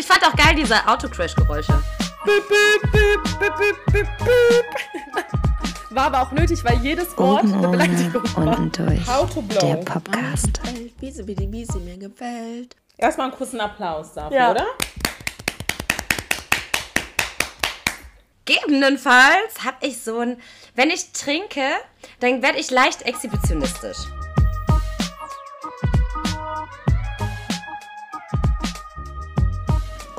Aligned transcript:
Ich 0.00 0.06
fand 0.06 0.24
auch 0.26 0.34
geil 0.34 0.54
diese 0.54 0.76
Autocrash-Geräusche. 0.88 1.74
War 5.90 6.04
aber 6.06 6.22
auch 6.22 6.32
nötig, 6.32 6.64
weil 6.64 6.78
jedes 6.78 7.08
Wort 7.18 7.44
Oben 7.44 7.52
eine 7.52 7.68
Beleidigung 7.68 8.22
war. 8.34 8.58
unten 8.58 8.86
durch. 8.86 9.06
How 9.06 9.30
to 9.30 9.42
blow. 9.42 9.58
Der 9.60 9.74
Podcast. 9.84 10.58
Wiese, 11.00 11.26
wie 11.26 11.34
die 11.34 11.52
Wiese 11.52 11.78
mir 11.80 11.98
gefällt. 11.98 12.76
Erstmal 12.96 13.28
einen 13.28 13.36
kurzen 13.36 13.60
Applaus 13.60 14.14
dafür, 14.14 14.34
Ja. 14.38 14.50
oder? 14.52 14.64
Gegebenenfalls 18.46 19.64
habe 19.66 19.86
ich 19.86 20.02
so 20.02 20.20
ein, 20.20 20.40
wenn 20.76 20.88
ich 20.88 21.12
trinke, 21.12 21.60
dann 22.20 22.40
werde 22.40 22.58
ich 22.58 22.70
leicht 22.70 23.02
exhibitionistisch. 23.02 23.98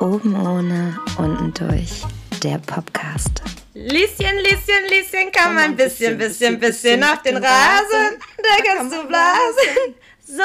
Oben 0.02 0.34
ohne, 0.34 0.98
unten 1.16 1.54
durch. 1.54 2.02
Der 2.42 2.58
Podcast. 2.58 3.40
Lieschen, 3.72 4.36
Lieschen, 4.42 4.88
Lieschen, 4.88 5.30
komm 5.32 5.56
ein 5.58 5.76
bisschen, 5.76 6.18
bisschen, 6.18 6.58
bisschen 6.58 7.04
auf 7.04 7.22
den 7.22 7.36
Rasen. 7.36 8.18
Da 8.36 8.64
kannst 8.66 8.92
du 8.96 9.06
blasen. 9.06 9.94
So 10.26 10.42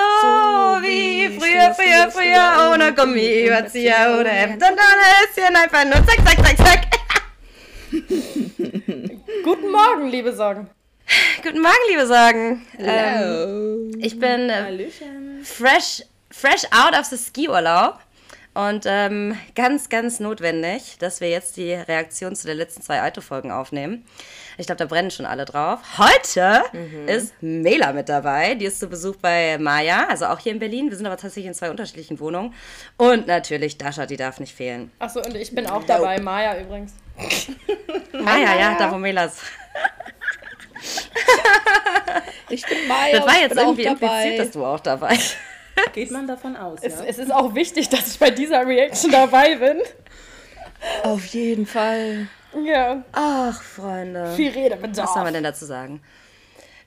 wie 0.84 1.40
früher, 1.40 1.74
früher, 1.74 2.12
früher, 2.12 2.72
ohne 2.72 2.94
Gummiüberzieher 2.94 4.18
oder 4.20 4.30
Hemd 4.30 4.62
und 4.62 4.74
ohne 4.74 5.06
Höschen, 5.18 5.56
einfach 5.56 5.86
nur 5.86 6.06
zack, 6.06 6.20
zack, 6.24 6.46
zack, 6.46 6.58
zack. 6.58 6.88
Guten 9.44 9.72
Morgen, 9.72 10.10
liebe 10.10 10.36
Sorgen. 10.36 10.70
Guten 11.42 11.62
Morgen, 11.62 11.88
liebe 11.90 12.06
Sorgen. 12.06 12.68
Ähm, 12.78 13.92
ich 13.98 14.20
bin 14.20 14.52
äh, 14.52 14.88
fresh, 15.44 16.04
fresh 16.30 16.64
out 16.66 16.94
of 16.94 17.06
the 17.06 17.18
Skiurlaub 17.18 17.98
und 18.58 18.86
ähm, 18.88 19.38
ganz, 19.54 19.88
ganz 19.88 20.20
notwendig, 20.20 20.98
dass 20.98 21.22
wir 21.22 21.30
jetzt 21.30 21.58
die 21.58 21.74
Reaktion 21.74 22.36
zu 22.36 22.48
den 22.48 22.58
letzten 22.58 22.82
zwei 22.82 23.04
Aito-Folgen 23.04 23.52
aufnehmen. 23.52 24.04
Ich 24.58 24.66
glaube, 24.66 24.80
da 24.80 24.86
brennen 24.86 25.12
schon 25.12 25.28
alle 25.28 25.46
drauf. 25.46 25.80
Heute 26.00 26.64
ist 27.06 27.36
Mela 27.42 27.94
mit 27.94 28.10
dabei. 28.10 28.56
Die 28.56 28.66
ist 28.66 28.80
zu 28.80 28.88
Besuch 28.88 29.16
bei 29.18 29.60
Maya, 29.60 30.08
also 30.10 30.26
auch 30.26 30.40
hier 30.40 30.54
in 30.54 30.60
Berlin. 30.60 30.90
Wir 30.90 30.98
sind 30.98 31.06
aber 31.06 31.18
tatsächlich 31.18 31.46
in 31.46 31.54
zwei 31.54 31.70
unterschiedlichen 31.70 32.20
Wohnungen. 32.20 32.56
Und 32.98 33.28
natürlich 33.28 33.78
Dasha, 33.78 34.08
die 34.08 34.18
darf 34.18 34.40
nicht 34.40 34.56
fehlen. 34.56 34.92
Achso, 34.98 35.22
und 35.22 35.36
ich 35.36 35.54
bin 35.54 35.68
auch 35.68 35.84
dabei. 35.84 36.20
Maya 36.20 36.60
übrigens. 36.60 36.94
Maya, 38.12 38.60
ja, 38.60 38.76
da 38.80 38.92
wo 38.92 38.98
Mela 38.98 39.26
ist. 39.26 39.40
Ich 42.50 42.66
bin 42.66 42.88
Maya. 42.88 43.18
Das 43.18 43.28
war 43.28 43.42
jetzt 43.42 43.58
irgendwie 43.58 43.84
dabei. 43.84 44.08
impliziert, 44.08 44.40
dass 44.40 44.52
du 44.52 44.66
auch 44.66 44.80
dabei 44.80 45.10
bist. 45.10 45.36
Geht 45.94 46.12
man 46.12 46.28
davon 46.28 46.56
aus, 46.56 46.80
Es, 46.82 47.00
ja? 47.00 47.06
es 47.06 47.18
ist 47.18 47.32
auch 47.34 47.54
wichtig, 47.56 47.90
dass 47.90 48.08
ich 48.08 48.20
bei 48.20 48.30
dieser 48.32 48.66
Reaction 48.66 49.12
dabei 49.12 49.56
bin. 49.56 49.78
Auf 51.04 51.26
jeden 51.28 51.66
Fall. 51.66 52.28
Ja, 52.64 53.04
Ach, 53.12 53.62
Freunde. 53.62 54.34
viel 54.36 54.52
Redebedarf. 54.52 55.08
Was 55.08 55.14
soll 55.14 55.24
man 55.24 55.34
denn 55.34 55.44
dazu 55.44 55.66
sagen? 55.66 56.02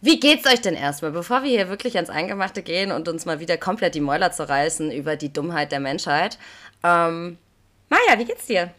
Wie 0.00 0.18
geht's 0.18 0.46
euch 0.46 0.61
denn 0.62 0.74
erstmal, 0.74 1.11
bevor 1.11 1.42
wir 1.42 1.50
hier 1.50 1.68
wirklich 1.68 1.96
ans 1.96 2.08
Eingemachte 2.08 2.62
gehen 2.62 2.91
und 2.91 3.06
uns 3.08 3.27
mal 3.27 3.38
wieder 3.41 3.58
komplett 3.58 3.94
die 3.94 4.00
Mäuler 4.00 4.33
zerreißen 4.33 4.91
über 4.91 5.16
die 5.16 5.33
Dummheit 5.33 5.72
der 5.72 5.80
Menschheit? 5.80 6.38
Ähm, 6.83 7.36
Maja, 7.91 8.18
wie 8.18 8.24
geht's 8.24 8.46
dir? 8.46 8.70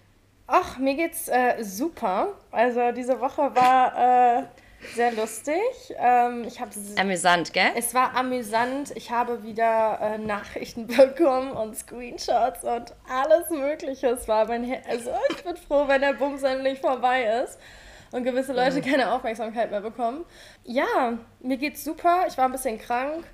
Ach, 0.48 0.78
mir 0.80 0.96
geht's 0.96 1.28
äh, 1.28 1.62
super. 1.64 2.30
Also 2.52 2.92
diese 2.92 3.20
Woche 3.20 3.54
war 3.56 4.40
äh, 4.40 4.44
sehr 4.96 5.12
lustig. 5.14 5.56
Ähm, 5.98 6.44
ich 6.46 6.60
habe 6.60 6.72
Amüsant, 6.98 7.54
gell? 7.54 7.72
es 7.76 7.94
war 7.94 8.16
amüsant. 8.16 8.92
Ich 8.96 9.12
habe 9.12 9.44
wieder 9.44 10.00
äh, 10.02 10.18
Nachrichten 10.18 10.88
bekommen 10.88 11.52
und 11.52 11.78
Screenshots 11.78 12.64
und 12.64 12.94
alles 13.10 13.50
Mögliche. 13.50 14.08
Es 14.08 14.28
war 14.28 14.46
mein 14.48 14.64
Her 14.64 14.82
also 14.90 15.12
ich 15.30 15.44
bin 15.44 15.56
froh, 15.56 15.88
wenn 15.88 16.02
der 16.02 16.14
Bums 16.14 16.44
endlich 16.44 16.80
vorbei 16.80 17.44
ist 17.44 17.60
und 18.12 18.24
gewisse 18.24 18.54
Leute 18.54 18.82
keine 18.82 19.12
Aufmerksamkeit 19.12 19.72
mehr 19.72 19.82
bekommen. 19.82 20.26
Ja, 20.64 21.18
mir 21.40 21.58
geht's 21.58 21.84
super. 21.84 22.26
Ich 22.28 22.38
war 22.38 22.46
ein 22.46 22.52
bisschen 22.52 22.78
krank, 22.78 23.26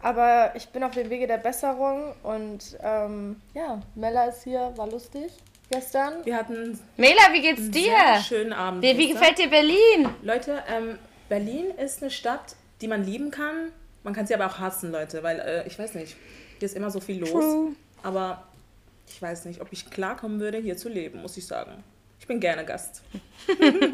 aber 0.00 0.52
ich 0.54 0.68
bin 0.70 0.82
auf 0.82 0.92
dem 0.92 1.10
Wege 1.10 1.26
der 1.26 1.38
Besserung 1.38 2.14
und 2.22 2.76
ähm, 2.82 3.40
ja, 3.54 3.80
Mella 3.94 4.24
ist 4.26 4.44
hier, 4.44 4.72
war 4.76 4.88
lustig 4.88 5.32
gestern. 5.70 6.24
Wir 6.24 6.36
hatten 6.36 6.78
Mela, 6.96 7.32
wie 7.32 7.40
geht's 7.42 7.70
dir? 7.70 7.82
sehr 7.82 8.20
schönen 8.22 8.52
Abend. 8.52 8.82
Wie, 8.82 8.96
wie 8.96 9.08
gefällt 9.12 9.38
dir 9.38 9.48
Berlin? 9.48 10.08
Leute, 10.22 10.62
ähm, 10.68 10.98
Berlin 11.28 11.66
ist 11.82 12.02
eine 12.02 12.10
Stadt, 12.10 12.56
die 12.80 12.88
man 12.88 13.04
lieben 13.04 13.30
kann. 13.30 13.70
Man 14.02 14.14
kann 14.14 14.26
sie 14.26 14.34
aber 14.34 14.46
auch 14.46 14.58
hassen, 14.58 14.92
Leute, 14.92 15.22
weil 15.22 15.40
äh, 15.40 15.66
ich 15.66 15.78
weiß 15.78 15.94
nicht, 15.94 16.16
hier 16.58 16.66
ist 16.66 16.76
immer 16.76 16.90
so 16.90 17.00
viel 17.00 17.20
los. 17.20 17.72
Aber 18.02 18.46
ich 19.08 19.20
weiß 19.20 19.46
nicht, 19.46 19.60
ob 19.60 19.68
ich 19.72 19.90
klarkommen 19.90 20.40
würde, 20.40 20.58
hier 20.58 20.76
zu 20.76 20.88
leben, 20.88 21.22
muss 21.22 21.36
ich 21.36 21.46
sagen. 21.46 21.82
Ich 22.20 22.26
bin 22.26 22.40
gerne 22.40 22.64
Gast. 22.64 23.02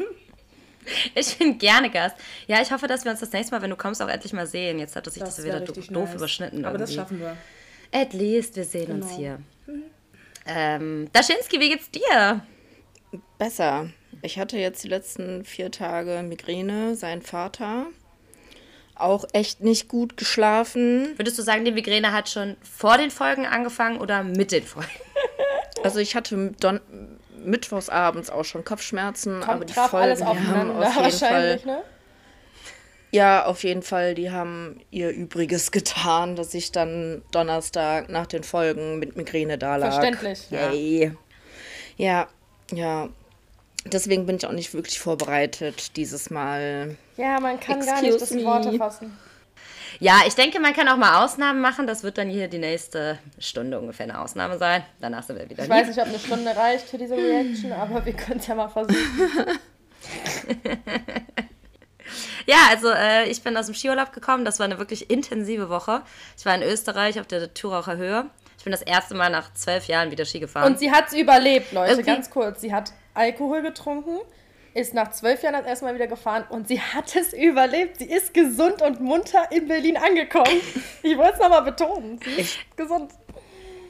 Ich 1.13 1.37
bin 1.37 1.59
gerne 1.59 1.91
Gast. 1.91 2.15
Ja, 2.47 2.59
ich 2.59 2.71
hoffe, 2.71 2.87
dass 2.87 3.03
wir 3.05 3.11
uns 3.11 3.19
das 3.19 3.31
nächste 3.31 3.53
Mal, 3.53 3.61
wenn 3.61 3.69
du 3.69 3.75
kommst, 3.75 4.01
auch 4.01 4.07
endlich 4.07 4.33
mal 4.33 4.47
sehen. 4.47 4.79
Jetzt 4.79 4.95
hat 4.95 5.05
es 5.05 5.13
sich 5.13 5.21
das, 5.21 5.37
wär 5.43 5.61
wieder 5.61 5.73
doof 5.73 5.89
nice. 5.91 6.15
überschnitten. 6.15 6.65
Aber 6.65 6.79
das 6.79 6.89
irgendwie. 6.89 7.19
schaffen 7.19 7.19
wir. 7.19 7.37
At 7.91 8.13
least, 8.13 8.55
wir 8.55 8.63
sehen 8.63 8.91
uns 8.93 9.05
Genau. 9.09 9.17
hier. 9.17 9.39
Ähm, 10.45 11.09
Daschinski, 11.13 11.59
wie 11.59 11.69
geht's 11.69 11.89
dir? 11.91 12.45
Besser. 13.37 13.89
Ich 14.21 14.37
hatte 14.37 14.57
jetzt 14.57 14.83
die 14.83 14.87
letzten 14.87 15.45
vier 15.45 15.71
Tage 15.71 16.23
Migräne, 16.23 16.95
sein 16.95 17.21
Vater. 17.21 17.87
Auch 18.95 19.25
echt 19.33 19.61
nicht 19.61 19.87
gut 19.87 20.15
geschlafen. 20.17 21.17
Würdest 21.17 21.39
du 21.39 21.41
sagen, 21.41 21.65
die 21.65 21.71
Migräne 21.71 22.11
hat 22.11 22.29
schon 22.29 22.55
vor 22.61 22.97
den 22.97 23.09
Folgen 23.09 23.45
angefangen 23.45 23.99
oder 23.99 24.23
mit 24.23 24.51
den 24.51 24.63
Folgen? 24.63 24.89
Also 25.83 25.97
ich 25.97 26.15
hatte 26.15 26.53
Don 26.59 26.79
mittwochsabends 27.43 28.29
auch 28.29 28.43
schon 28.43 28.63
Kopfschmerzen, 28.63 29.41
aber 29.41 29.53
Kommt 29.53 29.69
die 29.69 29.73
traf 29.73 29.89
Folgen 29.89 30.03
alles 30.05 30.19
die 30.19 30.25
haben 30.25 30.35
auf 30.69 30.83
jeden 30.83 30.91
Fall 30.93 31.03
wahrscheinlich, 31.03 31.65
ne? 31.65 31.81
Ja, 33.11 33.45
auf 33.45 33.63
jeden 33.63 33.83
Fall. 33.83 34.15
Die 34.15 34.31
haben 34.31 34.79
ihr 34.89 35.09
Übriges 35.09 35.71
getan, 35.71 36.35
dass 36.35 36.53
ich 36.53 36.71
dann 36.71 37.21
Donnerstag 37.31 38.09
nach 38.09 38.25
den 38.27 38.43
Folgen 38.43 38.99
mit 38.99 39.15
Migräne 39.17 39.57
da 39.57 39.75
lag. 39.75 39.91
Verständlich. 39.91 40.49
Yay. 40.49 41.11
Ja, 41.97 42.27
ja. 42.71 43.09
Deswegen 43.85 44.25
bin 44.27 44.37
ich 44.37 44.45
auch 44.45 44.51
nicht 44.51 44.73
wirklich 44.73 44.99
vorbereitet 44.99 45.97
dieses 45.97 46.29
Mal. 46.29 46.95
Ja, 47.17 47.39
man 47.39 47.59
kann 47.59 47.83
gar 47.85 48.01
nicht 48.01 48.13
Excuse 48.13 48.19
das 48.19 48.31
in. 48.31 48.45
Worte 48.45 48.77
fassen. 48.77 49.17
Ja, 49.99 50.21
ich 50.25 50.35
denke, 50.35 50.59
man 50.59 50.73
kann 50.73 50.87
auch 50.87 50.97
mal 50.97 51.23
Ausnahmen 51.23 51.61
machen. 51.61 51.85
Das 51.85 52.03
wird 52.03 52.17
dann 52.17 52.29
hier 52.29 52.47
die 52.47 52.59
nächste 52.59 53.19
Stunde 53.39 53.79
ungefähr 53.79 54.05
eine 54.05 54.21
Ausnahme 54.21 54.57
sein. 54.57 54.83
Danach 54.99 55.23
sind 55.23 55.37
wir 55.37 55.49
wieder 55.49 55.63
Ich 55.63 55.69
lieb. 55.69 55.77
weiß 55.77 55.87
nicht, 55.87 55.99
ob 55.99 56.07
eine 56.07 56.19
Stunde 56.19 56.55
reicht 56.55 56.87
für 56.87 56.97
diese 56.97 57.15
Reaction, 57.15 57.71
aber 57.73 58.05
wir 58.05 58.13
können 58.13 58.39
es 58.39 58.47
ja 58.47 58.55
mal 58.55 58.69
versuchen. 58.69 58.97
Ja, 62.47 62.57
also 62.69 62.89
äh, 62.89 63.29
ich 63.29 63.41
bin 63.43 63.55
aus 63.57 63.65
dem 63.67 63.75
Skiurlaub 63.75 64.13
gekommen. 64.13 64.45
Das 64.45 64.59
war 64.59 64.65
eine 64.65 64.77
wirklich 64.77 65.09
intensive 65.09 65.69
Woche. 65.69 66.01
Ich 66.37 66.45
war 66.45 66.55
in 66.55 66.61
Österreich 66.63 67.19
auf 67.19 67.27
der 67.27 67.53
Thuracher 67.53 67.97
Höhe. 67.97 68.25
Ich 68.57 68.63
bin 68.63 68.71
das 68.71 68.81
erste 68.83 69.15
Mal 69.15 69.29
nach 69.29 69.53
zwölf 69.53 69.87
Jahren 69.87 70.11
wieder 70.11 70.25
Ski 70.25 70.39
gefahren. 70.39 70.71
Und 70.71 70.79
sie 70.79 70.91
hat 70.91 71.07
es 71.07 71.13
überlebt, 71.13 71.71
Leute, 71.71 71.91
Irgendwie- 71.93 72.11
ganz 72.11 72.29
kurz. 72.29 72.61
Sie 72.61 72.73
hat 72.73 72.93
Alkohol 73.15 73.61
getrunken, 73.63 74.19
ist 74.73 74.93
nach 74.93 75.11
zwölf 75.11 75.41
Jahren 75.43 75.53
das 75.55 75.65
erste 75.65 75.85
Mal 75.85 75.95
wieder 75.95 76.07
gefahren 76.07 76.45
und 76.49 76.67
sie 76.67 76.79
hat 76.79 77.15
es 77.15 77.33
überlebt. 77.33 77.97
Sie 77.97 78.05
ist 78.05 78.33
gesund 78.33 78.81
und 78.81 79.01
munter 79.01 79.51
in 79.51 79.67
Berlin 79.67 79.97
angekommen. 79.97 80.61
Ich 81.03 81.17
wollte 81.17 81.33
es 81.33 81.39
nochmal 81.39 81.63
betonen. 81.63 82.19
Sie 82.23 82.41
ist 82.41 82.57
gesund. 82.77 83.11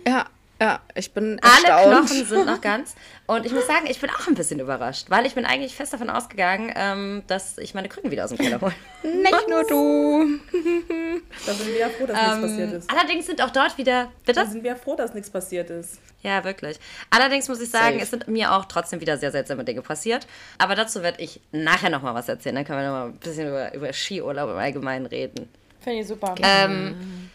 Ja, 0.07 0.25
ja, 0.61 0.79
ich 0.93 1.11
bin 1.11 1.39
Alle 1.41 1.67
erstaunt. 1.67 2.07
Knochen 2.09 2.25
sind 2.27 2.45
noch 2.45 2.61
ganz. 2.61 2.93
Und 3.25 3.47
ich 3.47 3.51
muss 3.51 3.65
sagen, 3.65 3.87
ich 3.87 3.99
bin 3.99 4.11
auch 4.11 4.27
ein 4.27 4.35
bisschen 4.35 4.59
überrascht, 4.59 5.07
weil 5.09 5.25
ich 5.25 5.33
bin 5.33 5.43
eigentlich 5.45 5.73
fest 5.75 5.91
davon 5.91 6.09
ausgegangen, 6.11 6.71
ähm, 6.75 7.23
dass 7.25 7.57
ich 7.57 7.73
meine 7.73 7.89
Krücken 7.89 8.11
wieder 8.11 8.25
aus 8.25 8.29
dem 8.29 8.37
Keller 8.37 8.61
hole. 8.61 8.73
Nicht 9.03 9.49
nur 9.49 9.63
du. 9.65 10.39
Da 11.45 11.53
sind 11.53 11.67
wir 11.69 11.77
ja 11.79 11.89
froh, 11.89 12.05
dass 12.05 12.17
nichts 12.17 12.41
passiert 12.41 12.69
Ähm, 12.71 12.77
ist. 12.77 12.89
allerdings 12.91 13.25
sind 13.25 13.41
auch 13.41 13.49
dort 13.49 13.77
wieder. 13.77 14.11
Bitte? 14.25 14.41
Da 14.41 14.45
sind 14.45 14.63
wir 14.63 14.71
ja 14.71 14.75
froh, 14.75 14.95
dass 14.95 15.13
nichts 15.13 15.29
passiert 15.29 15.69
ist. 15.69 15.97
Ja, 16.21 16.43
wirklich. 16.43 16.77
Allerdings 17.09 17.47
muss 17.47 17.59
ich 17.61 17.69
sagen, 17.69 17.93
Safe. 17.93 18.03
es 18.03 18.09
sind 18.11 18.27
mir 18.27 18.51
auch 18.53 18.65
trotzdem 18.65 19.01
wieder 19.01 19.17
sehr 19.17 19.31
seltsame 19.31 19.63
Dinge 19.63 19.81
passiert. 19.81 20.27
Aber 20.59 20.75
dazu 20.75 21.01
werde 21.01 21.21
ich 21.21 21.39
nachher 21.51 21.89
nochmal 21.89 22.13
was 22.13 22.27
erzählen. 22.27 22.55
Dann 22.55 22.65
können 22.65 22.79
wir 22.79 22.85
nochmal 22.85 23.07
ein 23.07 23.13
bisschen 23.17 23.47
über, 23.47 23.73
über 23.73 23.91
Skiurlaub 23.93 24.49
im 24.51 24.57
Allgemeinen 24.57 25.05
reden. 25.07 25.49
Finde 25.79 26.01
ich 26.01 26.07
super. 26.07 26.35
Ähm, 26.43 27.29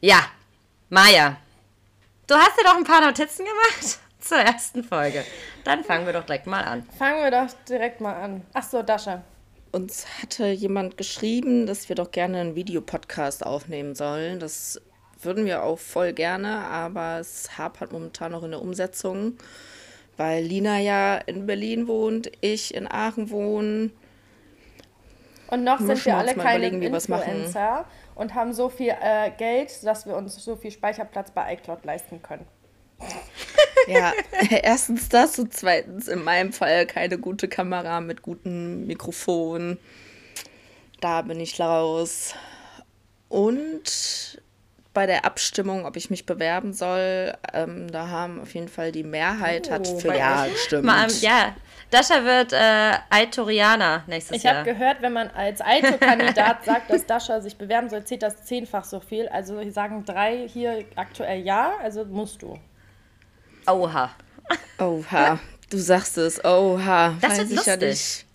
ja, 0.00 0.20
Maja, 0.88 1.36
du 2.32 2.38
hast 2.38 2.58
dir 2.58 2.64
doch 2.64 2.76
ein 2.76 2.84
paar 2.84 3.04
Notizen 3.04 3.44
gemacht 3.44 3.98
zur 4.20 4.38
ersten 4.38 4.82
Folge. 4.82 5.24
Dann 5.64 5.84
fangen 5.84 6.06
wir 6.06 6.12
doch 6.12 6.24
direkt 6.24 6.46
mal 6.46 6.62
an. 6.62 6.86
Fangen 6.98 7.22
wir 7.22 7.30
doch 7.30 7.52
direkt 7.68 8.00
mal 8.00 8.14
an. 8.14 8.42
Ach 8.54 8.62
so, 8.62 8.82
Dasha. 8.82 9.22
Uns 9.70 10.06
hatte 10.20 10.48
jemand 10.48 10.96
geschrieben, 10.96 11.66
dass 11.66 11.88
wir 11.88 11.96
doch 11.96 12.10
gerne 12.10 12.40
einen 12.40 12.54
Videopodcast 12.54 13.44
aufnehmen 13.44 13.94
sollen. 13.94 14.38
Das 14.38 14.80
würden 15.20 15.44
wir 15.46 15.62
auch 15.62 15.78
voll 15.78 16.12
gerne, 16.12 16.64
aber 16.66 17.18
es 17.20 17.56
hapert 17.56 17.92
momentan 17.92 18.32
noch 18.32 18.42
in 18.42 18.50
der 18.50 18.60
Umsetzung, 18.60 19.38
weil 20.16 20.42
Lina 20.42 20.78
ja 20.78 21.16
in 21.16 21.46
Berlin 21.46 21.86
wohnt, 21.86 22.30
ich 22.40 22.74
in 22.74 22.90
Aachen 22.90 23.30
wohne. 23.30 23.90
Und 25.48 25.64
noch 25.64 25.78
sind 25.78 25.88
Müssen 25.88 26.04
wir 26.06 26.12
wir 26.12 26.18
alle 26.18 26.34
mal 26.34 26.42
keine 26.42 26.58
überlegen, 26.58 26.80
wie 26.80 26.90
wir 26.90 26.96
es 26.96 27.08
machen. 27.08 27.30
Influencer 27.30 27.86
und 28.22 28.34
haben 28.34 28.54
so 28.54 28.68
viel 28.68 28.94
äh, 29.00 29.30
Geld, 29.36 29.84
dass 29.84 30.06
wir 30.06 30.16
uns 30.16 30.36
so 30.36 30.56
viel 30.56 30.70
Speicherplatz 30.70 31.32
bei 31.32 31.54
iCloud 31.54 31.84
leisten 31.84 32.22
können. 32.22 32.46
Ja, 33.88 34.12
erstens 34.62 35.08
das 35.08 35.38
und 35.38 35.52
zweitens 35.52 36.08
in 36.08 36.22
meinem 36.22 36.52
Fall 36.52 36.86
keine 36.86 37.18
gute 37.18 37.48
Kamera 37.48 38.00
mit 38.00 38.22
gutem 38.22 38.86
Mikrofon. 38.86 39.78
Da 41.00 41.22
bin 41.22 41.40
ich 41.40 41.58
raus. 41.60 42.34
Und 43.28 44.40
bei 44.94 45.06
der 45.06 45.24
Abstimmung, 45.24 45.84
ob 45.84 45.96
ich 45.96 46.10
mich 46.10 46.26
bewerben 46.26 46.72
soll, 46.72 47.34
ähm, 47.52 47.90
da 47.90 48.08
haben 48.08 48.40
auf 48.40 48.54
jeden 48.54 48.68
Fall 48.68 48.92
die 48.92 49.02
Mehrheit 49.02 49.70
hat 49.70 49.88
Oh, 49.88 49.98
für 49.98 50.08
bei 50.08 50.18
Ja 50.18 50.46
gestimmt. 50.46 51.22
Ja, 51.22 51.56
Dasha 51.92 52.24
wird 52.24 52.52
äh, 52.52 52.92
Aitorianer 53.10 54.02
nächstes 54.06 54.36
Ich 54.36 54.42
Jahr. 54.44 54.56
habe 54.56 54.72
gehört, 54.72 55.02
wenn 55.02 55.12
man 55.12 55.28
als 55.30 55.60
Aito-Kandidat 55.60 56.64
sagt, 56.64 56.90
dass 56.90 57.04
Dasha 57.06 57.40
sich 57.40 57.56
bewerben 57.56 57.88
soll, 57.90 58.02
zählt 58.04 58.22
das 58.22 58.44
zehnfach 58.44 58.84
so 58.84 59.00
viel. 59.00 59.28
Also 59.28 59.62
sagen 59.70 60.04
drei 60.04 60.48
hier 60.48 60.84
aktuell 60.96 61.40
ja, 61.40 61.72
also 61.82 62.04
musst 62.04 62.42
du. 62.42 62.58
Oha. 63.68 64.10
Oha, 64.78 65.38
du 65.70 65.78
sagst 65.78 66.18
es. 66.18 66.44
Oha, 66.44 67.14
Das 67.20 67.32
weiß 67.32 67.38
wird 67.50 67.60
ich 67.60 67.66
ja 67.66 67.74
lustig. 67.74 67.88
nicht. 67.90 68.26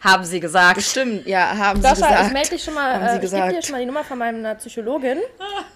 Haben 0.00 0.24
sie 0.24 0.38
gesagt. 0.40 0.74
Bestimmt, 0.74 1.26
ja, 1.26 1.56
haben 1.56 1.80
sie 1.80 1.88
Dasha, 1.88 2.06
gesagt. 2.08 2.26
ich 2.26 2.32
melde 2.32 2.48
dich 2.50 2.64
schon 2.64 2.74
Haben 2.74 3.00
mal, 3.00 3.08
sie 3.20 3.20
äh, 3.20 3.24
ich 3.24 3.30
gebe 3.30 3.48
dir 3.54 3.62
schon 3.62 3.72
mal 3.72 3.78
die 3.80 3.86
Nummer 3.86 4.04
von 4.04 4.18
meiner 4.18 4.54
Psychologin, 4.56 5.18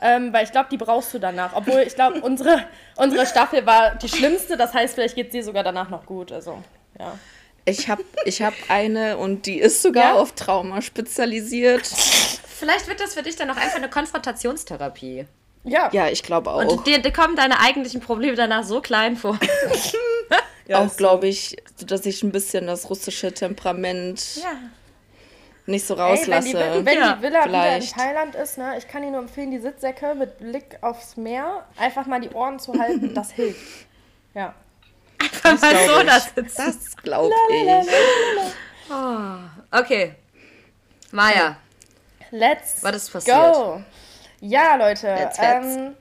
ähm, 0.02 0.32
weil 0.34 0.44
ich 0.44 0.52
glaube, 0.52 0.68
die 0.70 0.76
brauchst 0.76 1.14
du 1.14 1.18
danach. 1.18 1.52
Obwohl, 1.54 1.80
ich 1.86 1.94
glaube, 1.94 2.20
unsere, 2.20 2.64
unsere 2.96 3.24
Staffel 3.24 3.64
war 3.64 3.94
die 3.94 4.08
schlimmste, 4.08 4.56
das 4.58 4.74
heißt, 4.74 4.94
vielleicht 4.94 5.14
geht 5.14 5.32
sie 5.32 5.40
sogar 5.40 5.62
danach 5.64 5.88
noch 5.88 6.04
gut. 6.04 6.30
Also, 6.30 6.62
ja. 6.98 7.18
Ich 7.64 7.88
habe 7.90 8.02
ich 8.24 8.40
hab 8.40 8.54
eine 8.68 9.18
und 9.18 9.44
die 9.44 9.58
ist 9.58 9.82
sogar 9.82 10.14
Ja? 10.14 10.14
auf 10.14 10.32
Trauma 10.32 10.80
spezialisiert. 10.80 11.86
Vielleicht 11.86 12.88
wird 12.88 12.98
das 13.00 13.12
für 13.14 13.22
dich 13.22 13.36
dann 13.36 13.48
noch 13.48 13.56
einfach 13.58 13.76
eine 13.76 13.90
Konfrontationstherapie. 13.90 15.26
Ja, 15.64 15.90
Ja, 15.92 16.08
ich 16.08 16.22
glaube 16.22 16.50
auch. 16.50 16.64
Und 16.64 16.86
dir, 16.86 16.98
dir 17.00 17.12
kommen 17.12 17.36
deine 17.36 17.60
eigentlichen 17.60 18.00
Probleme 18.00 18.36
danach 18.36 18.64
so 18.64 18.80
klein 18.80 19.16
vor. 19.16 19.38
Ja, 20.66 20.80
auch 20.84 20.96
glaube 20.98 21.26
ich, 21.28 21.56
dass 21.86 22.04
ich 22.04 22.22
ein 22.22 22.30
bisschen 22.30 22.66
das 22.66 22.90
russische 22.90 23.32
Temperament 23.32 24.36
Ja. 24.36 24.52
nicht 25.64 25.86
so 25.86 25.94
Ey, 25.94 25.98
wenn 26.00 26.06
rauslasse. 26.10 26.48
die, 26.48 26.54
wenn 26.54 26.84
die 26.84 26.92
Ja, 26.92 27.22
Villa 27.22 27.22
wieder 27.22 27.44
in 27.44 27.50
vielleicht. 27.82 27.96
Thailand 27.96 28.34
ist, 28.34 28.58
ne, 28.58 28.74
ich 28.76 28.86
kann 28.86 29.00
dir 29.00 29.10
nur 29.10 29.20
empfehlen, 29.20 29.50
die 29.50 29.60
Sitzsäcke 29.60 30.14
mit 30.14 30.36
Blick 30.38 30.76
aufs 30.82 31.16
Meer, 31.16 31.64
einfach 31.78 32.04
mal 32.04 32.20
die 32.20 32.28
Ohren 32.28 32.58
zu 32.58 32.78
halten, 32.78 33.14
das 33.14 33.30
hilft. 33.32 33.58
Ja. 34.34 34.54
Mal 35.44 35.56
glaub 35.56 35.86
so 35.86 36.00
ich. 36.00 36.06
das 36.06 36.24
sitzen. 36.34 36.56
das 36.66 36.96
glaube 36.96 37.34
ich. 37.50 37.88
Okay. 39.70 40.14
Maja. 41.12 41.56
Let's 42.30 42.82
Was 42.82 42.96
ist 42.96 43.12
passiert? 43.12 43.36
go. 43.54 43.82
Ja, 44.40 44.76
Leute. 44.76 45.06
Let's, 45.08 45.38
let's. 45.38 45.76
Ähm, 45.76 45.94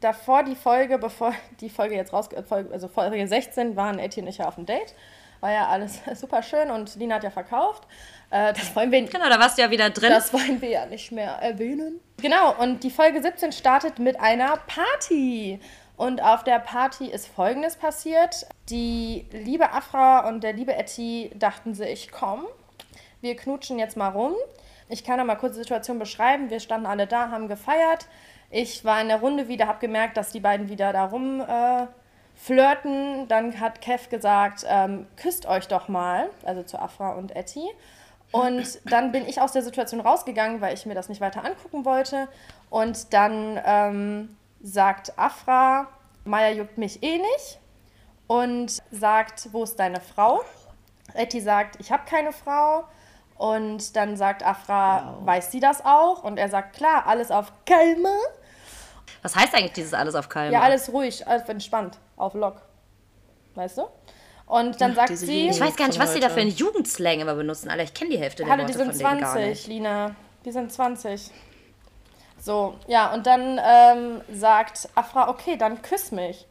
davor 0.00 0.42
die 0.42 0.56
Folge, 0.56 0.98
bevor 0.98 1.32
die 1.60 1.70
Folge 1.70 1.94
jetzt 1.94 2.12
raus, 2.12 2.28
Folge- 2.48 2.72
also 2.72 2.88
Folge 2.88 3.26
16 3.26 3.76
waren 3.76 3.98
Etty 3.98 4.20
und 4.20 4.26
ich 4.26 4.38
ja 4.38 4.48
auf 4.48 4.56
dem 4.56 4.66
Date. 4.66 4.94
War 5.40 5.52
ja 5.52 5.68
alles 5.68 6.00
super 6.14 6.42
schön 6.42 6.70
und 6.70 6.94
Lina 6.96 7.16
hat 7.16 7.24
ja 7.24 7.30
verkauft. 7.30 7.84
Äh, 8.30 8.52
das 8.52 8.74
wollen 8.74 8.90
wir 8.90 9.02
Genau, 9.04 9.28
da 9.28 9.38
warst 9.38 9.58
du 9.58 9.62
ja 9.62 9.70
wieder 9.70 9.90
drin. 9.90 10.10
Das 10.10 10.32
wollen 10.32 10.60
wir 10.60 10.68
ja 10.70 10.86
nicht 10.86 11.12
mehr 11.12 11.32
erwähnen. 11.40 12.00
Genau, 12.20 12.54
und 12.58 12.82
die 12.84 12.90
Folge 12.90 13.22
17 13.22 13.52
startet 13.52 13.98
mit 13.98 14.18
einer 14.20 14.56
Party. 14.66 15.60
Und 15.96 16.22
auf 16.22 16.42
der 16.42 16.58
Party 16.58 17.06
ist 17.06 17.26
Folgendes 17.26 17.76
passiert. 17.76 18.46
Die 18.68 19.26
liebe 19.30 19.72
Afra 19.72 20.28
und 20.28 20.42
der 20.42 20.52
liebe 20.52 20.74
Etty 20.74 21.30
dachten 21.34 21.74
sich, 21.74 22.10
komm, 22.10 22.46
wir 23.20 23.36
knutschen 23.36 23.78
jetzt 23.78 23.96
mal 23.96 24.08
rum. 24.08 24.34
Ich 24.88 25.04
kann 25.04 25.18
noch 25.18 25.24
mal 25.24 25.36
kurz 25.36 25.54
die 25.54 25.60
Situation 25.60 25.98
beschreiben. 25.98 26.50
Wir 26.50 26.60
standen 26.60 26.86
alle 26.86 27.06
da, 27.06 27.30
haben 27.30 27.48
gefeiert. 27.48 28.06
Ich 28.50 28.84
war 28.84 29.00
in 29.00 29.08
der 29.08 29.20
Runde 29.20 29.48
wieder, 29.48 29.66
habe 29.66 29.78
gemerkt, 29.78 30.16
dass 30.16 30.32
die 30.32 30.40
beiden 30.40 30.68
wieder 30.68 30.92
da 30.92 31.06
rum 31.06 31.40
äh, 31.40 31.86
flirten. 32.34 33.28
Dann 33.28 33.60
hat 33.60 33.80
Kev 33.80 34.10
gesagt, 34.10 34.66
ähm, 34.68 35.06
küsst 35.16 35.46
euch 35.46 35.68
doch 35.68 35.88
mal, 35.88 36.28
also 36.44 36.62
zu 36.62 36.78
Afra 36.78 37.12
und 37.12 37.34
Etty. 37.34 37.64
Und 38.32 38.80
dann 38.90 39.12
bin 39.12 39.28
ich 39.28 39.40
aus 39.40 39.52
der 39.52 39.62
Situation 39.62 40.00
rausgegangen, 40.00 40.60
weil 40.60 40.74
ich 40.74 40.86
mir 40.86 40.94
das 40.94 41.08
nicht 41.08 41.20
weiter 41.20 41.44
angucken 41.44 41.84
wollte. 41.84 42.28
Und 42.70 43.12
dann 43.12 43.60
ähm, 43.64 44.36
sagt 44.62 45.18
Afra, 45.18 45.88
Maya 46.24 46.52
juckt 46.52 46.78
mich 46.78 47.02
eh 47.02 47.18
nicht. 47.18 47.58
Und 48.26 48.78
sagt, 48.90 49.48
wo 49.52 49.64
ist 49.64 49.76
deine 49.76 50.00
Frau? 50.00 50.42
Etty 51.12 51.40
sagt, 51.40 51.78
ich 51.80 51.92
habe 51.92 52.04
keine 52.08 52.32
Frau. 52.32 52.84
Und 53.36 53.96
dann 53.96 54.16
sagt 54.16 54.44
Afra, 54.44 55.18
weiß 55.24 55.50
sie 55.50 55.60
das 55.60 55.84
auch? 55.84 56.22
Und 56.22 56.38
er 56.38 56.48
sagt, 56.48 56.76
klar, 56.76 57.06
alles 57.06 57.30
auf 57.30 57.52
Kalme. 57.66 58.16
Was 59.22 59.36
heißt 59.36 59.54
eigentlich 59.54 59.72
dieses 59.72 59.94
alles 59.94 60.14
auf 60.14 60.28
Kalm? 60.28 60.52
Ja, 60.52 60.60
alles 60.60 60.92
ruhig, 60.92 61.26
alles 61.26 61.48
entspannt, 61.48 61.98
auf 62.16 62.34
Lock. 62.34 62.62
Weißt 63.54 63.78
du? 63.78 63.82
Und 64.46 64.80
dann 64.80 64.94
sagt 64.94 65.10
diese 65.10 65.26
sie, 65.26 65.48
Ich 65.48 65.60
weiß 65.60 65.76
gar 65.76 65.86
nicht, 65.86 65.98
was 65.98 66.12
sie 66.12 66.20
da 66.20 66.28
für 66.28 66.40
einen 66.40 66.50
Jugendslang 66.50 67.20
immer 67.20 67.34
benutzen. 67.34 67.68
Alter, 67.70 67.84
ich 67.84 67.94
kenne 67.94 68.10
die 68.10 68.18
Hälfte 68.18 68.44
der 68.44 68.52
Hallo, 68.52 68.62
Worte 68.62 68.72
die 68.72 68.78
sind 68.78 68.90
von 68.90 68.98
denen 68.98 69.20
gar 69.20 69.32
20, 69.32 69.48
nicht. 69.48 69.66
Lina. 69.66 70.14
Die 70.44 70.52
sind 70.52 70.72
20. 70.72 71.30
So, 72.42 72.74
ja, 72.88 73.14
und 73.14 73.24
dann 73.28 73.60
ähm, 73.64 74.20
sagt 74.32 74.88
Afra, 74.96 75.28
okay, 75.28 75.56
dann 75.56 75.80
küss 75.80 76.10
mich. 76.10 76.48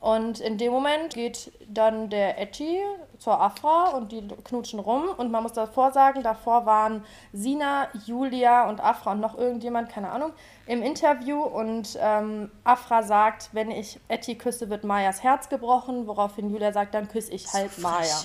Und 0.00 0.40
in 0.40 0.58
dem 0.58 0.72
Moment 0.72 1.14
geht 1.14 1.52
dann 1.68 2.10
der 2.10 2.40
Etty 2.40 2.80
zur 3.18 3.40
Afra 3.40 3.90
und 3.90 4.10
die 4.10 4.26
knutschen 4.26 4.80
rum. 4.80 5.08
Und 5.16 5.30
man 5.30 5.44
muss 5.44 5.52
davor 5.52 5.92
sagen, 5.92 6.24
davor 6.24 6.66
waren 6.66 7.04
Sina, 7.32 7.86
Julia 8.06 8.68
und 8.68 8.80
Afra 8.80 9.12
und 9.12 9.20
noch 9.20 9.38
irgendjemand, 9.38 9.88
keine 9.88 10.10
Ahnung, 10.10 10.32
im 10.66 10.82
Interview. 10.82 11.40
Und 11.40 11.96
ähm, 12.00 12.50
Afra 12.64 13.04
sagt, 13.04 13.50
wenn 13.52 13.70
ich 13.70 14.00
Etty 14.08 14.34
küsse, 14.34 14.68
wird 14.68 14.82
Mayas 14.82 15.22
Herz 15.22 15.48
gebrochen. 15.48 16.08
Woraufhin 16.08 16.50
Julia 16.50 16.72
sagt, 16.72 16.92
dann 16.94 17.06
küsse 17.06 17.30
ich 17.30 17.52
halt 17.52 17.78
Maya. 17.78 18.16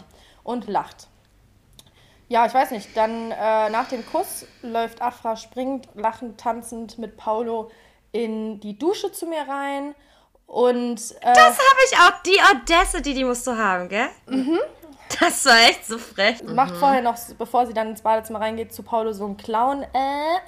Und 0.44 0.68
lacht. 0.68 1.10
Ja, 2.28 2.46
ich 2.46 2.54
weiß 2.54 2.72
nicht. 2.72 2.96
Dann 2.98 3.32
äh, 3.32 3.70
nach 3.70 3.88
dem 3.88 4.06
Kuss 4.06 4.46
läuft 4.62 5.02
Afra 5.02 5.36
springend, 5.36 5.88
lachend, 5.96 6.40
tanzend 6.40 6.98
mit 6.98 7.18
Paulo 7.18 7.70
in 8.12 8.60
die 8.60 8.78
Dusche 8.78 9.12
zu 9.12 9.28
mir 9.28 9.48
rein. 9.48 9.94
Und 10.48 11.00
äh, 11.22 11.34
Das 11.34 11.58
habe 11.58 11.80
ich 11.90 11.98
auch. 11.98 12.22
Die 12.24 12.40
Audacity, 12.42 13.14
die 13.14 13.24
musst 13.24 13.46
du 13.46 13.56
haben, 13.56 13.90
gell? 13.90 14.10
Mhm. 14.28 14.60
Das 15.20 15.46
war 15.46 15.58
echt 15.70 15.86
so 15.86 15.98
frech. 15.98 16.44
macht 16.44 16.76
vorher 16.76 17.02
noch, 17.02 17.16
bevor 17.38 17.68
sie 17.68 17.74
dann 17.74 17.90
ins 17.90 18.02
Badezimmer 18.02 18.42
reingeht, 18.42 18.74
zu 18.74 18.82
Paulo 18.82 19.14
so 19.14 19.26
einen 19.26 19.38
Clown 19.38 19.84
äh, 19.84 20.40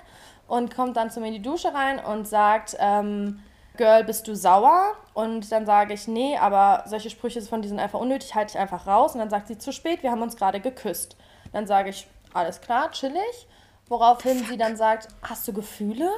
und 0.47 0.75
kommt 0.75 0.97
dann 0.97 1.11
zu 1.11 1.19
mir 1.19 1.27
in 1.27 1.33
die 1.33 1.41
Dusche 1.41 1.73
rein 1.73 1.99
und 1.99 2.27
sagt, 2.27 2.75
ähm, 2.79 3.39
Girl, 3.77 4.03
bist 4.03 4.27
du 4.27 4.35
sauer? 4.35 4.95
Und 5.13 5.51
dann 5.51 5.65
sage 5.65 5.93
ich, 5.93 6.07
nee, 6.07 6.37
aber 6.37 6.83
solche 6.87 7.09
Sprüche 7.11 7.41
von 7.43 7.61
die 7.61 7.67
sind 7.67 7.79
einfach 7.79 7.99
unnötig, 7.99 8.33
halte 8.33 8.53
ich 8.53 8.59
einfach 8.59 8.87
raus. 8.87 9.13
Und 9.13 9.19
dann 9.19 9.29
sagt 9.29 9.47
sie, 9.47 9.57
zu 9.57 9.71
spät, 9.71 10.01
wir 10.03 10.11
haben 10.11 10.23
uns 10.23 10.35
gerade 10.35 10.59
geküsst. 10.59 11.15
Dann 11.51 11.67
sage 11.67 11.89
ich, 11.89 12.07
alles 12.33 12.61
klar, 12.61 12.91
chillig. 12.91 13.47
Woraufhin 13.87 14.43
sie 14.45 14.57
dann 14.57 14.75
sagt, 14.75 15.07
hast 15.21 15.47
du 15.47 15.53
Gefühle? 15.53 16.09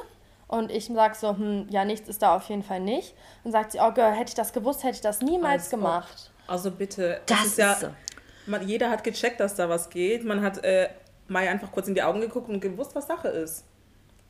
Und 0.48 0.72
ich 0.72 0.86
sage 0.86 1.14
so, 1.14 1.36
hm, 1.36 1.68
ja, 1.70 1.84
nichts 1.84 2.08
ist 2.08 2.22
da 2.22 2.34
auf 2.34 2.48
jeden 2.48 2.64
Fall 2.64 2.80
nicht. 2.80 3.14
Und 3.44 3.52
sagt 3.52 3.72
sie, 3.72 3.78
oh 3.80 3.92
Girl, 3.92 4.12
hätte 4.12 4.30
ich 4.30 4.34
das 4.34 4.52
gewusst, 4.52 4.82
hätte 4.82 4.96
ich 4.96 5.00
das 5.00 5.20
niemals 5.20 5.62
Als 5.62 5.70
gemacht. 5.70 6.30
Also 6.48 6.72
bitte, 6.72 7.20
Das 7.26 7.40
es 7.42 7.46
ist 7.46 7.58
ja, 7.58 7.76
man, 8.46 8.66
jeder 8.66 8.90
hat 8.90 9.04
gecheckt, 9.04 9.38
dass 9.38 9.54
da 9.54 9.68
was 9.68 9.90
geht. 9.90 10.24
Man 10.24 10.42
hat 10.42 10.64
äh, 10.64 10.88
Maya 11.28 11.52
einfach 11.52 11.70
kurz 11.70 11.86
in 11.86 11.94
die 11.94 12.02
Augen 12.02 12.20
geguckt 12.20 12.48
und 12.48 12.60
gewusst, 12.60 12.96
was 12.96 13.06
Sache 13.06 13.28
ist. 13.28 13.64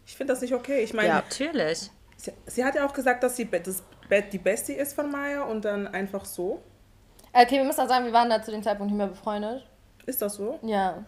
Ich 0.04 0.14
finde 0.14 0.35
das 0.35 0.42
nicht 0.42 0.52
okay. 0.52 0.83
Ich 0.83 0.92
meine, 0.92 1.09
Ja. 1.09 1.14
Natürlich. 1.14 1.90
sie, 2.16 2.33
sie 2.47 2.64
hat 2.64 2.75
ja 2.75 2.87
auch 2.87 2.92
gesagt, 2.92 3.23
dass 3.23 3.37
sie 3.37 3.49
das, 3.49 3.83
die 4.33 4.38
Bestie 4.38 4.75
ist 4.75 4.92
von 4.92 5.11
Maya 5.11 5.45
und 5.45 5.64
dann 5.64 5.87
einfach 5.88 6.26
so. 6.26 6.61
Okay, 7.33 7.57
wir 7.57 7.64
müssen 7.64 7.80
auch 7.80 7.88
sagen, 7.88 8.04
wir 8.04 8.12
waren 8.12 8.28
da 8.28 8.42
zu 8.42 8.50
dem 8.50 8.62
Zeitpunkt 8.62 8.92
nicht 8.92 8.99
mehr 8.99 9.07
befreundet. 9.07 9.64
Ist 10.11 10.21
das 10.21 10.35
so? 10.35 10.59
Ja. 10.62 11.05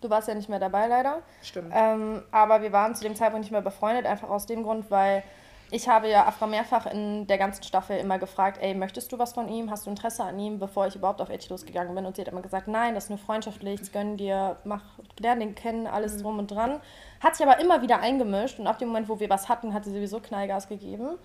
Du 0.00 0.10
warst 0.10 0.26
ja 0.26 0.34
nicht 0.34 0.48
mehr 0.48 0.58
dabei, 0.58 0.88
leider. 0.88 1.22
Stimmt. 1.40 1.72
Ähm, 1.72 2.24
aber 2.32 2.62
wir 2.62 2.72
waren 2.72 2.96
zu 2.96 3.04
dem 3.04 3.14
Zeitpunkt 3.14 3.44
nicht 3.44 3.52
mehr 3.52 3.62
befreundet, 3.62 4.06
einfach 4.06 4.28
aus 4.28 4.46
dem 4.46 4.64
Grund, 4.64 4.90
weil 4.90 5.22
ich 5.70 5.88
habe 5.88 6.08
ja 6.08 6.26
Afra 6.26 6.48
mehrfach 6.48 6.86
in 6.86 7.28
der 7.28 7.38
ganzen 7.38 7.62
Staffel 7.62 7.96
immer 7.98 8.18
gefragt, 8.18 8.58
ey, 8.60 8.74
möchtest 8.74 9.12
du 9.12 9.20
was 9.20 9.34
von 9.34 9.48
ihm? 9.48 9.70
Hast 9.70 9.86
du 9.86 9.90
Interesse 9.90 10.24
an 10.24 10.36
ihm, 10.40 10.58
bevor 10.58 10.88
ich 10.88 10.96
überhaupt 10.96 11.20
auf 11.20 11.28
Edge 11.28 11.46
losgegangen 11.48 11.94
bin? 11.94 12.06
Und 12.06 12.16
sie 12.16 12.22
hat 12.22 12.28
immer 12.28 12.42
gesagt, 12.42 12.66
nein, 12.66 12.94
das 12.96 13.04
ist 13.04 13.10
nur 13.10 13.20
freundschaftlich, 13.20 13.78
das 13.78 13.92
gönn 13.92 14.16
dir, 14.16 14.56
mach, 14.64 14.82
lern 15.20 15.38
den 15.38 15.54
kennen, 15.54 15.86
alles 15.86 16.20
drum 16.20 16.40
und 16.40 16.50
dran. 16.50 16.80
Hat 17.20 17.36
sich 17.36 17.46
aber 17.46 17.60
immer 17.60 17.82
wieder 17.82 18.00
eingemischt 18.00 18.58
und 18.58 18.66
ab 18.66 18.78
dem 18.78 18.88
Moment, 18.88 19.08
wo 19.08 19.20
wir 19.20 19.30
was 19.30 19.48
hatten, 19.48 19.72
hat 19.72 19.84
sie 19.84 19.92
sowieso 19.92 20.18
Knallgas 20.18 20.66
gegeben. 20.66 21.18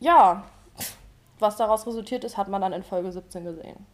Ja, 0.00 0.44
was 1.38 1.56
daraus 1.56 1.86
resultiert 1.86 2.24
ist, 2.24 2.36
hat 2.36 2.48
man 2.48 2.60
dann 2.60 2.74
in 2.74 2.82
Folge 2.82 3.10
17 3.10 3.44
gesehen. 3.44 3.86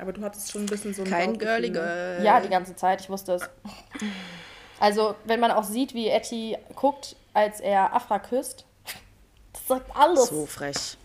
Aber 0.00 0.12
du 0.12 0.22
hattest 0.22 0.50
schon 0.52 0.62
ein 0.62 0.66
bisschen 0.66 0.92
so 0.94 1.02
ein 1.02 1.08
Kein 1.10 1.38
girly 1.38 1.70
ne? 1.70 1.72
girl. 1.72 2.24
Ja, 2.24 2.40
die 2.40 2.48
ganze 2.48 2.74
Zeit, 2.76 3.00
ich 3.00 3.08
wusste 3.10 3.34
es. 3.34 3.48
Also, 4.78 5.14
wenn 5.24 5.40
man 5.40 5.50
auch 5.50 5.64
sieht, 5.64 5.94
wie 5.94 6.08
Etty 6.08 6.58
guckt, 6.74 7.16
als 7.32 7.60
er 7.60 7.94
Afra 7.94 8.18
küsst, 8.18 8.66
das 9.52 9.66
sagt 9.66 9.90
alles. 9.96 10.26
So 10.28 10.44
frech. 10.46 10.96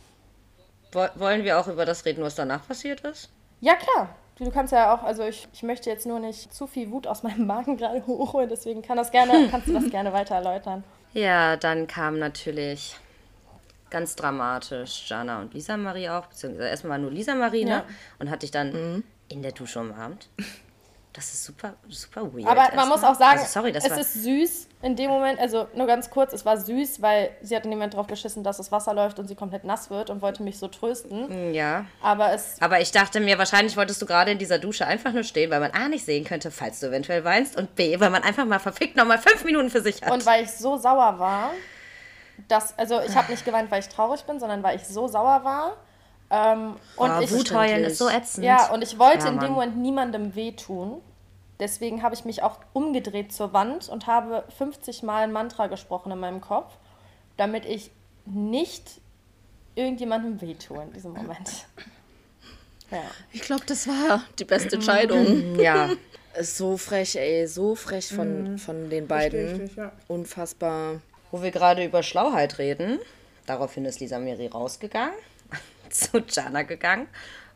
Wo- 0.91 1.07
Wollen 1.15 1.43
wir 1.45 1.57
auch 1.59 1.67
über 1.67 1.85
das 1.85 2.03
reden, 2.05 2.21
was 2.23 2.35
danach 2.35 2.67
passiert 2.67 3.01
ist? 3.01 3.29
Ja, 3.61 3.75
klar. 3.75 4.09
Du 4.37 4.45
du 4.45 4.51
kannst 4.51 4.73
ja 4.73 4.93
auch, 4.93 5.03
also 5.03 5.23
ich, 5.23 5.47
ich 5.53 5.61
möchte 5.63 5.89
jetzt 5.89 6.05
nur 6.05 6.19
nicht 6.19 6.53
zu 6.53 6.65
viel 6.67 6.89
Wut 6.91 7.05
aus 7.07 7.21
meinem 7.23 7.45
Magen 7.47 7.77
gerade 7.77 8.05
hochholen, 8.07 8.49
deswegen 8.49 8.81
kann 8.81 8.97
das 8.97 9.11
gerne, 9.11 9.47
kannst 9.49 9.67
du 9.67 9.73
das 9.73 9.89
gerne 9.89 10.11
weiter 10.13 10.35
erläutern. 10.35 10.83
Ja, 11.13 11.55
dann 11.57 11.87
kam 11.87 12.17
natürlich 12.19 12.95
ganz 13.91 14.15
dramatisch 14.15 15.07
Jana 15.07 15.41
und 15.41 15.53
Lisa 15.53 15.77
Marie 15.77 16.09
auch, 16.09 16.25
beziehungsweise 16.27 16.69
erstmal 16.69 16.97
nur 16.97 17.11
Lisa 17.11 17.35
Marie, 17.35 17.65
ne? 17.65 17.69
Ja. 17.71 17.85
Und 18.19 18.29
hat 18.31 18.41
dich 18.41 18.51
dann 18.51 19.03
in 19.27 19.41
der 19.43 19.51
Dusche 19.51 19.79
umarmt. 19.79 20.29
Das 21.13 21.25
ist 21.33 21.43
super, 21.43 21.73
super 21.89 22.33
weird. 22.33 22.47
Aber 22.47 22.73
man 22.73 22.87
muss 22.87 23.03
auch 23.03 23.15
sagen, 23.15 23.39
also, 23.39 23.51
sorry, 23.51 23.73
es 23.75 23.85
ist 23.85 24.23
süß 24.23 24.67
in 24.81 24.95
dem 24.95 25.09
Moment, 25.09 25.39
also 25.39 25.67
nur 25.75 25.85
ganz 25.85 26.09
kurz, 26.09 26.31
es 26.31 26.45
war 26.45 26.55
süß, 26.55 27.01
weil 27.01 27.31
sie 27.41 27.53
hat 27.53 27.65
in 27.65 27.71
dem 27.71 27.79
Moment 27.79 27.95
drauf 27.95 28.07
geschissen, 28.07 28.45
dass 28.45 28.57
das 28.57 28.71
Wasser 28.71 28.93
läuft 28.93 29.19
und 29.19 29.27
sie 29.27 29.35
komplett 29.35 29.65
nass 29.65 29.89
wird 29.89 30.09
und 30.09 30.21
wollte 30.21 30.41
mich 30.41 30.57
so 30.57 30.69
trösten. 30.69 31.53
ja. 31.53 31.85
Aber 32.01 32.31
es, 32.31 32.55
Aber 32.61 32.79
ich 32.79 32.91
dachte 32.91 33.19
mir, 33.19 33.37
wahrscheinlich 33.37 33.75
wolltest 33.75 34.01
du 34.01 34.05
gerade 34.05 34.31
in 34.31 34.37
dieser 34.37 34.57
Dusche 34.57 34.87
einfach 34.87 35.11
nur 35.11 35.23
stehen, 35.23 35.51
weil 35.51 35.59
man 35.59 35.71
A 35.71 35.89
nicht 35.89 36.05
sehen 36.05 36.23
könnte, 36.23 36.49
falls 36.49 36.79
du 36.79 36.87
eventuell 36.87 37.25
weinst 37.25 37.57
und 37.57 37.75
B, 37.75 37.99
weil 37.99 38.09
man 38.09 38.23
einfach 38.23 38.45
mal 38.45 38.59
verfickt 38.59 38.95
nochmal 38.95 39.17
fünf 39.17 39.43
Minuten 39.43 39.69
für 39.69 39.81
sich 39.81 40.01
hat. 40.01 40.11
und 40.11 40.25
weil 40.25 40.45
ich 40.45 40.51
so 40.51 40.77
sauer 40.77 41.19
war, 41.19 41.51
dass, 42.47 42.77
also 42.77 42.99
ich 43.01 43.15
habe 43.15 43.31
nicht 43.31 43.45
geweint, 43.45 43.71
weil 43.71 43.79
ich 43.79 43.89
traurig 43.89 44.23
bin, 44.23 44.39
sondern 44.39 44.63
weil 44.63 44.75
ich 44.75 44.87
so 44.87 45.07
sauer 45.07 45.43
war. 45.43 45.77
Ähm, 46.29 46.75
und 46.95 47.11
oh, 47.11 47.19
ich, 47.19 47.31
Wutheulen 47.31 47.83
ist 47.83 47.97
so 47.97 48.09
ätzend. 48.09 48.45
Ja, 48.45 48.71
und 48.71 48.81
ich 48.81 48.97
wollte 48.97 49.25
Ja, 49.25 49.31
in 49.31 49.39
dem. 49.39 49.51
Moment 49.51 49.77
niemandem 49.77 50.35
wehtun. 50.35 51.01
Deswegen 51.59 52.01
habe 52.01 52.15
ich 52.15 52.25
mich 52.25 52.41
auch 52.41 52.57
umgedreht 52.73 53.31
zur 53.33 53.53
Wand 53.53 53.89
und 53.89 54.07
habe 54.07 54.45
50 54.57 55.03
Mal 55.03 55.23
ein 55.23 55.31
Mantra 55.31 55.67
gesprochen 55.67 56.11
in 56.11 56.19
meinem 56.19 56.41
Kopf, 56.41 56.73
damit 57.37 57.65
ich 57.65 57.91
nicht 58.25 59.01
irgendjemandem 59.75 60.41
wehtue 60.41 60.81
in 60.81 60.93
diesem 60.93 61.13
Moment. 61.13 61.67
Ja. 62.89 63.03
Ich 63.31 63.41
glaube, 63.41 63.63
das 63.65 63.87
war 63.87 64.23
die 64.39 64.45
beste 64.45 64.75
Entscheidung. 64.75 65.55
Ja. 65.59 65.89
Ist 66.33 66.57
so 66.57 66.77
frech, 66.77 67.17
ey, 67.17 67.45
so 67.45 67.75
frech 67.75 68.07
von, 68.07 68.57
von 68.57 68.89
den 68.89 69.05
beiden. 69.05 69.65
Ich, 69.65 69.75
ja. 69.75 69.91
Unfassbar. 70.07 71.01
Wo 71.31 71.41
wir 71.41 71.51
gerade 71.51 71.83
über 71.83 72.03
Schlauheit 72.03 72.57
reden, 72.57 72.99
daraufhin 73.45 73.85
ist 73.85 73.99
Lisa 73.99 74.19
Miri 74.19 74.47
rausgegangen, 74.47 75.13
zu 75.89 76.19
Jana 76.27 76.63
gegangen 76.63 77.07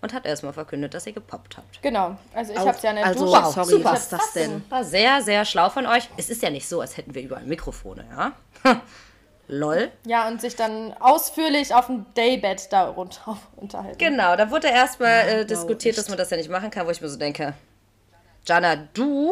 und 0.01 0.13
hat 0.13 0.25
erstmal 0.25 0.53
verkündet, 0.53 0.93
dass 0.93 1.03
sie 1.05 1.13
gepoppt 1.13 1.57
hat. 1.57 1.65
Genau, 1.81 2.17
also 2.33 2.53
ich 2.53 2.59
habe 2.59 2.69
es 2.71 2.81
ja 2.81 2.93
der 2.93 3.05
also, 3.05 3.25
Dusche. 3.25 3.51
sorry, 3.51 3.69
super. 3.69 3.91
was 3.91 4.03
ist 4.03 4.13
das 4.13 4.33
denn? 4.33 4.63
War 4.69 4.83
sehr, 4.83 5.21
sehr 5.21 5.45
schlau 5.45 5.69
von 5.69 5.85
euch. 5.87 6.07
Es 6.17 6.29
ist 6.29 6.41
ja 6.41 6.49
nicht 6.49 6.67
so, 6.67 6.81
als 6.81 6.95
hätten 6.97 7.13
wir 7.15 7.21
überall 7.21 7.43
Mikrofone, 7.43 8.05
ja? 8.09 8.31
Lol. 9.47 9.91
Ja, 10.05 10.27
und 10.27 10.41
sich 10.41 10.55
dann 10.55 10.93
ausführlich 10.99 11.73
auf 11.73 11.85
dem 11.85 12.05
Daybed 12.15 12.71
da 12.71 12.89
runter 12.89 13.37
unterhalten. 13.55 13.97
Genau, 13.97 14.35
da 14.35 14.49
wurde 14.49 14.67
erstmal 14.69 15.27
äh, 15.27 15.45
diskutiert, 15.45 15.97
dass 15.97 16.09
man 16.09 16.17
das 16.17 16.29
ja 16.31 16.37
nicht 16.37 16.49
machen 16.49 16.71
kann, 16.71 16.87
wo 16.87 16.91
ich 16.91 17.01
mir 17.01 17.09
so 17.09 17.17
denke, 17.17 17.53
Jana, 18.45 18.75
du? 18.93 19.31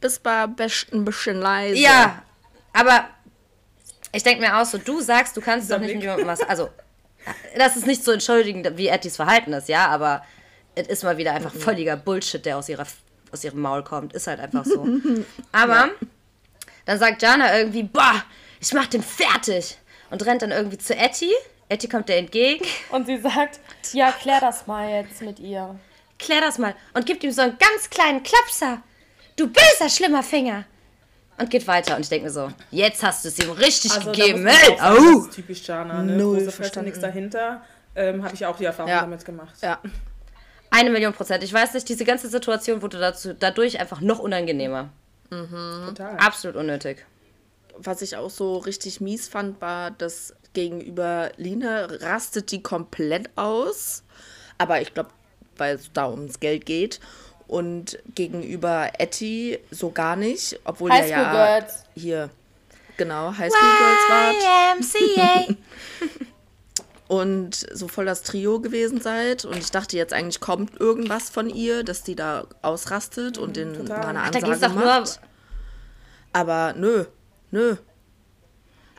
Bist 0.00 0.24
mal 0.24 0.46
best- 0.46 0.92
ein 0.92 1.04
bisschen 1.04 1.40
leise. 1.40 1.78
Ja, 1.78 2.22
aber 2.74 3.06
ich 4.16 4.22
denke 4.22 4.40
mir 4.40 4.56
auch 4.56 4.64
so, 4.64 4.78
du 4.78 5.00
sagst, 5.00 5.36
du 5.36 5.42
kannst 5.42 5.70
doch 5.70 5.78
nicht 5.78 5.94
mit 5.94 6.02
jemandem 6.02 6.26
was. 6.26 6.40
Also, 6.40 6.70
das 7.56 7.76
ist 7.76 7.86
nicht 7.86 8.02
zu 8.02 8.12
entschuldigen, 8.12 8.66
wie 8.78 8.88
Ettis 8.88 9.16
Verhalten 9.16 9.52
ist, 9.52 9.68
ja, 9.68 9.88
aber 9.88 10.24
es 10.74 10.86
ist 10.86 11.04
mal 11.04 11.18
wieder 11.18 11.34
einfach 11.34 11.52
völliger 11.54 11.96
Bullshit, 11.96 12.44
der 12.44 12.56
aus, 12.56 12.68
ihrer, 12.70 12.86
aus 13.30 13.44
ihrem 13.44 13.60
Maul 13.60 13.84
kommt. 13.84 14.14
Ist 14.14 14.26
halt 14.26 14.40
einfach 14.40 14.64
so. 14.64 14.86
Aber 15.52 15.90
dann 16.84 16.98
sagt 16.98 17.22
Jana 17.22 17.58
irgendwie, 17.58 17.82
boah, 17.82 18.22
ich 18.60 18.72
mach 18.72 18.86
den 18.86 19.02
fertig. 19.02 19.78
Und 20.10 20.24
rennt 20.24 20.42
dann 20.42 20.50
irgendwie 20.50 20.78
zu 20.78 20.94
Etty. 20.94 21.32
Etty 21.68 21.88
kommt 21.88 22.08
ihr 22.10 22.16
entgegen. 22.16 22.64
Und 22.90 23.06
sie 23.06 23.18
sagt, 23.18 23.58
ja, 23.92 24.12
klär 24.12 24.40
das 24.40 24.66
mal 24.66 24.88
jetzt 24.88 25.20
mit 25.22 25.40
ihr. 25.40 25.78
Klär 26.18 26.40
das 26.40 26.58
mal. 26.58 26.74
Und 26.94 27.06
gibt 27.06 27.24
ihm 27.24 27.32
so 27.32 27.42
einen 27.42 27.58
ganz 27.58 27.90
kleinen 27.90 28.22
Klapser. 28.22 28.82
Du 29.36 29.48
böser, 29.48 29.88
schlimmer 29.88 30.22
Finger. 30.22 30.64
Und 31.38 31.50
geht 31.50 31.66
weiter. 31.66 31.96
Und 31.96 32.02
ich 32.02 32.08
denke 32.08 32.26
mir 32.26 32.32
so, 32.32 32.50
jetzt 32.70 33.02
hast 33.02 33.24
du 33.24 33.28
es 33.28 33.38
ihm 33.38 33.50
richtig 33.50 33.92
Also, 33.92 34.06
da 34.06 34.12
gegeben. 34.12 34.42
muss 34.42 34.52
man 34.52 34.62
Hey, 34.62 34.72
auch 34.72 34.78
sagen, 34.78 35.18
ist 35.28 35.34
typisch 35.34 35.66
Jana, 35.66 36.02
ne? 36.02 36.16
Null 36.16 36.38
Große 36.38 36.50
verstanden. 36.52 36.86
nichts 36.86 37.00
dahinter. 37.00 37.62
Ähm, 37.94 38.22
Habe 38.24 38.34
ich 38.34 38.44
auch 38.46 38.56
die 38.56 38.64
Erfahrung 38.64 38.90
Ja. 38.90 39.00
damit 39.02 39.24
gemacht. 39.24 39.54
Ja. 39.62 39.80
Eine 40.70 40.90
Million 40.90 41.12
Prozent. 41.12 41.42
Ich 41.44 41.52
weiß 41.52 41.74
nicht, 41.74 41.88
diese 41.88 42.04
ganze 42.04 42.28
Situation 42.28 42.82
wurde 42.82 42.98
dazu, 42.98 43.34
dadurch 43.34 43.78
einfach 43.80 44.00
noch 44.00 44.18
unangenehmer. 44.18 44.90
Total. 45.30 46.16
Absolut 46.18 46.56
unnötig. 46.56 47.04
Was 47.78 48.00
ich 48.02 48.16
auch 48.16 48.30
so 48.30 48.58
richtig 48.58 49.00
mies 49.00 49.28
fand, 49.28 49.60
war, 49.60 49.90
dass 49.90 50.34
gegenüber 50.54 51.30
Line 51.36 52.00
rastet 52.00 52.50
die 52.50 52.62
komplett 52.62 53.28
aus. 53.36 54.02
Aber 54.58 54.80
ich 54.80 54.94
glaube, 54.94 55.10
weil 55.58 55.76
es 55.76 55.90
da 55.92 56.08
ums 56.08 56.40
Geld 56.40 56.64
geht. 56.66 57.00
Und 57.48 57.98
gegenüber 58.14 58.90
Etty 58.98 59.58
so 59.70 59.90
gar 59.90 60.16
nicht. 60.16 60.58
Obwohl 60.64 60.90
High 60.90 61.02
er 61.02 61.08
ja 61.08 61.22
School 61.24 61.32
Girls. 61.32 61.84
hier, 61.94 62.30
genau, 62.96 63.28
Highschool 63.30 63.60
Girls 63.60 64.08
war. 64.10 65.46
YMCA. 65.46 65.54
und 67.08 67.54
so 67.72 67.86
voll 67.86 68.04
das 68.04 68.22
Trio 68.24 68.58
gewesen 68.60 69.00
seid. 69.00 69.44
Und 69.44 69.58
ich 69.58 69.70
dachte 69.70 69.96
jetzt 69.96 70.12
eigentlich 70.12 70.40
kommt 70.40 70.80
irgendwas 70.80 71.30
von 71.30 71.48
ihr, 71.48 71.84
dass 71.84 72.02
die 72.02 72.16
da 72.16 72.46
ausrastet 72.62 73.38
und 73.38 73.56
den 73.56 73.74
total. 73.74 73.98
mal 74.00 74.06
eine 74.08 74.20
Ach, 74.22 74.30
da 74.30 74.38
Ansage 74.40 74.60
doch 74.60 74.74
nur- 74.74 74.84
macht. 74.84 75.20
Aber 76.32 76.74
nö, 76.76 77.04
nö. 77.52 77.76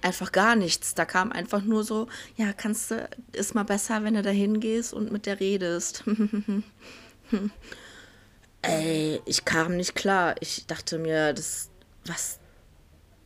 Einfach 0.01 0.31
gar 0.31 0.55
nichts. 0.55 0.93
Da 0.95 1.05
kam 1.05 1.31
einfach 1.31 1.63
nur 1.63 1.83
so, 1.83 2.07
ja, 2.37 2.53
kannst 2.53 2.91
du, 2.91 3.09
ist 3.33 3.55
mal 3.55 3.63
besser, 3.63 4.03
wenn 4.03 4.13
du 4.13 4.21
da 4.21 4.29
hingehst 4.29 4.93
und 4.93 5.11
mit 5.11 5.25
der 5.25 5.39
redest. 5.39 6.03
Ey, 8.61 9.21
ich 9.25 9.45
kam 9.45 9.77
nicht 9.77 9.95
klar. 9.95 10.35
Ich 10.39 10.65
dachte 10.67 10.97
mir, 10.97 11.33
das, 11.33 11.69
was 12.05 12.39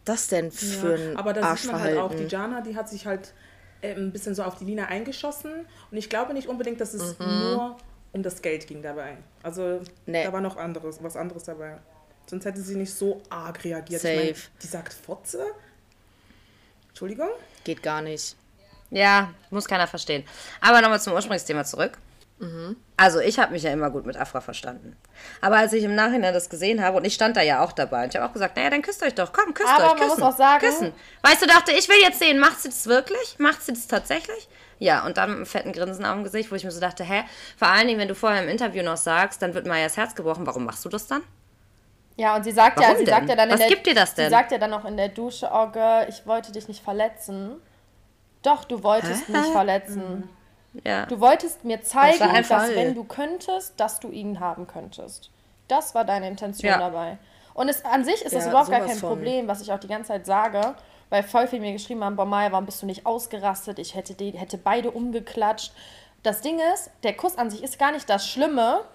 das 0.06 0.28
denn 0.28 0.52
für 0.52 0.96
ein 0.96 1.18
Aber 1.18 1.34
da 1.34 1.56
sieht 1.56 1.72
man 1.72 1.82
halt 1.82 1.98
auch, 1.98 2.14
die? 2.14 2.26
Jana, 2.26 2.62
die 2.62 2.76
hat 2.76 2.90
sich 2.90 3.06
halt 3.06 3.34
äh, 3.82 3.94
ein 3.94 4.12
bisschen 4.12 4.36
so 4.36 4.44
auf 4.44 4.56
die 4.58 4.66
Lina 4.66 4.86
eingeschossen. 4.86 5.66
Und 5.90 5.98
ich 5.98 6.10
glaube 6.10 6.34
nicht 6.34 6.48
unbedingt, 6.48 6.82
dass 6.82 6.94
es 6.94 7.18
nur 7.20 7.78
um 8.12 8.24
das 8.24 8.42
Geld 8.42 8.68
ging 8.68 8.82
dabei. 8.82 9.18
Also 9.42 9.82
Nee. 10.06 10.24
da 10.24 10.34
war 10.34 10.42
noch 10.42 10.58
anderes, 10.58 11.02
was 11.02 11.16
anderes 11.16 11.44
dabei. 11.44 11.78
Sonst 12.28 12.46
hätte 12.46 12.62
sie 12.62 12.76
nicht 12.76 12.94
so 12.94 13.22
arg 13.30 13.64
reagiert. 13.64 14.04
Ich 14.04 14.10
Safe. 14.10 14.26
mein, 14.26 14.36
die 14.62 14.68
sagt 14.68 14.94
Fotze? 14.94 15.46
Entschuldigung? 16.90 17.30
Geht 17.64 17.82
gar 17.82 18.02
nicht. 18.02 18.36
Ja, 18.90 19.34
muss 19.50 19.66
keiner 19.68 19.88
verstehen. 19.88 20.24
Aber 20.60 20.82
nochmal 20.82 21.00
zum 21.02 21.14
Ursprungsthema 21.14 21.64
zurück. 21.64 21.98
Also 22.98 23.20
ich 23.20 23.40
habe 23.40 23.52
mich 23.54 23.64
ja 23.64 23.72
immer 23.72 23.90
gut 23.90 24.06
mit 24.06 24.18
Afra 24.18 24.42
verstanden. 24.42 24.96
Aber 25.42 25.58
als 25.58 25.74
ich 25.74 25.84
im 25.84 25.96
Nachhinein 25.96 26.34
das 26.34 26.50
gesehen 26.50 26.84
habe, 26.84 26.98
und 26.98 27.06
ich 27.06 27.14
stand 27.14 27.38
da 27.38 27.42
ja 27.42 27.64
auch 27.64 27.72
dabei, 27.72 28.04
und 28.04 28.10
ich 28.14 28.20
habe 28.20 28.28
auch 28.30 28.34
gesagt, 28.34 28.56
naja, 28.56 28.70
dann 28.72 28.82
küsst 28.82 29.04
euch 29.04 29.14
doch, 29.16 29.32
komm, 29.34 29.54
küsst 29.54 29.70
Aber 29.70 29.86
euch, 29.94 30.00
man 30.00 30.08
küssen, 30.10 30.20
muss 30.24 30.34
auch 30.34 30.38
sagen- 30.38 30.60
küssen. 30.66 30.94
Weißt 31.22 31.42
du, 31.42 31.48
dachte, 31.48 31.72
ich 31.72 31.88
will 31.90 31.98
jetzt 32.04 32.20
sehen, 32.20 32.40
macht 32.40 32.60
sie 32.62 32.70
das 32.70 32.88
wirklich? 32.88 33.36
Macht 33.40 33.62
sie 33.64 33.74
das 33.74 33.88
tatsächlich? 33.88 34.48
Ja, 34.80 35.06
und 35.06 35.18
dann 35.18 35.30
mit 35.30 35.38
einem 35.38 35.46
fetten 35.46 35.74
Grinsen 35.74 36.06
auf 36.06 36.14
dem 36.16 36.24
Gesicht, 36.24 36.52
wo 36.52 36.56
ich 36.56 36.64
mir 36.64 36.72
so 36.72 36.80
dachte, 36.80 37.04
hä, 37.04 37.24
vor 37.58 37.68
allen 37.68 37.88
Dingen, 37.88 38.00
wenn 38.00 38.08
du 38.08 38.16
vorher 38.16 38.42
im 38.44 38.50
Interview 38.50 38.82
noch 38.84 38.98
sagst, 38.98 39.42
dann 39.44 39.54
wird 39.54 39.68
Mayas 39.68 39.96
Herz 39.98 40.16
gebrochen, 40.16 40.48
warum 40.48 40.66
machst 40.66 40.84
du 40.84 40.90
das 40.90 41.06
dann? 41.08 41.22
Ja, 42.18 42.36
und 42.36 42.44
sie 42.44 42.52
sagt 42.52 42.78
ja, 42.80 42.88
Warum 42.88 42.98
sie 42.98 43.06
denn? 43.06 43.14
sagt 43.14 43.30
ja 43.30 43.36
dann 43.36 43.50
in 43.50 43.54
Was 43.54 43.60
der, 43.60 43.70
gibt 43.70 43.86
dir 43.86 43.94
das 43.96 44.16
denn? 44.16 44.26
Sie 44.26 44.32
sagt 44.32 44.52
ja 44.52 44.58
dann 44.58 44.72
noch 44.72 44.86
in 44.86 44.98
der 44.98 45.10
Dusche, 45.10 45.50
oh 45.54 45.68
Girl, 45.68 46.08
ich 46.10 46.26
wollte 46.26 46.52
dich 46.52 46.68
nicht 46.68 46.84
verletzen. 46.84 47.62
Doch, 48.42 48.64
du 48.66 48.82
wolltest 48.84 49.30
mich 49.30 49.46
verletzen. 49.48 50.28
Ja. 50.86 51.06
Du 51.06 51.20
wolltest 51.20 51.66
mir 51.66 51.82
zeigen, 51.82 52.22
ein 52.24 52.48
dass 52.48 52.70
wenn 52.70 52.96
du 52.96 53.04
könntest, 53.04 53.80
dass 53.80 54.00
du 54.00 54.10
ihn 54.10 54.40
haben 54.40 54.68
könntest. 54.68 55.30
Das 55.68 55.96
war 55.96 56.06
deine 56.06 56.28
Intention 56.28 56.70
Ja. 56.72 56.78
dabei. 56.78 57.18
Und 57.54 57.70
es, 57.70 57.84
an 57.84 58.06
sich 58.06 58.22
ist 58.22 58.34
das 58.34 58.46
Ja, 58.46 58.52
überhaupt 58.52 58.70
gar 58.72 58.80
kein 58.82 58.96
von. 58.98 59.10
Problem, 59.10 59.48
was 59.48 59.62
ich 59.62 59.72
auch 59.74 59.80
die 59.80 59.88
ganze 59.88 60.10
Zeit 60.10 60.26
sage, 60.26 60.76
weil 61.10 61.24
voll 61.24 61.48
viele 61.48 61.62
mir 61.62 61.74
geschrieben 61.74 62.04
haben, 62.04 62.16
boah 62.16 62.26
Maya, 62.26 62.52
warum 62.52 62.66
bist 62.66 62.82
du 62.82 62.86
nicht 62.86 63.06
ausgerastet? 63.06 63.80
Ich 63.80 63.96
hätte, 63.96 64.14
die, 64.14 64.32
hätte 64.32 64.58
beide 64.58 64.92
umgeklatscht. 64.92 65.74
Das 66.24 66.42
Ding 66.42 66.60
ist, 66.74 66.92
der 67.04 67.16
Kuss 67.18 67.38
an 67.38 67.50
sich 67.50 67.64
ist 67.64 67.78
gar 67.78 67.92
nicht 67.92 68.10
das 68.10 68.28
Schlimme. 68.28 68.86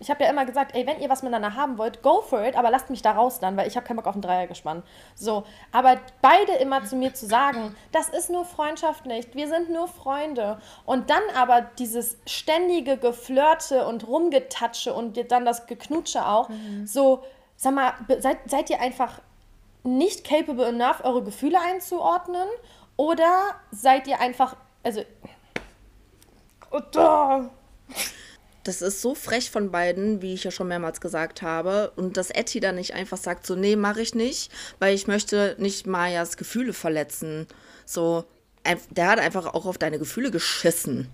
Ich 0.00 0.10
habe 0.10 0.24
ja 0.24 0.30
immer 0.30 0.44
gesagt, 0.44 0.74
ey, 0.74 0.86
wenn 0.86 1.00
ihr 1.00 1.08
was 1.08 1.22
miteinander 1.22 1.54
haben 1.54 1.78
wollt, 1.78 2.02
go 2.02 2.20
for 2.20 2.44
it, 2.44 2.56
aber 2.56 2.70
lasst 2.70 2.90
mich 2.90 3.00
da 3.00 3.12
raus 3.12 3.38
dann, 3.38 3.56
weil 3.56 3.68
ich 3.68 3.76
habe 3.76 3.86
keinen 3.86 3.96
Bock 3.96 4.06
auf 4.06 4.14
einen 4.14 4.22
Dreier 4.22 4.46
gespannt. 4.46 4.84
So, 5.14 5.44
aber 5.70 5.98
beide 6.20 6.52
immer 6.54 6.84
zu 6.84 6.96
mir 6.96 7.14
zu 7.14 7.26
sagen, 7.26 7.76
das 7.92 8.08
ist 8.08 8.28
nur 8.28 8.44
Freundschaft 8.44 9.06
nicht, 9.06 9.34
wir 9.34 9.48
sind 9.48 9.70
nur 9.70 9.86
Freunde. 9.86 10.58
Und 10.84 11.10
dann 11.10 11.22
aber 11.36 11.62
dieses 11.78 12.18
ständige 12.26 12.96
Geflirte 12.96 13.86
und 13.86 14.06
Rumgetatsche 14.06 14.92
und 14.92 15.18
dann 15.30 15.44
das 15.44 15.66
Geknutsche 15.66 16.26
auch, 16.26 16.50
so, 16.84 17.22
sag 17.56 17.74
mal, 17.74 17.92
seid, 18.18 18.38
seid 18.46 18.70
ihr 18.70 18.80
einfach 18.80 19.20
nicht 19.84 20.24
capable 20.24 20.66
enough, 20.66 21.04
eure 21.04 21.22
Gefühle 21.22 21.60
einzuordnen? 21.60 22.48
Oder 22.96 23.54
seid 23.70 24.06
ihr 24.06 24.20
einfach, 24.20 24.56
also, 24.82 25.02
oder, 26.70 27.50
Das 28.64 28.80
ist 28.82 29.02
so 29.02 29.14
frech 29.14 29.50
von 29.50 29.70
beiden, 29.70 30.22
wie 30.22 30.34
ich 30.34 30.44
ja 30.44 30.50
schon 30.50 30.68
mehrmals 30.68 31.00
gesagt 31.00 31.42
habe. 31.42 31.92
Und 31.96 32.16
dass 32.16 32.30
Etty 32.30 32.60
dann 32.60 32.76
nicht 32.76 32.94
einfach 32.94 33.18
sagt, 33.18 33.46
so, 33.46 33.54
nee, 33.54 33.76
mache 33.76 34.00
ich 34.02 34.14
nicht, 34.14 34.50
weil 34.78 34.94
ich 34.94 35.06
möchte 35.06 35.54
nicht 35.58 35.86
Mayas 35.86 36.36
Gefühle 36.36 36.72
verletzen. 36.72 37.46
So, 37.84 38.24
der 38.90 39.08
hat 39.08 39.18
einfach 39.20 39.52
auch 39.52 39.66
auf 39.66 39.76
deine 39.78 39.98
Gefühle 39.98 40.30
geschissen. 40.30 41.08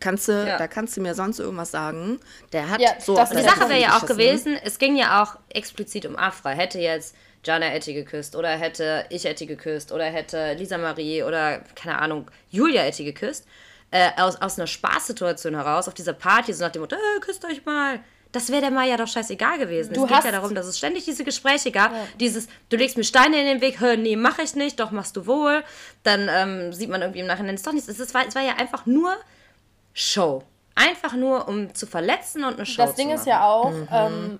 Kannst 0.00 0.28
du, 0.28 0.32
Ja. 0.32 0.58
da 0.58 0.66
kannst 0.68 0.96
du 0.96 1.00
mir 1.00 1.14
sonst 1.14 1.38
irgendwas 1.38 1.70
sagen. 1.70 2.20
Der 2.52 2.68
hat 2.68 2.80
Ja, 2.80 2.90
so 3.00 3.14
das 3.16 3.30
auf 3.30 3.36
Die 3.36 3.42
Sache 3.42 3.68
wäre 3.68 3.80
ja 3.80 3.96
auch 3.96 4.00
geschissen. 4.06 4.16
gewesen, 4.18 4.58
es 4.62 4.78
ging 4.78 4.96
ja 4.96 5.22
auch 5.22 5.36
explizit 5.48 6.04
um 6.04 6.16
Afra. 6.16 6.50
Hätte 6.50 6.78
jetzt 6.80 7.14
Jana 7.44 7.72
Etty 7.72 7.94
geküsst 7.94 8.34
oder 8.36 8.48
hätte 8.50 9.06
ich 9.08 9.24
Etty 9.24 9.46
geküsst 9.46 9.92
oder 9.92 10.04
hätte 10.04 10.52
Lisa 10.54 10.76
Marie 10.78 11.22
oder, 11.22 11.60
keine 11.76 11.98
Ahnung, 11.98 12.28
Julia 12.50 12.84
Etty 12.84 13.04
geküsst, 13.04 13.46
äh, 13.90 14.10
aus, 14.16 14.36
aus 14.40 14.58
einer 14.58 14.66
Spaßsituation 14.66 15.54
heraus 15.54 15.88
auf 15.88 15.94
dieser 15.94 16.12
Party, 16.12 16.52
so 16.52 16.64
nach 16.64 16.72
dem 16.72 16.82
Motto, 16.82 16.96
äh, 16.96 17.20
küsst 17.20 17.44
euch 17.44 17.64
mal. 17.64 18.00
Das 18.32 18.50
wäre 18.50 18.60
der 18.60 18.70
Maya 18.70 18.96
doch 18.96 19.06
scheißegal 19.06 19.58
gewesen. 19.58 19.94
Du 19.94 20.04
es 20.04 20.10
geht 20.10 20.24
ja 20.24 20.32
darum, 20.32 20.54
dass 20.54 20.66
es 20.66 20.76
ständig 20.76 21.04
diese 21.04 21.24
Gespräche 21.24 21.70
gab. 21.70 21.92
Dieses, 22.18 22.48
du 22.68 22.76
legst 22.76 22.96
mir 22.98 23.04
Steine 23.04 23.40
in 23.40 23.46
den 23.46 23.60
Weg, 23.60 23.80
hör, 23.80 23.96
nee, 23.96 24.16
mach 24.16 24.38
ich 24.38 24.54
nicht, 24.54 24.78
doch 24.78 24.90
machst 24.90 25.16
du 25.16 25.26
wohl. 25.26 25.64
Dann 26.02 26.28
ähm, 26.30 26.72
sieht 26.72 26.90
man 26.90 27.00
irgendwie 27.00 27.20
im 27.20 27.26
Nachhinein, 27.26 27.54
es 27.54 27.60
ist 27.60 27.66
doch 27.66 27.72
nichts. 27.72 27.88
Es, 27.88 27.98
ist, 28.00 28.12
war, 28.12 28.26
es 28.26 28.34
war 28.34 28.42
ja 28.42 28.56
einfach 28.56 28.84
nur 28.84 29.16
Show. 29.94 30.42
Einfach 30.74 31.14
nur, 31.14 31.48
um 31.48 31.74
zu 31.74 31.86
verletzen 31.86 32.44
und 32.44 32.56
eine 32.56 32.66
Show 32.66 32.82
Das 32.82 32.90
zu 32.90 32.96
Ding 32.96 33.08
machen. 33.08 33.20
ist 33.20 33.26
ja 33.26 33.44
auch, 33.48 33.72
ähm, 33.90 34.38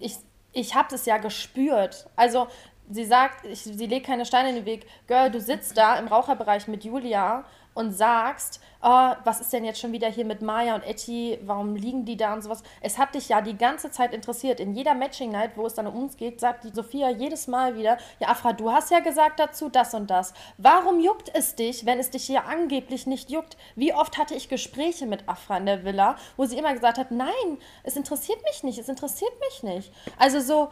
ich, 0.00 0.16
ich 0.52 0.74
habe 0.74 0.88
das 0.90 1.06
ja 1.06 1.18
gespürt. 1.18 2.08
Also 2.16 2.48
sie 2.90 3.04
sagt, 3.04 3.46
ich, 3.46 3.60
sie 3.60 3.86
legt 3.86 4.06
keine 4.06 4.26
Steine 4.26 4.48
in 4.48 4.54
den 4.56 4.64
Weg. 4.64 4.86
Girl, 5.06 5.30
du 5.30 5.40
sitzt 5.40 5.76
da 5.76 5.96
im 5.96 6.08
Raucherbereich 6.08 6.66
mit 6.66 6.82
Julia 6.82 7.44
und 7.78 7.92
sagst, 7.92 8.60
oh, 8.82 9.12
was 9.22 9.40
ist 9.40 9.52
denn 9.52 9.64
jetzt 9.64 9.78
schon 9.78 9.92
wieder 9.92 10.08
hier 10.08 10.24
mit 10.24 10.42
Maya 10.42 10.74
und 10.74 10.82
Etty, 10.82 11.38
warum 11.44 11.76
liegen 11.76 12.04
die 12.04 12.16
da 12.16 12.34
und 12.34 12.42
sowas. 12.42 12.64
Es 12.80 12.98
hat 12.98 13.14
dich 13.14 13.28
ja 13.28 13.40
die 13.40 13.56
ganze 13.56 13.92
Zeit 13.92 14.12
interessiert. 14.12 14.58
In 14.58 14.74
jeder 14.74 14.94
Matching 14.94 15.30
Night, 15.30 15.52
wo 15.54 15.64
es 15.64 15.74
dann 15.74 15.86
um 15.86 15.94
uns 15.94 16.16
geht, 16.16 16.40
sagt 16.40 16.64
die 16.64 16.74
Sophia 16.74 17.08
jedes 17.10 17.46
Mal 17.46 17.76
wieder, 17.76 17.96
ja 18.18 18.30
Afra, 18.30 18.52
du 18.52 18.72
hast 18.72 18.90
ja 18.90 18.98
gesagt 18.98 19.38
dazu 19.38 19.68
das 19.68 19.94
und 19.94 20.10
das. 20.10 20.34
Warum 20.56 20.98
juckt 20.98 21.30
es 21.32 21.54
dich, 21.54 21.86
wenn 21.86 22.00
es 22.00 22.10
dich 22.10 22.24
hier 22.24 22.46
angeblich 22.46 23.06
nicht 23.06 23.30
juckt? 23.30 23.56
Wie 23.76 23.94
oft 23.94 24.18
hatte 24.18 24.34
ich 24.34 24.48
Gespräche 24.48 25.06
mit 25.06 25.28
Afra 25.28 25.58
in 25.58 25.66
der 25.66 25.84
Villa, 25.84 26.16
wo 26.36 26.46
sie 26.46 26.58
immer 26.58 26.74
gesagt 26.74 26.98
hat, 26.98 27.12
nein, 27.12 27.58
es 27.84 27.94
interessiert 27.94 28.42
mich 28.42 28.64
nicht, 28.64 28.80
es 28.80 28.88
interessiert 28.88 29.38
mich 29.38 29.62
nicht. 29.62 29.92
Also 30.18 30.40
so, 30.40 30.70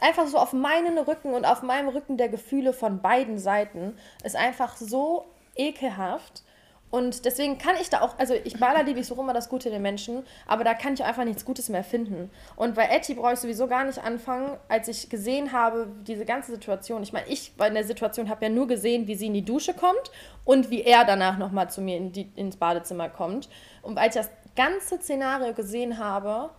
einfach 0.00 0.26
so 0.26 0.38
auf 0.38 0.52
meinen 0.52 0.98
Rücken 0.98 1.32
und 1.32 1.44
auf 1.44 1.62
meinem 1.62 1.90
Rücken 1.90 2.16
der 2.16 2.28
Gefühle 2.28 2.72
von 2.72 3.00
beiden 3.00 3.38
Seiten 3.38 3.96
ist 4.24 4.34
einfach 4.34 4.76
so 4.76 5.26
ekelhaft. 5.56 6.42
Und 6.88 7.24
deswegen 7.24 7.58
kann 7.58 7.74
ich 7.80 7.90
da 7.90 8.00
auch, 8.00 8.16
also 8.16 8.34
ich 8.44 8.58
baller 8.60 8.84
liebe 8.84 9.00
ich 9.00 9.06
so 9.06 9.20
immer 9.20 9.34
das 9.34 9.48
Gute 9.48 9.70
der 9.70 9.80
Menschen, 9.80 10.24
aber 10.46 10.62
da 10.62 10.72
kann 10.72 10.94
ich 10.94 11.02
einfach 11.02 11.24
nichts 11.24 11.44
Gutes 11.44 11.68
mehr 11.68 11.82
finden. 11.82 12.30
Und 12.54 12.76
bei 12.76 12.86
Etty 12.86 13.14
brauche 13.14 13.32
ich 13.32 13.40
sowieso 13.40 13.66
gar 13.66 13.84
nicht 13.84 13.98
anfangen, 13.98 14.56
als 14.68 14.86
ich 14.86 15.10
gesehen 15.10 15.52
habe, 15.52 15.88
diese 16.06 16.24
ganze 16.24 16.52
Situation. 16.52 17.02
Ich 17.02 17.12
meine, 17.12 17.26
ich 17.26 17.52
war 17.58 17.66
in 17.66 17.74
der 17.74 17.84
Situation, 17.84 18.28
habe 18.28 18.44
ja 18.44 18.50
nur 18.50 18.68
gesehen, 18.68 19.08
wie 19.08 19.16
sie 19.16 19.26
in 19.26 19.34
die 19.34 19.44
Dusche 19.44 19.74
kommt 19.74 20.12
und 20.44 20.70
wie 20.70 20.82
er 20.82 21.04
danach 21.04 21.38
nochmal 21.38 21.68
zu 21.68 21.80
mir 21.80 21.96
in 21.96 22.12
die, 22.12 22.30
ins 22.36 22.56
Badezimmer 22.56 23.08
kommt. 23.08 23.48
Und 23.82 23.98
als 23.98 24.14
ich 24.14 24.22
das 24.22 24.30
ganze 24.54 24.98
Szenario 24.98 25.52
gesehen 25.54 25.98
habe, 25.98 26.50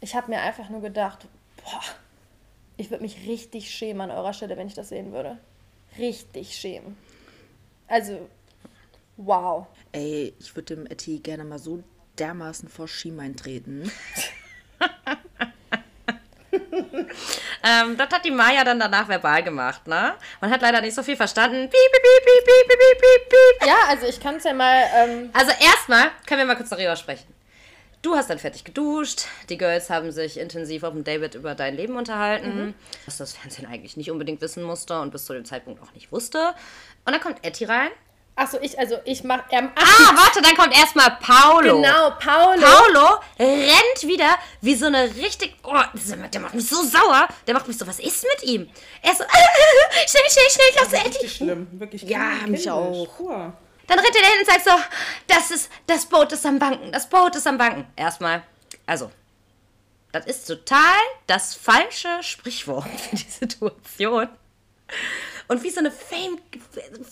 ich 0.00 0.14
habe 0.14 0.30
mir 0.30 0.40
einfach 0.40 0.68
nur 0.70 0.80
gedacht, 0.80 1.26
boah, 1.64 1.80
ich 2.76 2.90
würde 2.90 3.02
mich 3.02 3.26
richtig 3.26 3.70
schämen 3.70 4.10
an 4.10 4.16
eurer 4.16 4.32
Stelle, 4.32 4.56
wenn 4.56 4.68
ich 4.68 4.74
das 4.74 4.88
sehen 4.88 5.12
würde. 5.12 5.38
Richtig 5.98 6.56
schämen. 6.56 6.96
Also, 7.88 8.18
Wow. 9.16 9.66
Ey, 9.92 10.34
ich 10.38 10.54
würde 10.56 10.76
dem 10.76 10.86
Etty 10.86 11.18
gerne 11.18 11.44
mal 11.44 11.58
so 11.58 11.82
dermaßen 12.18 12.68
vor 12.68 12.88
Schiemein 12.88 13.32
eintreten. 13.32 13.90
ähm, 17.62 17.96
das 17.96 18.08
hat 18.10 18.24
die 18.24 18.30
Maya 18.30 18.64
dann 18.64 18.80
danach 18.80 19.08
verbal 19.08 19.42
gemacht, 19.42 19.86
ne? 19.86 20.14
Man 20.40 20.50
hat 20.50 20.62
leider 20.62 20.80
nicht 20.80 20.94
so 20.94 21.02
viel 21.02 21.16
verstanden. 21.16 21.68
Piep, 21.68 21.70
piep, 21.70 22.02
piep, 22.02 22.44
piep, 22.44 22.68
piep, 22.68 22.78
piep, 22.78 23.28
piep. 23.28 23.68
Ja, 23.68 23.76
also 23.88 24.06
ich 24.06 24.20
kann 24.20 24.36
es 24.36 24.44
ja 24.44 24.54
mal. 24.54 24.82
Ähm 24.96 25.30
also 25.32 25.52
erstmal 25.60 26.10
können 26.26 26.40
wir 26.40 26.46
mal 26.46 26.56
kurz 26.56 26.70
darüber 26.70 26.96
sprechen. 26.96 27.32
Du 28.00 28.16
hast 28.16 28.30
dann 28.30 28.40
fertig 28.40 28.64
geduscht. 28.64 29.26
Die 29.48 29.56
Girls 29.56 29.88
haben 29.88 30.10
sich 30.10 30.38
intensiv 30.38 30.82
auf 30.82 30.92
dem 30.92 31.04
David 31.04 31.36
über 31.36 31.54
dein 31.54 31.76
Leben 31.76 31.96
unterhalten, 31.96 32.66
mhm. 32.66 32.74
was 33.04 33.18
das 33.18 33.34
Fernsehen 33.34 33.66
eigentlich 33.66 33.96
nicht 33.96 34.10
unbedingt 34.10 34.40
wissen 34.40 34.64
musste 34.64 35.00
und 35.00 35.12
bis 35.12 35.24
zu 35.24 35.32
dem 35.34 35.44
Zeitpunkt 35.44 35.80
auch 35.80 35.92
nicht 35.92 36.10
wusste. 36.10 36.54
Und 37.04 37.12
dann 37.12 37.20
kommt 37.20 37.44
Etty 37.44 37.64
rein 37.66 37.90
achso, 38.36 38.58
ich, 38.60 38.78
also 38.78 38.98
ich 39.04 39.22
mach. 39.24 39.40
Ähm, 39.50 39.70
Ah, 39.76 40.16
warte, 40.16 40.40
dann 40.42 40.56
kommt 40.56 40.76
erstmal 40.76 41.16
Paulo. 41.20 41.76
genau, 41.80 42.10
Paolo. 42.18 42.60
Paulo 42.62 43.20
rennt 43.38 44.02
wieder 44.02 44.36
wie 44.60 44.74
so 44.74 44.86
eine 44.86 45.14
richtig. 45.16 45.54
Oh, 45.62 45.80
der 45.94 46.40
macht 46.40 46.54
mich 46.54 46.68
so 46.68 46.82
sauer. 46.82 47.28
Der 47.46 47.54
macht 47.54 47.68
mich 47.68 47.78
so, 47.78 47.86
was 47.86 47.98
ist 47.98 48.24
mit 48.24 48.42
ihm? 48.48 48.68
Er 49.02 49.14
so, 49.14 49.24
schnell, 50.06 50.22
schnell, 50.30 50.50
schnell, 50.50 50.66
ich 50.74 50.92
Etty. 50.92 51.08
Richtig 51.08 51.36
schlimm. 51.36 51.66
Wirklich 51.72 52.02
Ja, 52.02 52.30
kindisch. 52.40 52.60
mich 52.60 52.70
auch. 52.70 53.08
Dann 53.86 53.98
rennt 53.98 54.14
er 54.16 54.22
dahin 54.22 54.38
und 54.40 54.46
sagt 54.46 54.64
so, 54.64 54.70
das 55.26 55.50
ist, 55.50 55.70
das 55.86 56.06
Boot 56.06 56.32
ist 56.32 56.46
am 56.46 56.58
Banken, 56.58 56.92
das 56.92 57.08
Boot 57.08 57.34
ist 57.36 57.46
am 57.46 57.58
Banken. 57.58 57.86
Erstmal, 57.96 58.42
also, 58.86 59.10
das 60.12 60.26
ist 60.26 60.46
total 60.46 60.98
das 61.26 61.54
falsche 61.54 62.22
Sprichwort 62.22 62.86
für 62.88 63.16
die 63.16 63.22
Situation. 63.30 64.28
Und 65.52 65.62
wie 65.62 65.68
so 65.70 65.80
eine 65.80 65.90
Fame, 65.90 66.38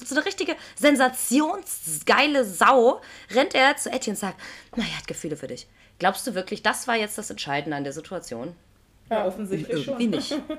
so 0.03 0.15
eine 0.15 0.25
richtige 0.25 0.57
sensationsgeile 0.77 2.47
Sau, 2.47 3.03
rennt 3.35 3.55
er 3.55 3.77
zu 3.77 3.93
Etty 3.93 4.11
und 4.11 4.17
sagt, 4.17 4.41
na, 4.77 4.83
er 4.83 4.97
hat 4.97 5.07
Gefühle 5.07 5.37
für 5.37 5.47
dich. 5.47 5.67
Glaubst 5.99 6.27
du 6.27 6.35
wirklich, 6.35 6.63
das 6.63 6.89
war 6.89 6.97
jetzt 6.97 7.19
das 7.19 7.29
Entscheidende 7.29 7.77
an 7.77 7.85
der 7.85 7.93
Situation? 7.93 8.57
Ja, 9.11 9.27
offensichtlich 9.27 9.87
Irgendwie 9.87 10.23
schon. 10.23 10.39
nicht. 10.49 10.59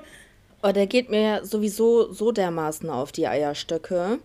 Oh, 0.64 0.70
der 0.70 0.86
geht 0.86 1.10
mir 1.10 1.44
sowieso 1.44 2.12
so 2.12 2.30
dermaßen 2.30 2.88
auf 2.88 3.10
die 3.10 3.26
Eierstöcke. 3.26 4.20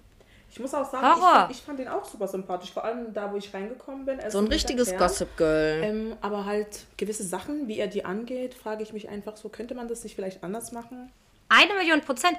Ich 0.52 0.60
muss 0.60 0.72
auch 0.72 0.88
sagen, 0.88 1.04
Horror. 1.04 1.18
ich 1.18 1.24
fand, 1.24 1.52
ich 1.52 1.62
fand 1.62 1.80
ihn 1.80 1.88
auch 1.88 2.06
super 2.06 2.28
sympathisch. 2.28 2.72
Vor 2.72 2.86
allem 2.86 3.12
da, 3.12 3.34
wo 3.34 3.38
ich 3.38 3.52
reingekommen 3.52 4.06
bin. 4.06 4.20
Er 4.20 4.28
ist 4.28 4.34
So 4.34 4.38
ein 4.38 4.46
richtiges 4.46 4.90
Kerl. 4.90 5.00
Gossip 5.00 5.36
Girl. 5.36 5.82
Ähm, 5.84 6.16
aber 6.22 6.46
halt 6.46 6.86
gewisse 6.96 7.24
Sachen, 7.24 7.68
wie 7.68 7.80
er 7.80 7.88
die 7.88 8.06
angeht, 8.06 8.54
frage 8.54 8.84
ich 8.84 8.94
mich 8.94 9.10
einfach 9.10 9.36
so, 9.36 9.50
könnte 9.50 9.74
man 9.74 9.88
das 9.88 10.04
nicht 10.04 10.14
vielleicht 10.14 10.44
anders 10.44 10.72
machen? 10.72 11.12
Eine 11.50 11.74
Million 11.74 12.02
Prozent. 12.02 12.38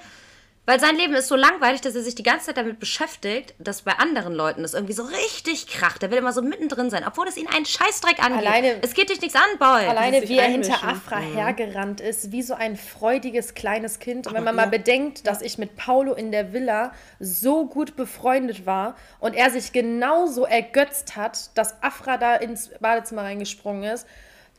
Weil 0.68 0.80
sein 0.80 0.96
Leben 0.96 1.14
ist 1.14 1.28
so 1.28 1.34
langweilig, 1.34 1.80
dass 1.80 1.94
er 1.94 2.02
sich 2.02 2.14
die 2.14 2.22
ganze 2.22 2.44
Zeit 2.44 2.58
damit 2.58 2.78
beschäftigt, 2.78 3.54
dass 3.58 3.80
bei 3.80 3.92
anderen 3.92 4.34
Leuten 4.34 4.60
das 4.60 4.74
irgendwie 4.74 4.92
so 4.92 5.02
richtig 5.02 5.66
kracht. 5.66 6.02
Er 6.02 6.10
will 6.10 6.18
immer 6.18 6.34
so 6.34 6.42
mittendrin 6.42 6.90
sein, 6.90 7.04
obwohl 7.06 7.26
es 7.26 7.38
ihn 7.38 7.46
einen 7.48 7.64
Scheißdreck 7.64 8.22
angeht. 8.22 8.46
Alleine- 8.46 8.82
es 8.82 8.92
geht 8.92 9.08
dich 9.08 9.18
nichts 9.22 9.34
an, 9.34 9.58
Boy. 9.58 9.86
Alleine 9.86 10.28
wie 10.28 10.36
er 10.36 10.44
hinter. 10.44 10.74
Afra 10.84 11.20
hergerannt 11.20 12.02
ist, 12.02 12.32
wie 12.32 12.42
so 12.42 12.52
ein 12.52 12.76
freudiges 12.76 13.54
kleines 13.54 13.98
Kind. 13.98 14.26
Und 14.26 14.34
wenn 14.34 14.44
man 14.44 14.54
mal 14.54 14.64
ja. 14.64 14.68
bedenkt, 14.68 15.26
dass 15.26 15.40
ich 15.40 15.56
mit 15.56 15.74
Paulo 15.74 16.12
in 16.12 16.32
der 16.32 16.52
Villa 16.52 16.92
so 17.18 17.64
gut 17.64 17.96
befreundet 17.96 18.66
war 18.66 18.94
und 19.20 19.34
er 19.34 19.50
sich 19.50 19.72
genauso 19.72 20.44
ergötzt 20.44 21.16
hat, 21.16 21.56
dass 21.56 21.82
Afra 21.82 22.18
da 22.18 22.36
ins 22.36 22.68
Badezimmer 22.78 23.22
reingesprungen 23.22 23.84
ist. 23.84 24.06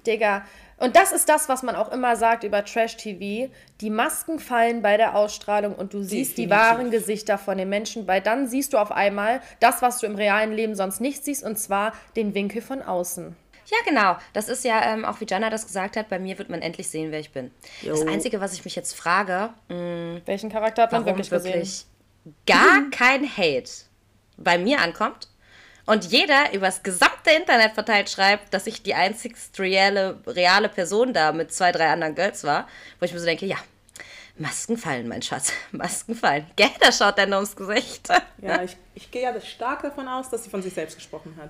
Digga. 0.08 0.43
Und 0.79 0.95
das 0.95 1.11
ist 1.11 1.27
das, 1.27 1.49
was 1.49 1.61
man 1.61 1.75
auch 1.75 1.91
immer 1.91 2.15
sagt 2.15 2.43
über 2.43 2.63
Trash-TV. 2.63 3.51
Die 3.81 3.89
Masken 3.89 4.39
fallen 4.39 4.81
bei 4.81 4.97
der 4.97 5.15
Ausstrahlung 5.15 5.75
und 5.75 5.93
du 5.93 6.01
siehst 6.03 6.37
die 6.37 6.47
Definitiv. 6.47 6.57
wahren 6.57 6.91
Gesichter 6.91 7.37
von 7.37 7.57
den 7.57 7.69
Menschen, 7.69 8.07
weil 8.07 8.21
dann 8.21 8.47
siehst 8.47 8.73
du 8.73 8.77
auf 8.77 8.91
einmal 8.91 9.41
das, 9.59 9.81
was 9.81 9.99
du 9.99 10.05
im 10.05 10.15
realen 10.15 10.53
Leben 10.53 10.75
sonst 10.75 11.01
nicht 11.01 11.23
siehst, 11.25 11.43
und 11.43 11.57
zwar 11.57 11.93
den 12.15 12.33
Winkel 12.33 12.61
von 12.61 12.81
außen. 12.81 13.35
Ja, 13.65 13.77
genau. 13.85 14.15
Das 14.33 14.49
ist 14.49 14.63
ja 14.63 14.81
ähm, 14.93 15.05
auch, 15.05 15.19
wie 15.21 15.25
Jana 15.29 15.49
das 15.49 15.67
gesagt 15.67 15.95
hat, 15.95 16.09
bei 16.09 16.17
mir 16.17 16.37
wird 16.39 16.49
man 16.49 16.61
endlich 16.61 16.89
sehen, 16.89 17.11
wer 17.11 17.19
ich 17.19 17.31
bin. 17.31 17.51
Das 17.85 18.05
Einzige, 18.07 18.41
was 18.41 18.53
ich 18.53 18.65
mich 18.65 18.75
jetzt 18.75 18.93
frage, 18.93 19.49
Welchen 19.67 20.49
Charakter 20.49 20.83
hat 20.83 20.91
man 20.91 21.05
wirklich 21.05 21.29
wirklich, 21.29 21.53
gesehen? 21.53 21.85
gar 22.47 22.89
kein 22.89 23.25
Hate 23.37 23.69
bei 24.37 24.57
mir 24.57 24.79
ankommt 24.79 25.28
und 25.89 26.06
jeder 26.06 26.54
übers 26.54 26.84
gesamte 26.84 27.32
Internet 27.32 27.73
verteilt 27.73 28.12
schreibt, 28.12 28.54
dass 28.54 28.67
ich 28.67 28.84
die 28.84 28.93
einzigst 28.93 29.60
reale, 29.60 30.19
reale 30.28 30.69
Person 30.69 31.13
da 31.13 31.32
mit 31.32 31.52
zwei, 31.52 31.71
drei 31.71 31.89
anderen 31.89 32.13
Girls 32.13 32.43
war, 32.43 32.67
wo 32.99 33.06
ich 33.06 33.13
mir 33.13 33.19
so 33.19 33.25
denke, 33.25 33.47
ja, 33.47 33.58
Masken 34.38 34.78
fallen, 34.78 35.08
mein 35.08 35.23
Schatz, 35.23 35.52
Masken 35.71 36.13
fallen. 36.13 36.45
Gell, 36.56 36.69
da 36.80 36.91
schaut 36.91 37.17
der 37.17 37.25
nur 37.25 37.38
ums 37.38 37.56
Gesicht. 37.56 38.08
Ja, 38.41 38.63
ich, 38.63 38.78
ich 38.95 39.12
gehe 39.12 39.23
ja 39.23 39.41
stark 39.41 39.82
davon 39.82 40.08
aus, 40.08 40.30
dass 40.30 40.45
sie 40.45 40.49
von 40.49 40.62
sich 40.62 40.73
selbst 40.73 40.95
gesprochen 40.95 41.38
hat. 41.41 41.49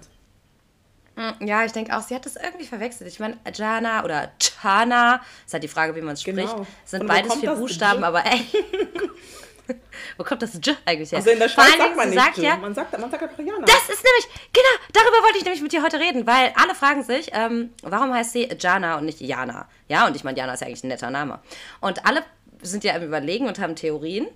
Ja, 1.39 1.63
ich 1.65 1.71
denke 1.71 1.95
auch, 1.95 2.01
sie 2.01 2.15
hat 2.15 2.25
das 2.25 2.35
irgendwie 2.35 2.65
verwechselt. 2.65 3.07
Ich 3.11 3.19
meine, 3.19 3.37
Jana 3.53 4.03
oder 4.03 4.31
Chana, 4.39 5.21
ist 5.45 5.53
halt 5.53 5.63
die 5.63 5.67
Frage, 5.67 5.95
wie 5.95 6.01
man 6.01 6.13
es 6.13 6.21
spricht, 6.21 6.37
Genau. 6.37 6.65
sind 6.85 7.05
beides 7.05 7.35
vier 7.35 7.53
Buchstaben, 7.53 8.03
aber 8.03 8.25
ey. 8.25 8.41
wo 10.17 10.23
kommt 10.23 10.41
das 10.41 10.53
J 10.53 10.77
eigentlich 10.85 11.11
her? 11.11 11.19
Also 11.19 11.29
in 11.29 11.39
der 11.39 11.49
Schweiz 11.49 11.77
sagt 11.77 11.95
man 11.95 12.09
nicht 12.09 12.19
sagt 12.19 12.37
ja, 12.37 12.57
man, 12.57 12.73
sagt, 12.73 12.97
man 12.97 13.11
sagt 13.11 13.39
Jana. 13.39 13.65
Das 13.65 13.89
ist 13.89 14.03
nämlich, 14.03 14.51
genau, 14.53 14.69
darüber 14.93 15.23
wollte 15.23 15.37
ich 15.37 15.43
nämlich 15.43 15.61
mit 15.61 15.71
dir 15.71 15.83
heute 15.83 15.99
reden, 15.99 16.27
weil 16.27 16.53
alle 16.55 16.75
fragen 16.75 17.03
sich, 17.03 17.29
ähm, 17.33 17.73
warum 17.83 18.13
heißt 18.13 18.33
sie 18.33 18.49
Jana 18.59 18.97
und 18.97 19.05
nicht 19.05 19.21
Jana? 19.21 19.67
Ja, 19.87 20.07
und 20.07 20.15
ich 20.15 20.23
meine, 20.23 20.37
Jana 20.37 20.53
ist 20.53 20.61
ja 20.61 20.67
eigentlich 20.67 20.83
ein 20.83 20.89
netter 20.89 21.09
Name. 21.09 21.39
Und 21.81 22.05
alle 22.05 22.23
sind 22.61 22.83
ja 22.83 22.93
im 22.93 23.03
Überlegen 23.03 23.47
und 23.47 23.59
haben 23.59 23.75
Theorien. 23.75 24.27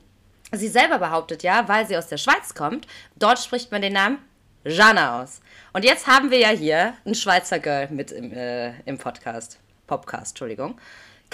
Sie 0.52 0.67
selber 0.67 1.00
behauptet 1.00 1.43
ja, 1.43 1.67
weil 1.67 1.88
sie 1.88 1.98
aus 1.98 2.08
der 2.08 2.17
Schweiz 2.17 2.54
kommt, 2.54 2.88
dort 3.15 3.39
spricht 3.39 3.72
man 3.72 3.82
den 3.82 3.93
Namen 3.93 4.19
Jana 4.65 5.22
aus. 5.22 5.41
Und 5.74 5.84
jetzt 5.84 6.08
haben 6.08 6.32
wir 6.32 6.39
ja 6.39 6.50
hier 6.50 6.93
ein 7.06 7.15
Schweizer 7.15 7.60
Girl 7.60 7.89
mit 7.89 8.12
im, 8.12 8.32
äh, 8.32 8.80
im 8.86 8.98
Podcast. 8.98 9.60
Popcast, 9.88 10.32
Entschuldigung. 10.32 10.80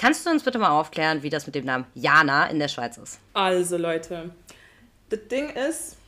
Kannst 0.00 0.24
du 0.24 0.30
uns 0.30 0.42
bitte 0.42 0.58
mal 0.58 0.70
aufklären, 0.70 1.22
wie 1.22 1.28
das 1.28 1.44
mit 1.44 1.54
dem 1.54 1.66
Namen 1.66 1.84
Jana 1.94 2.46
in 2.46 2.58
der 2.58 2.68
Schweiz 2.68 2.96
ist? 2.96 3.20
Also 3.34 3.76
Leute, 3.76 4.30
das 5.10 5.28
Ding 5.30 5.50
ist, 5.50 5.98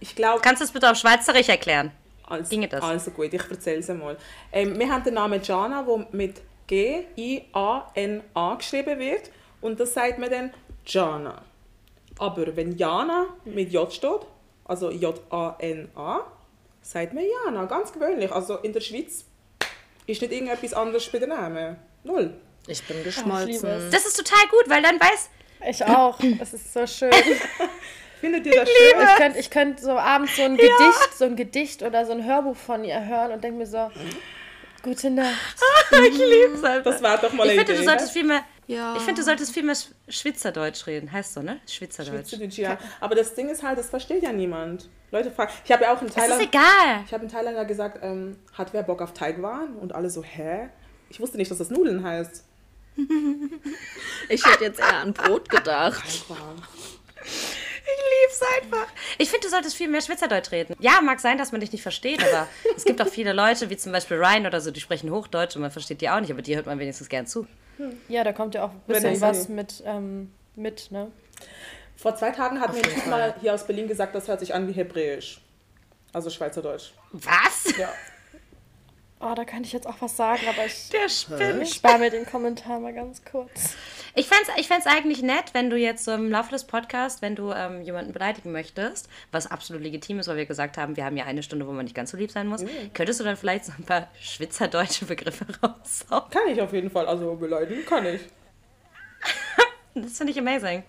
ich 0.00 0.16
glaube... 0.16 0.40
Kannst 0.42 0.60
du 0.60 0.64
es 0.64 0.72
bitte 0.72 0.90
auf 0.90 0.96
Schweizerisch 0.96 1.48
erklären? 1.48 1.92
Also, 2.26 2.50
Ginge 2.50 2.66
das? 2.66 2.82
Also 2.82 3.12
gut, 3.12 3.32
ich 3.32 3.48
erzähle 3.48 3.78
es 3.78 3.88
einmal. 3.88 4.16
Ähm, 4.50 4.76
wir 4.76 4.92
haben 4.92 5.04
den 5.04 5.14
Namen 5.14 5.40
Jana, 5.40 5.84
der 5.84 6.04
mit 6.10 6.40
G-I-A-N-A 6.66 8.54
geschrieben 8.56 8.98
wird. 8.98 9.30
und 9.60 9.78
das 9.78 9.94
sagt 9.94 10.18
man 10.18 10.28
dann 10.28 10.50
Jana. 10.84 11.42
Aber 12.18 12.56
wenn 12.56 12.76
Jana 12.76 13.26
mit 13.44 13.72
J 13.72 13.92
steht, 13.92 14.26
also 14.64 14.90
J-A-N-A, 14.90 16.20
sagt 16.82 17.14
man 17.14 17.22
Jana, 17.44 17.66
ganz 17.66 17.92
gewöhnlich. 17.92 18.32
Also 18.32 18.56
in 18.56 18.72
der 18.72 18.80
Schweiz 18.80 19.24
ist 20.08 20.20
nicht 20.22 20.32
irgendetwas 20.32 20.74
anderes 20.74 21.08
bei 21.08 21.20
den 21.20 21.28
Namen. 21.28 21.76
Null. 22.02 22.34
Ich 22.66 22.82
bin 22.84 22.96
liebe 22.98 23.08
geschmolzen. 23.08 23.68
es. 23.68 23.90
Das 23.90 24.06
ist 24.06 24.16
total 24.16 24.46
gut, 24.48 24.68
weil 24.68 24.82
dann 24.82 24.98
weiß. 25.00 25.30
Ich 25.68 25.84
auch. 25.84 26.18
Das 26.38 26.52
ist 26.54 26.72
so 26.72 26.86
schön. 26.86 27.10
Findet 28.20 28.46
ihr 28.46 28.54
das 28.54 28.68
schön? 28.68 29.00
Ich 29.02 29.16
könnte 29.16 29.38
ich 29.40 29.50
könnt 29.50 29.80
so 29.80 29.92
abends 29.98 30.36
so 30.36 30.42
ein 30.42 30.56
Gedicht, 30.56 31.14
so 31.18 31.24
ein 31.24 31.34
Gedicht 31.36 31.82
oder 31.82 32.06
so 32.06 32.12
ein 32.12 32.24
Hörbuch 32.24 32.56
von 32.56 32.84
ihr 32.84 33.04
hören 33.04 33.32
und 33.32 33.42
denke 33.42 33.58
mir 33.58 33.66
so, 33.66 33.90
gute 34.82 35.10
Nacht. 35.10 35.56
ich 36.08 36.18
lieb's 36.18 36.62
einfach. 36.62 36.92
Das 36.92 37.02
war 37.02 37.18
doch 37.18 37.32
mal 37.32 37.46
Ich 37.46 37.52
eine 37.52 37.60
finde, 37.60 37.72
du 37.72 37.78
Idee, 37.78 37.84
solltest 37.84 38.14
ne? 38.14 38.20
viel 38.20 38.28
mehr. 38.28 38.44
Ja. 38.68 38.94
Ich 38.96 39.02
finde, 39.02 39.20
du 39.20 39.24
solltest 39.24 39.52
viel 39.52 39.64
mehr 39.64 39.74
Sch- 39.74 39.90
Schweizerdeutsch 40.08 40.86
reden. 40.86 41.10
Heißt 41.10 41.34
so, 41.34 41.42
ne? 41.42 41.58
Schweizerdeutsch. 41.68 42.28
Schweizerdeutsch, 42.30 42.58
ja. 42.58 42.78
Aber 43.00 43.16
das 43.16 43.34
Ding 43.34 43.48
ist 43.48 43.64
halt, 43.64 43.76
das 43.78 43.90
versteht 43.90 44.22
ja 44.22 44.32
niemand. 44.32 44.88
Leute 45.10 45.32
fragen. 45.32 45.52
Ich 45.64 45.72
habe 45.72 45.82
ja 45.82 45.92
auch 45.94 46.00
in 46.00 46.06
Das 46.06 46.14
Thailand. 46.14 46.40
ist 46.40 46.48
egal. 46.48 47.02
Ich 47.04 47.12
habe 47.12 47.24
in 47.24 47.30
Thailand 47.30 47.56
ja 47.56 47.64
gesagt, 47.64 47.98
ähm, 48.02 48.38
hat 48.54 48.72
wer 48.72 48.84
Bock 48.84 49.02
auf 49.02 49.12
Teigwaren? 49.14 49.74
Und 49.76 49.94
alle 49.96 50.08
so, 50.10 50.22
hä? 50.22 50.68
Ich 51.10 51.18
wusste 51.18 51.36
nicht, 51.38 51.50
dass 51.50 51.58
das 51.58 51.70
Nudeln 51.70 52.04
heißt. 52.04 52.44
Ich 54.28 54.44
hätte 54.46 54.64
jetzt 54.64 54.78
eher 54.80 54.98
an 54.98 55.12
Brot 55.12 55.48
gedacht. 55.48 56.02
Ich 56.06 56.24
lieb's 57.24 58.40
einfach. 58.62 58.86
Ich 59.18 59.30
finde, 59.30 59.46
du 59.46 59.50
solltest 59.50 59.76
viel 59.76 59.88
mehr 59.88 60.00
Schweizerdeutsch 60.00 60.50
reden. 60.52 60.76
Ja, 60.80 61.00
mag 61.02 61.20
sein, 61.20 61.38
dass 61.38 61.52
man 61.52 61.60
dich 61.60 61.72
nicht 61.72 61.82
versteht, 61.82 62.22
aber 62.22 62.46
es 62.76 62.84
gibt 62.84 63.00
auch 63.02 63.08
viele 63.08 63.32
Leute, 63.32 63.70
wie 63.70 63.76
zum 63.76 63.92
Beispiel 63.92 64.16
Ryan 64.16 64.46
oder 64.46 64.60
so, 64.60 64.70
die 64.70 64.80
sprechen 64.80 65.10
Hochdeutsch 65.10 65.56
und 65.56 65.62
man 65.62 65.70
versteht 65.70 66.00
die 66.00 66.08
auch 66.10 66.20
nicht, 66.20 66.30
aber 66.30 66.42
die 66.42 66.54
hört 66.56 66.66
man 66.66 66.78
wenigstens 66.78 67.08
gern 67.08 67.26
zu. 67.26 67.46
Ja, 68.08 68.22
da 68.24 68.32
kommt 68.32 68.54
ja 68.54 68.64
auch 68.64 68.70
ein 68.70 68.80
Wenn 68.86 68.94
bisschen 69.02 69.14
ich- 69.14 69.20
was 69.20 69.48
mit, 69.48 69.82
ähm, 69.86 70.32
mit, 70.54 70.90
ne? 70.90 71.10
Vor 71.96 72.16
zwei 72.16 72.30
Tagen 72.30 72.60
hat 72.60 72.72
mir 72.72 72.78
ein 72.78 72.84
jeden 72.84 72.94
Typ 72.94 73.06
mal 73.06 73.34
hier 73.40 73.54
aus 73.54 73.66
Berlin 73.66 73.86
gesagt, 73.88 74.14
das 74.14 74.26
hört 74.28 74.40
sich 74.40 74.54
an 74.54 74.66
wie 74.68 74.72
Hebräisch. 74.72 75.40
Also 76.12 76.30
Schweizerdeutsch. 76.30 76.92
Was? 77.12 77.76
Ja. 77.78 77.92
Oh, 79.24 79.34
da 79.36 79.44
kann 79.44 79.62
ich 79.62 79.72
jetzt 79.72 79.86
auch 79.86 79.94
was 80.00 80.16
sagen, 80.16 80.40
aber 80.48 80.66
ich 80.66 80.88
Der 80.88 81.08
spinnt. 81.08 81.68
spare 81.68 81.98
mir 81.98 82.10
den 82.10 82.26
Kommentar 82.26 82.80
mal 82.80 82.92
ganz 82.92 83.22
kurz. 83.24 83.76
Ich 84.14 84.26
fände 84.26 84.44
es 84.52 84.60
ich 84.60 84.66
fänd's 84.68 84.86
eigentlich 84.86 85.22
nett, 85.22 85.44
wenn 85.52 85.70
du 85.70 85.76
jetzt 85.76 86.04
so 86.04 86.12
im 86.12 86.30
Laufe 86.30 86.50
des 86.50 86.64
Podcasts, 86.64 87.22
wenn 87.22 87.36
du 87.36 87.52
ähm, 87.52 87.82
jemanden 87.82 88.12
beleidigen 88.12 88.50
möchtest, 88.52 89.08
was 89.30 89.48
absolut 89.50 89.82
legitim 89.82 90.18
ist, 90.18 90.26
weil 90.28 90.36
wir 90.36 90.46
gesagt 90.46 90.76
haben, 90.76 90.96
wir 90.96 91.04
haben 91.04 91.16
ja 91.16 91.24
eine 91.24 91.42
Stunde, 91.42 91.66
wo 91.68 91.72
man 91.72 91.84
nicht 91.84 91.94
ganz 91.94 92.10
so 92.10 92.16
lieb 92.16 92.30
sein 92.32 92.48
muss, 92.48 92.64
könntest 92.94 93.20
du 93.20 93.24
dann 93.24 93.36
vielleicht 93.36 93.64
so 93.64 93.72
ein 93.78 93.84
paar 93.84 94.08
schwitzerdeutsche 94.20 95.04
Begriffe 95.06 95.46
raushauen? 95.62 96.28
Kann 96.30 96.48
ich 96.48 96.60
auf 96.60 96.72
jeden 96.72 96.90
Fall. 96.90 97.06
Also 97.06 97.34
beleidigen 97.36 97.86
kann 97.86 98.04
ich. 98.06 98.20
Das 99.94 100.16
finde 100.18 100.32
ich 100.32 100.38
amazing. 100.38 100.82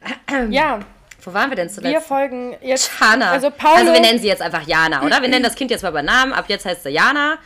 Ja, 0.50 0.80
Wo 1.22 1.32
waren 1.32 1.50
wir 1.50 1.56
denn 1.56 1.68
wir 1.68 1.74
zuletzt? 1.74 2.06
folgen 2.06 2.56
jetzt. 2.62 2.90
Jana. 3.00 3.30
Also 3.30 3.50
Paulo. 3.50 3.76
Also 3.76 3.92
wir 3.92 4.00
nennen 4.00 4.18
sie 4.18 4.26
jetzt 4.28 4.42
einfach 4.42 4.66
Jana, 4.66 5.02
oder? 5.04 5.20
Wir 5.22 5.28
nennen 5.28 5.42
das 5.44 5.54
Kind 5.54 5.70
jetzt 5.70 5.82
mal 5.82 5.92
bei 5.92 6.02
Namen. 6.02 6.32
Ab 6.32 6.46
jetzt 6.48 6.64
heißt 6.64 6.82
sie 6.82 6.90
Jana. 6.90 7.38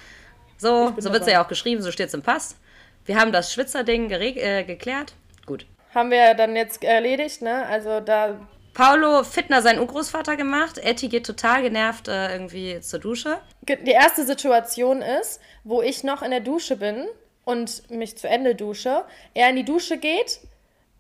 So, 0.59 0.93
so 0.99 1.11
wird 1.13 1.23
dabei. 1.23 1.33
ja 1.33 1.45
auch 1.45 1.49
geschrieben, 1.49 1.83
so 1.83 1.91
steht 1.91 2.09
es 2.09 2.15
im 2.15 2.23
Pass. 2.23 2.57
Wir 3.05 3.19
haben 3.19 3.33
das 3.33 3.53
Schwitzer-Ding 3.53 4.11
äh, 4.11 4.65
geklärt. 4.65 5.15
Gut. 5.47 5.67
haben 5.95 6.11
wir 6.11 6.35
dann 6.35 6.57
jetzt 6.57 6.83
erledigt, 6.83 7.43
ne? 7.43 7.67
Also 7.67 8.01
da 8.01 8.39
Paulo 8.73 9.23
Fitner 9.23 9.63
seinen 9.63 9.79
Urgroßvater 9.79 10.37
gemacht. 10.37 10.79
Etty 10.79 11.09
geht 11.09 11.27
total 11.27 11.63
genervt 11.63 12.09
äh, 12.09 12.33
irgendwie 12.33 12.81
zur 12.81 12.99
Dusche. 12.99 13.39
die 13.63 13.91
erste 13.93 14.25
Situation 14.25 15.01
ist, 15.03 15.41
wo 15.63 15.81
ich 15.83 16.03
noch 16.03 16.23
in 16.23 16.31
der 16.33 16.41
Dusche 16.41 16.77
bin 16.77 17.07
und 17.45 17.89
mich 17.91 18.17
zu 18.19 18.27
Ende 18.29 18.55
dusche, 18.57 19.05
er 19.35 19.51
in 19.51 19.57
die 19.57 19.65
Dusche 19.65 19.99
geht, 19.99 20.41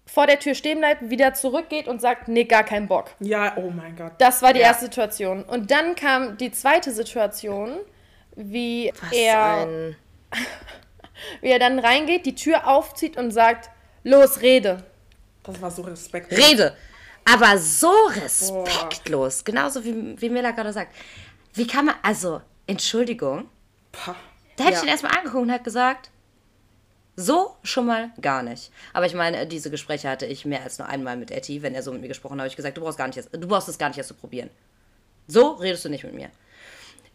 vor 0.07 0.27
der 0.27 0.38
Tür 0.38 0.55
stehen 0.55 0.79
bleibt, 0.81 1.09
wieder 1.11 1.35
zurückgeht 1.35 1.88
und 1.88 2.01
sagt, 2.01 2.29
nee, 2.29 2.45
gar 2.45 2.62
keinen 2.62 2.87
Bock. 2.87 3.11
Ja, 3.21 3.55
oh 3.57 3.71
mein 3.71 3.97
Gott. 3.97 4.12
Das 4.19 4.43
war 4.43 4.53
die 4.53 4.61
Ja. 4.61 4.67
erste 4.67 4.85
Situation. 4.85 5.43
Und 5.43 5.71
dann 5.71 5.95
kam 5.97 6.37
die 6.37 6.53
zweite 6.53 6.93
Situation, 6.93 7.79
wie 8.37 8.92
Was 9.01 9.12
er, 9.12 9.57
ein. 9.66 9.97
wie 11.40 11.49
er 11.51 11.59
dann 11.59 11.79
reingeht, 11.79 12.27
die 12.27 12.35
Tür 12.35 12.66
aufzieht 12.66 13.16
und 13.16 13.31
sagt, 13.31 13.70
los, 14.03 14.40
rede. 14.40 14.83
Das 15.42 15.61
war 15.61 15.70
so 15.70 15.83
Respekt. 15.83 16.33
Rede. 16.33 16.77
Aber 17.25 17.59
so 17.59 17.92
respektlos. 18.14 19.44
Genauso 19.44 19.85
wie, 19.85 20.20
wie 20.20 20.29
Miller 20.29 20.53
gerade 20.53 20.73
sagt. 20.73 20.94
Wie 21.55 21.66
kann 21.66 21.87
man, 21.87 21.94
also, 22.03 22.40
Entschuldigung. 22.66 23.49
Pah. 23.92 24.14
Da 24.57 24.64
hätte 24.64 24.75
Ja. 24.75 24.79
ich 24.81 24.85
ihn 24.85 24.90
erstmal 24.90 25.16
angeguckt 25.16 25.42
und 25.42 25.53
hat 25.53 25.64
gesagt, 25.64 26.11
so 27.16 27.57
schon 27.62 27.87
mal 27.87 28.11
gar 28.20 28.42
nicht. 28.42 28.70
Aber 28.92 29.07
ich 29.07 29.14
meine, 29.14 29.47
diese 29.47 29.70
Gespräche 29.70 30.09
hatte 30.09 30.27
ich 30.27 30.44
mehr 30.44 30.62
als 30.62 30.79
nur 30.79 30.88
einmal 30.88 31.16
mit 31.16 31.31
Etty. 31.31 31.62
Wenn 31.62 31.75
er 31.75 31.83
so 31.83 31.92
mit 31.92 32.01
mir 32.03 32.09
gesprochen 32.09 32.35
hat, 32.35 32.40
habe 32.40 32.49
ich 32.49 32.57
gesagt, 32.57 32.77
du 32.77 32.81
brauchst, 32.83 32.99
gar 32.99 33.07
nicht 33.07 33.16
erst, 33.16 33.31
du 33.33 33.47
brauchst 33.47 33.68
es 33.68 33.79
gar 33.79 33.88
nicht 33.88 33.99
erst 33.99 34.09
zu 34.09 34.14
probieren. 34.14 34.51
So 35.27 35.53
redest 35.53 35.85
du 35.85 35.88
nicht 35.88 36.05
mit 36.05 36.14
mir. 36.14 36.31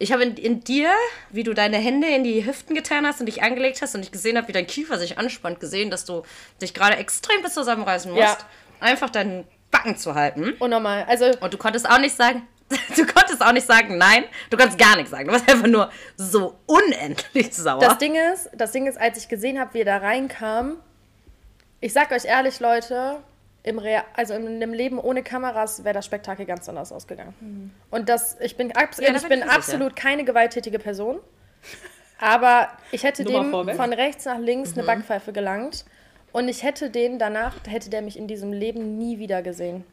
Ich 0.01 0.11
habe 0.13 0.23
in, 0.23 0.37
in 0.37 0.63
dir, 0.63 0.89
wie 1.29 1.43
du 1.43 1.53
deine 1.53 1.77
Hände 1.77 2.07
in 2.07 2.23
die 2.23 2.45
Hüften 2.45 2.73
getan 2.73 3.05
hast 3.05 3.19
und 3.19 3.25
dich 3.25 3.43
angelegt 3.43 3.81
hast 3.81 3.95
und 3.95 4.01
ich 4.01 4.11
gesehen 4.11 4.37
habe, 4.37 4.47
wie 4.47 4.53
dein 4.53 4.65
Kiefer 4.65 4.97
sich 4.97 5.17
anspannt, 5.17 5.59
gesehen, 5.59 5.91
dass 5.91 6.05
du 6.05 6.23
dich 6.61 6.73
gerade 6.73 6.95
extrem 6.95 7.41
bis 7.41 7.53
zusammenreißen 7.53 8.09
musst, 8.11 8.23
Ja. 8.23 8.37
einfach 8.79 9.09
deinen 9.09 9.45
Backen 9.71 9.97
zu 9.97 10.15
halten. 10.15 10.53
Unnormal. 10.59 11.03
Also, 11.07 11.25
Und 11.41 11.53
du 11.53 11.57
konntest 11.57 11.87
auch 11.89 11.99
nicht 11.99 12.15
sagen, 12.15 12.47
du 12.95 13.05
konntest 13.05 13.41
auch 13.43 13.51
nicht 13.51 13.67
sagen 13.67 13.97
nein, 13.97 14.23
du 14.49 14.55
konntest 14.57 14.79
gar 14.79 14.95
nichts 14.95 15.11
sagen. 15.11 15.25
Du 15.27 15.33
warst 15.33 15.49
einfach 15.51 15.67
nur 15.67 15.91
so 16.15 16.55
unendlich 16.65 17.53
sauer. 17.53 17.79
das 17.79 17.97
Ding 17.97 18.15
ist, 18.15 18.49
das 18.55 18.71
Ding 18.71 18.87
ist, 18.87 18.97
als 18.97 19.17
ich 19.17 19.27
gesehen 19.27 19.59
habe, 19.59 19.73
wie 19.73 19.79
er 19.79 19.85
da 19.85 19.97
reinkam, 19.97 20.77
ich 21.81 21.91
sag 21.93 22.11
euch 22.11 22.25
ehrlich, 22.25 22.59
Leute, 22.59 23.17
im 23.63 23.77
Rea 23.79 24.03
also 24.15 24.33
in 24.33 24.47
einem 24.47 24.73
Leben 24.73 24.99
ohne 24.99 25.21
Kameras 25.23 25.83
wäre 25.83 25.93
das 25.95 26.05
Spektakel 26.05 26.45
ganz 26.45 26.67
anders 26.69 26.91
ausgegangen. 26.91 27.73
Und 27.91 28.09
das, 28.09 28.37
ich 28.39 28.55
bin, 28.57 28.71
abs 28.75 28.97
Ja, 28.99 29.13
ich 29.13 29.21
bin 29.23 29.39
ich 29.39 29.43
sicher. 29.45 29.55
absolut 29.55 29.95
keine 29.95 30.23
gewalttätige 30.23 30.79
Person. 30.79 31.19
Aber 32.19 32.69
ich 32.91 33.03
hätte 33.03 33.23
dem 33.23 33.51
vorweg. 33.51 33.75
von 33.75 33.93
rechts 33.93 34.25
nach 34.25 34.39
links 34.39 34.71
Mhm. 34.71 34.79
eine 34.79 34.87
Backpfeife 34.87 35.31
gelangt. 35.33 35.85
Und 36.31 36.47
ich 36.47 36.63
hätte 36.63 36.89
den 36.89 37.17
danach, 37.17 37.55
hätte 37.67 37.89
der 37.89 38.01
mich 38.01 38.17
in 38.17 38.27
diesem 38.27 38.51
Leben 38.53 38.97
nie 38.97 39.19
wieder 39.19 39.41
gesehen. 39.41 39.83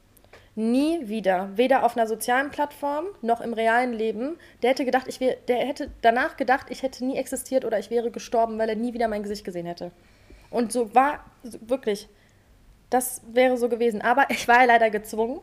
Nie 0.55 1.07
wieder. 1.09 1.51
Weder 1.57 1.85
auf 1.85 1.97
einer 1.97 2.07
sozialen 2.07 2.51
Plattform 2.51 3.07
noch 3.23 3.41
im 3.41 3.53
realen 3.53 3.93
Leben. 3.93 4.37
Der 4.63 4.71
hätte 4.71 4.85
gedacht, 4.85 5.07
ich 5.07 5.21
wäre, 5.21 5.37
der 5.49 5.59
hätte 5.59 5.91
danach 6.03 6.37
gedacht, 6.37 6.67
ich 6.71 6.83
hätte 6.83 7.05
nie 7.05 7.17
existiert 7.17 7.65
oder 7.65 7.79
ich 7.79 7.91
wäre 7.91 8.11
gestorben, 8.11 8.59
weil 8.59 8.69
er 8.71 8.77
nie 8.77 8.93
wieder 8.95 9.09
mein 9.09 9.23
Gesicht 9.23 9.45
gesehen 9.45 9.67
hätte. 9.67 9.91
Und 10.51 10.73
so 10.73 10.95
war 10.95 11.25
so, 11.43 11.59
wirklich. 11.63 12.09
Das 12.90 13.22
wäre 13.33 13.57
so 13.57 13.68
gewesen. 13.68 14.03
Aber 14.03 14.31
ich 14.31 14.46
war 14.49 14.61
ja 14.61 14.64
leider 14.64 14.90
gezwungen, 14.90 15.40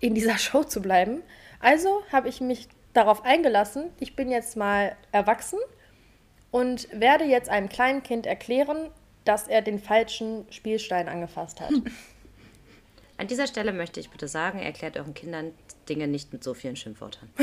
in 0.00 0.14
dieser 0.14 0.38
Show 0.38 0.64
zu 0.64 0.80
bleiben. 0.80 1.22
Also 1.60 2.02
habe 2.12 2.28
ich 2.28 2.40
mich 2.40 2.68
darauf 2.92 3.24
eingelassen. 3.24 3.90
Ich 4.00 4.16
bin 4.16 4.30
jetzt 4.30 4.56
mal 4.56 4.96
erwachsen 5.12 5.58
und 6.50 6.88
werde 6.92 7.24
jetzt 7.24 7.48
einem 7.48 7.68
kleinen 7.68 8.02
Kind 8.02 8.26
erklären, 8.26 8.90
dass 9.24 9.48
er 9.48 9.62
den 9.62 9.78
falschen 9.78 10.46
Spielstein 10.50 11.08
angefasst 11.08 11.60
hat. 11.60 11.72
An 13.18 13.26
dieser 13.26 13.46
Stelle 13.46 13.72
möchte 13.72 13.98
ich 13.98 14.10
bitte 14.10 14.28
sagen, 14.28 14.58
erklärt 14.60 14.96
euren 14.96 15.14
Kindern 15.14 15.52
Dinge 15.88 16.06
nicht 16.06 16.32
mit 16.32 16.44
so 16.44 16.52
vielen 16.54 16.76
Schimpfwörtern. 16.76 17.30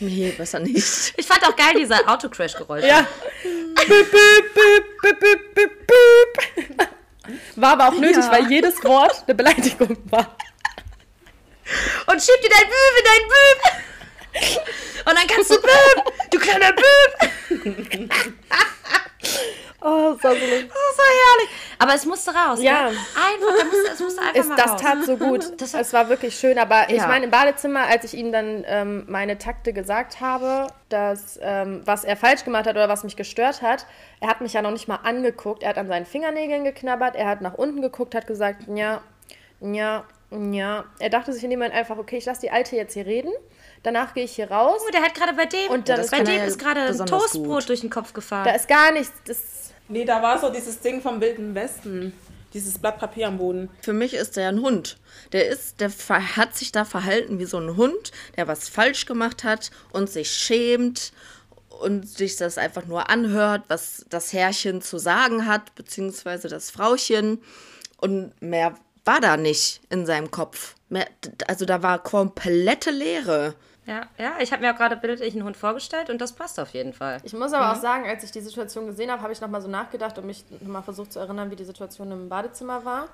Nee, 0.00 0.32
besser 0.36 0.60
nicht. 0.60 1.12
Ich 1.16 1.26
fand 1.26 1.44
auch 1.46 1.56
geil 1.56 1.74
diese 1.78 2.06
Autocrash-Geräusche. 2.06 2.86
Ja. 2.86 3.06
Büp, 3.42 4.10
büp, 4.10 4.54
büp, 4.54 5.00
büp, 5.02 5.20
büp, 5.20 5.54
büp, 5.54 5.86
büp. 5.86 6.88
War 7.56 7.72
aber 7.72 7.88
auch 7.88 7.98
nötig, 7.98 8.24
Ja. 8.24 8.30
weil 8.32 8.50
jedes 8.50 8.82
Wort 8.84 9.24
eine 9.26 9.34
Beleidigung 9.34 9.96
war. 10.10 10.36
Und 12.06 12.22
schieb 12.22 12.40
dir 12.40 12.48
dein 12.48 12.68
Büb 12.68 12.94
in 12.98 13.04
dein 13.04 13.24
Büb. 13.28 15.06
Und 15.06 15.14
dann 15.18 15.26
kannst 15.26 15.50
du 15.50 15.60
Büb, 15.60 16.04
du 16.30 16.38
kleiner 16.38 16.72
Büb. 16.72 18.10
Oh, 19.80 20.12
das 20.14 20.24
war 20.24 20.32
so. 20.32 20.38
Das 20.40 20.58
ist 20.58 20.70
so 20.96 21.02
herrlich. 21.04 21.48
Aber 21.78 21.94
es 21.94 22.04
musste 22.04 22.32
raus. 22.34 22.60
Ja. 22.60 22.90
Ne? 22.90 22.96
Einfach, 23.14 23.64
musste, 23.66 23.92
es 23.92 24.00
musste 24.00 24.20
einfach 24.22 24.34
Es, 24.40 24.46
mal 24.48 24.56
das 24.56 24.70
raus. 24.72 24.80
tat 24.82 25.04
so 25.04 25.16
gut. 25.16 25.52
Das 25.60 25.72
hat- 25.72 25.82
es 25.82 25.92
war 25.92 26.08
wirklich 26.08 26.36
schön. 26.36 26.58
Aber 26.58 26.90
ich 26.90 26.96
Ja. 26.96 27.06
meine, 27.06 27.26
im 27.26 27.30
Badezimmer, 27.30 27.86
als 27.86 28.02
ich 28.02 28.14
ihm 28.14 28.32
dann 28.32 28.64
ähm, 28.66 29.04
meine 29.06 29.38
Takte 29.38 29.72
gesagt 29.72 30.20
habe, 30.20 30.66
dass, 30.88 31.38
ähm, 31.40 31.82
was 31.84 32.02
er 32.02 32.16
falsch 32.16 32.42
gemacht 32.44 32.66
hat 32.66 32.74
oder 32.74 32.88
was 32.88 33.04
mich 33.04 33.14
gestört 33.14 33.62
hat, 33.62 33.86
er 34.20 34.28
hat 34.28 34.40
mich 34.40 34.52
ja 34.52 34.62
noch 34.62 34.72
nicht 34.72 34.88
mal 34.88 34.96
angeguckt. 35.04 35.62
Er 35.62 35.68
hat 35.68 35.78
an 35.78 35.86
seinen 35.86 36.06
Fingernägeln 36.06 36.64
geknabbert, 36.64 37.14
er 37.14 37.28
hat 37.28 37.40
nach 37.40 37.54
unten 37.54 37.80
geguckt, 37.80 38.16
hat 38.16 38.26
gesagt, 38.26 38.62
ja, 38.74 39.00
ja, 39.60 40.02
ja. 40.30 40.84
Er 40.98 41.10
dachte 41.10 41.32
sich 41.32 41.42
in 41.44 41.50
dem 41.50 41.58
Moment 41.58 41.74
einfach, 41.74 41.98
okay, 41.98 42.18
ich 42.18 42.24
lasse 42.24 42.40
die 42.42 42.50
Alte 42.50 42.76
jetzt 42.76 42.94
hier 42.94 43.06
reden. 43.06 43.32
Danach 43.82 44.14
gehe 44.14 44.24
ich 44.24 44.32
hier 44.32 44.50
raus. 44.50 44.80
Oh, 44.86 44.90
der 44.90 45.02
hat 45.02 45.14
gerade 45.14 45.34
bei 45.34 45.46
dem, 45.46 45.70
Und 45.70 45.88
dann 45.88 45.96
bei 45.98 46.02
ist 46.02 46.12
dem 46.12 46.26
er 46.26 46.46
ist 46.46 46.58
gerade 46.58 46.80
ein 46.80 47.06
Toastbrot 47.06 47.60
gut. 47.60 47.68
durch 47.68 47.80
den 47.80 47.90
Kopf 47.90 48.12
gefahren. 48.12 48.44
Da 48.44 48.52
ist 48.52 48.68
gar 48.68 48.92
nichts. 48.92 49.12
Das, 49.26 49.38
Nee, 49.88 50.04
da 50.04 50.22
war 50.22 50.38
so 50.38 50.50
dieses 50.50 50.80
Ding 50.80 51.00
vom 51.00 51.20
Wilden 51.20 51.54
Westen. 51.54 52.12
Dieses 52.54 52.78
Blatt 52.78 52.98
Papier 52.98 53.28
am 53.28 53.38
Boden. 53.38 53.68
Für 53.82 53.92
mich 53.92 54.14
ist 54.14 54.36
der 54.36 54.48
ein 54.48 54.60
Hund. 54.60 54.98
Der 55.32 55.48
ist, 55.48 55.80
der 55.80 55.90
hat 56.36 56.56
sich 56.56 56.72
da 56.72 56.84
verhalten 56.84 57.38
wie 57.38 57.44
so 57.44 57.58
ein 57.58 57.76
Hund, 57.76 58.12
der 58.36 58.48
was 58.48 58.68
falsch 58.68 59.04
gemacht 59.06 59.44
hat 59.44 59.70
und 59.92 60.08
sich 60.08 60.30
schämt 60.30 61.12
und 61.80 62.08
sich 62.08 62.36
das 62.36 62.56
einfach 62.56 62.86
nur 62.86 63.10
anhört, 63.10 63.64
was 63.68 64.06
das 64.08 64.32
Herrchen 64.32 64.80
zu 64.80 64.98
sagen 64.98 65.46
hat, 65.46 65.74
beziehungsweise 65.74 66.48
das 66.48 66.70
Frauchen. 66.70 67.42
Und 67.98 68.32
mehr 68.40 68.74
war 69.08 69.20
da 69.22 69.38
nicht 69.38 69.80
in 69.88 70.04
seinem 70.04 70.30
Kopf. 70.30 70.74
Also 71.46 71.64
da 71.64 71.82
war 71.82 71.98
komplette 71.98 72.90
Leere. 72.90 73.54
Ja, 73.86 74.02
ja, 74.18 74.32
ich 74.38 74.52
habe 74.52 74.60
mir 74.60 74.74
auch 74.74 74.76
gerade 74.76 74.98
bildlich 74.98 75.32
einen 75.32 75.44
Hund 75.44 75.56
vorgestellt 75.56 76.10
und 76.10 76.20
das 76.20 76.34
passt 76.34 76.60
auf 76.60 76.74
jeden 76.74 76.92
Fall. 76.92 77.18
Ich 77.24 77.32
muss 77.32 77.54
aber 77.54 77.72
auch 77.72 77.80
sagen, 77.80 78.06
als 78.06 78.22
ich 78.22 78.32
die 78.32 78.42
Situation 78.42 78.86
gesehen 78.86 79.10
habe, 79.10 79.22
habe 79.22 79.32
ich 79.32 79.40
nochmal 79.40 79.62
so 79.62 79.68
nachgedacht 79.68 80.18
und 80.18 80.26
mich 80.26 80.44
nochmal 80.60 80.82
versucht 80.82 81.14
zu 81.14 81.20
erinnern, 81.20 81.50
wie 81.50 81.56
die 81.56 81.64
Situation 81.64 82.12
im 82.12 82.28
Badezimmer 82.28 82.84
war. 82.84 83.08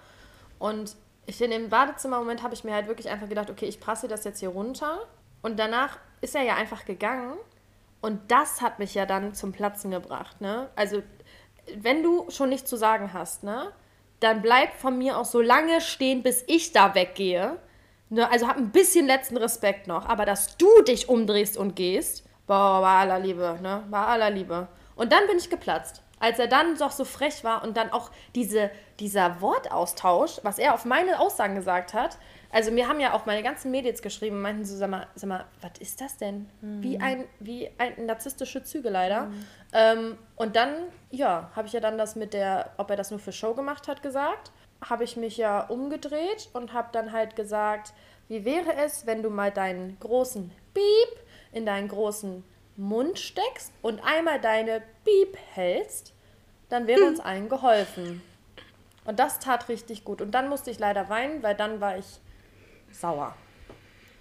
Und 0.58 0.96
ich 1.26 1.40
in 1.40 1.52
dem 1.52 1.68
Badezimmer-Moment 1.68 2.42
habe 2.42 2.54
ich 2.54 2.64
mir 2.64 2.74
halt 2.74 2.88
wirklich 2.88 3.08
einfach 3.08 3.28
gedacht, 3.28 3.48
okay, 3.48 3.66
ich 3.66 3.78
prasse 3.78 4.08
das 4.08 4.24
jetzt 4.24 4.40
hier 4.40 4.48
runter. 4.48 4.98
Und 5.42 5.60
danach 5.60 5.98
ist 6.22 6.34
er 6.34 6.42
ja 6.42 6.56
einfach 6.56 6.84
gegangen. 6.86 7.34
Und 8.00 8.32
das 8.32 8.60
hat 8.60 8.80
mich 8.80 8.94
ja 8.94 9.06
dann 9.06 9.32
zum 9.32 9.52
Platzen 9.52 9.92
gebracht, 9.92 10.40
ne? 10.40 10.68
Also, 10.74 11.04
wenn 11.76 12.02
du 12.02 12.28
schon 12.30 12.48
nichts 12.48 12.68
zu 12.68 12.76
sagen 12.76 13.12
hast, 13.12 13.44
ne? 13.44 13.70
Dann 14.20 14.42
bleib 14.42 14.74
von 14.74 14.96
mir 14.96 15.18
auch 15.18 15.24
so 15.24 15.40
lange 15.40 15.80
stehen, 15.80 16.22
bis 16.22 16.44
ich 16.46 16.72
da 16.72 16.94
weggehe. 16.94 17.58
Ne? 18.08 18.30
Also 18.30 18.48
hab 18.48 18.56
ein 18.56 18.70
bisschen 18.70 19.06
letzten 19.06 19.36
Respekt 19.36 19.86
noch. 19.86 20.06
Aber 20.06 20.24
dass 20.24 20.56
du 20.56 20.68
dich 20.82 21.08
umdrehst 21.08 21.56
und 21.56 21.76
gehst, 21.76 22.24
boah, 22.46 22.80
bei 22.80 23.00
aller 23.00 23.18
Liebe, 23.18 23.58
ne? 23.62 23.84
Bei 23.90 24.04
aller 24.04 24.30
Liebe. 24.30 24.68
Und 24.96 25.12
dann 25.12 25.26
bin 25.26 25.38
ich 25.38 25.50
geplatzt. 25.50 26.02
Als 26.20 26.38
er 26.38 26.46
dann 26.46 26.76
doch 26.76 26.92
so 26.92 27.04
frech 27.04 27.44
war 27.44 27.64
und 27.64 27.76
dann 27.76 27.92
auch 27.92 28.10
diese, 28.34 28.70
dieser 29.00 29.40
Wortaustausch, 29.40 30.40
was 30.42 30.58
er 30.58 30.74
auf 30.74 30.84
meine 30.84 31.18
Aussagen 31.20 31.54
gesagt 31.54 31.92
hat, 31.92 32.16
also 32.54 32.70
mir 32.70 32.88
haben 32.88 33.00
ja 33.00 33.14
auch 33.14 33.26
meine 33.26 33.42
ganzen 33.42 33.72
Mädels 33.72 34.00
geschrieben 34.00 34.36
und 34.36 34.42
meinten 34.42 34.64
so, 34.64 34.76
sag 34.76 34.88
mal, 34.88 35.08
sag 35.16 35.28
mal 35.28 35.44
was 35.60 35.72
ist 35.80 36.00
das 36.00 36.16
denn? 36.18 36.48
Wie, 36.82 37.00
ein, 37.00 37.24
wie 37.40 37.68
ein 37.78 38.06
narzisstische 38.06 38.62
Züge 38.62 38.90
leider. 38.90 39.28
Ähm, 39.72 40.16
und 40.36 40.54
dann, 40.54 40.72
ja, 41.10 41.50
habe 41.56 41.66
ich 41.66 41.72
ja 41.72 41.80
dann 41.80 41.98
das 41.98 42.14
mit 42.14 42.32
der, 42.32 42.70
ob 42.76 42.90
er 42.90 42.96
das 42.96 43.10
nur 43.10 43.18
für 43.18 43.32
Show 43.32 43.54
gemacht 43.54 43.88
hat, 43.88 44.02
gesagt. 44.02 44.52
Habe 44.88 45.02
ich 45.02 45.16
mich 45.16 45.36
ja 45.36 45.62
umgedreht 45.62 46.48
und 46.52 46.72
habe 46.72 46.90
dann 46.92 47.10
halt 47.10 47.34
gesagt, 47.34 47.92
wie 48.28 48.44
wäre 48.44 48.74
es, 48.76 49.04
wenn 49.04 49.24
du 49.24 49.30
mal 49.30 49.50
deinen 49.50 49.98
großen 49.98 50.52
Piep 50.74 51.24
in 51.50 51.66
deinen 51.66 51.88
großen 51.88 52.44
Mund 52.76 53.18
steckst 53.18 53.72
und 53.82 54.00
einmal 54.04 54.40
deine 54.40 54.80
Piep 55.04 55.36
hältst, 55.54 56.12
dann 56.68 56.86
wäre 56.86 57.02
uns 57.02 57.18
allen 57.18 57.48
geholfen. 57.48 58.22
Und 59.04 59.18
das 59.18 59.40
tat 59.40 59.68
richtig 59.68 60.04
gut. 60.04 60.22
Und 60.22 60.30
dann 60.30 60.48
musste 60.48 60.70
ich 60.70 60.78
leider 60.78 61.08
weinen, 61.08 61.42
weil 61.42 61.56
dann 61.56 61.80
war 61.80 61.98
ich 61.98 62.20
sauer. 62.98 63.34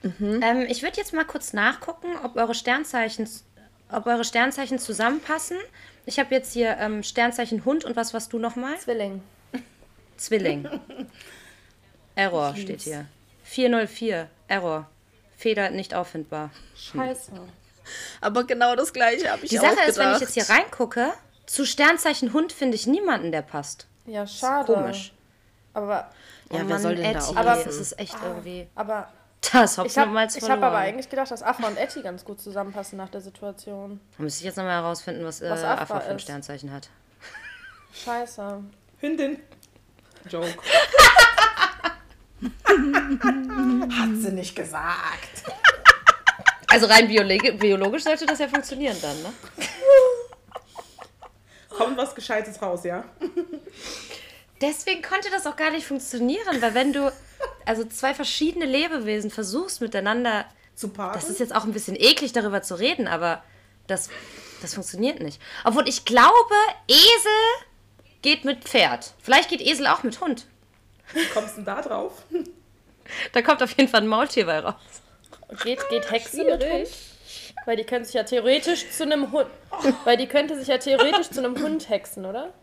Ähm, 0.04 0.66
ich 0.68 0.84
würde 0.84 0.98
jetzt 0.98 1.14
mal 1.14 1.24
kurz 1.26 1.54
nachgucken, 1.54 2.08
ob 2.24 2.36
eure 2.36 2.54
Sternzeichen, 2.54 3.30
ob 3.90 4.06
eure 4.06 4.26
Sternzeichen 4.26 4.78
zusammenpassen. 4.80 5.58
Ich 6.06 6.20
habe 6.20 6.36
jetzt 6.36 6.52
hier 6.52 6.78
ähm, 6.78 7.04
Sternzeichen 7.04 7.64
Hund 7.64 7.86
und 7.86 7.96
was 7.96 8.14
warst 8.14 8.34
du 8.34 8.40
nochmal? 8.40 8.78
Zwilling. 8.80 9.22
Zwilling. 10.18 10.68
Error 12.16 12.56
steht 12.56 12.82
hier. 12.82 13.06
404. 13.44 14.30
Error. 14.48 14.90
Fehler 15.38 15.70
nicht 15.72 15.94
auffindbar. 15.94 16.52
Scheiße. 16.76 17.32
Aber 18.22 18.44
genau 18.46 18.76
das 18.76 18.94
gleiche 18.94 19.30
habe 19.32 19.44
ich 19.44 19.50
Die 19.50 19.60
auch 19.60 19.64
Sache 19.64 19.74
gedacht. 19.76 19.90
ist, 19.90 19.98
wenn 19.98 20.14
ich 20.16 20.20
jetzt 20.22 20.34
hier 20.34 20.50
reingucke, 20.50 21.14
zu 21.46 21.66
Sternzeichen 21.66 22.34
Hund 22.34 22.52
finde 22.54 22.76
ich 22.76 22.88
niemanden, 22.88 23.32
der 23.32 23.42
passt. 23.42 23.88
Ja, 24.06 24.26
schade. 24.28 24.74
Komisch. 24.74 25.14
Aber, 25.74 26.10
Ja, 26.54 26.62
Oh 26.64 26.70
wer 26.70 26.80
soll 26.80 26.96
denn 26.96 27.04
da 27.14 27.20
Etty, 27.20 27.30
aufpassen? 27.30 27.64
Das 27.66 27.76
ist 27.78 28.00
echt 28.00 28.16
irgendwie. 28.24 28.68
aber 28.76 29.08
Das 29.52 29.78
ich 29.78 30.00
habe 30.00 30.20
hab 30.20 30.64
aber 30.64 30.78
eigentlich 30.78 31.10
gedacht, 31.10 31.32
dass 31.32 31.44
Afra 31.44 31.68
und 31.68 31.78
Etty 31.78 32.02
ganz 32.02 32.24
gut 32.24 32.40
zusammenpassen 32.40 32.98
nach 32.98 33.10
der 33.10 33.22
Situation. 33.22 34.00
Da 34.18 34.24
müsste 34.24 34.40
ich 34.42 34.46
jetzt 34.46 34.56
nochmal 34.58 34.82
herausfinden, 34.82 35.26
was, 35.26 35.42
äh, 35.42 35.50
Was 35.50 35.64
Afra 35.64 35.82
Afra 35.84 36.00
für 36.00 36.12
ein. 36.12 36.20
Sternzeichen 36.20 36.72
hat. 36.72 36.90
Scheiße. 37.94 38.64
Hündin. 39.00 39.40
Joke. 40.30 40.48
Hat 42.66 44.10
sie 44.22 44.32
nicht 44.32 44.56
gesagt. 44.56 45.44
Also 46.68 46.88
rein 46.88 47.08
biologi 47.08 47.52
biologisch 47.52 48.04
sollte 48.04 48.26
das 48.26 48.40
ja 48.40 48.48
funktionieren 48.48 48.98
dann, 49.02 49.22
ne? 49.22 49.34
Kommt 51.70 51.98
was 51.98 52.16
Gescheites 52.16 52.62
raus, 52.62 52.84
ja? 52.84 53.04
Deswegen 54.64 55.02
konnte 55.02 55.30
das 55.30 55.46
auch 55.46 55.56
gar 55.56 55.72
nicht 55.72 55.86
funktionieren, 55.86 56.62
weil 56.62 56.74
wenn 56.74 56.94
du 56.94 57.12
also 57.66 57.84
zwei 57.86 58.14
verschiedene 58.14 58.66
Lebewesen 58.66 59.30
versuchst 59.30 59.82
miteinander, 59.82 60.46
Zu 60.76 60.90
paaren. 60.90 61.14
das 61.14 61.30
ist 61.30 61.40
jetzt 61.40 61.54
auch 61.54 61.66
ein 61.66 61.74
bisschen 61.74 61.96
eklig 61.98 62.32
darüber 62.32 62.62
zu 62.62 62.76
reden, 62.80 63.08
aber 63.08 63.44
das, 63.88 64.10
das 64.62 64.74
funktioniert 64.74 65.20
nicht. 65.20 65.42
Obwohl 65.66 65.88
ich 65.88 66.06
glaube, 66.06 66.56
Esel 66.88 67.66
geht 68.22 68.46
mit 68.46 68.64
Pferd. 68.64 69.14
Vielleicht 69.22 69.50
geht 69.50 69.62
Esel 69.62 69.88
auch 69.88 70.04
mit 70.04 70.22
Hund. 70.22 70.46
Kommst 71.34 71.52
du 71.52 71.56
denn 71.58 71.66
da 71.66 71.82
drauf? 71.82 72.24
Da 73.34 73.42
kommt 73.42 73.62
auf 73.62 73.72
jeden 73.78 73.90
Fall 73.90 74.02
ein 74.02 74.08
Maultier 74.08 74.46
bei 74.46 74.60
raus. 74.60 74.76
Geht, 75.64 75.88
geht 75.90 76.10
Hexe 76.10 76.44
mit 76.44 76.64
Hund? 76.64 76.88
Weil 77.66 77.76
die 77.76 77.84
könnte 77.84 78.06
sich 78.06 78.16
ja 78.16 78.24
theoretisch 78.24 78.90
zu 78.90 79.04
einem 79.04 79.32
Hund. 79.32 79.48
Weil 80.06 80.18
die 80.18 80.28
könnte 80.28 80.58
sich 80.58 80.70
ja 80.70 80.78
theoretisch 80.78 81.30
zu 81.30 81.40
einem 81.44 81.62
Hund 81.62 81.90
hexen, 81.90 82.26
oder? 82.26 82.54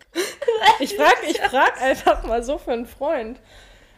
Ich 0.78 0.96
frag, 0.96 1.16
ich 1.28 1.40
frag 1.40 1.80
einfach 1.80 2.22
mal 2.24 2.42
so 2.42 2.58
für 2.58 2.72
einen 2.72 2.86
Freund. 2.86 3.38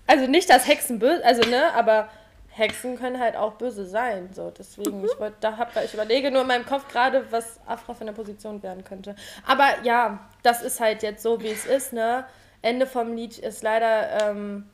Also 0.07 0.27
nicht, 0.27 0.51
dass 0.51 0.67
Hexen 0.67 0.99
böse, 0.99 1.25
also 1.25 1.49
ne, 1.49 1.73
aber 1.75 2.09
Hexen 2.51 2.99
können 2.99 3.19
halt 3.19 3.37
auch 3.37 3.55
böse 3.55 3.87
sein. 3.87 4.31
So, 4.35 4.51
deswegen, 4.51 5.05
ich 5.05 5.19
wollte, 5.19 5.37
da 5.41 5.57
hab, 5.57 5.75
ich 5.83 5.95
überlege 5.95 6.31
nur 6.31 6.43
in 6.43 6.49
meinem 6.49 6.67
Kopf 6.67 6.89
gerade, 6.89 7.25
was 7.31 7.61
Afra 7.67 7.95
für 7.95 8.03
eine 8.03 8.13
Position 8.13 8.63
werden 8.63 8.85
könnte. 8.85 9.17
Aber 9.47 9.69
ja, 9.85 10.29
das 10.43 10.63
ist 10.63 10.81
halt 10.81 11.03
jetzt 11.03 11.23
so, 11.23 11.41
wie 11.41 11.51
es 11.51 11.65
ist, 11.65 11.93
ne? 11.93 12.27
Ende 12.61 12.87
vom 12.87 13.15
Lied 13.15 13.39
ist 13.39 13.63
leider, 13.63 14.31
ähm, 14.31 14.69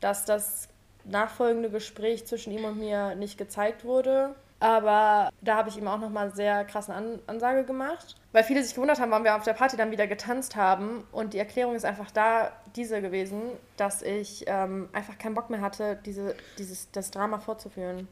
dass 0.00 0.24
das 0.24 0.68
nachfolgende 1.04 1.70
Gespräch 1.70 2.26
zwischen 2.26 2.52
ihm 2.52 2.64
und 2.64 2.78
mir 2.78 3.14
nicht 3.16 3.36
gezeigt 3.36 3.84
wurde. 3.84 4.34
Aber 4.64 5.30
da 5.42 5.56
habe 5.56 5.68
ich 5.68 5.76
ihm 5.76 5.86
auch 5.86 5.98
nochmal 5.98 6.34
sehr 6.34 6.64
krassen 6.64 6.94
An 6.94 7.18
Ansage 7.26 7.64
gemacht. 7.64 8.16
Weil 8.32 8.44
viele 8.44 8.62
sich 8.62 8.74
gewundert 8.74 8.98
haben, 8.98 9.10
warum 9.10 9.22
wir 9.22 9.36
auf 9.36 9.44
der 9.44 9.52
Party 9.52 9.76
dann 9.76 9.90
wieder 9.90 10.06
getanzt 10.06 10.56
haben. 10.56 11.06
Und 11.12 11.34
die 11.34 11.38
Erklärung 11.38 11.74
ist 11.74 11.84
einfach 11.84 12.10
da 12.10 12.50
diese 12.74 13.02
gewesen, 13.02 13.42
dass 13.76 14.00
ich 14.00 14.44
ähm, 14.46 14.88
einfach 14.94 15.18
keinen 15.18 15.34
Bock 15.34 15.50
mehr 15.50 15.60
hatte, 15.60 15.98
diese, 16.06 16.34
dieses, 16.56 16.90
das 16.92 17.10
Drama 17.10 17.40
fortzuführen. 17.40 18.08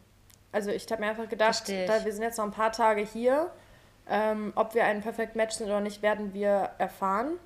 Also 0.53 0.71
ich 0.71 0.87
habe 0.91 1.01
mir 1.01 1.09
einfach 1.09 1.31
gedacht, 1.31 1.71
da, 1.71 2.05
wir 2.05 2.13
sind 2.13 2.23
jetzt 2.23 2.37
noch 2.37 2.45
ein 2.45 2.51
paar 2.51 2.73
Tage 2.73 3.01
hier. 3.01 3.51
Ähm, 4.07 4.53
ob 4.55 4.75
wir 4.75 4.85
ein 4.85 5.01
Perfect 5.01 5.37
Match 5.37 5.57
sind 5.57 5.69
oder 5.69 5.81
nicht, 5.81 6.03
werden 6.03 6.35
wir 6.35 6.73
erfahren. 6.77 7.39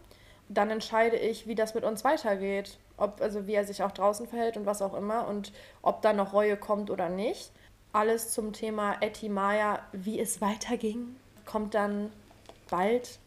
Dann 0.48 0.68
entscheide 0.68 1.16
ich, 1.16 1.46
wie 1.46 1.54
das 1.54 1.74
mit 1.74 1.84
uns 1.84 2.02
weitergeht. 2.02 2.80
Ob, 2.96 3.20
also 3.20 3.46
wie 3.46 3.54
er 3.54 3.64
sich 3.64 3.84
auch 3.84 3.92
draußen 3.92 4.26
verhält 4.26 4.56
und 4.56 4.66
was 4.66 4.82
auch 4.82 4.94
immer. 4.94 5.28
Und 5.28 5.52
ob 5.82 6.02
da 6.02 6.12
noch 6.12 6.32
Reue 6.32 6.56
kommt 6.56 6.90
oder 6.90 7.08
nicht. 7.08 7.52
Alles 7.96 8.30
zum 8.30 8.52
Thema 8.52 8.98
Etty 9.00 9.30
Maya, 9.30 9.80
wie 9.92 10.20
es 10.20 10.42
weiterging, 10.42 11.16
kommt 11.46 11.72
dann 11.72 12.12
bald 12.68 13.18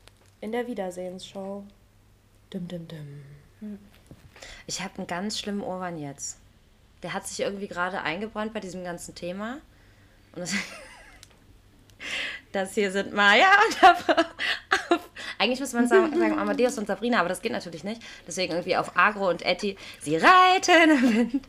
in 0.41 0.51
der 0.51 0.67
Wiedersehensshow. 0.67 1.63
Dum, 2.51 2.67
dum, 2.67 2.87
dum. 2.87 3.79
Ich 4.67 4.81
habe 4.81 4.99
einen 4.99 5.07
ganz 5.07 5.39
schlimmen 5.39 5.61
Ohrwurm 5.61 5.97
jetzt. 5.97 6.37
Der 7.01 7.13
hat 7.13 7.25
sich 7.25 7.39
irgendwie 7.39 7.67
gerade 7.67 8.03
eingebrannt 8.03 8.53
bei 8.53 8.59
diesem 8.59 8.83
ganzen 8.83 9.15
Thema. 9.15 9.53
Und 10.33 10.41
das, 10.41 10.53
das 12.51 12.75
hier 12.75 12.91
sind 12.91 13.11
Maya 13.11 13.47
und 13.67 13.83
Afra. 13.89 14.25
Eigentlich 15.39 15.59
muss 15.59 15.73
man 15.73 15.87
sagen, 15.87 16.15
sagen 16.19 16.37
Amadeus 16.37 16.77
und 16.77 16.87
Sabrina, 16.87 17.19
aber 17.19 17.29
das 17.29 17.41
geht 17.41 17.51
natürlich 17.51 17.83
nicht. 17.83 18.01
Deswegen 18.27 18.53
irgendwie 18.53 18.77
auf 18.77 18.91
Agro 18.95 19.29
und 19.29 19.41
Etty. 19.43 19.75
Sie 20.01 20.17
reiten 20.17 20.91
im 20.91 21.13
Wind, 21.13 21.47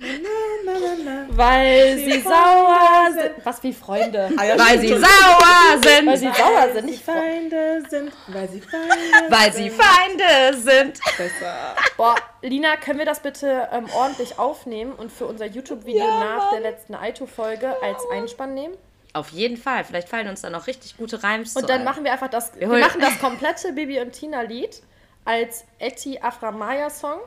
Weil 1.31 1.96
sie 1.98 2.20
sauer 2.20 3.09
sind. 3.12 3.44
Was 3.44 3.62
wie 3.62 3.72
Freunde. 3.72 4.31
Ah, 4.37 4.44
ja, 4.44 4.59
weil 4.59 4.79
sie 4.81 4.88
sauer 4.88 5.81
sind. 5.83 6.07
Weil 6.07 6.16
sie 6.16 6.31
sauer 6.33 6.68
sind, 6.72 6.87
nicht 6.87 7.05
Freunde. 7.05 7.20
Feinde 7.50 7.83
sind, 7.88 8.12
weil 8.29 8.48
sie 8.48 8.61
Feinde 8.61 8.87
Weil 9.29 9.53
sie 9.53 9.70
Feinde 9.70 10.57
sind. 10.59 11.00
besser. 11.16 11.74
Boah, 11.96 12.14
Lina, 12.42 12.76
können 12.76 12.98
wir 12.98 13.07
das 13.07 13.20
bitte 13.20 13.68
ähm, 13.72 13.87
ordentlich 13.94 14.38
aufnehmen 14.38 14.92
und 14.92 15.11
für 15.11 15.26
unser 15.26 15.46
YouTube-Video 15.46 16.07
nach 16.07 16.50
der 16.53 16.61
letzten 16.61 16.94
Aito-Folge 16.94 17.74
als 17.83 18.03
Einspann 18.12 18.55
nehmen? 18.55 18.74
Auf 19.12 19.31
jeden 19.31 19.57
Fall. 19.57 19.85
Vielleicht 19.85 20.09
fallen 20.09 20.29
uns 20.29 20.40
da 20.42 20.51
noch 20.51 20.66
richtig 20.66 20.96
gute 20.96 21.23
Reims 21.23 21.57
Und 21.57 21.68
dann 21.68 21.81
ein. 21.81 21.85
machen 21.85 22.05
wir 22.05 22.12
einfach 22.12 22.29
das, 22.29 22.53
wir 22.59 22.68
holen- 22.68 22.81
machen 22.81 23.01
das 23.01 23.18
komplette 23.20 23.73
Bibi 23.73 24.01
und 24.01 24.12
Tina 24.12 24.42
Lied 24.42 24.83
als 25.25 25.64
Etty 25.79 26.18
Afra 26.20 26.53
Maya 26.53 26.90
Song 26.90 27.18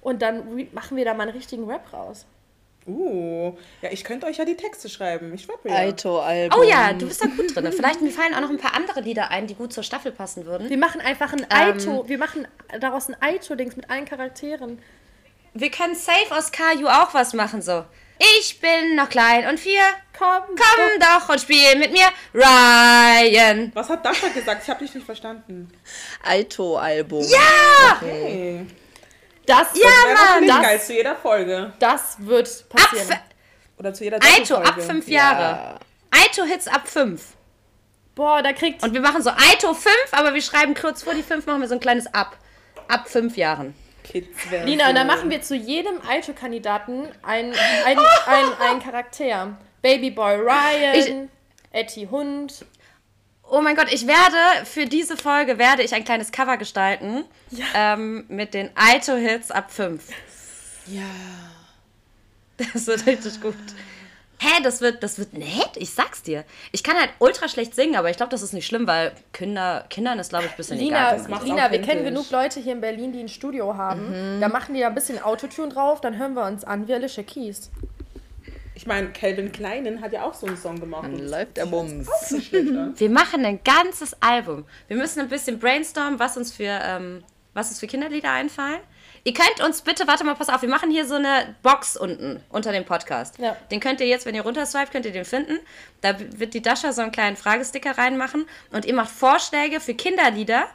und 0.00 0.20
dann 0.22 0.68
machen 0.72 0.96
wir 0.96 1.04
da 1.04 1.14
mal 1.14 1.24
einen 1.24 1.32
richtigen 1.36 1.68
Rap 1.68 1.92
raus. 1.92 2.26
Uh, 2.84 3.56
ja, 3.80 3.90
ich 3.92 4.02
könnte 4.02 4.26
euch 4.26 4.38
ja 4.38 4.44
die 4.44 4.56
Texte 4.56 4.88
schreiben. 4.88 5.32
Ich 5.34 5.42
schwappe 5.44 5.68
ja. 5.68 5.76
Aito-Album. 5.76 6.60
Oh 6.60 6.64
ja, 6.64 6.92
du 6.92 7.06
bist 7.06 7.22
da 7.22 7.26
gut 7.28 7.54
drin. 7.54 7.70
Vielleicht 7.72 8.00
mir 8.02 8.10
fallen 8.10 8.34
auch 8.34 8.40
noch 8.40 8.50
ein 8.50 8.58
paar 8.58 8.74
andere 8.74 9.00
Lieder 9.00 9.30
ein, 9.30 9.46
die 9.46 9.54
gut 9.54 9.72
zur 9.72 9.84
Staffel 9.84 10.10
passen 10.10 10.46
würden. 10.46 10.68
Wir 10.68 10.78
machen 10.78 11.00
einfach 11.00 11.32
ein 11.32 11.48
Aito, 11.48 12.08
wir 12.08 12.18
machen 12.18 12.48
daraus 12.80 13.08
ein 13.08 13.16
Aito-Dings 13.20 13.76
mit 13.76 13.88
allen 13.88 14.04
Charakteren. 14.04 14.80
Wir 15.54 15.70
können 15.70 15.94
safe 15.94 16.34
aus 16.36 16.50
Caillou 16.50 16.88
auch 16.88 17.14
was 17.14 17.34
machen, 17.34 17.62
so. 17.62 17.84
Ich 18.38 18.60
bin 18.60 18.94
noch 18.94 19.08
klein 19.08 19.48
und 19.48 19.58
vier. 19.58 19.80
Komm, 20.16 20.42
Komm 20.56 21.00
doch 21.00 21.28
und 21.28 21.40
spiel 21.40 21.76
mit 21.76 21.90
mir, 21.92 22.06
Ryan. 22.32 23.72
Was 23.74 23.88
hat 23.88 24.04
Dasha 24.04 24.28
gesagt? 24.28 24.62
Ich 24.62 24.70
habe 24.70 24.84
dich 24.84 24.94
nicht 24.94 25.04
verstanden. 25.04 25.72
Aito-Album. 26.22 27.24
Ja! 27.24 27.98
Hey. 28.00 28.66
Das, 29.46 29.68
Ja, 29.74 29.88
Mann! 30.14 30.46
natürlich 30.46 30.62
geil 30.62 30.76
Das, 30.78 30.86
zu 30.86 30.92
jeder 30.92 31.16
Folge. 31.16 31.72
das 31.80 32.16
wird 32.20 32.48
Ab, 32.48 32.76
passieren. 32.78 33.10
f- 33.10 33.18
Oder 33.78 33.92
zu 33.94 34.04
jeder 34.04 34.18
Aito, 34.22 34.56
ab 34.56 34.80
fünf 34.80 35.08
Jahre. 35.08 35.80
Aito-Hits 36.12 36.68
ab 36.68 36.86
fünf. 36.86 37.22
Boah, 38.14 38.42
da 38.42 38.52
kriegt. 38.52 38.82
Und 38.84 38.92
wir 38.92 39.00
machen 39.00 39.22
so 39.22 39.30
Aito 39.30 39.72
5, 39.74 39.88
aber 40.12 40.34
wir 40.34 40.42
schreiben 40.42 40.74
kurz 40.74 41.02
vor 41.02 41.14
die 41.14 41.22
5, 41.22 41.46
machen 41.46 41.62
wir 41.62 41.68
so 41.68 41.74
ein 41.74 41.80
kleines 41.80 42.12
Ab. 42.14 42.36
Ab 42.86 43.08
fünf 43.08 43.36
Jahren. 43.38 43.74
Kids 44.04 44.50
werden 44.50 44.66
Lina, 44.66 44.88
und 44.88 44.94
dann 44.94 45.06
machen 45.06 45.30
wir 45.30 45.42
zu 45.42 45.54
jedem 45.54 46.00
Aito-Kandidaten 46.06 47.08
ein, 47.22 47.52
ein, 47.84 47.98
ein, 48.26 48.44
ein 48.60 48.82
Charakter. 48.82 49.56
Babyboy 49.82 50.36
Ryan, 50.36 51.28
Etty 51.72 52.08
Hund. 52.10 52.64
Oh 53.50 53.60
mein 53.60 53.76
Gott, 53.76 53.92
ich 53.92 54.06
werde 54.06 54.64
für 54.64 54.86
diese 54.86 55.16
Folge 55.16 55.58
werde 55.58 55.82
ich 55.82 55.94
ein 55.94 56.04
kleines 56.04 56.32
Cover 56.32 56.56
gestalten 56.56 57.24
ähm, 57.74 58.24
mit 58.28 58.54
den 58.54 58.70
Aito-Hits 58.76 59.50
ab 59.50 59.70
5. 59.70 60.02
Ja. 60.86 61.02
Das 62.72 62.86
wird 62.86 63.06
richtig 63.06 63.40
gut. 63.40 63.56
Hä, 64.44 64.60
das 64.64 64.80
wird, 64.80 65.04
das 65.04 65.20
wird 65.20 65.34
nett, 65.34 65.70
ich 65.76 65.90
sag's 65.90 66.22
dir. 66.22 66.44
Ich 66.72 66.82
kann 66.82 66.96
halt 66.96 67.10
ultra 67.20 67.46
schlecht 67.46 67.76
singen, 67.76 67.94
aber 67.94 68.10
ich 68.10 68.16
glaube, 68.16 68.30
das 68.30 68.42
ist 68.42 68.52
nicht 68.52 68.66
schlimm, 68.66 68.88
weil 68.88 69.12
Kinder, 69.32 69.84
Kindern 69.88 70.18
ist, 70.18 70.30
glaube 70.30 70.46
ich, 70.46 70.50
ein 70.50 70.56
bisschen 70.56 70.78
Lina, 70.78 71.14
egal. 71.14 71.44
Lina 71.44 71.70
wir 71.70 71.80
kennen 71.80 72.02
genug 72.02 72.28
Leute 72.32 72.58
hier 72.58 72.72
in 72.72 72.80
Berlin, 72.80 73.12
die 73.12 73.20
ein 73.20 73.28
Studio 73.28 73.76
haben. 73.76 74.40
Da 74.40 74.48
machen 74.48 74.74
die 74.74 74.80
da 74.80 74.88
ein 74.88 74.96
bisschen 74.96 75.22
Autotune 75.22 75.72
drauf, 75.72 76.00
dann 76.00 76.18
hören 76.18 76.34
wir 76.34 76.44
uns 76.44 76.64
an 76.64 76.88
wie 76.88 76.94
Alicia 76.94 77.22
Keys. 77.22 77.70
Ich 78.74 78.86
meine, 78.88 79.12
Calvin 79.12 79.52
Kleinen 79.52 80.00
hat 80.00 80.12
ja 80.12 80.24
auch 80.24 80.34
so 80.34 80.46
einen 80.48 80.56
Song 80.56 80.80
gemacht. 80.80 81.04
Dann 81.04 81.28
läuft 81.28 81.56
der 81.56 81.66
Bums. 81.66 82.08
schlechter. 82.48 82.92
Wir 82.96 83.10
machen 83.10 83.44
ein 83.44 83.60
ganzes 83.62 84.16
Album. 84.20 84.64
Wir 84.88 84.96
müssen 84.96 85.20
ein 85.20 85.28
bisschen 85.28 85.60
brainstormen, 85.60 86.18
was 86.18 86.36
uns 86.36 86.52
für, 86.52 86.80
ähm, 86.82 87.22
was 87.54 87.68
uns 87.68 87.78
für 87.78 87.86
Kinderlieder 87.86 88.32
einfallen. 88.32 88.80
Ihr 89.24 89.34
könnt 89.34 89.60
uns 89.64 89.82
bitte, 89.82 90.08
warte 90.08 90.24
mal, 90.24 90.34
pass 90.34 90.48
auf, 90.48 90.62
wir 90.62 90.68
machen 90.68 90.90
hier 90.90 91.06
so 91.06 91.14
eine 91.14 91.54
Box 91.62 91.96
unten 91.96 92.42
unter 92.48 92.72
dem 92.72 92.84
Podcast. 92.84 93.38
Ja. 93.38 93.56
Den 93.70 93.78
könnt 93.78 94.00
ihr 94.00 94.06
jetzt, 94.08 94.26
wenn 94.26 94.34
ihr 94.34 94.42
runterswipet, 94.42 94.90
könnt 94.90 95.06
ihr 95.06 95.12
den 95.12 95.24
finden. 95.24 95.60
Da 96.00 96.16
wird 96.18 96.54
die 96.54 96.62
Dasha 96.62 96.92
so 96.92 97.02
einen 97.02 97.12
kleinen 97.12 97.36
Fragesticker 97.36 97.96
reinmachen 97.96 98.46
und 98.72 98.84
ihr 98.84 98.94
macht 98.94 99.10
Vorschläge 99.10 99.78
für 99.78 99.94
Kinderlieder, 99.94 100.66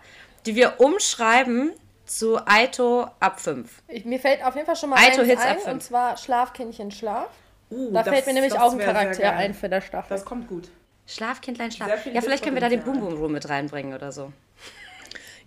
die 0.45 0.55
wir 0.55 0.79
umschreiben 0.79 1.71
zu 2.05 2.37
Aito 2.47 3.07
ab 3.19 3.41
5. 3.41 3.69
Ich, 3.89 4.05
mir 4.05 4.17
fällt 4.19 4.41
auf 4.45 4.55
jeden 4.55 4.65
Fall 4.65 4.77
schon 4.77 4.91
mal 4.91 4.95
Aito 4.97 5.19
eins 5.21 5.29
Hits 5.29 5.41
ab 5.41 5.47
ein, 5.49 5.57
fünf. 5.59 5.73
und 5.73 5.83
zwar 5.83 6.15
Schlafkindchen 6.15 6.91
Schlaf. 6.91 7.27
Uh, 7.69 7.91
Da 7.91 8.01
das- 8.03 8.13
fällt 8.13 8.27
mir 8.27 8.33
nämlich 8.33 8.57
auch 8.57 8.71
ein 8.71 8.79
Charakter 8.79 9.33
ein 9.33 9.53
für 9.53 9.67
der 9.67 9.81
Staffel. 9.81 10.07
Das 10.15 10.23
kommt 10.23 10.47
gut. 10.47 10.69
Schlafkindlein, 11.05 11.71
Schlaf. 11.71 12.05
Ja, 12.05 12.21
vielleicht 12.21 12.43
können 12.43 12.55
wir 12.55 12.61
da 12.61 12.69
den 12.69 12.81
Boom. 12.83 12.99
Boom 13.01 13.13
Room 13.17 13.31
mit 13.33 13.49
reinbringen 13.49 13.93
oder 13.93 14.13
so. 14.13 14.31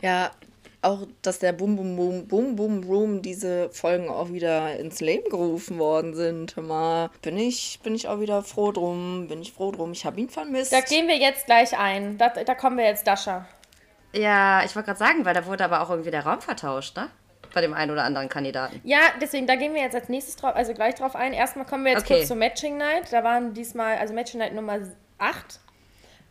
Ja, 0.02 0.30
auch, 0.82 1.06
dass 1.22 1.38
der 1.38 1.52
Boom 1.52 1.76
Boom 1.76 1.96
Boom 1.96 2.26
Boom 2.26 2.56
Boom 2.56 2.82
Room 2.84 3.22
diese 3.22 3.68
Folgen 3.70 4.08
auch 4.08 4.30
wieder 4.30 4.76
ins 4.78 5.00
Leben 5.00 5.28
gerufen 5.28 5.78
worden 5.78 6.14
sind. 6.14 6.56
Hör 6.56 6.62
Mal 6.62 7.10
bin 7.22 7.36
ich, 7.36 7.80
bin 7.82 7.94
ich 7.94 8.08
auch 8.08 8.20
wieder 8.20 8.42
froh 8.42 8.72
drum. 8.72 9.26
Bin 9.28 9.42
ich 9.42 9.52
froh 9.52 9.72
drum. 9.72 9.92
Ich 9.92 10.04
habe 10.06 10.20
ihn 10.20 10.28
vermisst. 10.30 10.72
Da 10.72 10.80
gehen 10.80 11.06
wir 11.08 11.16
jetzt 11.16 11.46
gleich 11.46 11.76
ein. 11.78 12.16
Da, 12.18 12.28
da 12.30 12.54
kommen 12.54 12.78
wir 12.78 12.84
jetzt 12.86 13.06
Dasha. 13.06 13.46
Ja, 14.12 14.64
ich 14.64 14.74
wollte 14.74 14.86
gerade 14.86 14.98
sagen, 14.98 15.24
weil 15.24 15.34
da 15.34 15.46
wurde 15.46 15.64
aber 15.64 15.82
auch 15.82 15.90
irgendwie 15.90 16.10
der 16.10 16.24
Raum 16.26 16.40
vertauscht, 16.40 16.96
ne? 16.96 17.08
Bei 17.52 17.60
dem 17.60 17.74
einen 17.74 17.90
oder 17.90 18.04
anderen 18.04 18.28
Kandidaten. 18.28 18.80
Ja, 18.84 18.98
deswegen, 19.20 19.46
da 19.46 19.56
gehen 19.56 19.74
wir 19.74 19.82
jetzt 19.82 19.94
als 19.94 20.08
nächstes 20.08 20.36
drauf, 20.36 20.54
also 20.54 20.72
gleich 20.72 20.94
drauf 20.94 21.14
ein. 21.16 21.32
Erstmal 21.32 21.66
kommen 21.66 21.84
wir 21.84 21.92
jetzt 21.92 22.04
Okay. 22.04 22.14
kurz 22.16 22.28
zur 22.28 22.36
Matching 22.36 22.76
Night. 22.76 23.12
Da 23.12 23.22
waren 23.24 23.54
diesmal, 23.54 23.98
also 23.98 24.14
Matching 24.14 24.38
Night 24.38 24.54
Nummer 24.54 24.78
8. 25.18 25.60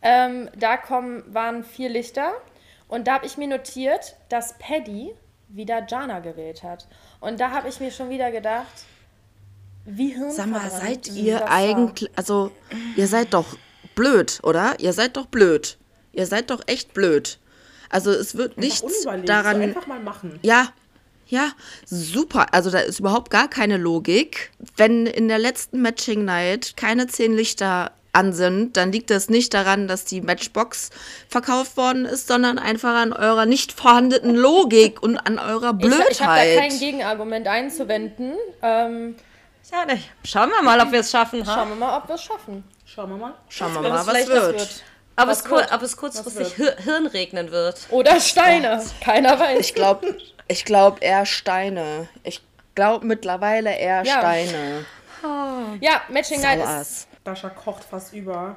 Ähm, 0.02 0.48
da 0.56 0.76
kommen, 0.78 1.22
waren 1.32 1.62
vier 1.62 1.90
Lichter. 1.90 2.32
Und 2.90 3.06
da 3.06 3.14
habe 3.14 3.26
ich 3.26 3.38
mir 3.38 3.46
notiert, 3.46 4.16
dass 4.28 4.58
Paddy 4.58 5.14
wieder 5.48 5.86
Jana 5.88 6.18
gewählt 6.18 6.62
hat. 6.62 6.86
Und 7.20 7.40
da 7.40 7.50
habe 7.52 7.68
ich 7.68 7.80
mir 7.80 7.90
schon 7.90 8.10
wieder 8.10 8.30
gedacht, 8.32 8.84
wie 9.84 10.08
hirn 10.08 10.30
Sag 10.30 10.48
mal, 10.48 10.68
seid 10.70 11.08
ihr 11.08 11.48
eigentlich, 11.50 12.10
also 12.16 12.50
ihr 12.96 13.06
seid 13.06 13.32
doch 13.32 13.56
blöd, 13.94 14.40
oder? 14.42 14.78
Ihr 14.80 14.92
seid 14.92 15.16
doch 15.16 15.26
blöd. 15.26 15.78
Ihr 16.12 16.26
seid 16.26 16.50
doch 16.50 16.62
echt 16.66 16.92
blöd. 16.92 17.38
Also 17.88 18.10
es 18.10 18.36
wird 18.36 18.58
nichts 18.58 18.82
Unüberlegt, 18.82 19.28
daran. 19.28 19.56
so 19.56 19.62
einfach 19.62 19.86
mal 19.86 20.00
machen. 20.00 20.38
Ja, 20.42 20.72
ja, 21.28 21.52
super. 21.86 22.52
Also 22.52 22.70
da 22.70 22.80
ist 22.80 22.98
überhaupt 22.98 23.30
gar 23.30 23.48
keine 23.48 23.76
Logik. 23.76 24.50
Wenn 24.76 25.06
in 25.06 25.28
der 25.28 25.38
letzten 25.38 25.80
Matching 25.80 26.24
Night 26.24 26.76
keine 26.76 27.06
zehn 27.06 27.34
Lichter 27.34 27.92
an 28.12 28.32
sind, 28.32 28.76
dann 28.76 28.90
liegt 28.92 29.10
das 29.10 29.28
nicht 29.28 29.54
daran, 29.54 29.86
dass 29.88 30.04
die 30.04 30.20
Matchbox 30.20 30.90
verkauft 31.28 31.76
worden 31.76 32.04
ist, 32.06 32.26
sondern 32.26 32.58
einfach 32.58 32.94
an 32.94 33.12
eurer 33.12 33.46
nicht 33.46 33.72
vorhandenen 33.72 34.34
Logik 34.36 35.02
und 35.02 35.16
an 35.18 35.38
eurer 35.38 35.72
Blödheit. 35.74 36.06
Ich, 36.10 36.20
ich 36.20 36.26
habe 36.26 36.40
da 36.54 36.60
kein 36.60 36.78
Gegenargument 36.78 37.46
einzuwenden. 37.46 38.34
Ähm, 38.62 39.14
Ja, 39.70 39.84
ne, 39.84 40.00
schauen 40.24 40.50
wir 40.50 40.62
mal, 40.62 40.80
ob 40.80 40.90
wir 40.90 41.00
es 41.00 41.10
schaffen. 41.10 41.46
Ha? 41.46 41.54
schauen 41.54 41.68
wir 41.68 41.76
mal, 41.76 41.98
ob 41.98 42.08
wir 42.08 42.14
es 42.16 42.22
schaffen. 42.22 42.64
Schauen 42.84 43.10
wir 43.10 43.16
mal. 43.16 43.34
Schauen 43.48 43.74
wir 43.74 43.80
mal, 43.82 43.88
es 43.88 43.94
was 43.94 44.08
vielleicht 44.08 44.28
wird. 44.28 44.84
Ob, 45.16 45.26
Was 45.28 45.44
es 45.44 45.50
wird? 45.50 45.72
ob 45.72 45.82
es 45.82 45.96
kurzfristig 45.96 46.54
Hir 46.54 46.76
Hirn 46.82 47.06
regnen 47.06 47.50
wird. 47.52 47.86
Oder 47.90 48.18
Steine. 48.20 48.82
Keiner 49.04 49.38
weiß. 49.38 49.60
Ich 49.60 49.74
glaube 49.74 50.16
ich 50.48 50.64
glaub 50.64 51.02
eher 51.02 51.26
Steine. 51.26 52.08
Ich 52.24 52.40
glaube 52.74 53.06
mittlerweile 53.06 53.76
eher 53.76 54.02
Ja. 54.02 54.18
Steine. 54.18 54.84
ja, 55.80 56.00
Matching 56.08 56.40
Night 56.40 56.60
ist. 56.80 57.06
Dasha 57.24 57.50
kocht 57.50 57.84
fast 57.84 58.12
über. 58.14 58.56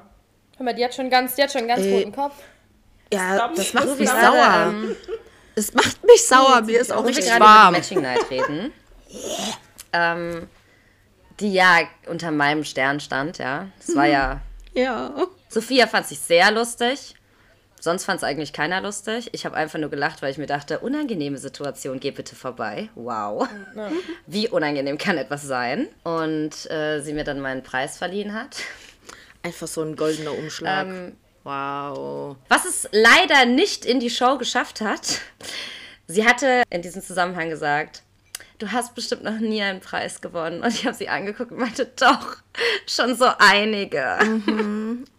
Hör 0.58 0.64
mal, 0.66 0.74
die 0.74 0.84
hat 0.86 0.94
schon 0.94 1.10
ganz, 1.10 1.36
die 1.36 1.44
hat 1.44 1.52
schon 1.52 1.60
einen 1.60 1.68
ganz 1.70 1.82
Ey. 1.82 1.94
roten 2.00 2.12
Kopf. 2.14 2.36
Ja, 3.12 3.48
das 3.50 3.72
so 3.72 3.78
macht 3.78 4.00
mich 4.00 4.10
gerade, 4.10 4.26
sauer. 4.38 4.66
ähm, 4.68 4.96
Es 5.56 5.74
macht 5.74 6.04
mich 6.04 6.26
sauer. 6.28 6.62
Mir 6.62 6.80
ist 6.80 6.92
auch 6.92 7.06
richtig 7.06 7.26
gerade 7.26 7.42
warm. 7.42 7.76
über 7.76 7.82
die 7.84 7.96
Matching 7.96 8.02
Night 8.02 8.30
reden. 8.32 8.74
ähm, 9.94 10.48
die 11.40 11.54
ja 11.54 11.80
unter 12.08 12.32
meinem 12.32 12.64
Stern 12.64 13.00
stand, 13.00 13.38
ja. 13.38 13.68
Es 13.80 13.96
war 13.96 14.06
ja. 14.06 14.42
Ja. 14.74 15.14
Sophia 15.50 15.86
fand 15.88 16.08
sich 16.08 16.20
sehr 16.20 16.50
lustig. 16.52 17.16
Sonst 17.84 18.06
fand 18.06 18.20
es 18.20 18.24
eigentlich 18.24 18.54
keiner 18.54 18.80
lustig. 18.80 19.28
Ich 19.34 19.46
habe 19.46 19.58
einfach 19.58 19.78
nur 19.78 19.90
gelacht, 19.90 20.22
weil 20.22 20.32
ich 20.32 20.38
mir 20.38 20.46
dachte, 20.46 20.80
unangenehme 20.80 21.38
Situation, 21.38 22.00
geh 22.00 22.12
bitte 22.12 22.34
vorbei. 22.34 22.88
Wow. 22.96 23.46
Wie 24.26 24.48
unangenehm 24.48 24.98
kann 24.98 25.18
etwas 25.18 25.42
sein? 25.42 25.90
Und 26.06 26.72
äh, 26.72 27.02
sie 27.02 27.12
mir 27.12 27.26
dann 27.26 27.42
meinen 27.42 27.62
Preis 27.62 27.98
verliehen 27.98 28.34
hat. 28.34 28.56
Einfach 29.42 29.68
so 29.68 29.82
ein 29.82 29.98
goldener 29.98 30.32
Umschlag. 30.32 30.88
Ähm, 30.88 31.18
wow. 31.44 32.38
Was 32.48 32.64
es 32.64 32.88
leider 32.94 33.46
nicht 33.46 33.84
in 33.84 34.00
die 34.00 34.10
Show 34.10 34.38
geschafft 34.38 34.80
hat, 34.80 35.20
sie 36.08 36.26
hatte 36.26 36.64
in 36.70 36.84
diesem 36.84 37.02
Zusammenhang 37.02 37.50
gesagt, 37.50 38.04
du 38.64 38.72
hast 38.72 38.96
bestimmt 38.96 39.24
noch 39.24 39.40
nie 39.40 39.62
einen 39.62 39.82
Preis 39.82 40.22
gewonnen. 40.22 40.62
Und 40.62 40.74
ich 40.74 40.86
habe 40.86 40.96
sie 40.96 41.10
angeguckt 41.10 41.52
und 41.52 41.60
meinte, 41.60 41.86
doch, 41.98 42.38
schon 42.88 43.16
so 43.16 43.28
einige. 43.40 44.18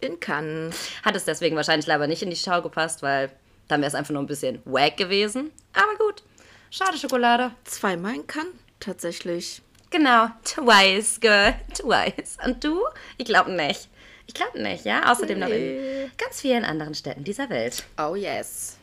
In 0.01 0.19
Cannes. 0.19 0.75
Hat 1.03 1.15
es 1.15 1.25
deswegen 1.25 1.55
wahrscheinlich 1.55 1.85
leider 1.85 2.07
nicht 2.07 2.23
in 2.23 2.31
die 2.31 2.35
Show 2.35 2.61
gepasst, 2.61 3.03
weil 3.03 3.31
dann 3.67 3.81
wäre 3.81 3.87
es 3.87 3.95
einfach 3.95 4.13
nur 4.13 4.23
ein 4.23 4.27
bisschen 4.27 4.61
wack 4.65 4.97
gewesen. 4.97 5.51
Aber 5.73 5.95
gut, 5.97 6.23
schade 6.71 6.97
Schokolade. 6.97 7.51
Zweimal 7.65 8.15
in 8.15 8.27
Cannes, 8.27 8.53
tatsächlich. 8.79 9.61
Genau, 9.91 10.27
twice, 10.43 11.19
girl, 11.19 11.53
twice. 11.73 12.37
Und 12.43 12.63
du? 12.63 12.81
Ich 13.17 13.25
glaube 13.25 13.51
nicht. 13.51 13.89
Ich 14.27 14.33
glaube 14.33 14.59
nicht, 14.59 14.85
ja? 14.85 15.11
Außerdem 15.11 15.37
noch 15.37 15.49
in 15.49 16.11
ganz 16.17 16.41
vielen 16.41 16.65
anderen 16.65 16.95
Städten 16.95 17.23
dieser 17.23 17.49
Welt. 17.51 17.83
Oh 17.99 18.15
yes. 18.15 18.77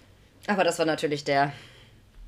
Aber 0.46 0.62
das 0.62 0.79
war 0.79 0.87
natürlich 0.87 1.25
der 1.25 1.53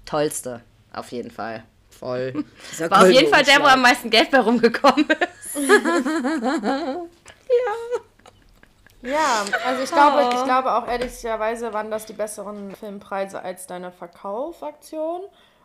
tollste, 0.04 0.60
auf 0.92 1.12
jeden 1.12 1.30
Fall. 1.30 1.62
Voll. 2.04 2.44
War 2.90 3.02
auf 3.02 3.10
jeden 3.10 3.32
Fall 3.32 3.44
der, 3.44 3.62
wo 3.62 3.64
am 3.64 3.80
meisten 3.80 4.10
Geld 4.10 4.30
bei 4.30 4.38
rumgekommen 4.38 5.06
ist. 5.08 5.56
Ja, 9.06 9.44
also 9.66 9.82
ich 9.82 9.90
glaube, 9.90 10.34
ich 10.34 10.44
glaube 10.44 10.72
auch 10.72 10.88
ehrlicherweise 10.88 11.74
waren 11.74 11.90
das 11.90 12.06
die 12.06 12.14
besseren 12.14 12.74
Filmpreise 12.74 13.42
als 13.42 13.66
deine 13.66 13.92
Verkaufaktion. 13.92 15.20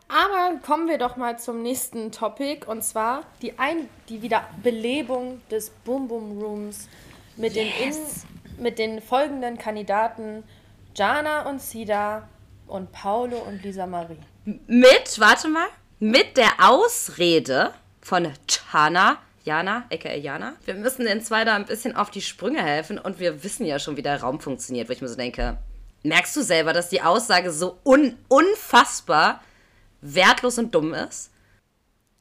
Aber 0.08 0.58
kommen 0.60 0.88
wir 0.88 0.98
doch 0.98 1.16
mal 1.16 1.38
zum 1.38 1.62
nächsten 1.62 2.12
Topic 2.12 2.66
und 2.66 2.84
zwar 2.84 3.22
die, 3.40 3.58
Ein 3.58 3.88
die 4.10 4.20
Wiederbelebung 4.20 5.40
des 5.50 5.70
Boom 5.70 6.06
Boom 6.06 6.38
Rooms 6.38 6.90
mit, 7.36 7.56
den 7.56 7.68
in 7.82 7.94
mit 8.58 8.78
den 8.78 9.00
folgenden 9.00 9.56
Kandidaten 9.56 10.44
Jana 10.94 11.48
und 11.48 11.62
Sida 11.62 12.28
und 12.66 12.92
Paulo 12.92 13.38
und 13.38 13.62
Lisa 13.62 13.86
Marie. 13.86 14.18
Mit, 14.44 15.18
warte 15.18 15.48
mal, 15.48 15.68
mit 16.00 16.38
der 16.38 16.50
Ausrede 16.58 17.74
von 18.00 18.26
Chana, 18.48 19.18
Jana, 19.44 19.84
aka 19.92 20.14
Jana. 20.14 20.54
Wir 20.64 20.74
müssen 20.74 21.04
den 21.04 21.22
zwei 21.22 21.44
da 21.44 21.54
ein 21.54 21.66
bisschen 21.66 21.94
auf 21.94 22.10
die 22.10 22.22
Sprünge 22.22 22.62
helfen 22.62 22.98
und 22.98 23.20
wir 23.20 23.44
wissen 23.44 23.66
ja 23.66 23.78
schon, 23.78 23.96
wie 23.96 24.02
der 24.02 24.20
Raum 24.20 24.40
funktioniert, 24.40 24.88
wo 24.88 24.92
ich 24.92 25.02
mir 25.02 25.08
so 25.08 25.16
denke, 25.16 25.58
merkst 26.02 26.34
du 26.36 26.42
selber, 26.42 26.72
dass 26.72 26.88
die 26.88 27.02
Aussage 27.02 27.52
so 27.52 27.78
un 27.84 28.16
unfassbar 28.28 29.42
wertlos 30.00 30.58
und 30.58 30.74
dumm 30.74 30.94
ist? 30.94 31.30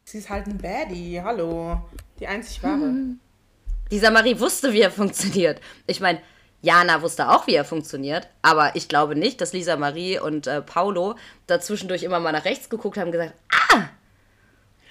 Sie 0.03 0.17
ist 0.17 0.29
halt 0.29 0.47
ein 0.47 0.57
Baddie, 0.57 1.21
hallo. 1.21 1.81
Die 2.19 2.27
einzig 2.27 2.61
wahre. 2.61 2.93
Lisa 3.89 4.11
Marie 4.11 4.39
wusste, 4.39 4.73
wie 4.73 4.81
er 4.81 4.91
funktioniert. 4.91 5.61
Ich 5.87 6.01
meine, 6.01 6.19
Jana 6.61 7.01
wusste 7.01 7.29
auch, 7.29 7.47
wie 7.47 7.55
er 7.55 7.63
funktioniert, 7.65 8.27
aber 8.41 8.75
ich 8.75 8.87
glaube 8.89 9.15
nicht, 9.15 9.39
dass 9.41 9.53
Lisa 9.53 9.77
Marie 9.77 10.19
und 10.19 10.45
äh, 10.47 10.61
Paulo 10.61 11.15
dazwischendurch 11.47 12.03
immer 12.03 12.19
mal 12.19 12.31
nach 12.33 12.43
rechts 12.45 12.69
geguckt 12.69 12.97
haben 12.97 13.05
und 13.07 13.11
gesagt, 13.13 13.33
ah, 13.71 13.83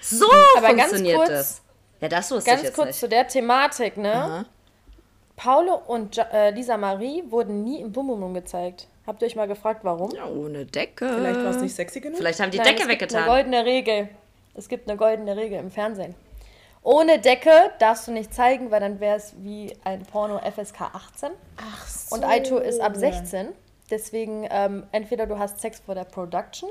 so 0.01 0.25
Aber 0.57 0.67
ganz 0.69 0.81
funktioniert 0.83 1.17
kurz- 1.17 1.29
es. 1.29 1.61
Ja, 2.01 2.07
das 2.07 2.31
wusste 2.31 2.49
ich 2.49 2.55
Ganz 2.55 2.63
jetzt 2.63 2.75
kurz 2.75 2.87
nicht. 2.87 2.99
zu 2.99 3.09
der 3.09 3.27
Thematik, 3.27 3.97
ne? 3.97 4.45
Paulo 5.35 5.75
und 5.75 6.17
äh, 6.17 6.51
Lisa 6.51 6.77
Marie 6.77 7.23
wurden 7.29 7.63
nie 7.63 7.81
im 7.81 7.91
Bum 7.91 8.07
Bum 8.07 8.19
Bum 8.19 8.33
gezeigt. 8.33 8.87
Habt 9.05 9.21
ihr 9.21 9.27
euch 9.27 9.35
mal 9.35 9.47
gefragt, 9.47 9.81
warum? 9.83 10.11
Ja, 10.11 10.25
ohne 10.25 10.65
Decke. 10.65 11.07
Vielleicht 11.13 11.39
war 11.43 11.51
es 11.51 11.61
nicht 11.61 11.75
sexy 11.75 11.99
genug. 11.99 12.17
Vielleicht 12.17 12.39
haben 12.39 12.51
die 12.51 12.57
Nein, 12.57 12.67
Decke 12.67 12.81
es 12.83 12.87
gibt 12.87 13.01
Eine 13.13 13.23
weggetan. 13.23 13.25
goldene 13.27 13.65
Regel. 13.65 14.09
Es 14.55 14.67
gibt 14.69 14.89
eine 14.89 14.97
goldene 14.97 15.35
Regel 15.35 15.59
im 15.59 15.71
Fernsehen. 15.71 16.15
Ohne 16.81 17.19
Decke 17.19 17.51
darfst 17.79 18.07
du 18.07 18.11
nicht 18.11 18.33
zeigen, 18.33 18.71
weil 18.71 18.79
dann 18.79 18.99
wäre 18.99 19.17
es 19.17 19.33
wie 19.39 19.75
ein 19.83 20.03
Porno 20.03 20.39
FSK 20.39 20.81
18. 20.81 21.29
Ach 21.57 21.87
so. 21.87 22.15
Und 22.15 22.23
iTour 22.23 22.63
ist 22.63 22.79
ab 22.79 22.95
16. 22.95 23.49
Deswegen 23.89 24.47
ähm, 24.49 24.85
entweder 24.91 25.25
du 25.25 25.37
hast 25.39 25.59
Sex 25.59 25.79
vor 25.79 25.95
der 25.95 26.03
Production, 26.03 26.69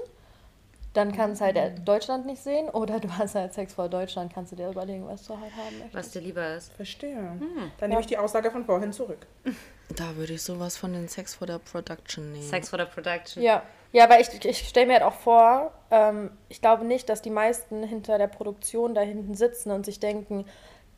dann 0.94 1.12
kann 1.12 1.32
es 1.32 1.40
halt 1.40 1.56
äh, 1.56 1.72
Deutschland 1.72 2.26
nicht 2.26 2.42
sehen, 2.42 2.68
oder 2.70 2.98
du 3.00 3.08
hast 3.18 3.34
halt 3.34 3.52
Sex 3.54 3.74
vor 3.74 3.88
Deutschland, 3.88 4.32
kannst 4.32 4.52
du 4.52 4.56
dir 4.56 4.68
überlegen, 4.70 5.06
was 5.06 5.26
du 5.26 5.34
halt 5.38 5.52
haben 5.54 5.78
möchtest. 5.78 5.94
Was 5.94 6.10
dir 6.10 6.22
lieber 6.22 6.54
ist. 6.54 6.72
Verstehe. 6.72 7.38
Dann 7.78 7.90
nehme 7.90 8.00
ich 8.00 8.06
die 8.06 8.18
Aussage 8.18 8.50
von 8.50 8.64
vorhin 8.64 8.92
zurück. 8.92 9.26
Da 9.96 10.16
würde 10.16 10.34
ich 10.34 10.42
sowas 10.42 10.76
von 10.76 10.92
den 10.92 11.08
Sex 11.08 11.34
for 11.34 11.48
the 11.48 11.56
Production 11.58 12.32
nehmen. 12.32 12.46
Sex 12.46 12.68
for 12.68 12.78
the 12.78 12.84
Production. 12.84 13.42
Ja, 13.42 13.62
ja, 13.92 14.04
aber 14.04 14.20
ich, 14.20 14.44
ich 14.44 14.68
stelle 14.68 14.86
mir 14.86 14.94
halt 14.94 15.02
auch 15.02 15.14
vor, 15.14 15.72
ähm, 15.90 16.30
ich 16.48 16.60
glaube 16.60 16.84
nicht, 16.84 17.08
dass 17.08 17.22
die 17.22 17.30
meisten 17.30 17.82
hinter 17.82 18.18
der 18.18 18.26
Produktion 18.26 18.94
da 18.94 19.00
hinten 19.00 19.34
sitzen 19.34 19.70
und 19.70 19.86
sich 19.86 19.98
denken, 19.98 20.44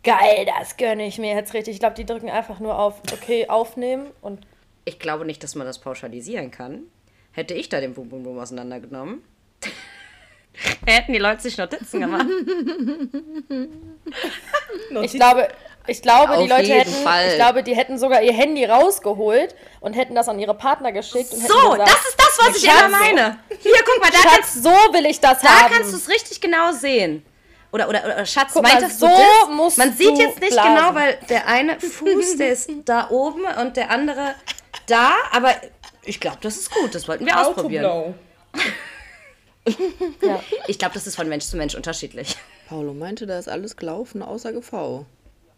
geil, 0.02 0.46
das 0.58 0.76
gönne 0.76 1.06
ich 1.06 1.18
mir 1.18 1.34
jetzt 1.34 1.54
richtig. 1.54 1.74
Ich 1.74 1.80
glaube, 1.80 1.94
die 1.94 2.06
drücken 2.06 2.30
einfach 2.30 2.58
nur 2.58 2.78
auf, 2.78 3.00
okay, 3.12 3.48
aufnehmen 3.48 4.10
und 4.20 4.46
Ich 4.84 4.98
glaube 4.98 5.24
nicht, 5.24 5.42
dass 5.42 5.54
man 5.54 5.66
das 5.66 5.78
pauschalisieren 5.78 6.50
kann. 6.50 6.82
Hätte 7.32 7.54
ich 7.54 7.68
da 7.68 7.80
den 7.80 7.94
Bum 7.94 8.08
Bum 8.08 8.24
Bum 8.24 8.38
auseinandergenommen, 8.38 9.22
hätten 10.84 11.12
die 11.12 11.20
Leute 11.20 11.42
sich 11.42 11.56
Notizen 11.56 12.00
gemacht. 12.00 12.26
ich 15.02 15.12
glaube, 15.12 15.48
ich 15.86 16.02
glaube, 16.02 16.36
die 16.36 16.42
Auf 16.44 16.48
Leute 16.48 16.62
jeden 16.62 16.78
hätten, 16.80 17.02
Fall. 17.04 17.28
ich 17.28 17.34
glaube, 17.36 17.62
die 17.62 17.74
hätten 17.74 17.98
sogar 17.98 18.22
ihr 18.22 18.32
Handy 18.32 18.64
rausgeholt 18.64 19.54
und 19.80 19.94
hätten 19.94 20.14
das 20.14 20.28
an 20.28 20.38
ihre 20.38 20.54
Partner 20.54 20.92
geschickt 20.92 21.32
und 21.32 21.40
hätten 21.40 21.52
So, 21.52 21.70
gesagt, 21.70 21.88
das 21.88 22.08
ist 22.08 22.16
das, 22.18 22.38
was 22.46 22.56
ich 22.56 22.64
Schatz, 22.70 22.80
immer 22.86 22.98
meine. 22.98 23.38
Hier, 23.60 23.72
guck 23.84 24.00
mal, 24.00 24.10
da 24.10 24.18
kannst, 24.28 24.54
Schatz, 24.54 24.62
so 24.62 24.70
will 24.92 25.06
ich 25.06 25.20
das 25.20 25.40
da 25.40 25.48
haben. 25.48 25.72
kannst 25.72 25.92
du 25.92 25.96
es 25.96 26.08
richtig 26.08 26.40
genau 26.40 26.72
sehen. 26.72 27.24
Oder, 27.72 27.88
oder, 27.88 28.04
oder 28.04 28.26
Schatz, 28.26 28.50
Guck 28.52 28.62
mal, 28.64 28.72
meintest 28.72 28.98
so 29.00 29.06
du 29.06 29.12
das? 29.12 29.48
musst 29.56 29.78
Man 29.78 29.92
sieht 29.96 30.08
du 30.10 30.20
jetzt 30.20 30.40
nicht 30.40 30.52
blasen. 30.52 30.74
genau, 30.74 30.94
weil 30.94 31.18
der 31.28 31.46
eine 31.46 31.78
Fuß, 31.78 32.36
der 32.36 32.52
ist 32.52 32.68
da 32.84 33.08
oben 33.10 33.42
und 33.60 33.76
der 33.76 33.90
andere 33.90 34.34
da. 34.86 35.12
Aber 35.32 35.54
ich 36.04 36.18
glaube, 36.18 36.38
das 36.40 36.56
ist 36.56 36.70
gut. 36.72 36.94
Das 36.94 37.06
wollten 37.06 37.26
wir 37.26 37.34
How 37.36 37.42
to 37.44 37.50
ausprobieren. 37.50 38.14
ja. 40.22 40.40
Ich 40.66 40.78
glaube, 40.78 40.94
das 40.94 41.06
ist 41.06 41.14
von 41.16 41.28
Mensch 41.28 41.44
zu 41.44 41.56
Mensch 41.56 41.74
unterschiedlich. 41.74 42.36
Paulo 42.68 42.92
meinte, 42.92 43.26
da 43.26 43.38
ist 43.38 43.48
alles 43.48 43.76
gelaufen 43.76 44.22
außer 44.22 44.52
GV. 44.52 45.04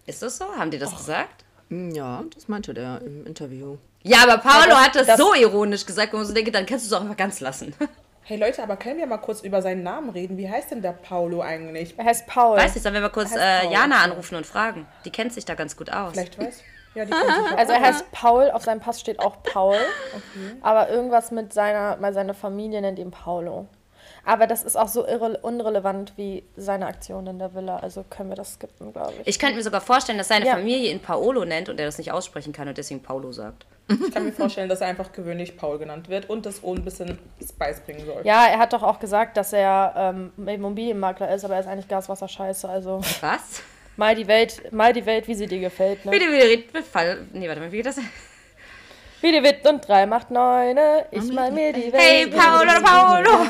Ist 0.06 0.22
das 0.22 0.36
so? 0.38 0.44
Haben 0.56 0.70
die 0.70 0.78
das 0.78 0.94
gesagt? 0.96 1.44
Hm, 1.68 1.90
Ja, 1.92 2.22
das 2.34 2.48
meinte 2.48 2.74
der 2.74 3.00
im 3.02 3.26
Interview. 3.26 3.76
Ja, 4.02 4.18
aber 4.24 4.38
Paolo 4.38 4.70
das- 4.70 4.80
hat 4.86 4.96
das, 4.96 5.06
das- 5.06 5.18
so 5.18 5.34
ironisch 5.34 5.86
gesagt, 5.86 6.12
wo 6.12 6.16
man 6.18 6.26
so 6.26 6.34
denkt, 6.34 6.54
dann 6.54 6.66
kannst 6.66 6.84
du 6.90 6.94
es 6.94 6.98
auch 6.98 7.02
einfach 7.04 7.16
ganz 7.16 7.40
lassen. 7.40 7.74
Hey 8.24 8.38
Leute, 8.38 8.62
aber 8.62 8.76
können 8.76 8.98
wir 8.98 9.06
mal 9.08 9.18
kurz 9.18 9.40
über 9.40 9.60
seinen 9.62 9.82
Namen 9.82 10.08
reden? 10.10 10.38
Wie 10.38 10.48
heißt 10.48 10.70
denn 10.70 10.80
der 10.80 10.92
Paulo 10.92 11.40
eigentlich? 11.40 11.98
Er 11.98 12.04
heißt 12.04 12.28
Paul. 12.28 12.56
Weiß 12.56 12.72
nicht, 12.72 12.84
sollen 12.84 12.94
wir 12.94 13.00
mal 13.00 13.08
kurz 13.10 13.34
äh, 13.34 13.64
Jana 13.68 13.96
okay. 13.96 14.04
anrufen 14.04 14.36
und 14.36 14.46
fragen? 14.46 14.86
Die 15.04 15.10
kennt 15.10 15.32
sich 15.32 15.44
da 15.44 15.56
ganz 15.56 15.76
gut 15.76 15.90
aus. 15.92 16.12
Vielleicht 16.12 16.38
weiß. 16.38 16.60
Ja, 16.94 17.04
die 17.04 17.10
kennt 17.10 17.24
sich 17.26 17.50
ja 17.50 17.56
Also 17.56 17.72
er 17.72 17.80
heißt 17.80 18.12
Paul, 18.12 18.50
auf 18.52 18.62
seinem 18.62 18.78
Pass 18.78 19.00
steht 19.00 19.18
auch 19.18 19.42
Paul. 19.42 19.76
Aber 20.60 20.88
irgendwas 20.88 21.32
mit 21.32 21.52
seiner, 21.52 21.96
weil 22.00 22.12
seine 22.14 22.32
Familie 22.34 22.80
nennt 22.80 23.00
ihn 23.00 23.10
Paulo. 23.10 23.66
Aber 24.24 24.46
das 24.46 24.62
ist 24.62 24.76
auch 24.76 24.88
so 24.88 25.06
irre, 25.06 25.38
unrelevant 25.42 26.12
wie 26.16 26.44
seine 26.56 26.86
Aktion 26.86 27.26
in 27.26 27.38
der 27.38 27.54
Villa. 27.54 27.78
Also 27.78 28.04
können 28.08 28.28
wir 28.28 28.36
das 28.36 28.54
skippen, 28.54 28.92
glaube 28.92 29.14
ich. 29.20 29.26
Ich 29.26 29.38
könnte 29.38 29.56
mir 29.56 29.62
sogar 29.62 29.80
vorstellen, 29.80 30.18
dass 30.18 30.28
seine 30.28 30.46
Ja. 30.46 30.54
Familie 30.54 30.92
ihn 30.92 31.00
Paolo 31.00 31.44
nennt 31.44 31.68
und 31.68 31.80
er 31.80 31.86
das 31.86 31.98
nicht 31.98 32.12
aussprechen 32.12 32.52
kann 32.52 32.68
und 32.68 32.78
deswegen 32.78 33.02
Paulo 33.02 33.32
sagt. 33.32 33.66
Ich 33.88 34.14
kann 34.14 34.24
mir 34.24 34.32
vorstellen, 34.32 34.68
dass 34.68 34.80
er 34.80 34.86
einfach 34.86 35.12
gewöhnlich 35.12 35.56
Paul 35.56 35.78
genannt 35.78 36.08
wird 36.08 36.30
und 36.30 36.46
das 36.46 36.62
ohne 36.62 36.80
ein 36.80 36.84
bisschen 36.84 37.18
Spice 37.40 37.80
bringen 37.80 38.06
soll. 38.06 38.22
Ja, 38.24 38.46
er 38.46 38.58
hat 38.58 38.72
doch 38.72 38.82
auch 38.82 39.00
gesagt, 39.00 39.36
dass 39.36 39.52
er 39.52 39.92
ähm, 39.96 40.32
Immobilienmakler 40.46 41.34
ist, 41.34 41.44
aber 41.44 41.54
er 41.54 41.60
ist 41.60 41.66
eigentlich 41.66 41.88
Gaswasser-Scheiße. 41.88 42.68
Also 42.68 43.00
Was? 43.20 43.62
mal 43.96 44.14
die 44.14 44.28
Welt, 44.28 44.72
mal 44.72 44.92
die 44.92 45.04
Welt, 45.04 45.26
wie 45.26 45.34
sie 45.34 45.46
dir 45.46 45.58
gefällt. 45.58 46.04
Ne? 46.04 46.12
Bitte, 46.12 46.26
bitte, 46.30 46.58
bitte, 46.72 46.82
Fall. 46.84 47.26
Nee, 47.32 47.48
warte 47.48 47.60
mal, 47.60 47.72
wie 47.72 47.78
geht 47.78 47.86
das? 47.86 47.98
Wie 49.20 49.30
die 49.32 49.42
Witt 49.42 49.66
und 49.68 49.86
drei 49.86 50.06
macht 50.06 50.30
neune. 50.30 51.06
Ich 51.10 51.32
mal 51.32 51.50
mir 51.52 51.72
die 51.72 51.92
Welt. 51.92 52.02
Hey, 52.02 52.26
wie 52.26 52.36
Paolo, 52.36 52.72
dir 52.72 52.82
Paolo. 52.82 53.46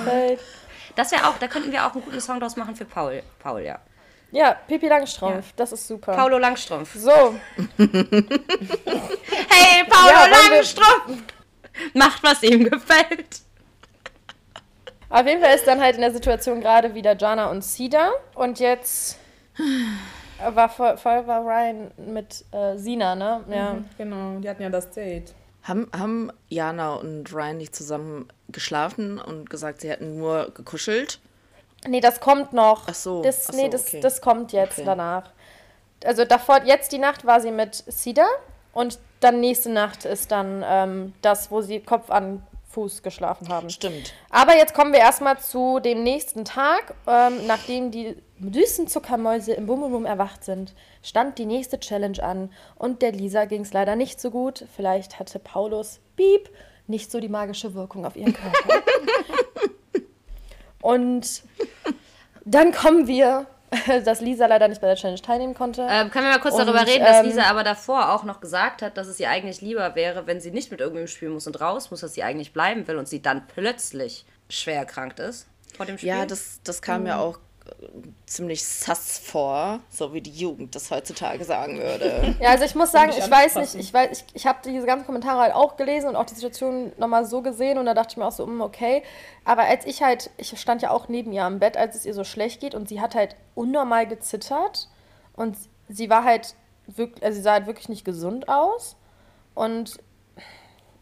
Das 0.95 1.11
wäre 1.13 1.27
auch, 1.29 1.39
da 1.39 1.47
könnten 1.49 1.73
wir 1.73 1.87
auch 1.87 1.95
einen 1.95 2.05
guten 2.05 2.21
Song 2.21 2.39
draus 2.41 2.57
machen 2.57 2.77
für 2.77 2.85
Paul. 2.85 3.23
Paul, 3.39 3.63
ja. 3.63 3.79
Ja, 4.31 4.57
Pipi 4.67 4.89
Langstrumpf, 4.89 5.53
das 5.57 5.73
ist 5.73 5.87
super. 5.87 6.13
Paulo 6.15 6.39
Langstrumpf. 6.39 6.95
So, 6.95 7.11
Hey, 7.79 7.95
Paulo 9.89 10.11
Ja, 10.11 10.27
wir- 10.27 10.51
Langstrumpf! 10.55 11.23
Macht, 11.95 12.23
was 12.23 12.43
ihm 12.43 12.69
gefällt. 12.69 13.41
Auf 15.09 15.27
jeden 15.27 15.43
Fall 15.43 15.55
ist 15.55 15.67
dann 15.67 15.81
halt 15.81 15.95
in 15.97 16.03
der 16.03 16.13
Situation 16.13 16.61
gerade 16.61 16.95
wieder 16.95 17.17
Jana 17.17 17.51
und 17.51 17.63
Sida. 17.63 18.11
Und 18.35 18.61
jetzt 18.61 19.19
war 20.55 20.69
voll, 20.69 20.97
voll 20.97 21.27
war 21.27 21.43
Ryan 21.45 21.91
mit 21.97 22.45
äh, 22.53 22.77
Sina, 22.77 23.15
ne? 23.15 23.45
Ja. 23.49 23.77
Genau, 23.99 24.39
die 24.39 24.49
hatten 24.49 24.63
ja 24.63 24.71
das 24.71 24.91
Date. 24.91 25.35
Haben, 25.63 25.89
haben 25.97 26.33
Jana 26.49 26.95
und 26.95 27.33
Ryan 27.33 27.59
nicht 27.59 27.75
zusammen 27.75 28.29
geschlafen 28.49 29.19
und 29.21 29.49
gesagt, 29.49 29.81
sie 29.81 29.91
hätten 29.91 30.19
nur 30.19 30.51
gekuschelt? 30.55 31.21
Nee, 31.87 32.01
das 32.01 32.21
kommt 32.21 32.53
noch. 32.53 32.85
Ach 32.87 32.95
so, 32.95 33.23
Das, 33.23 33.49
ach 33.49 33.55
nee, 33.55 33.65
so, 33.65 33.69
das, 33.71 33.87
okay. 33.89 34.01
das 34.01 34.21
kommt 34.21 34.53
jetzt 34.53 34.79
Okay. 34.79 34.85
danach. 34.87 35.31
Also 36.05 36.25
davor, 36.25 36.63
jetzt 36.65 36.91
die 36.93 36.99
Nacht 36.99 37.25
war 37.25 37.41
sie 37.41 37.51
mit 37.53 37.75
Sida 37.87 38.27
und 38.73 38.99
dann 39.21 39.41
nächste 39.41 39.71
Nacht 39.71 40.05
ist 40.05 40.33
dann 40.33 40.65
ähm, 40.67 41.13
das, 41.23 41.51
wo 41.51 41.61
sie 41.61 41.79
Kopf 41.81 42.11
an 42.11 42.43
Fuß 42.71 43.03
geschlafen 43.03 43.49
haben. 43.49 43.71
Stimmt. 43.71 44.15
Aber 44.31 44.57
jetzt 44.57 44.75
kommen 44.75 44.93
wir 44.93 45.01
erstmal 45.01 45.39
zu 45.39 45.79
dem 45.79 46.03
nächsten 46.03 46.45
Tag. 46.45 46.95
Ähm, 47.07 47.47
nachdem 47.47 47.91
die 47.91 48.17
süßen 48.51 48.89
Zuckermäuse 48.89 49.53
im 49.53 49.67
Bummelbum 49.67 50.07
erwacht 50.07 50.43
sind, 50.43 50.75
stand 51.03 51.39
die 51.39 51.45
nächste 51.45 51.79
Challenge 51.79 52.23
an. 52.23 52.51
Und 52.77 53.03
der 53.03 53.13
Lisa 53.13 53.45
ging 53.45 53.61
es 53.63 53.73
leider 53.73 53.95
nicht 53.95 54.21
so 54.21 54.31
gut. 54.31 54.65
Vielleicht 54.75 55.19
hatte 55.19 55.39
Paulus, 55.39 56.01
Piep, 56.17 56.49
nicht 56.87 57.11
so 57.11 57.21
die 57.21 57.29
magische 57.29 57.75
Wirkung 57.75 58.07
auf 58.07 58.17
ihren 58.17 58.33
Körper. 58.33 58.83
Und 60.81 61.43
dann 62.45 62.73
kommen 62.73 63.07
wir, 63.07 63.47
dass 64.05 64.21
Lisa 64.21 64.47
leider 64.47 64.69
nicht 64.69 64.81
bei 64.81 64.89
der 64.89 64.97
Challenge 64.97 65.21
teilnehmen 65.21 65.55
konnte. 65.55 65.87
Ähm, 65.89 66.11
können 66.11 66.27
wir 66.27 66.33
mal 66.33 66.41
kurz 66.41 66.55
Und, 66.55 66.67
darüber 66.67 66.87
reden, 66.87 67.05
dass 67.05 67.21
ähm, 67.21 67.27
Lisa 67.27 67.45
aber 67.45 67.65
davor 67.65 68.13
auch 68.13 68.25
noch 68.25 68.41
gesagt 68.41 68.83
hat, 68.83 68.97
dass 68.97 69.07
es 69.07 69.19
ihr 69.19 69.31
eigentlich 69.31 69.61
lieber 69.61 69.95
wäre, 69.95 70.27
wenn 70.27 70.41
sie 70.41 70.51
nicht 70.51 70.71
mit 70.71 70.81
irgendwem 70.81 71.07
spielen 71.07 71.33
muss 71.33 71.47
und 71.47 71.61
raus 71.61 71.91
muss, 71.91 72.01
dass 72.01 72.15
sie 72.15 72.23
eigentlich 72.23 72.53
bleiben 72.53 72.87
will 72.87 72.97
und 72.97 73.09
sie 73.09 73.23
dann 73.23 73.47
plötzlich 73.47 74.27
schwer 74.49 74.77
erkrankt 74.77 75.21
ist 75.21 75.47
vor 75.75 75.87
dem 75.87 75.97
Spiel. 75.97 76.11
Ja, 76.11 76.27
das, 76.27 76.61
das 76.65 76.83
kam 76.83 77.05
mir 77.05 77.19
auch 77.19 77.37
äh, 77.37 77.41
ziemlich 78.27 78.65
sass 78.65 79.19
vor, 79.19 79.81
so 79.91 80.15
wie 80.15 80.21
die 80.21 80.31
Jugend 80.31 80.75
das 80.75 80.91
heutzutage 80.91 81.45
sagen 81.45 81.79
würde. 81.79 82.35
Ja, 82.41 82.51
also 82.51 82.65
ich 82.65 82.75
muss 82.75 82.91
sagen, 82.91 83.13
ich 83.17 83.31
weiß 83.31 83.57
nicht, 83.57 83.75
ich 83.75 83.93
weiß, 83.93 84.11
ich, 84.11 84.25
ich 84.35 84.47
habe 84.47 84.59
diese 84.65 84.87
ganzen 84.87 85.07
Kommentare 85.07 85.41
halt 85.41 85.55
auch 85.55 85.77
gelesen 85.77 86.09
und 86.09 86.17
auch 86.17 86.25
die 86.25 86.35
Situation 86.35 86.93
nochmal 86.97 87.25
so 87.25 87.43
gesehen 87.43 87.79
und 87.79 87.87
da 87.87 87.95
dachte 87.95 88.13
ich 88.13 88.17
mir 88.17 88.27
auch 88.27 88.33
so, 88.33 88.47
mm, 88.47 88.61
okay. 88.61 89.03
Aber 89.45 89.63
als 89.63 89.85
ich 89.87 90.03
halt, 90.03 90.31
ich 90.39 90.59
stand 90.59 90.83
ja 90.83 90.91
auch 90.91 91.09
neben 91.09 91.33
ihr 91.33 91.45
am 91.45 91.59
Bett, 91.59 91.77
als 91.77 91.95
es 91.95 92.07
ihr 92.07 92.15
so 92.15 92.25
schlecht 92.25 92.61
geht 92.61 92.75
und 92.75 92.89
sie 92.89 93.01
hat 93.01 93.15
halt 93.15 93.37
unnormal 93.55 94.07
gezittert 94.07 94.89
und 95.35 95.57
sie 95.89 96.11
war 96.11 96.25
halt 96.25 96.55
wirklich, 96.87 97.25
also 97.25 97.37
sie 97.37 97.43
sah 97.43 97.53
halt 97.53 97.67
wirklich 97.67 97.89
nicht 97.89 98.05
gesund 98.05 98.49
aus 98.49 98.97
und 99.55 99.99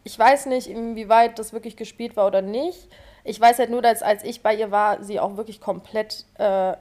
ich 0.03 0.17
weiß 0.17 0.47
nicht, 0.47 0.67
inwieweit 0.67 1.39
das 1.39 1.53
wirklich 1.53 1.75
gespielt 1.75 2.15
war 2.15 2.27
oder 2.27 2.41
nicht. 2.41 2.87
Ich 3.23 3.39
weiß 3.39 3.59
halt 3.59 3.69
nur, 3.69 3.81
dass 3.81 4.01
als 4.01 4.23
ich 4.23 4.41
bei 4.41 4.55
ihr 4.55 4.71
war, 4.71 5.03
sie 5.03 5.19
auch 5.19 5.37
wirklich 5.37 5.61
komplett 5.61 6.25
äh, 6.37 6.73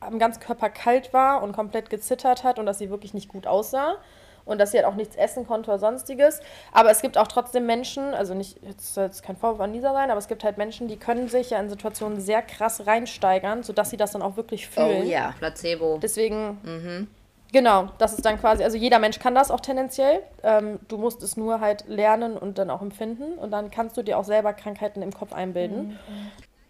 am 0.00 0.18
ganzen 0.18 0.40
Körper 0.40 0.68
kalt 0.68 1.12
war 1.12 1.42
und 1.42 1.52
komplett 1.52 1.90
gezittert 1.90 2.44
hat 2.44 2.58
und 2.58 2.66
dass 2.66 2.78
sie 2.78 2.90
wirklich 2.90 3.14
nicht 3.14 3.28
gut 3.28 3.46
aussah 3.46 3.96
und 4.44 4.58
dass 4.58 4.70
sie 4.70 4.78
halt 4.78 4.86
auch 4.86 4.94
nichts 4.94 5.16
essen 5.16 5.46
konnte 5.46 5.70
oder 5.70 5.78
sonstiges. 5.78 6.40
Aber 6.72 6.90
es 6.90 7.02
gibt 7.02 7.18
auch 7.18 7.26
trotzdem 7.26 7.66
Menschen, 7.66 8.14
also 8.14 8.34
nicht, 8.34 8.58
jetzt 8.62 8.94
soll 8.94 9.04
jetzt 9.04 9.22
kein 9.22 9.36
Vorwurf 9.36 9.60
an 9.60 9.72
Lisa 9.72 9.92
sein, 9.92 10.10
aber 10.10 10.18
es 10.18 10.28
gibt 10.28 10.44
halt 10.44 10.56
Menschen, 10.56 10.88
die 10.88 10.96
können 10.96 11.28
sich 11.28 11.50
ja 11.50 11.60
in 11.60 11.68
Situationen 11.68 12.20
sehr 12.20 12.42
krass 12.42 12.86
reinsteigern, 12.86 13.62
sodass 13.62 13.90
sie 13.90 13.96
das 13.96 14.12
dann 14.12 14.22
auch 14.22 14.36
wirklich 14.36 14.68
oh 14.68 14.80
fühlen. 14.80 15.06
ja. 15.06 15.34
Placebo. 15.38 15.98
Deswegen, 16.00 17.08
genau, 17.52 17.90
das 17.98 18.14
ist 18.14 18.24
dann 18.24 18.38
quasi, 18.38 18.62
also 18.64 18.76
jeder 18.76 18.98
Mensch 18.98 19.18
kann 19.18 19.34
das 19.34 19.50
auch 19.50 19.60
tendenziell. 19.60 20.22
Ähm, 20.42 20.78
du 20.88 20.98
musst 20.98 21.22
es 21.22 21.36
nur 21.36 21.60
halt 21.60 21.86
lernen 21.88 22.36
und 22.36 22.58
dann 22.58 22.70
auch 22.70 22.82
empfinden 22.82 23.38
und 23.38 23.50
dann 23.50 23.70
kannst 23.70 23.96
du 23.96 24.02
dir 24.02 24.18
auch 24.18 24.24
selber 24.24 24.52
Krankheiten 24.52 25.02
im 25.02 25.12
Kopf 25.12 25.32
einbilden. 25.32 25.98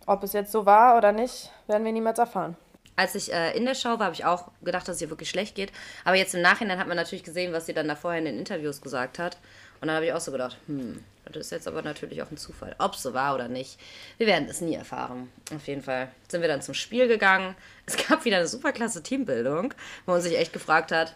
Ob 0.06 0.22
es 0.22 0.32
jetzt 0.32 0.52
so 0.52 0.66
war 0.66 0.96
oder 0.96 1.12
nicht, 1.12 1.50
werden 1.66 1.84
wir 1.84 1.92
niemals 1.92 2.18
erfahren. 2.18 2.56
als 2.96 3.14
ich 3.14 3.32
äh, 3.32 3.56
in 3.56 3.66
der 3.66 3.74
Show 3.74 3.98
war, 3.98 4.06
habe 4.06 4.14
ich 4.14 4.24
auch 4.24 4.48
gedacht, 4.62 4.88
dass 4.88 4.96
es 4.96 5.02
ihr 5.02 5.10
wirklich 5.10 5.28
schlecht 5.28 5.54
geht. 5.54 5.70
Aber 6.04 6.16
jetzt 6.16 6.34
im 6.34 6.40
Nachhinein 6.40 6.78
hat 6.78 6.88
man 6.88 6.96
natürlich 6.96 7.24
gesehen, 7.24 7.52
was 7.52 7.66
sie 7.66 7.74
dann 7.74 7.88
da 7.88 7.94
vorher 7.94 8.18
in 8.18 8.24
den 8.24 8.38
Interviews 8.38 8.80
gesagt 8.80 9.18
hat. 9.18 9.36
Und 9.80 9.88
dann 9.88 9.96
habe 9.96 10.06
ich 10.06 10.12
auch 10.12 10.20
so 10.20 10.32
gedacht, 10.32 10.56
hm, 10.66 11.02
das 11.24 11.46
ist 11.46 11.50
jetzt 11.50 11.68
aber 11.68 11.82
natürlich 11.82 12.22
auch 12.22 12.30
ein 12.30 12.36
Zufall. 12.36 12.74
Ob 12.78 12.94
es 12.94 13.02
so 13.02 13.14
war 13.14 13.34
oder 13.34 13.48
nicht, 13.48 13.78
wir 14.18 14.26
werden 14.26 14.48
es 14.48 14.60
nie 14.60 14.74
erfahren. 14.74 15.30
Auf 15.54 15.66
jeden 15.66 15.82
Fall 15.82 16.08
sind 16.28 16.40
wir 16.40 16.48
dann 16.48 16.62
zum 16.62 16.74
Spiel 16.74 17.08
gegangen. 17.08 17.54
Es 17.84 17.96
gab 17.96 18.24
wieder 18.24 18.38
eine 18.38 18.48
super 18.48 18.72
klasse 18.72 19.02
Teambildung, 19.02 19.74
wo 20.06 20.12
man 20.12 20.20
sich 20.20 20.38
echt 20.38 20.52
gefragt 20.52 20.92
hat, 20.92 21.14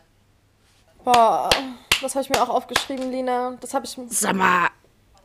Boah, 1.04 1.48
das 2.02 2.14
habe 2.14 2.22
ich 2.22 2.30
mir 2.30 2.42
auch 2.42 2.48
aufgeschrieben, 2.48 3.10
Lina. 3.10 3.56
Das 3.60 3.74
habe 3.74 3.86
ich. 3.86 3.96
Sag 4.08 4.34
mal, 4.34 4.68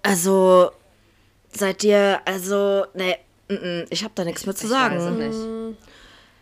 also 0.01 0.71
seid 1.51 1.83
ihr, 1.83 2.21
also, 2.25 2.85
ne, 2.93 3.17
mm, 3.49 3.87
ich 3.89 4.03
habe 4.03 4.13
da 4.15 4.23
nichts 4.23 4.45
mehr 4.45 4.55
zu 4.55 4.67
ich 4.67 4.71
weiß 4.71 4.93
es 4.93 5.03
sagen. 5.03 5.17
nicht. 5.17 5.77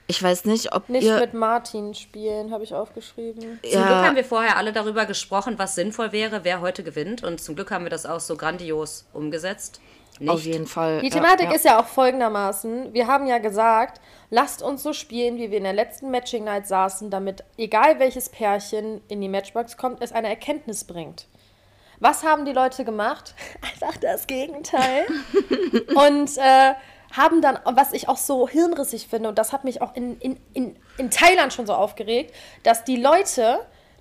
Ich 0.08 0.22
weiß 0.22 0.46
nicht, 0.46 0.74
ob 0.74 0.90
Nicht 0.90 1.06
ihr. 1.06 1.20
mit 1.20 1.34
Martin 1.34 1.94
spielen, 1.94 2.52
habe 2.52 2.64
ich 2.64 2.74
aufgeschrieben. 2.74 3.60
Zum 3.64 3.72
Glück 3.72 3.96
haben 3.96 4.16
wir 4.16 4.26
vorher 4.26 4.58
alle 4.58 4.74
darüber 4.74 5.06
gesprochen, 5.06 5.58
was 5.58 5.76
sinnvoll 5.76 6.12
wäre, 6.12 6.44
wer 6.44 6.60
heute 6.62 6.84
gewinnt. 6.84 7.24
Und 7.24 7.40
zum 7.40 7.56
Glück 7.56 7.72
haben 7.72 7.86
wir 7.86 7.90
das 7.90 8.06
auch 8.06 8.20
so 8.20 8.36
grandios 8.36 9.06
umgesetzt. 9.14 9.80
Nicht. 10.20 10.30
auf 10.30 10.46
jeden 10.46 10.68
Fall. 10.68 11.00
Die 11.02 11.08
ja, 11.08 11.14
Thematik 11.14 11.48
ja. 11.48 11.56
ist 11.56 11.66
ja 11.66 11.80
auch 11.80 11.88
folgendermaßen. 11.88 12.94
Wir 12.94 13.08
haben 13.08 13.26
ja 13.26 13.40
gesagt, 13.40 14.00
lasst 14.30 14.62
uns 14.62 14.84
so 14.84 14.94
spielen, 14.94 15.38
wie 15.38 15.50
wir 15.50 15.58
in 15.58 15.64
der 15.64 15.74
letzten 15.74 16.12
Matching 16.12 16.44
Night 16.44 16.68
saßen, 16.68 17.10
damit 17.10 17.44
egal 17.58 18.00
welches 18.00 18.30
Pärchen 18.30 19.02
in 19.08 19.22
die 19.22 19.30
Matchbox 19.30 19.76
kommt, 19.76 20.04
es 20.04 20.12
eine 20.12 20.30
Erkenntnis 20.30 20.84
bringt. 20.84 21.28
Was 22.00 22.24
haben 22.24 22.46
die 22.46 22.54
Leute 22.54 22.86
gemacht? 22.86 23.34
Einfach 23.62 23.98
das 23.98 24.28
Gegenteil. 24.28 25.06
und 25.96 26.38
äh, 26.38 26.74
haben 27.16 27.42
dann, 27.42 27.58
was 27.64 27.94
ich 27.94 28.10
auch 28.10 28.18
so 28.18 28.48
hirnrissig 28.48 29.08
finde, 29.08 29.30
und 29.30 29.38
das 29.38 29.54
hat 29.54 29.64
mich 29.64 29.82
auch 29.82 29.96
in, 29.96 30.20
in, 30.20 30.38
in, 30.54 30.76
in 30.98 31.10
Thailand 31.10 31.54
schon 31.54 31.66
so 31.66 31.74
aufgeregt, 31.74 32.34
dass 32.64 32.84
die 32.84 32.98
Leute 32.98 33.60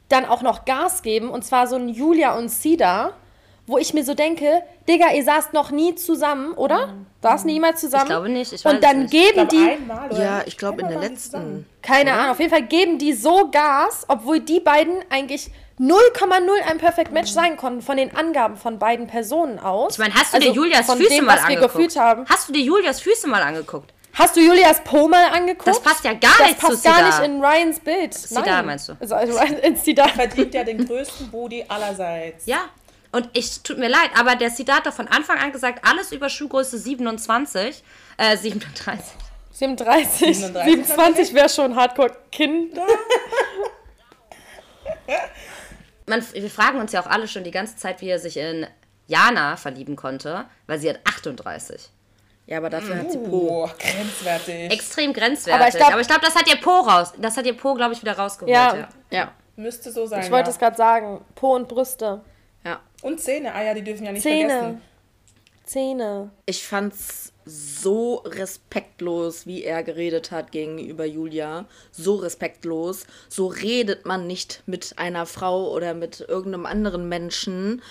dann 0.09 0.25
auch 0.27 0.43
noch 0.43 0.65
Gas 0.65 1.03
geben, 1.03 1.31
und 1.31 1.45
zwar 1.45 1.67
so 1.67 1.77
ein 1.77 1.89
Julia 1.89 2.37
und 2.37 2.49
Sida, 2.51 3.13
wo 3.67 3.79
ich 3.79 3.95
mir 3.95 4.05
so 4.05 4.15
denke, 4.15 4.63
Digga, 4.89 5.13
ihr 5.13 5.23
saßt 5.25 5.53
noch 5.53 5.71
nie 5.71 5.95
zusammen, 5.95 6.53
oder? 6.55 6.95
Saßen 7.23 7.47
die 7.47 7.55
jemals 7.55 7.81
zusammen? 7.81 8.03
Ich 8.05 8.09
glaube 8.11 8.29
nicht, 8.29 8.53
ich 8.53 8.65
weiß 8.65 8.75
und 8.75 8.83
dann 8.83 9.03
nicht. 9.05 9.15
Ich 9.15 9.21
geben 9.23 9.35
glaube, 9.35 9.49
die, 9.51 9.71
einmal 9.71 10.11
oder 10.11 10.23
Ja, 10.23 10.43
ich 10.45 10.59
glaube 10.59 10.83
in 10.83 10.89
der 10.89 10.99
die 11.01 11.15
zusammen. 11.15 11.59
letzten. 11.59 11.67
keine 11.81 12.13
Ahnung, 12.15 12.31
auf 12.33 12.41
jeden 12.41 12.51
Fall 12.51 12.65
geben 12.65 12.99
die 12.99 13.13
so 13.13 13.49
Gas, 13.53 14.05
obwohl 14.09 14.41
die 14.41 14.59
beiden 14.59 14.97
eigentlich 15.11 15.51
0,0 15.79 16.51
ein 16.69 16.79
Perfect 16.79 17.13
Match 17.13 17.31
sein 17.31 17.57
konnten 17.57 17.83
von 17.83 17.97
den 17.97 18.15
Angaben 18.17 18.57
von 18.57 18.79
beiden 18.79 19.07
Personen 19.07 19.59
aus. 19.59 19.95
Ich 19.95 19.99
meine, 19.99 20.15
hast 20.15 20.33
du 20.33 20.37
Also 20.37 20.49
dir 20.49 20.55
Julias 20.55 20.87
von 20.87 20.99
Füße 20.99 21.11
dem, 21.11 21.25
mal 21.25 21.33
was 21.37 21.41
wir 21.43 21.47
angeguckt? 21.49 21.75
gefühlt 21.75 21.97
haben. 21.97 22.25
Hast 22.29 22.49
du 22.49 22.53
dir 22.53 22.63
Julias 22.63 23.01
Füße 23.01 23.27
mal 23.29 23.43
angeguckt? 23.43 23.93
Hast 24.15 24.37
du 24.37 24.41
Julias 24.41 24.85
Po 24.85 25.09
mal 25.09 25.27
angeguckt? 25.31 25.67
Das 25.67 25.81
passt 25.81 26.05
ja 26.05 26.13
gar 26.13 26.31
das 26.39 26.49
nicht 26.49 26.61
zu 26.61 26.67
passt 26.67 26.85
gar 26.85 26.97
Sida. 26.97 27.07
nicht 27.09 27.21
in 27.29 27.43
Ryans 27.45 27.81
Bild. 27.81 28.13
Sida 28.13 28.63
meinst 28.63 28.91
du? 28.91 28.97
Also, 29.01 29.15
also 29.15 29.39
in 29.63 29.77
Sida. 29.77 30.07
Verdient 30.09 30.53
ja 30.53 30.65
den 30.71 30.87
größten 30.87 31.31
Booty 31.31 31.65
allerseits. 31.67 32.45
Ja. 32.47 32.67
Und 33.11 33.29
ich, 33.33 33.63
tut 33.63 33.79
mir 33.79 33.89
leid, 33.89 34.11
aber 34.19 34.37
der 34.37 34.51
Sidat 34.51 34.77
hat 34.79 34.87
doch 34.87 34.93
von 34.93 35.09
Anfang 35.09 35.39
an 35.39 35.53
gesagt, 35.53 35.87
alles 35.87 36.13
über 36.13 36.29
Schuhgröße 36.29 36.79
27, 36.79 37.83
äh, 38.19 38.37
37. 38.37 39.05
37, 39.53 40.19
37 40.39 40.65
27 40.65 41.35
wäre 41.35 41.49
schon 41.49 41.77
Hardcore-Kinder. 41.77 42.87
Man, 46.07 46.25
wir 46.33 46.51
fragen 46.51 46.81
uns 46.81 46.93
ja 46.93 47.01
auch 47.03 47.07
alle 47.07 47.29
schon 47.29 47.45
die 47.45 47.51
ganze 47.51 47.77
Zeit, 47.77 48.01
wie 48.01 48.09
er 48.09 48.19
sich 48.19 48.37
in 48.37 48.67
Jana 49.07 49.57
verlieben 49.57 49.97
konnte, 49.97 50.45
weil 50.67 50.79
sie 50.79 50.89
hat 50.91 51.01
38. 51.05 51.91
Ja, 52.47 52.59
aber 52.59 52.71
dafür 52.71 52.99
hat 52.99 53.13
sie 53.13 53.19
Po. 53.19 53.65
Oh, 53.65 53.71
grenzwertig. 53.79 54.73
Extrem 54.73 55.13
grenzwertig. 55.13 55.61
Aber 55.61 55.69
ich 55.69 55.77
glaub- 55.77 56.07
glaube, 56.09 56.25
das 56.25 56.35
hat 56.35 56.49
ihr 56.49 56.61
Po 56.61 56.81
raus. 56.81 57.13
Das 57.19 57.37
hat 57.37 57.47
ihr 57.47 57.57
Po, 57.57 57.75
glaube 57.75 57.95
ich, 57.95 58.03
wieder 58.03 58.19
rausgeholt. 58.19 58.53
Ja. 58.53 58.77
Ja. 58.77 58.89
Ja. 59.11 59.33
Müsste 59.57 59.93
so 59.93 60.07
sein. 60.07 60.23
Ich 60.23 60.31
wollte 60.31 60.49
ja. 60.49 60.53
es 60.53 60.59
gerade 60.59 60.77
sagen. 60.77 61.25
Po 61.35 61.55
und 61.55 61.69
Brüste. 61.69 62.21
Ja. 62.65 62.81
Und 63.03 63.21
Zähne. 63.21 63.55
Ah 63.55 63.63
ja, 63.63 63.75
die 63.75 63.83
dürfen 63.83 64.05
ja 64.05 64.13
nicht 64.13 64.23
Zähne. 64.23 64.49
vergessen. 64.49 64.83
Zähne. 65.65 66.31
Ich 66.47 66.67
fand's 66.67 67.32
so 67.45 68.17
respektlos, 68.25 69.47
wie 69.47 69.65
er 69.65 69.83
geredet 69.83 70.31
hat 70.31 70.53
gegenüber 70.53 71.05
Julia. 71.05 71.67
So 71.91 72.17
respektlos. 72.17 73.07
So 73.29 73.47
redet 73.47 74.07
man 74.07 74.27
nicht 74.27 74.63
mit 74.67 74.95
einer 74.97 75.27
Frau 75.27 75.71
oder 75.73 75.95
mit 75.95 76.21
irgendeinem 76.21 76.67
anderen 76.67 77.09
Menschen. 77.09 77.83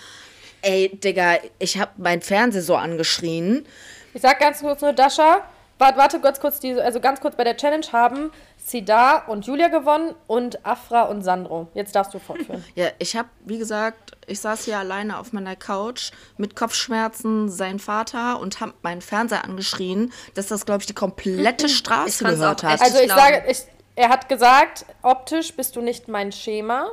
Ey, 0.61 0.89
Digga, 0.95 1.37
ich 1.59 1.77
hab 1.79 1.97
mein 1.97 2.21
Fernseher 2.21 2.61
so 2.61 2.75
angeschrien. 2.75 3.65
Ich 4.13 4.21
sag 4.21 4.39
ganz 4.39 4.59
kurz 4.59 4.81
nur, 4.81 4.93
Dasha, 4.93 5.43
warte, 5.81 5.97
warte 5.97 6.19
ganz 6.21 6.39
kurz, 6.39 6.59
die, 6.59 6.79
also 6.79 7.01
ganz 7.01 7.19
kurz 7.19 7.35
bei 7.35 7.43
der 7.43 7.57
Challenge 7.57 7.85
haben 7.91 8.31
Sida 8.55 9.25
und 9.27 9.45
Julia 9.45 9.67
gewonnen 9.67 10.15
und 10.27 10.65
Afra 10.65 11.03
und 11.03 11.23
Sandro. 11.23 11.67
Jetzt 11.73 11.95
darfst 11.95 12.13
du 12.13 12.19
fortführen. 12.19 12.63
Ja, 12.75 12.87
ich 12.99 13.17
hab, 13.17 13.25
wie 13.43 13.57
gesagt, 13.57 14.15
ich 14.27 14.39
saß 14.39 14.65
hier 14.65 14.77
alleine 14.77 15.17
auf 15.17 15.33
meiner 15.33 15.55
Couch 15.55 16.11
mit 16.37 16.55
Kopfschmerzen, 16.55 17.49
sein 17.49 17.79
Vater 17.79 18.39
und 18.39 18.61
hab 18.61 18.81
meinen 18.83 19.01
Fernseher 19.01 19.43
angeschrien, 19.43 20.13
dass 20.35 20.47
das, 20.47 20.65
glaube 20.65 20.81
ich, 20.81 20.87
die 20.87 20.93
komplette 20.93 21.67
Straße 21.81 22.23
gehört 22.23 22.63
hat. 22.63 22.79
Also 22.79 22.99
ich 22.99 23.05
glauben. 23.05 23.21
sage, 23.21 23.43
ich, 23.49 23.63
er 23.95 24.09
hat 24.09 24.29
gesagt, 24.29 24.85
optisch 25.01 25.53
bist 25.53 25.75
du 25.75 25.81
nicht 25.81 26.07
mein 26.07 26.31
Schema, 26.31 26.89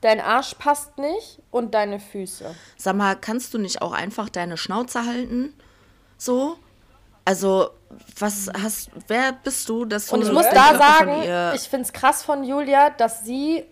dein 0.00 0.20
Arsch 0.20 0.54
passt 0.56 0.98
nicht 0.98 1.40
und 1.50 1.72
deine 1.72 2.00
Füße. 2.00 2.54
Sag 2.76 2.96
mal, 2.96 3.14
kannst 3.14 3.54
du 3.54 3.58
nicht 3.58 3.80
auch 3.80 3.92
einfach 3.92 4.28
deine 4.28 4.56
Schnauze 4.56 5.06
halten? 5.06 5.54
So? 6.18 6.58
Also, 7.24 7.70
was 8.18 8.50
hast, 8.62 8.90
wer 9.08 9.32
bist 9.32 9.68
du, 9.68 9.84
dass 9.84 10.06
du 10.06 10.16
Und 10.16 10.22
ich 10.22 10.32
muss 10.32 10.48
da 10.50 10.76
sagen, 10.76 11.22
ich 11.54 11.62
finde 11.62 11.84
es 11.86 11.92
krass 11.92 12.22
von 12.22 12.44
Julia, 12.44 12.90
dass 12.90 13.24
sie 13.24 13.64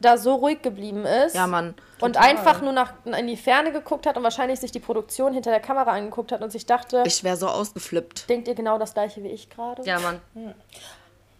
da 0.00 0.16
so 0.16 0.36
ruhig 0.36 0.62
geblieben 0.62 1.04
ist. 1.04 1.34
Ja, 1.34 1.46
Mann. 1.46 1.74
Und 2.00 2.16
einfach 2.16 2.60
nur 2.62 2.72
nach, 2.72 2.92
in 3.04 3.26
die 3.26 3.36
Ferne 3.36 3.72
geguckt 3.72 4.06
hat 4.06 4.16
und 4.16 4.22
wahrscheinlich 4.22 4.60
sich 4.60 4.70
die 4.70 4.78
Produktion 4.78 5.32
hinter 5.32 5.50
der 5.50 5.58
Kamera 5.60 5.90
angeguckt 5.90 6.30
hat 6.30 6.40
und 6.40 6.50
sich 6.52 6.66
dachte, 6.66 7.02
Ich 7.04 7.24
wäre 7.24 7.36
so 7.36 7.48
ausgeflippt. 7.48 8.28
denkt 8.28 8.46
ihr 8.46 8.54
genau 8.54 8.78
das 8.78 8.94
gleiche 8.94 9.22
wie 9.24 9.28
ich 9.28 9.50
gerade? 9.50 9.82
ja, 9.82 9.98
Mann. 9.98 10.20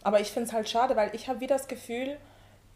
Aber 0.02 0.20
ich 0.20 0.32
finde 0.32 0.48
es 0.48 0.52
halt 0.52 0.68
schade, 0.68 0.96
weil 0.96 1.10
ich 1.14 1.28
habe 1.28 1.40
wie 1.40 1.46
das 1.46 1.68
Gefühl, 1.68 2.16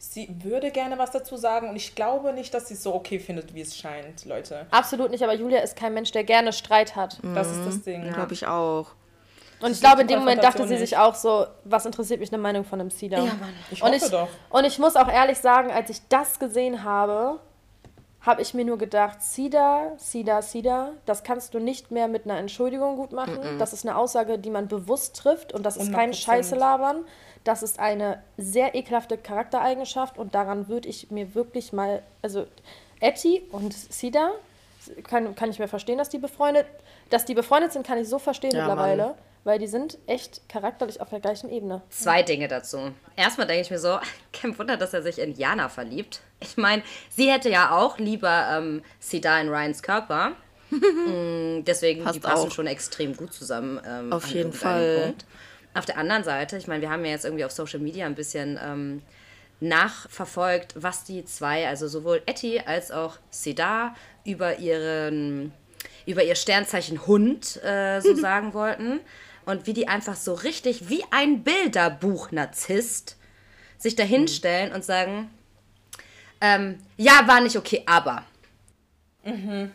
sie 0.03 0.29
würde 0.43 0.73
gerne 0.73 0.99
was 0.99 1.13
dazu 1.13 1.37
sagen 1.37 1.69
und 1.69 1.77
ich 1.77 1.95
glaube 1.95 2.33
nicht, 2.33 2.53
dass 2.53 2.69
sie 2.69 2.75
es 2.75 2.83
so 2.83 2.93
okay 2.93 3.21
findet, 3.21 3.55
wie 3.55 3.61
es 3.61 3.77
scheint, 3.77 4.25
Leute. 4.25 4.67
Absolut 4.71 5.11
nicht, 5.13 5.23
aber 5.23 5.33
Julia 5.35 5.61
ist 5.61 5.77
kein 5.77 5.95
Mensch, 5.95 6.11
der 6.11 6.25
gerne 6.25 6.53
Streit 6.53 6.97
hat. 6.97 7.19
Das 7.35 7.51
ist 7.51 7.65
das 7.65 7.83
Ding. 7.83 8.13
Glaube 8.13 8.33
ich 8.33 8.47
auch. 8.47 8.89
Und 9.61 9.71
ich 9.71 9.81
glaube, 9.81 10.03
in 10.03 10.09
dem 10.09 10.19
Moment 10.19 10.43
dachte 10.43 10.67
sie 10.67 10.77
sich 10.77 10.97
auch 10.97 11.15
so, 11.15 11.47
was 11.65 11.87
interessiert 11.87 12.19
mich 12.19 12.33
eine 12.33 12.43
Meinung 12.43 12.65
von 12.65 12.81
einem 12.81 12.91
Cedar? 12.91 13.21
Ja, 13.21 13.35
Mann. 13.35 13.55
Ich 13.71 13.81
Und 13.81 13.93
hoffe 13.93 14.05
ich, 14.05 14.11
doch. 14.11 14.29
und 14.51 14.65
ich 14.65 14.81
muss 14.81 14.97
auch 14.97 15.07
ehrlich 15.07 15.39
sagen, 15.39 15.71
als 15.71 15.89
ich 15.89 16.01
das 16.09 16.41
gesehen 16.41 16.83
habe, 16.83 17.39
habe 18.23 18.43
ich 18.43 18.55
mir 18.55 18.65
nur 18.65 18.79
gedacht, 18.79 19.23
Sida, 19.23 19.93
Sida, 19.99 20.43
Sida, 20.43 20.91
das 21.07 21.23
kannst 21.23 21.55
du 21.55 21.61
nicht 21.61 21.93
mehr 21.93 22.09
mit 22.09 22.25
einer 22.25 22.39
Entschuldigung 22.39 22.97
gut 22.97 23.13
machen. 23.13 23.39
Das 23.59 23.73
ist 23.73 23.87
eine 23.87 23.97
Aussage, 23.97 24.39
die 24.39 24.51
man 24.51 24.67
bewusst 24.67 25.17
trifft 25.17 25.53
und 25.53 25.65
das 25.65 25.77
ist 25.77 25.93
kein 25.93 26.13
100%. 26.13 26.15
Scheiße 26.25 26.55
labern. 26.57 27.05
Das 27.45 27.63
ist 27.63 27.79
eine 27.79 28.23
sehr 28.37 28.75
ekelhafte 28.75 29.17
Charaktereigenschaft 29.19 30.17
und 30.19 30.35
daran 30.35 30.69
würde 30.69 30.89
ich 30.89 31.11
mir 31.11 31.35
wirklich 31.35 31.73
mal, 31.73 32.03
also 32.23 32.47
Etty 33.01 33.43
und 33.51 33.73
Sida, 33.75 34.31
kann, 35.05 35.35
kann 35.35 35.51
ich 35.51 35.59
mir 35.59 35.69
verstehen, 35.69 35.99
dass 35.99 36.09
die 36.09 36.19
befreundet, 36.19 36.67
dass 37.11 37.25
die 37.25 37.35
befreundet 37.35 37.73
sind, 37.73 37.87
kann 37.87 37.99
ich 37.99 38.09
so 38.09 38.19
verstehen 38.19 38.53
Ja, 38.53 38.67
mittlerweile, 38.67 39.03
Mann. 39.07 39.15
weil 39.45 39.59
die 39.59 39.67
sind 39.69 39.99
echt 40.07 40.49
charakterlich 40.49 41.01
auf 41.01 41.09
der 41.11 41.21
gleichen 41.21 41.51
Ebene. 41.51 41.83
Zwei 41.91 42.23
Dinge 42.23 42.49
dazu. 42.49 42.93
Erstmal 43.17 43.47
denke 43.47 43.63
ich 43.63 43.71
mir 43.71 43.79
so, 43.79 43.99
kein 44.33 44.57
Wunder, 44.59 44.77
dass 44.77 44.93
er 44.95 45.03
sich 45.03 45.19
in 45.21 45.35
Jana 45.35 45.69
verliebt. 45.69 46.21
Ich 46.41 46.57
meine, 46.57 46.83
sie 47.11 47.31
hätte 47.31 47.49
ja 47.49 47.77
auch 47.77 47.99
lieber 47.99 48.49
ähm, 48.57 48.83
Sida 49.01 49.41
in 49.41 49.49
Ryans 49.49 49.83
Körper. 49.83 50.33
Mm, 50.73 51.65
Deswegen, 51.67 52.03
Passt 52.03 52.17
die 52.17 52.21
passen 52.21 52.49
auch. 52.49 52.51
schon 52.51 52.67
extrem 52.67 53.15
gut 53.15 53.35
zusammen. 53.35 53.79
Ähm, 53.87 54.11
Auf 54.11 54.25
an 54.25 54.31
jeden 54.31 54.53
Fall. 54.55 55.01
Punkt. 55.05 55.25
Auf 55.75 55.87
der 55.87 55.99
anderen 55.99 56.25
Seite, 56.25 56.57
ich 56.57 56.67
meine, 56.67 56.83
wir 56.83 56.91
haben 56.91 57.05
ja 57.05 57.13
jetzt 57.13 57.25
irgendwie 57.25 57.45
auf 57.45 57.53
Social 57.53 57.81
Media 57.81 58.07
ein 58.07 58.15
bisschen 58.15 58.59
ähm, 58.63 59.03
nachverfolgt, 59.61 60.75
was 60.77 61.05
die 61.05 61.25
zwei, 61.25 61.67
also 61.69 61.89
sowohl 61.89 62.23
Etty 62.27 62.61
als 62.61 62.91
auch 62.91 63.17
Sida, 63.31 63.95
über 64.25 64.59
ihren, 64.59 65.53
über 66.07 66.23
ihr 66.23 66.35
Sternzeichen 66.35 67.07
Hund 67.07 67.63
äh, 67.63 68.01
so 68.01 68.15
sagen 68.21 68.55
wollten. 68.55 69.01
Und 69.45 69.67
wie 69.67 69.73
die 69.73 69.89
einfach 69.89 70.15
so 70.15 70.35
richtig 70.35 70.89
wie 70.89 71.03
ein 71.11 71.43
Bilderbuch-Narzisst 71.43 73.17
sich 73.79 73.97
da 73.97 74.05
hinstellen 74.05 74.73
und 74.73 74.85
sagen, 74.85 75.31
ähm, 76.41 76.79
ja, 76.97 77.27
war 77.27 77.41
nicht 77.41 77.57
okay, 77.57 77.83
aber. 77.87 78.25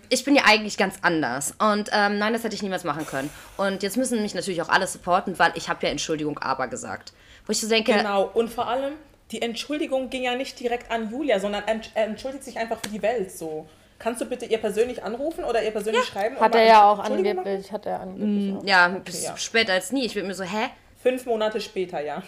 Ich 0.09 0.23
bin 0.25 0.35
ja 0.35 0.43
eigentlich 0.45 0.77
ganz 0.77 0.95
anders. 1.01 1.53
Und 1.59 1.89
ähm, 1.93 2.17
nein, 2.19 2.33
das 2.33 2.43
hätte 2.43 2.55
ich 2.55 2.61
niemals 2.63 2.83
machen 2.83 3.05
können. 3.05 3.29
Und 3.55 3.81
jetzt 3.83 3.95
müssen 3.97 4.21
mich 4.21 4.35
natürlich 4.35 4.61
auch 4.61 4.69
alle 4.69 4.87
supporten, 4.87 5.39
weil 5.39 5.51
ich 5.55 5.69
habe 5.69 5.85
ja 5.85 5.91
Entschuldigung, 5.91 6.37
aber 6.39 6.67
gesagt. 6.67 7.13
Wo 7.45 7.51
ich 7.51 7.59
so 7.61 7.69
denke, 7.69 7.93
Genau. 7.93 8.23
Und 8.33 8.49
vor 8.49 8.67
allem, 8.67 8.93
die 9.31 9.41
Entschuldigung 9.41 10.09
ging 10.09 10.23
ja 10.23 10.35
nicht 10.35 10.59
direkt 10.59 10.91
an 10.91 11.09
Julia, 11.09 11.39
sondern 11.39 11.63
er 11.95 12.05
entschuldigt 12.07 12.43
sich 12.43 12.57
einfach 12.57 12.77
für 12.83 12.89
die 12.89 13.01
Welt 13.01 13.31
so. 13.31 13.67
Kannst 13.99 14.21
du 14.21 14.25
bitte 14.25 14.45
ihr 14.45 14.57
persönlich 14.59 15.01
anrufen 15.03 15.43
oder 15.43 15.63
ihr 15.63 15.71
persönlich 15.71 16.03
schreiben? 16.05 16.35
und 16.35 16.41
Hat 16.43 16.53
er 16.53 16.65
ja 16.65 16.83
auch 16.91 16.99
Entschuldigung 16.99 17.39
angeblich, 17.39 17.71
hat 17.71 17.85
er 17.85 18.01
angeblich 18.01 18.53
Mm, 18.53 18.57
auch. 18.59 18.63
ja, 18.65 18.87
bis 18.89 19.23
ja. 19.23 19.37
später 19.37 19.73
als 19.73 19.91
nie. 19.91 20.05
Ich 20.05 20.13
bin 20.13 20.27
mir 20.27 20.35
so, 20.35 20.43
hä? 20.43 20.67
Fünf 21.01 21.25
Monate 21.25 21.59
später, 21.61 21.99
ja. 22.03 22.21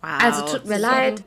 Also 0.00 0.46
tut 0.46 0.66
mir 0.66 0.78
leid. 0.78 1.22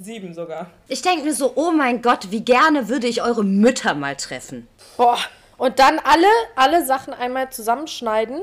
Sieben 0.00 0.32
sogar. 0.34 0.66
Ich 0.88 1.02
denke 1.02 1.24
mir 1.24 1.34
so, 1.34 1.52
oh 1.56 1.70
mein 1.72 2.00
Gott, 2.02 2.30
wie 2.30 2.40
gerne 2.44 2.88
würde 2.88 3.06
ich 3.08 3.22
eure 3.22 3.44
Mütter 3.44 3.94
mal 3.94 4.14
treffen. 4.16 4.68
Boah. 4.96 5.18
Und 5.56 5.78
dann 5.80 5.98
alle, 5.98 6.28
alle 6.54 6.84
Sachen 6.86 7.12
einmal 7.12 7.50
zusammenschneiden, 7.50 8.40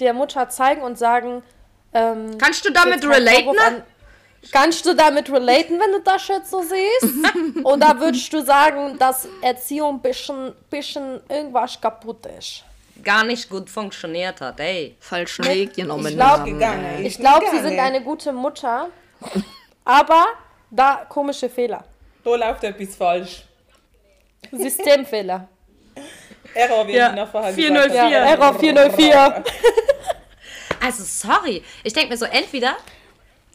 der 0.00 0.12
Mutter 0.14 0.48
zeigen 0.48 0.82
und 0.82 0.98
sagen, 0.98 1.42
ähm, 1.94 2.36
Kannst 2.38 2.64
du 2.64 2.72
damit 2.72 3.04
relaten? 3.04 3.56
An- 3.58 3.82
Kannst 4.52 4.84
du 4.86 4.94
damit 4.94 5.30
relaten, 5.30 5.78
wenn 5.80 5.92
du 5.92 6.00
das 6.00 6.28
jetzt 6.28 6.50
so 6.50 6.62
siehst? 6.62 7.14
Oder 7.64 7.98
würdest 7.98 8.32
du 8.32 8.44
sagen, 8.44 8.96
dass 8.98 9.26
Erziehung 9.42 9.96
ein 9.96 10.00
bisschen, 10.00 10.52
bisschen 10.70 11.20
irgendwas 11.28 11.80
kaputt 11.80 12.26
ist? 12.38 12.62
Gar 13.02 13.24
nicht 13.24 13.48
gut 13.48 13.68
funktioniert 13.68 14.40
hat, 14.40 14.58
ey. 14.60 14.96
Falschen 15.00 15.44
Weg 15.46 15.74
genommen 15.74 16.06
ich 16.06 16.14
glaub, 16.16 16.28
haben. 16.38 16.44
Gegangen. 16.44 17.04
Ich 17.04 17.18
glaube, 17.18 17.46
sie 17.50 17.60
sind 17.60 17.78
eine 17.78 18.02
gute 18.02 18.32
Mutter, 18.32 18.88
aber 19.84 20.26
da 20.76 21.06
komische 21.08 21.48
Fehler. 21.48 21.84
Da 22.24 22.34
läuft 22.34 22.64
etwas 22.64 22.94
falsch. 22.96 23.42
Systemfehler. 24.52 25.48
Error, 26.54 26.86
wie 26.86 26.94
Ja, 26.94 27.10
Nina 27.10 27.26
vorher 27.26 27.52
404. 27.52 27.88
gesagt. 27.88 28.12
Ja, 28.12 28.18
Error 28.24 28.58
404. 28.58 29.44
Also 30.78 31.02
sorry. 31.04 31.64
Ich 31.82 31.94
denke 31.94 32.10
mir 32.10 32.16
so, 32.16 32.26
entweder 32.26 32.76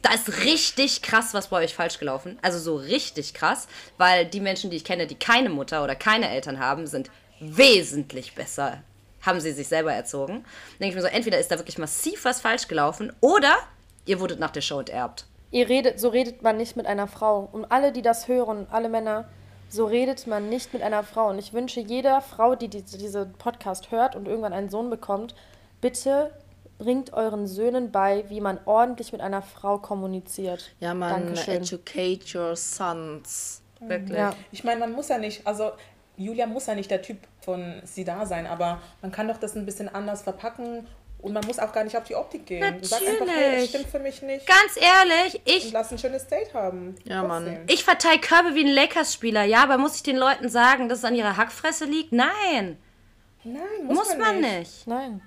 da 0.02 0.12
ist 0.12 0.44
richtig 0.44 1.00
krass 1.02 1.32
was 1.32 1.48
bei 1.48 1.58
euch 1.64 1.72
falsch 1.74 1.98
gelaufen. 1.98 2.38
Also 2.42 2.58
so 2.58 2.76
richtig 2.76 3.32
krass, 3.32 3.68
weil 3.96 4.26
die 4.26 4.40
Menschen, 4.40 4.70
die 4.70 4.76
ich 4.76 4.84
kenne, 4.84 5.06
die 5.06 5.14
keine 5.14 5.48
Mutter 5.48 5.82
oder 5.84 5.94
keine 5.94 6.28
Eltern 6.28 6.58
haben, 6.58 6.86
sind 6.86 7.10
wesentlich 7.40 8.34
besser. 8.34 8.82
Haben 9.22 9.40
sie 9.40 9.52
sich 9.52 9.68
selber 9.68 9.92
erzogen. 9.94 10.44
Denke 10.80 10.88
ich 10.88 10.94
mir 10.96 11.00
so, 11.02 11.06
entweder 11.06 11.38
ist 11.38 11.50
da 11.50 11.58
wirklich 11.58 11.78
massiv 11.78 12.24
was 12.24 12.40
falsch 12.40 12.66
gelaufen 12.68 13.12
oder 13.20 13.56
ihr 14.04 14.18
wurdet 14.20 14.40
nach 14.40 14.50
der 14.50 14.60
Show 14.60 14.80
enterbt. 14.80 15.24
Ihr 15.52 15.68
redet, 15.68 16.00
so 16.00 16.08
redet 16.08 16.42
man 16.42 16.56
nicht 16.56 16.76
mit 16.76 16.86
einer 16.86 17.06
Frau. 17.06 17.48
Und 17.52 17.66
alle, 17.66 17.92
die 17.92 18.02
das 18.02 18.26
hören, 18.26 18.66
alle 18.70 18.88
Männer, 18.88 19.28
so 19.68 19.84
redet 19.84 20.26
man 20.26 20.48
nicht 20.48 20.72
mit 20.72 20.82
einer 20.82 21.02
Frau. 21.02 21.28
Und 21.28 21.38
ich 21.38 21.52
wünsche 21.52 21.80
jeder 21.80 22.20
Frau, 22.22 22.54
die 22.54 22.68
diese, 22.68 22.98
diese 22.98 23.26
Podcast 23.26 23.90
hört 23.90 24.16
und 24.16 24.26
irgendwann 24.26 24.54
einen 24.54 24.70
Sohn 24.70 24.90
bekommt, 24.90 25.34
bitte 25.80 26.32
bringt 26.78 27.12
euren 27.12 27.46
Söhnen 27.46 27.92
bei, 27.92 28.24
wie 28.28 28.40
man 28.40 28.58
ordentlich 28.64 29.12
mit 29.12 29.20
einer 29.20 29.42
Frau 29.42 29.78
kommuniziert. 29.78 30.74
Ja, 30.80 30.94
man, 30.94 31.26
Dankeschön. 31.26 31.62
educate 31.62 32.36
your 32.36 32.56
sons. 32.56 33.62
Wirklich. 33.78 34.18
Ja. 34.18 34.34
Ich 34.50 34.64
meine, 34.64 34.80
man 34.80 34.92
muss 34.92 35.08
ja 35.08 35.18
nicht, 35.18 35.46
also 35.46 35.72
Julia 36.16 36.46
muss 36.46 36.66
ja 36.66 36.74
nicht 36.74 36.90
der 36.90 37.02
Typ 37.02 37.18
von 37.40 37.80
sie 37.84 38.04
da 38.04 38.26
sein, 38.26 38.46
aber 38.46 38.80
man 39.00 39.12
kann 39.12 39.28
doch 39.28 39.36
das 39.36 39.54
ein 39.54 39.66
bisschen 39.66 39.88
anders 39.88 40.22
verpacken 40.22 40.86
und 41.22 41.32
man 41.32 41.44
muss 41.46 41.58
auch 41.58 41.72
gar 41.72 41.84
nicht 41.84 41.96
auf 41.96 42.04
die 42.04 42.14
Optik 42.16 42.46
gehen. 42.46 42.78
Du 42.80 42.84
sagst 42.86 43.06
einfach, 43.06 43.26
hey, 43.26 43.26
das 43.26 43.36
Natürlich. 43.36 43.70
stimmt 43.70 43.88
für 43.88 43.98
mich 44.00 44.22
nicht. 44.22 44.46
Ganz 44.46 44.76
ehrlich, 44.76 45.34
Und 45.36 45.42
ich, 45.44 45.72
lass 45.72 45.90
ein 45.92 45.98
schönes 45.98 46.26
Date 46.26 46.52
haben. 46.52 46.96
Ja, 47.04 47.22
Mann. 47.22 47.44
Trotzdem. 47.46 47.64
ich 47.68 47.84
verteile 47.84 48.18
Körbe 48.20 48.54
wie 48.54 48.64
ein 48.64 48.74
Lakers-Spieler. 48.74 49.44
Ja, 49.44 49.62
aber 49.62 49.78
muss 49.78 49.96
ich 49.96 50.02
den 50.02 50.16
Leuten 50.16 50.48
sagen, 50.48 50.88
dass 50.88 50.98
es 50.98 51.04
an 51.04 51.14
ihrer 51.14 51.36
Hackfresse 51.36 51.84
liegt? 51.84 52.12
Nein. 52.12 52.76
Nein, 53.44 53.56
muss, 53.84 53.96
Muss 53.96 54.18
man 54.18 54.40
nicht. 54.40 54.86
Nein. 54.86 55.22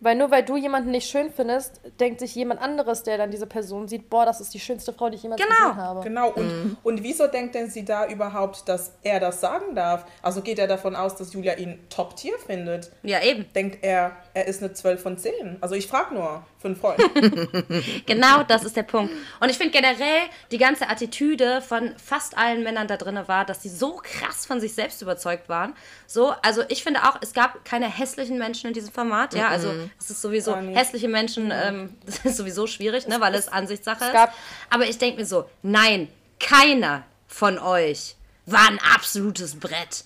Weil 0.00 0.14
nur 0.14 0.30
weil 0.30 0.44
du 0.44 0.56
jemanden 0.56 0.92
nicht 0.92 1.10
schön 1.10 1.32
findest, 1.32 1.80
denkt 1.98 2.20
sich 2.20 2.32
jemand 2.36 2.60
anderes, 2.60 3.02
der 3.02 3.18
dann 3.18 3.32
diese 3.32 3.46
Person 3.46 3.88
sieht, 3.88 4.08
boah, 4.08 4.24
das 4.24 4.40
ist 4.40 4.54
die 4.54 4.60
schönste 4.60 4.92
Frau, 4.92 5.08
die 5.10 5.16
ich 5.16 5.24
jemals 5.24 5.42
Genau. 5.42 5.70
gesehen 5.70 5.76
habe. 5.76 6.00
Genau, 6.02 6.30
und, 6.30 6.76
und 6.84 7.02
wieso 7.02 7.26
denkt 7.26 7.56
denn 7.56 7.68
sie 7.68 7.84
da 7.84 8.06
überhaupt, 8.06 8.68
dass 8.68 8.92
er 9.02 9.18
das 9.18 9.40
sagen 9.40 9.74
darf? 9.74 10.04
Also 10.22 10.40
geht 10.40 10.60
er 10.60 10.68
davon 10.68 10.94
aus, 10.94 11.16
dass 11.16 11.32
Julia 11.32 11.54
ihn 11.54 11.80
Top-Tier 11.88 12.38
findet? 12.38 12.92
Ja, 13.02 13.20
eben. 13.22 13.46
Denkt 13.54 13.78
er, 13.82 14.12
er 14.34 14.46
ist 14.46 14.62
eine 14.62 14.72
12 14.72 15.02
von 15.02 15.18
10? 15.18 15.58
Also 15.60 15.74
ich 15.74 15.88
frage 15.88 16.14
nur 16.14 16.44
für 16.58 16.68
einen 16.68 16.76
Freund. 16.76 16.98
Genau, 18.06 18.42
das 18.44 18.64
ist 18.64 18.76
der 18.76 18.82
Punkt. 18.84 19.12
Und 19.40 19.48
ich 19.50 19.58
finde 19.58 19.72
generell, 19.72 20.22
die 20.50 20.58
ganze 20.58 20.88
Attitüde 20.88 21.60
von 21.60 21.92
fast 22.02 22.36
allen 22.38 22.62
Männern 22.62 22.86
da 22.88 22.96
drin 22.96 23.18
war, 23.26 23.44
dass 23.44 23.62
sie 23.62 23.68
so 23.68 24.00
krass 24.02 24.46
von 24.46 24.60
sich 24.60 24.74
selbst 24.74 25.02
überzeugt 25.02 25.48
waren. 25.48 25.74
So, 26.06 26.32
also 26.42 26.62
ich 26.68 26.82
finde 26.82 27.02
auch, 27.04 27.18
es 27.20 27.32
gab 27.32 27.64
keine 27.64 27.86
hässlichen 27.88 28.38
Menschen 28.38 28.68
in 28.68 28.72
diesem 28.74 28.92
Format. 28.92 29.34
Ja, 29.34 29.48
also 29.48 29.72
es 29.98 30.10
ist 30.10 30.22
sowieso, 30.22 30.52
Gar 30.52 30.62
nicht. 30.62 30.78
hässliche 30.78 31.08
Menschen, 31.08 31.52
ähm, 31.54 31.96
das 32.06 32.18
ist 32.24 32.36
sowieso 32.36 32.66
schwierig, 32.66 33.06
ne, 33.08 33.20
weil 33.20 33.34
es 33.34 33.48
Ansichtssache 33.48 34.04
ist. 34.06 34.12
gab- 34.12 34.32
Aber 34.70 34.86
ich 34.86 34.98
denke 34.98 35.18
mir 35.20 35.26
so, 35.26 35.48
nein, 35.62 36.08
keiner 36.40 37.04
von 37.26 37.58
euch 37.58 38.16
war 38.46 38.68
ein 38.68 38.78
absolutes 38.94 39.58
Brett. 39.58 40.04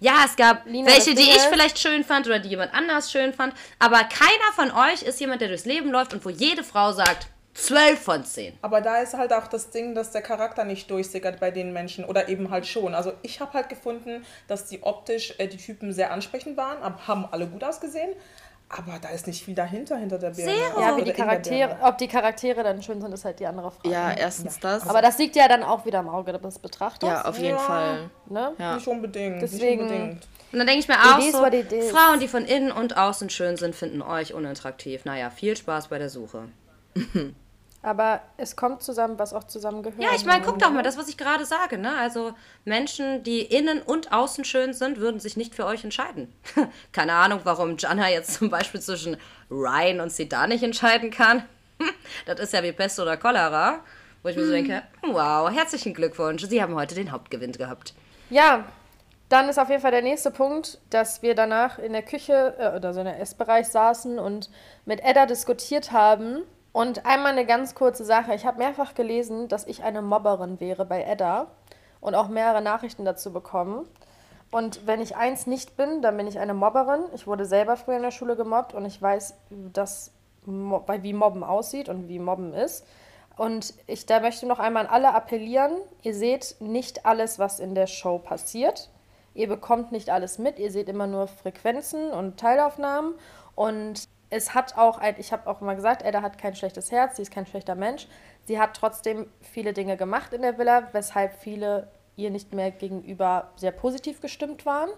Ja, 0.00 0.22
es 0.24 0.36
gab 0.36 0.64
Lina, 0.66 0.88
welche, 0.90 1.14
die 1.14 1.22
ich 1.22 1.36
ist- 1.36 1.46
vielleicht 1.46 1.78
schön 1.78 2.04
fand 2.04 2.26
oder 2.26 2.38
die 2.38 2.48
jemand 2.50 2.72
anders 2.72 3.10
schön 3.10 3.32
fand. 3.32 3.52
Aber 3.80 3.98
keiner 4.04 4.52
von 4.54 4.70
euch 4.70 5.02
ist 5.02 5.18
jemand, 5.18 5.40
der 5.40 5.48
durchs 5.48 5.64
Leben 5.64 5.90
läuft 5.90 6.14
und 6.14 6.24
wo 6.24 6.30
jede 6.30 6.62
Frau 6.62 6.92
sagt, 6.92 7.26
12 7.54 8.00
von 8.00 8.24
10. 8.24 8.56
Aber 8.62 8.80
da 8.80 8.98
ist 8.98 9.14
halt 9.14 9.32
auch 9.32 9.48
das 9.48 9.70
Ding, 9.70 9.96
dass 9.96 10.12
der 10.12 10.22
Charakter 10.22 10.62
nicht 10.62 10.88
durchsickert 10.92 11.40
bei 11.40 11.50
den 11.50 11.72
Menschen 11.72 12.04
oder 12.04 12.28
eben 12.28 12.50
halt 12.50 12.68
schon. 12.68 12.94
Also 12.94 13.12
ich 13.22 13.40
habe 13.40 13.54
halt 13.54 13.68
gefunden, 13.68 14.24
dass 14.46 14.66
die 14.66 14.84
optisch 14.84 15.34
äh, 15.38 15.48
die 15.48 15.56
Typen 15.56 15.92
sehr 15.92 16.12
ansprechend 16.12 16.56
waren, 16.56 16.80
ab- 16.80 17.08
haben 17.08 17.26
alle 17.28 17.48
gut 17.48 17.64
ausgesehen, 17.64 18.10
aber 18.68 18.98
da 19.00 19.08
ist 19.08 19.26
nicht 19.26 19.42
viel 19.44 19.54
dahinter 19.54 19.96
hinter 19.96 20.18
der 20.18 20.30
Birne. 20.30 20.52
Zero. 20.52 20.80
Ja, 20.80 20.96
wie 20.96 21.04
die 21.04 21.12
Charaktere, 21.12 21.76
ob 21.82 21.96
die 21.98 22.08
Charaktere 22.08 22.62
dann 22.62 22.82
schön 22.82 23.00
sind, 23.00 23.12
ist 23.12 23.24
halt 23.24 23.40
die 23.40 23.46
andere 23.46 23.70
Frage. 23.70 23.88
Ja, 23.90 24.10
erstens 24.12 24.60
das. 24.60 24.86
Aber 24.88 25.00
das 25.02 25.18
liegt 25.18 25.36
ja 25.36 25.48
dann 25.48 25.62
auch 25.62 25.86
wieder 25.86 26.00
im 26.00 26.08
Auge 26.08 26.32
des 26.38 26.58
Betrachters. 26.58 27.08
ja, 27.08 27.24
auf 27.24 27.36
jeden 27.38 27.50
Ja. 27.56 27.58
Fall. 27.58 28.10
ne? 28.26 28.52
Ja. 28.58 28.74
Nicht 28.74 28.86
unbedingt. 28.86 29.40
Deswegen- 29.42 29.82
Nicht 29.86 29.92
unbedingt. 29.92 30.28
Und 30.50 30.58
dann 30.58 30.66
denke 30.66 30.80
ich 30.80 30.88
mir 30.88 30.94
auch 30.96 31.20
so. 31.20 31.38
Frauen, 31.94 32.20
die 32.20 32.28
von 32.28 32.44
innen 32.44 32.72
und 32.72 32.96
außen 32.96 33.28
schön 33.28 33.56
sind, 33.58 33.74
finden 33.74 34.00
euch 34.00 34.32
unattraktiv. 34.32 35.04
Naja, 35.04 35.28
viel 35.30 35.56
Spaß 35.56 35.88
bei 35.88 35.98
der 35.98 36.08
Suche. 36.08 36.48
Aber 37.80 38.22
es 38.36 38.56
kommt 38.56 38.82
zusammen, 38.82 39.18
was 39.18 39.32
auch 39.32 39.44
zusammengehört. 39.44 40.02
Ja, 40.02 40.10
ich 40.14 40.24
meine, 40.24 40.44
guck 40.44 40.58
doch 40.58 40.72
mal, 40.72 40.82
das, 40.82 40.98
was 40.98 41.08
ich 41.08 41.16
gerade 41.16 41.46
sage, 41.46 41.78
ne? 41.78 41.96
Also 41.96 42.34
Menschen, 42.64 43.22
die 43.22 43.40
innen 43.40 43.80
und 43.80 44.12
außen 44.12 44.44
schön 44.44 44.74
sind, 44.74 44.98
würden 44.98 45.20
sich 45.20 45.36
nicht 45.36 45.54
für 45.54 45.64
euch 45.64 45.84
entscheiden. 45.84 46.32
Keine 46.92 47.14
Ahnung, 47.14 47.40
warum 47.44 47.76
Jana 47.78 48.10
jetzt 48.10 48.34
zum 48.34 48.50
Beispiel 48.50 48.80
zwischen 48.80 49.16
Ryan 49.50 50.00
und 50.00 50.10
sie 50.10 50.28
da 50.28 50.46
nicht 50.46 50.62
entscheiden 50.62 51.10
kann. 51.10 51.44
Das 52.26 52.40
ist 52.40 52.52
ja 52.52 52.62
wie 52.64 52.72
Pest 52.72 52.98
oder 52.98 53.16
Cholera. 53.16 53.80
Wo 54.22 54.28
ich 54.28 54.36
mir 54.36 54.46
so 54.46 54.50
denke, 54.50 54.82
wow, 55.02 55.48
herzlichen 55.48 55.94
Glückwunsch, 55.94 56.44
Sie 56.44 56.60
haben 56.60 56.74
heute 56.74 56.96
den 56.96 57.12
Hauptgewinn 57.12 57.52
gehabt. 57.52 57.94
Ja, 58.30 58.64
dann 59.28 59.48
ist 59.48 59.58
auf 59.58 59.68
jeden 59.68 59.82
Fall 59.82 59.90
der 59.90 60.02
nächste 60.02 60.30
Punkt, 60.30 60.78
dass 60.90 61.22
wir 61.22 61.34
danach 61.34 61.78
in 61.78 61.92
der 61.92 62.02
Küche 62.02 62.54
äh, 62.58 62.76
oder 62.76 62.92
so 62.92 63.00
in 63.00 63.06
der 63.06 63.20
Essbereich 63.20 63.68
saßen 63.68 64.18
und 64.18 64.50
mit 64.86 65.00
Edda 65.04 65.26
diskutiert 65.26 65.92
haben. 65.92 66.42
Und 66.78 67.06
einmal 67.06 67.32
eine 67.32 67.44
ganz 67.44 67.74
kurze 67.74 68.04
Sache. 68.04 68.36
Ich 68.36 68.46
habe 68.46 68.58
mehrfach 68.58 68.94
gelesen, 68.94 69.48
dass 69.48 69.66
ich 69.66 69.82
eine 69.82 70.00
Mobberin 70.00 70.60
wäre 70.60 70.84
bei 70.84 71.02
Edda 71.02 71.48
und 72.00 72.14
auch 72.14 72.28
mehrere 72.28 72.62
Nachrichten 72.62 73.04
dazu 73.04 73.32
bekommen. 73.32 73.84
Und 74.52 74.86
wenn 74.86 75.00
ich 75.00 75.16
eins 75.16 75.48
nicht 75.48 75.76
bin, 75.76 76.02
dann 76.02 76.16
bin 76.16 76.28
ich 76.28 76.38
eine 76.38 76.54
Mobberin. 76.54 77.00
Ich 77.16 77.26
wurde 77.26 77.46
selber 77.46 77.76
früher 77.76 77.96
in 77.96 78.04
der 78.04 78.12
Schule 78.12 78.36
gemobbt 78.36 78.74
und 78.74 78.84
ich 78.84 79.02
weiß, 79.02 79.34
dass, 79.72 80.12
wie 80.46 81.12
Mobben 81.12 81.42
aussieht 81.42 81.88
und 81.88 82.06
wie 82.06 82.20
Mobben 82.20 82.54
ist. 82.54 82.86
Und 83.36 83.74
ich 83.88 84.06
da 84.06 84.20
möchte 84.20 84.46
noch 84.46 84.60
einmal 84.60 84.86
an 84.86 84.92
alle 84.92 85.14
appellieren, 85.16 85.72
ihr 86.02 86.14
seht 86.14 86.60
nicht 86.60 87.06
alles, 87.06 87.40
was 87.40 87.58
in 87.58 87.74
der 87.74 87.88
Show 87.88 88.18
passiert. 88.18 88.88
Ihr 89.34 89.48
bekommt 89.48 89.90
nicht 89.90 90.10
alles 90.10 90.38
mit, 90.38 90.60
ihr 90.60 90.70
seht 90.70 90.88
immer 90.88 91.08
nur 91.08 91.26
Frequenzen 91.26 92.12
und 92.12 92.38
Teilaufnahmen. 92.38 93.14
Und 93.56 94.06
es 94.30 94.54
hat 94.54 94.76
auch, 94.76 94.98
ein, 94.98 95.16
ich 95.18 95.32
habe 95.32 95.48
auch 95.48 95.60
immer 95.60 95.74
gesagt, 95.74 96.02
Edda 96.02 96.22
hat 96.22 96.38
kein 96.38 96.54
schlechtes 96.54 96.92
Herz, 96.92 97.16
sie 97.16 97.22
ist 97.22 97.30
kein 97.30 97.46
schlechter 97.46 97.74
Mensch. 97.74 98.06
Sie 98.44 98.58
hat 98.58 98.74
trotzdem 98.74 99.30
viele 99.40 99.72
Dinge 99.72 99.96
gemacht 99.96 100.32
in 100.32 100.42
der 100.42 100.58
Villa, 100.58 100.88
weshalb 100.92 101.34
viele 101.40 101.88
ihr 102.16 102.30
nicht 102.30 102.52
mehr 102.52 102.70
gegenüber 102.70 103.52
sehr 103.56 103.72
positiv 103.72 104.20
gestimmt 104.20 104.66
waren. 104.66 104.90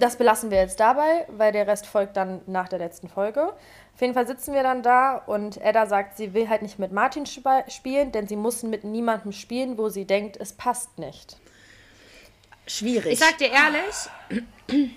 Das 0.00 0.16
belassen 0.16 0.50
wir 0.50 0.58
jetzt 0.58 0.78
dabei, 0.78 1.26
weil 1.28 1.50
der 1.50 1.66
Rest 1.66 1.86
folgt 1.86 2.16
dann 2.16 2.40
nach 2.46 2.68
der 2.68 2.78
letzten 2.78 3.08
Folge. 3.08 3.52
Auf 3.94 4.00
jeden 4.00 4.14
Fall 4.14 4.28
sitzen 4.28 4.54
wir 4.54 4.62
dann 4.62 4.82
da 4.82 5.16
und 5.16 5.60
Edda 5.60 5.86
sagt, 5.86 6.16
sie 6.16 6.34
will 6.34 6.48
halt 6.48 6.62
nicht 6.62 6.78
mit 6.78 6.92
Martin 6.92 7.26
spielen, 7.26 8.12
denn 8.12 8.28
sie 8.28 8.36
muss 8.36 8.62
mit 8.62 8.84
niemandem 8.84 9.32
spielen, 9.32 9.78
wo 9.78 9.88
sie 9.88 10.04
denkt, 10.04 10.36
es 10.36 10.52
passt 10.52 10.98
nicht. 10.98 11.36
Schwierig. 12.66 13.14
Ich 13.14 13.18
sag 13.18 13.38
dir 13.38 13.50
ehrlich, 13.50 14.94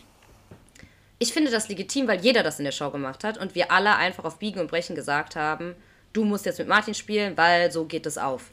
ich 1.19 1.33
finde 1.33 1.51
das 1.51 1.69
legitim, 1.69 2.07
weil 2.07 2.19
jeder 2.19 2.43
das 2.43 2.59
in 2.59 2.65
der 2.65 2.71
Show 2.71 2.89
gemacht 2.91 3.23
hat 3.23 3.37
und 3.37 3.55
wir 3.55 3.71
alle 3.71 3.95
einfach 3.95 4.25
auf 4.25 4.39
Biegen 4.39 4.59
und 4.59 4.67
Brechen 4.67 4.95
gesagt 4.95 5.35
haben, 5.35 5.75
du 6.13 6.25
musst 6.25 6.45
jetzt 6.45 6.59
mit 6.59 6.67
Martin 6.67 6.93
spielen, 6.93 7.37
weil 7.37 7.71
so 7.71 7.85
geht 7.85 8.05
es 8.05 8.17
auf. 8.17 8.51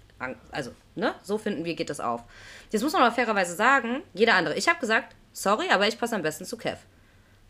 Also, 0.52 0.70
ne? 0.94 1.14
So 1.22 1.38
finden 1.38 1.64
wir, 1.64 1.74
geht 1.74 1.90
es 1.90 1.98
auf. 1.98 2.22
Jetzt 2.70 2.82
muss 2.82 2.92
man 2.92 3.02
aber 3.02 3.14
fairerweise 3.14 3.54
sagen, 3.54 4.02
jeder 4.14 4.34
andere. 4.34 4.54
Ich 4.56 4.68
habe 4.68 4.78
gesagt, 4.78 5.16
sorry, 5.32 5.68
aber 5.70 5.88
ich 5.88 5.98
passe 5.98 6.14
am 6.14 6.22
besten 6.22 6.44
zu 6.44 6.56
Kev. 6.56 6.78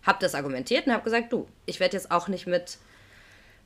Hab 0.04 0.20
das 0.20 0.34
argumentiert 0.34 0.86
und 0.86 0.92
habe 0.92 1.04
gesagt, 1.04 1.32
du, 1.32 1.46
ich 1.66 1.80
werde 1.80 1.96
jetzt 1.96 2.10
auch 2.10 2.28
nicht 2.28 2.46
mit 2.46 2.78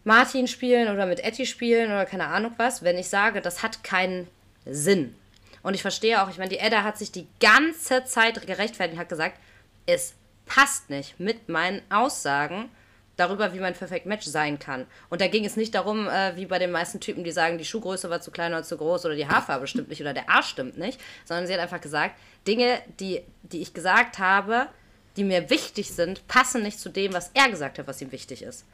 Martin 0.04 0.48
spielen 0.48 0.92
oder 0.92 1.06
mit 1.06 1.20
Etty 1.20 1.46
spielen 1.46 1.90
oder 1.90 2.04
keine 2.04 2.26
Ahnung 2.26 2.52
was, 2.56 2.82
wenn 2.82 2.98
ich 2.98 3.08
sage, 3.08 3.40
das 3.40 3.62
hat 3.62 3.84
keinen 3.84 4.28
Sinn. 4.64 5.14
Und 5.62 5.74
ich 5.74 5.82
verstehe 5.82 6.22
auch, 6.22 6.28
ich 6.28 6.38
meine, 6.38 6.50
die 6.50 6.58
Edda 6.58 6.84
hat 6.84 6.98
sich 6.98 7.10
die 7.10 7.26
ganze 7.40 8.04
Zeit 8.04 8.46
gerechtfertigt 8.46 8.94
und 8.94 9.00
hat 9.00 9.08
gesagt, 9.08 9.38
es 9.86 10.14
passt 10.46 10.90
nicht 10.90 11.20
mit 11.20 11.48
meinen 11.48 11.82
Aussagen, 11.90 12.70
darüber, 13.16 13.52
wie 13.54 13.60
man 13.60 13.74
perfekt 13.74 14.06
Match 14.06 14.26
sein 14.26 14.58
kann. 14.58 14.86
Und 15.08 15.20
da 15.20 15.26
ging 15.28 15.44
es 15.44 15.56
nicht 15.56 15.74
darum, 15.74 16.08
äh, 16.08 16.36
wie 16.36 16.46
bei 16.46 16.58
den 16.58 16.70
meisten 16.70 17.00
Typen, 17.00 17.24
die 17.24 17.32
sagen, 17.32 17.58
die 17.58 17.64
Schuhgröße 17.64 18.10
war 18.10 18.20
zu 18.20 18.30
klein 18.30 18.52
oder 18.52 18.62
zu 18.62 18.76
groß 18.76 19.06
oder 19.06 19.14
die 19.14 19.26
Haarfarbe 19.26 19.66
stimmt 19.66 19.88
nicht 19.88 20.00
oder 20.00 20.12
der 20.12 20.28
Arsch 20.28 20.48
stimmt 20.48 20.78
nicht, 20.78 21.00
sondern 21.24 21.46
sie 21.46 21.54
hat 21.54 21.60
einfach 21.60 21.80
gesagt, 21.80 22.14
Dinge, 22.46 22.78
die, 23.00 23.22
die 23.42 23.62
ich 23.62 23.72
gesagt 23.74 24.18
habe, 24.18 24.68
die 25.16 25.24
mir 25.24 25.48
wichtig 25.48 25.92
sind, 25.92 26.26
passen 26.28 26.62
nicht 26.62 26.78
zu 26.78 26.90
dem, 26.90 27.14
was 27.14 27.30
er 27.32 27.48
gesagt 27.48 27.78
hat, 27.78 27.86
was 27.86 28.02
ihm 28.02 28.12
wichtig 28.12 28.42
ist. 28.42 28.66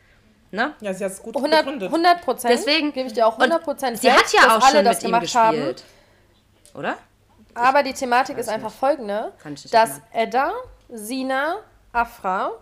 Ne? 0.50 0.74
Ja, 0.80 0.92
sie 0.92 1.04
hat 1.04 1.12
es 1.12 1.22
gut 1.22 1.36
100 1.36 1.60
begründet. 1.64 1.88
100 1.88 2.20
Prozent. 2.22 2.52
Deswegen 2.52 2.92
gebe 2.92 3.06
ich 3.06 3.14
dir 3.14 3.26
auch 3.26 3.38
100 3.38 3.62
Prozent 3.62 3.98
Sie 3.98 4.12
hat 4.12 4.30
ja 4.32 4.56
auch 4.56 4.68
schon 4.68 4.84
das 4.84 4.96
mit 4.96 5.04
ihm 5.04 5.06
gemacht 5.12 5.34
haben. 5.34 5.56
gespielt. 5.56 5.84
Oder? 6.74 6.98
Aber 7.54 7.82
die 7.82 7.92
Thematik 7.92 8.38
ist 8.38 8.48
einfach 8.48 8.72
folgende, 8.72 9.32
Kann 9.42 9.54
ich 9.54 9.64
nicht 9.64 9.74
dass. 9.74 10.00
Edda, 10.12 10.52
Sina, 10.92 11.56
Afra, 11.92 12.52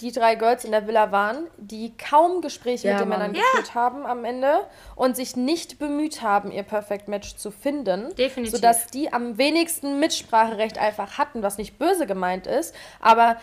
die 0.00 0.12
drei 0.12 0.36
Girls 0.36 0.64
in 0.64 0.70
der 0.70 0.86
Villa 0.86 1.10
waren, 1.10 1.46
die 1.56 1.92
kaum 1.96 2.40
Gespräche 2.40 2.86
Ja, 2.88 2.94
mit 2.94 3.00
den 3.02 3.08
Mann. 3.08 3.18
Männern 3.20 3.34
Ja. 3.34 3.42
geführt 3.52 3.74
haben 3.74 4.06
am 4.06 4.24
Ende 4.24 4.60
und 4.94 5.16
sich 5.16 5.34
nicht 5.36 5.78
bemüht 5.78 6.22
haben, 6.22 6.52
ihr 6.52 6.62
Perfect 6.62 7.08
Match 7.08 7.36
zu 7.36 7.50
finden. 7.50 8.14
Definitiv. 8.14 8.54
Sodass 8.54 8.86
die 8.88 9.12
am 9.12 9.38
wenigsten 9.38 9.98
Mitspracherecht 9.98 10.78
einfach 10.78 11.18
hatten, 11.18 11.42
was 11.42 11.58
nicht 11.58 11.78
böse 11.78 12.06
gemeint 12.06 12.46
ist. 12.46 12.74
Aber 13.00 13.36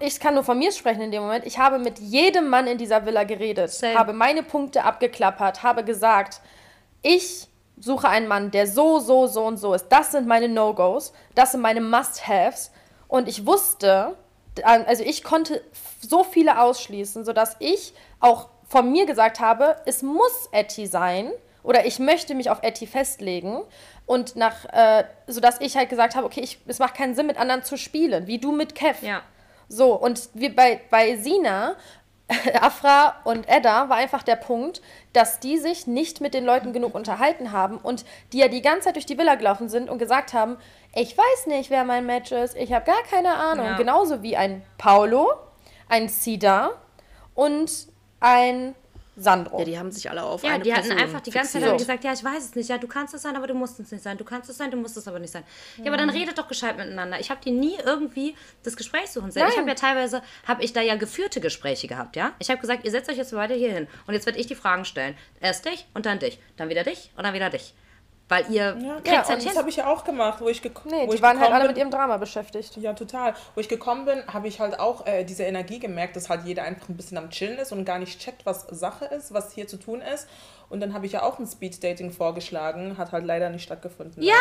ich 0.00 0.18
kann 0.20 0.34
nur 0.34 0.44
von 0.44 0.58
mir 0.58 0.72
sprechen 0.72 1.02
in 1.02 1.10
dem 1.10 1.22
Moment. 1.22 1.46
Ich 1.46 1.58
habe 1.58 1.78
mit 1.78 1.98
jedem 1.98 2.48
Mann 2.48 2.66
in 2.66 2.78
dieser 2.78 3.04
Villa 3.04 3.24
geredet, 3.24 3.70
Same. 3.70 3.98
habe 3.98 4.12
meine 4.14 4.42
Punkte 4.42 4.84
abgeklappert, 4.84 5.62
habe 5.62 5.84
gesagt, 5.84 6.40
ich 7.02 7.48
suche 7.78 8.08
einen 8.08 8.28
Mann, 8.28 8.50
der 8.50 8.66
so, 8.66 8.98
so, 8.98 9.26
so 9.26 9.44
und 9.44 9.56
so 9.58 9.72
ist. 9.74 9.88
Das 9.88 10.12
sind 10.12 10.26
meine 10.26 10.48
No-Gos, 10.48 11.12
das 11.34 11.52
sind 11.52 11.60
meine 11.60 11.80
Must-Haves. 11.82 12.72
Und 13.10 13.26
ich 13.26 13.44
wusste, 13.44 14.16
also 14.62 15.02
ich 15.02 15.24
konnte 15.24 15.62
so 16.00 16.22
viele 16.22 16.60
ausschließen, 16.60 17.24
sodass 17.24 17.56
ich 17.58 17.92
auch 18.20 18.48
von 18.68 18.92
mir 18.92 19.04
gesagt 19.04 19.40
habe, 19.40 19.76
es 19.84 20.02
muss 20.02 20.48
Etty 20.52 20.86
sein 20.86 21.32
oder 21.64 21.86
ich 21.86 21.98
möchte 21.98 22.36
mich 22.36 22.50
auf 22.50 22.62
Etty 22.62 22.86
festlegen. 22.86 23.62
Und 24.06 24.36
nach, 24.36 24.64
äh, 24.72 25.04
sodass 25.26 25.60
ich 25.60 25.76
halt 25.76 25.88
gesagt 25.88 26.14
habe, 26.14 26.24
okay, 26.24 26.40
ich, 26.40 26.60
es 26.68 26.78
macht 26.78 26.94
keinen 26.94 27.16
Sinn, 27.16 27.26
mit 27.26 27.36
anderen 27.36 27.64
zu 27.64 27.76
spielen, 27.76 28.28
wie 28.28 28.38
du 28.38 28.52
mit 28.52 28.76
Kev. 28.76 29.04
Ja. 29.04 29.22
So, 29.68 29.92
und 29.94 30.30
wir 30.34 30.54
bei, 30.54 30.80
bei 30.88 31.16
Sina, 31.16 31.74
Afra 32.60 33.16
und 33.24 33.48
Edda 33.48 33.88
war 33.88 33.96
einfach 33.96 34.22
der 34.22 34.36
Punkt, 34.36 34.80
dass 35.12 35.40
die 35.40 35.58
sich 35.58 35.88
nicht 35.88 36.20
mit 36.20 36.32
den 36.32 36.44
Leuten 36.44 36.72
genug 36.72 36.94
unterhalten 36.94 37.50
haben 37.50 37.76
und 37.78 38.04
die 38.32 38.38
ja 38.38 38.48
die 38.48 38.62
ganze 38.62 38.86
Zeit 38.86 38.94
durch 38.94 39.06
die 39.06 39.18
Villa 39.18 39.34
gelaufen 39.34 39.68
sind 39.68 39.90
und 39.90 39.98
gesagt 39.98 40.32
haben, 40.32 40.56
ich 40.94 41.16
weiß 41.16 41.46
nicht, 41.46 41.70
wer 41.70 41.84
mein 41.84 42.06
Match 42.06 42.32
ist, 42.32 42.56
ich 42.56 42.72
habe 42.72 42.84
gar 42.84 43.02
keine 43.04 43.34
Ahnung. 43.34 43.66
Ja. 43.66 43.76
Genauso 43.76 44.22
wie 44.22 44.36
ein 44.36 44.62
Paulo, 44.78 45.28
ein 45.88 46.08
Sida 46.08 46.70
und 47.34 47.88
ein 48.20 48.74
Sandro. 49.16 49.58
Ja, 49.58 49.64
die 49.66 49.78
haben 49.78 49.92
sich 49.92 50.08
alle 50.08 50.22
auf 50.22 50.42
Ja, 50.42 50.52
eine 50.54 50.64
die 50.64 50.72
hatten 50.72 50.88
Person 50.88 51.02
einfach 51.02 51.20
die 51.20 51.30
ganze 51.30 51.52
Zeit 51.52 51.62
fixiert. 51.62 51.70
haben 51.70 51.78
gesagt, 51.78 52.04
ja, 52.04 52.12
ich 52.14 52.24
weiß 52.24 52.42
es 52.44 52.54
nicht, 52.54 52.70
ja, 52.70 52.78
du 52.78 52.86
kannst 52.86 53.12
es 53.12 53.22
sein, 53.22 53.36
aber 53.36 53.46
du 53.46 53.54
musst 53.54 53.78
es 53.78 53.90
nicht 53.92 54.02
sein, 54.02 54.16
du 54.16 54.24
kannst 54.24 54.48
es 54.48 54.56
sein, 54.56 54.70
du 54.70 54.78
musst 54.78 54.96
es 54.96 55.06
aber 55.06 55.18
nicht 55.18 55.30
sein. 55.32 55.44
Ja, 55.76 55.86
aber 55.88 55.98
dann 55.98 56.08
redet 56.10 56.38
doch 56.38 56.48
gescheit 56.48 56.76
miteinander. 56.78 57.20
Ich 57.20 57.30
habe 57.30 57.40
die 57.44 57.50
nie 57.50 57.76
irgendwie 57.84 58.34
das 58.62 58.76
Gespräch 58.76 59.10
suchen 59.10 59.30
sehen. 59.30 59.42
Ich 59.42 59.50
Nein. 59.50 59.58
habe 59.58 59.68
ja 59.68 59.74
teilweise, 59.74 60.22
habe 60.46 60.62
ich 60.64 60.72
da 60.72 60.80
ja 60.80 60.96
geführte 60.96 61.40
Gespräche 61.40 61.86
gehabt, 61.86 62.16
ja. 62.16 62.32
Ich 62.38 62.48
habe 62.50 62.60
gesagt, 62.60 62.84
ihr 62.84 62.90
setzt 62.90 63.10
euch 63.10 63.18
jetzt 63.18 63.34
weiter 63.34 63.54
hier 63.54 63.72
hin 63.72 63.88
und 64.06 64.14
jetzt 64.14 64.24
werde 64.26 64.38
ich 64.38 64.46
die 64.46 64.54
Fragen 64.54 64.84
stellen. 64.86 65.16
Erst 65.40 65.66
dich 65.66 65.86
und 65.92 66.06
dann 66.06 66.18
dich, 66.18 66.38
dann 66.56 66.68
wieder 66.70 66.84
dich 66.84 67.10
und 67.16 67.24
dann 67.24 67.34
wieder 67.34 67.50
dich. 67.50 67.74
Weil 68.30 68.50
ihr 68.50 68.76
Ja, 68.80 68.94
kriegt 68.94 69.06
Ja, 69.08 69.28
halt 69.28 69.38
und 69.40 69.46
Das 69.46 69.56
habe 69.58 69.68
ich 69.68 69.76
ja 69.76 69.86
auch 69.88 70.04
gemacht, 70.04 70.40
wo 70.40 70.48
ich, 70.48 70.62
geko 70.62 70.88
Nee, 70.88 71.02
wo 71.06 71.10
die 71.10 71.16
ich 71.16 71.22
waren 71.22 71.38
halt 71.38 71.48
gekommen 71.48 71.52
alle 71.52 71.62
bin. 71.64 71.70
mit 71.72 71.78
ihrem 71.78 71.90
Drama 71.90 72.16
beschäftigt. 72.16 72.76
Ja, 72.78 72.94
total. 72.94 73.34
Wo 73.54 73.60
ich 73.60 73.68
gekommen 73.68 74.04
bin, 74.06 74.22
habe 74.32 74.48
ich 74.48 74.60
halt 74.60 74.78
auch 74.80 75.04
äh, 75.06 75.24
diese 75.24 75.42
Energie 75.42 75.80
gemerkt, 75.80 76.16
dass 76.16 76.28
halt 76.30 76.44
jeder 76.44 76.62
einfach 76.62 76.88
ein 76.88 76.96
bisschen 76.96 77.18
am 77.18 77.28
Chillen 77.30 77.58
ist 77.58 77.72
und 77.72 77.84
gar 77.84 77.98
nicht 77.98 78.18
checkt, 78.20 78.46
was 78.46 78.62
Sache 78.70 79.04
ist, 79.06 79.34
was 79.34 79.52
hier 79.52 79.66
zu 79.68 79.76
tun 79.76 80.00
ist. 80.00 80.28
Und 80.68 80.78
dann 80.78 80.94
habe 80.94 81.04
ich 81.04 81.12
ja 81.12 81.22
auch 81.24 81.40
ein 81.40 81.46
Speed-Dating 81.48 82.12
vorgeschlagen, 82.12 82.96
hat 82.96 83.10
halt 83.10 83.24
leider 83.24 83.50
nicht 83.50 83.64
stattgefunden. 83.64 84.22
Ja, 84.22 84.34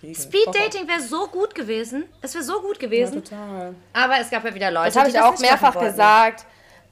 Wegen 0.00 0.14
Speed 0.16 0.44
Koffer. 0.46 0.58
Dating 0.58 0.88
wäre 0.88 1.00
so 1.00 1.28
gut 1.28 1.54
gewesen. 1.54 2.04
Es 2.20 2.34
wäre 2.34 2.42
so 2.42 2.60
gut 2.60 2.74
Ja, 2.82 2.88
gewesen. 2.88 3.22
total. 3.22 3.74
aber 3.92 4.14
es 4.20 4.28
gab 4.30 4.44
ja 4.44 4.52
wieder 4.52 4.72
Leute, 4.72 4.86
Das 4.86 4.96
habe 4.96 5.10
die 5.10 5.16
ich 5.16 5.22
auch 5.22 5.38
mehrfach 5.38 5.76
wollten. 5.76 5.94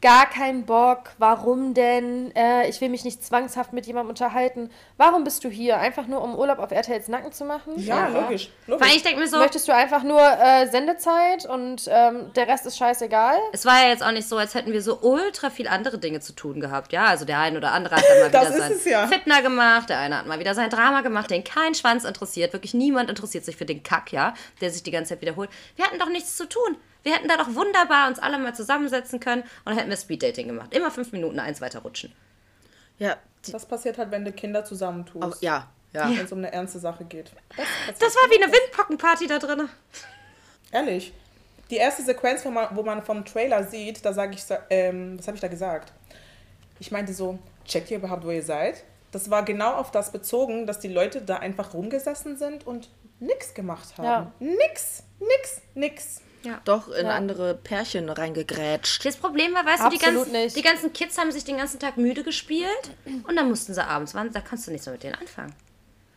Gar 0.07 0.31
keinen 0.31 0.65
Bock. 0.67 1.11
Warum 1.19 1.75
denn? 1.75 2.31
Äh, 2.37 2.69
ich 2.69 2.81
will 2.81 2.91
mich 2.91 3.03
nicht 3.03 3.25
zwangshaft 3.25 3.73
mit 3.73 3.89
jemandem 3.89 4.11
unterhalten. 4.11 4.71
Warum 4.97 5.25
bist 5.25 5.43
du 5.43 5.49
hier? 5.49 5.79
Einfach 5.79 6.07
nur, 6.07 6.23
um 6.23 6.37
Urlaub 6.37 6.61
auf 6.61 6.71
RTLs 6.71 7.09
Nacken 7.09 7.33
zu 7.33 7.45
machen? 7.45 7.73
Ja, 7.77 8.07
logisch. 8.07 8.51
Weil 8.69 8.79
logisch. 8.79 8.95
ich 8.95 9.03
denke 9.03 9.19
mir 9.19 9.27
so, 9.27 9.39
Möchtest 9.39 9.67
du 9.67 9.75
einfach 9.75 10.05
nur 10.05 10.21
äh, 10.21 10.69
Sendezeit 10.69 11.47
und 11.47 11.89
ähm, 11.89 12.33
der 12.37 12.47
Rest 12.47 12.67
ist 12.67 12.77
scheißegal? 12.77 13.37
Es 13.53 13.67
war 13.67 13.83
ja 13.83 13.89
jetzt 13.89 14.05
auch 14.05 14.13
nicht 14.13 14.29
so, 14.29 14.37
als 14.37 14.55
hätten 14.55 14.73
wir 14.73 14.81
so 14.81 14.97
ultra 15.03 15.51
viel 15.51 15.67
andere 15.67 15.99
Dinge 15.99 16.21
zu 16.21 16.35
tun 16.35 16.61
gehabt. 16.61 16.93
Ja, 16.93 17.07
also 17.07 17.25
der 17.25 17.41
eine 17.41 17.59
oder 17.59 17.73
andere 17.73 17.97
hat 17.97 18.05
dann 18.09 18.21
mal 18.21 18.31
Das 18.31 18.55
wieder 18.55 18.59
ist 18.59 18.63
sein 18.63 18.73
es 18.77 18.85
ja. 18.85 19.07
Fitner 19.09 19.43
gemacht, 19.43 19.89
der 19.89 19.99
eine 19.99 20.19
hat 20.19 20.27
mal 20.29 20.39
wieder 20.39 20.55
sein 20.55 20.71
Drama 20.71 21.01
gemacht, 21.01 21.33
den 21.33 21.43
kein 21.43 21.75
Schwanz 21.75 22.05
interessiert. 22.05 22.53
Wirklich 22.53 22.75
niemand 22.75 23.11
interessiert 23.11 23.45
sich 23.45 23.57
für 23.57 23.67
den 23.67 23.83
Kack, 23.83 24.13
ja, 24.13 24.35
der 24.61 24.71
sich 24.71 24.85
die 24.85 24.93
ganze 24.93 25.15
Zeit 25.15 25.21
wiederholt. 25.21 25.51
Wir 25.75 25.85
hatten 25.85 25.99
doch 25.99 26.11
nichts 26.11 26.37
zu 26.37 26.49
tun. 26.49 26.77
Wir 27.07 27.15
hätten 27.15 27.29
da 27.29 27.37
doch 27.37 27.55
wunderbar 27.55 28.09
uns 28.09 28.19
alle 28.19 28.37
mal 28.37 28.53
zusammensetzen 28.53 29.21
können 29.21 29.43
und 29.43 29.67
dann 29.67 29.77
hätten 29.79 29.91
wir 29.91 29.97
Speeddating 29.97 30.49
gemacht. 30.49 30.75
Immer 30.75 30.91
fünf 30.91 31.13
Minuten 31.13 31.39
eins 31.39 31.61
weiter 31.61 31.79
rutschen. 31.79 32.13
Ja, 32.99 33.17
die, 33.47 33.53
Das 33.53 33.65
passiert 33.65 33.97
halt, 33.97 34.11
wenn 34.11 34.25
du 34.25 34.33
Kinder 34.33 34.65
zusammentust. 34.65 35.23
auch, 35.39 35.41
ja, 35.41 35.69
ja. 35.93 36.09
Wenn 36.09 36.25
es 36.25 36.33
um 36.33 36.39
eine 36.39 36.53
ernste 36.53 36.81
Sache 36.81 37.05
geht. 37.05 37.31
Das. 37.57 37.99
Das 38.01 38.15
war 38.17 38.29
wie 38.31 38.43
eine 38.43 38.53
Windpockenparty 38.53 39.29
da 39.29 39.39
drin. 39.39 39.69
Ehrlich. 40.73 41.13
Die 41.71 41.77
erste 41.77 42.03
Sequenz, 42.03 42.45
wo 42.45 42.51
man, 42.51 42.75
wo 42.77 42.83
man 42.83 43.03
vom 43.05 43.25
Trailer 43.25 43.63
sieht, 43.63 44.05
da 44.05 44.13
sage 44.13 44.35
ich, 44.35 44.43
so- 44.43 44.57
ähm, 44.71 45.17
was 45.17 45.29
habe 45.29 45.37
ich 45.37 45.41
da 45.41 45.47
gesagt? 45.49 45.93
Ich 46.81 46.91
meinte 46.91 47.13
so, 47.15 47.39
checkt 47.65 47.89
ihr 47.93 47.99
überhaupt, 47.99 48.25
wo 48.25 48.31
ihr 48.33 48.43
seid? 48.43 48.83
Das 49.13 49.31
war 49.31 49.45
genau 49.45 49.75
auf 49.75 49.93
das 49.93 50.11
bezogen, 50.11 50.67
dass 50.67 50.81
die 50.81 50.89
Leute 50.89 51.23
da 51.23 51.37
einfach 51.37 51.73
rumgesessen 51.73 52.37
sind 52.37 52.67
und 52.67 52.89
nix 53.21 53.55
gemacht 53.55 53.97
haben. 53.97 54.05
Ja. 54.05 54.33
Nix, 54.41 55.05
nix, 55.21 55.61
nix. 55.75 56.21
Doch 56.65 56.89
in 56.89 57.07
andere 57.07 57.55
Pärchen 57.55 58.09
reingegrätscht. 58.09 59.05
Das 59.05 59.17
Problem 59.17 59.55
war, 59.55 59.65
weißt 59.67 59.85
du, 59.85 59.89
die 59.91 59.97
Absolut 59.97 60.17
ganzen, 60.25 60.33
nicht. 60.33 60.57
die 60.57 60.63
ganzen 60.63 60.93
Kids 60.93 61.19
haben 61.19 61.31
sich 61.33 61.45
den 61.45 61.57
ganzen 61.59 61.79
Tag 61.81 61.97
müde 61.97 62.23
gespielt 62.23 62.69
und 63.27 63.37
dann 63.37 63.49
mussten 63.49 63.75
sie 63.75 63.85
abends, 63.85 64.15
waren, 64.15 64.33
da 64.33 64.41
kannst 64.41 64.67
du 64.67 64.71
nichts 64.71 64.87
mehr 64.87 64.95
mit 64.95 65.03
denen 65.03 65.15
anfangen. 65.17 65.55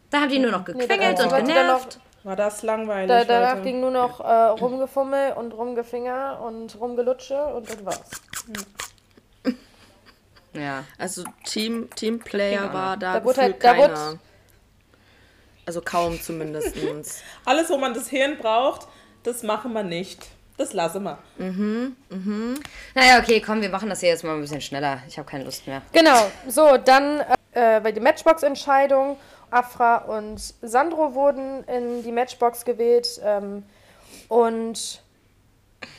Da 0.09 0.21
haben 0.21 0.30
die 0.30 0.39
nur 0.39 0.51
noch 0.51 0.65
gequengelt 0.65 1.19
da 1.19 1.23
und 1.38 1.45
genervt. 1.45 1.99
War 2.23 2.36
das 2.36 2.63
langweilig, 2.63 3.07
Da, 3.07 3.23
danach 3.23 3.51
Leute. 3.53 3.63
ging 3.63 3.80
nur 3.80 3.91
noch 3.91 4.19
äh, 4.19 4.23
rumgefummel 4.25 5.34
und 5.34 5.53
rumgefinger 5.53 6.41
und 6.41 6.77
rumgelutsche 6.80 7.41
und 7.45 7.69
das 7.69 7.86
war's. 7.86 8.01
Ja. 10.53 10.84
Also 10.97 11.23
Team, 11.45 11.89
Teamplayer 11.95 12.73
war 12.73 12.97
da, 12.97 13.13
Da 13.13 13.19
gefühlt 13.19 13.38
halt- 13.38 13.63
da 13.63 13.73
keiner. 13.73 14.19
Also 15.65 15.82
kaum 15.82 16.19
zumindest. 16.19 16.75
Alles, 17.45 17.69
wo 17.69 17.77
man 17.77 17.93
das 17.93 18.09
Hirn 18.09 18.38
braucht, 18.39 18.88
das 19.24 19.43
machen 19.43 19.74
wir 19.74 19.84
nicht. 19.84 20.28
Das 20.57 20.74
lassen 20.74 21.03
wir. 21.03 21.17
Naja, 22.93 23.20
okay, 23.20 23.39
komm, 23.39 23.61
wir 23.61 23.70
machen 23.70 23.89
das 23.89 24.01
hier 24.01 24.09
jetzt 24.09 24.26
mal 24.26 24.36
ein 24.36 24.41
bisschen 24.41 24.59
schneller. 24.59 25.01
Ich 25.07 25.17
habe 25.17 25.30
keine 25.30 25.45
Lust 25.45 25.65
mehr. 25.65 25.82
Genau, 25.93 26.30
so, 26.49 26.76
dann 26.78 27.22
äh, 27.53 27.80
bei 27.80 27.91
die 27.93 28.01
Matchbox-Entscheidung. 28.01 29.17
Afra 29.51 29.97
und 29.99 30.53
Sandro 30.61 31.13
wurden 31.15 31.63
in 31.63 32.03
die 32.03 32.11
Matchbox 32.11 32.65
gewählt. 32.65 33.20
Ähm, 33.24 33.63
und 34.28 35.01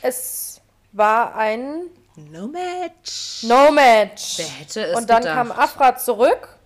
es 0.01 0.61
war 0.91 1.35
ein 1.35 1.87
no 2.15 2.47
match. 2.47 3.43
No-Match. 3.43 4.37
Wer 4.37 4.45
hätte 4.45 4.85
es 4.85 4.97
Und 4.97 5.09
dann 5.09 5.21
gedacht? 5.21 5.35
kam 5.35 5.51
Afra 5.51 5.95
zurück 5.97 6.57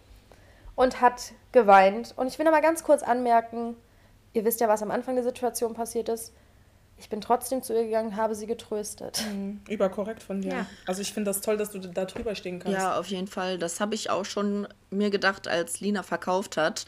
und 0.76 1.02
hat 1.02 1.32
geweint. 1.52 2.14
Und 2.18 2.28
ich 2.28 2.38
will 2.38 2.46
noch 2.46 2.52
mal 2.52 2.62
ganz 2.62 2.84
kurz 2.84 3.04
anmerken, 3.04 3.76
ihr 4.34 4.44
wisst 4.46 4.60
ja, 4.60 4.68
was 4.68 4.84
am 4.84 4.92
Anfang 4.92 5.16
der 5.16 5.24
Situation 5.24 5.74
passiert 5.74 6.10
ist. 6.10 6.34
Ich 6.98 7.10
bin 7.10 7.20
trotzdem 7.20 7.62
zu 7.62 7.74
ihr 7.74 7.84
gegangen, 7.84 8.16
habe 8.16 8.36
sie 8.36 8.48
getröstet. 8.48 9.22
Überkorrekt 9.70 10.24
von 10.24 10.42
dir. 10.42 10.54
Ja. 10.54 10.66
Also 10.86 11.02
ich 11.02 11.14
finde 11.14 11.30
das 11.30 11.42
toll, 11.42 11.58
dass 11.58 11.72
du 11.72 11.80
da 11.80 12.06
drüber 12.06 12.36
stehen 12.36 12.60
kannst. 12.60 12.78
Ja, 12.78 12.98
auf 12.98 13.08
jeden 13.08 13.28
Fall. 13.28 13.58
Das 13.58 13.80
habe 13.80 13.96
ich 13.96 14.10
auch 14.10 14.26
schon 14.26 14.68
mir 14.90 15.10
gedacht, 15.10 15.48
als 15.48 15.82
Lina 15.82 16.04
verkauft 16.04 16.58
hat, 16.58 16.86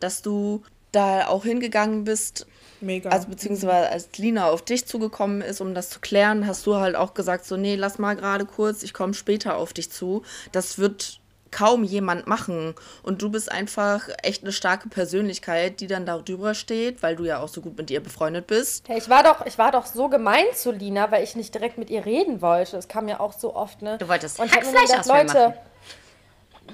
dass 0.00 0.22
du 0.22 0.62
da 0.92 1.28
auch 1.28 1.44
hingegangen 1.44 2.04
bist. 2.04 2.46
Mega. 2.80 3.10
Also 3.10 3.28
beziehungsweise 3.28 3.90
als 3.90 4.16
Lina 4.16 4.48
auf 4.48 4.62
dich 4.62 4.86
zugekommen 4.86 5.42
ist, 5.42 5.60
um 5.60 5.74
das 5.74 5.90
zu 5.90 6.00
klären, 6.00 6.46
hast 6.46 6.66
du 6.66 6.76
halt 6.76 6.96
auch 6.96 7.14
gesagt, 7.14 7.44
so, 7.44 7.56
nee, 7.56 7.76
lass 7.76 7.98
mal 7.98 8.16
gerade 8.16 8.46
kurz, 8.46 8.82
ich 8.82 8.94
komme 8.94 9.14
später 9.14 9.56
auf 9.56 9.72
dich 9.72 9.92
zu. 9.92 10.22
Das 10.52 10.78
wird 10.78 11.20
kaum 11.50 11.84
jemand 11.84 12.26
machen. 12.26 12.74
Und 13.02 13.22
du 13.22 13.30
bist 13.30 13.50
einfach 13.50 14.08
echt 14.22 14.42
eine 14.42 14.52
starke 14.52 14.88
Persönlichkeit, 14.88 15.80
die 15.80 15.86
dann 15.86 16.06
da 16.06 16.18
drüber 16.18 16.54
steht, 16.54 17.02
weil 17.02 17.16
du 17.16 17.24
ja 17.24 17.40
auch 17.40 17.48
so 17.48 17.60
gut 17.60 17.76
mit 17.76 17.90
ihr 17.90 18.00
befreundet 18.00 18.46
bist. 18.46 18.88
Hey, 18.88 18.98
ich 18.98 19.08
war 19.08 19.22
doch, 19.22 19.44
ich 19.46 19.58
war 19.58 19.72
doch 19.72 19.86
so 19.86 20.08
gemein 20.08 20.44
zu 20.54 20.70
Lina, 20.70 21.10
weil 21.10 21.24
ich 21.24 21.36
nicht 21.36 21.54
direkt 21.54 21.78
mit 21.78 21.90
ihr 21.90 22.04
reden 22.04 22.40
wollte. 22.42 22.72
Das 22.72 22.88
kam 22.88 23.08
ja 23.08 23.20
auch 23.20 23.32
so 23.32 23.54
oft, 23.54 23.82
ne? 23.82 23.98
Du 23.98 24.08
wolltest 24.08 24.38
Und 24.38 24.54
Hackfleisch 24.54 24.90
gedacht, 24.90 25.06
Leute, 25.06 25.48
machen. 25.48 25.54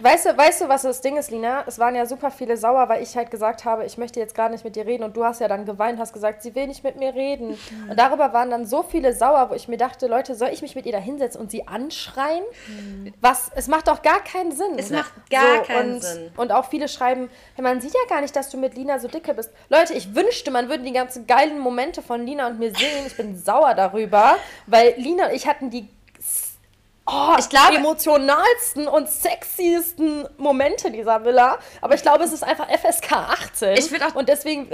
Weißt 0.03 0.27
du, 0.27 0.37
weißt 0.37 0.63
du, 0.63 0.69
was 0.69 0.83
das 0.83 1.01
Ding 1.01 1.17
ist, 1.17 1.31
Lina? 1.31 1.65
Es 1.67 1.79
waren 1.79 1.95
ja 1.95 2.07
super 2.07 2.31
viele 2.31 2.57
sauer, 2.57 2.89
weil 2.89 3.03
ich 3.03 3.17
halt 3.17 3.31
gesagt 3.31 3.65
habe, 3.65 3.85
ich 3.85 3.99
möchte 3.99 4.21
jetzt 4.21 4.35
gar 4.35 4.49
nicht 4.49 4.65
mit 4.65 4.77
dir 4.77 4.87
reden. 4.87 5.05
Und 5.05 5.17
du 5.17 5.25
hast 5.25 5.41
ja 5.41 5.49
dann 5.49 5.65
geweint, 5.65 5.99
hast 5.99 6.13
gesagt, 6.13 6.43
sie 6.43 6.55
will 6.55 6.67
nicht 6.67 6.85
mit 6.85 6.97
mir 6.97 7.15
reden. 7.15 7.51
Mhm. 7.51 7.91
Und 7.91 7.99
darüber 7.99 8.33
waren 8.33 8.51
dann 8.51 8.67
so 8.67 8.83
viele 8.83 9.13
sauer, 9.13 9.51
wo 9.51 9.55
ich 9.55 9.69
mir 9.69 9.77
dachte, 9.77 10.07
Leute, 10.07 10.35
soll 10.35 10.49
ich 10.49 10.63
mich 10.63 10.75
mit 10.75 10.87
ihr 10.87 10.93
da 10.93 10.99
hinsetzen 10.99 11.41
und 11.41 11.51
sie 11.51 11.67
anschreien? 11.67 12.45
Was? 13.21 13.51
Es 13.55 13.69
macht 13.69 13.89
doch 13.89 14.03
gar 14.03 14.23
keinen 14.23 14.53
Sinn. 14.53 14.73
Mhm. 14.73 14.79
Es 14.79 14.91
macht 14.91 15.13
gar 15.31 15.63
keinen 15.63 15.95
und, 15.95 16.03
Sinn. 16.03 16.31
Und 16.37 16.53
auch 16.53 16.67
viele 16.67 16.89
schreiben, 16.89 17.31
hey, 17.55 17.63
man 17.63 17.81
sieht 17.81 17.95
ja 17.95 18.01
gar 18.09 18.21
nicht, 18.21 18.35
dass 18.37 18.51
du 18.51 18.57
mit 18.57 18.75
Lina 18.75 18.99
so 18.99 19.09
dicke 19.09 19.35
bist. 19.35 19.51
Leute, 19.69 19.95
ich 19.95 20.15
wünschte, 20.15 20.51
man 20.51 20.69
würde 20.69 20.85
die 20.85 20.93
ganzen 20.93 21.27
geilen 21.27 21.59
Momente 21.59 22.03
von 22.03 22.25
Lina 22.25 22.47
und 22.49 22.59
mir 22.59 22.75
sehen. 22.75 23.07
Ich 23.07 23.17
bin 23.17 23.37
sauer 23.37 23.75
darüber, 23.75 24.37
weil 24.67 24.95
Lina 24.97 25.27
und 25.27 25.35
ich 25.35 25.47
hatten 25.47 25.71
die 25.71 25.89
oh, 27.07 27.37
Ich 27.39 27.49
glaube- 27.49 27.77
emotionalsten 27.77 28.89
und 28.89 29.09
sexiesten 29.09 30.29
Momente 30.37 30.91
dieser 30.91 31.25
Villa. 31.25 31.59
Aber 31.81 31.95
ich 31.95 32.03
glaube, 32.03 32.25
es 32.25 32.33
ist 32.33 32.43
einfach 32.43 32.69
FSK 32.69 33.13
18. 33.13 33.77
Ich 33.79 33.91
würd 33.91 34.03
auch- 34.03 34.15
und 34.15 34.29
deswegen 34.29 34.69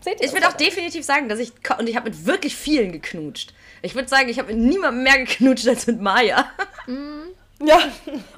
seht 0.00 0.20
ihr 0.20 0.26
Ich 0.26 0.32
würde 0.32 0.48
auch 0.48 0.52
definitiv 0.54 1.04
sagen, 1.04 1.28
dass 1.28 1.38
ich. 1.38 1.52
Und 1.78 1.88
ich 1.88 1.96
habe 1.96 2.10
mit 2.10 2.26
wirklich 2.26 2.56
vielen 2.56 2.92
geknutscht. 2.92 3.52
Ich 3.82 3.94
würde 3.94 4.08
sagen, 4.08 4.28
ich 4.28 4.38
habe 4.38 4.52
mit 4.54 4.62
niemandem 4.62 5.02
mehr 5.02 5.18
geknutscht 5.18 5.66
als 5.68 5.86
mit 5.86 6.00
Maya. 6.00 6.46
Ja. 7.64 7.78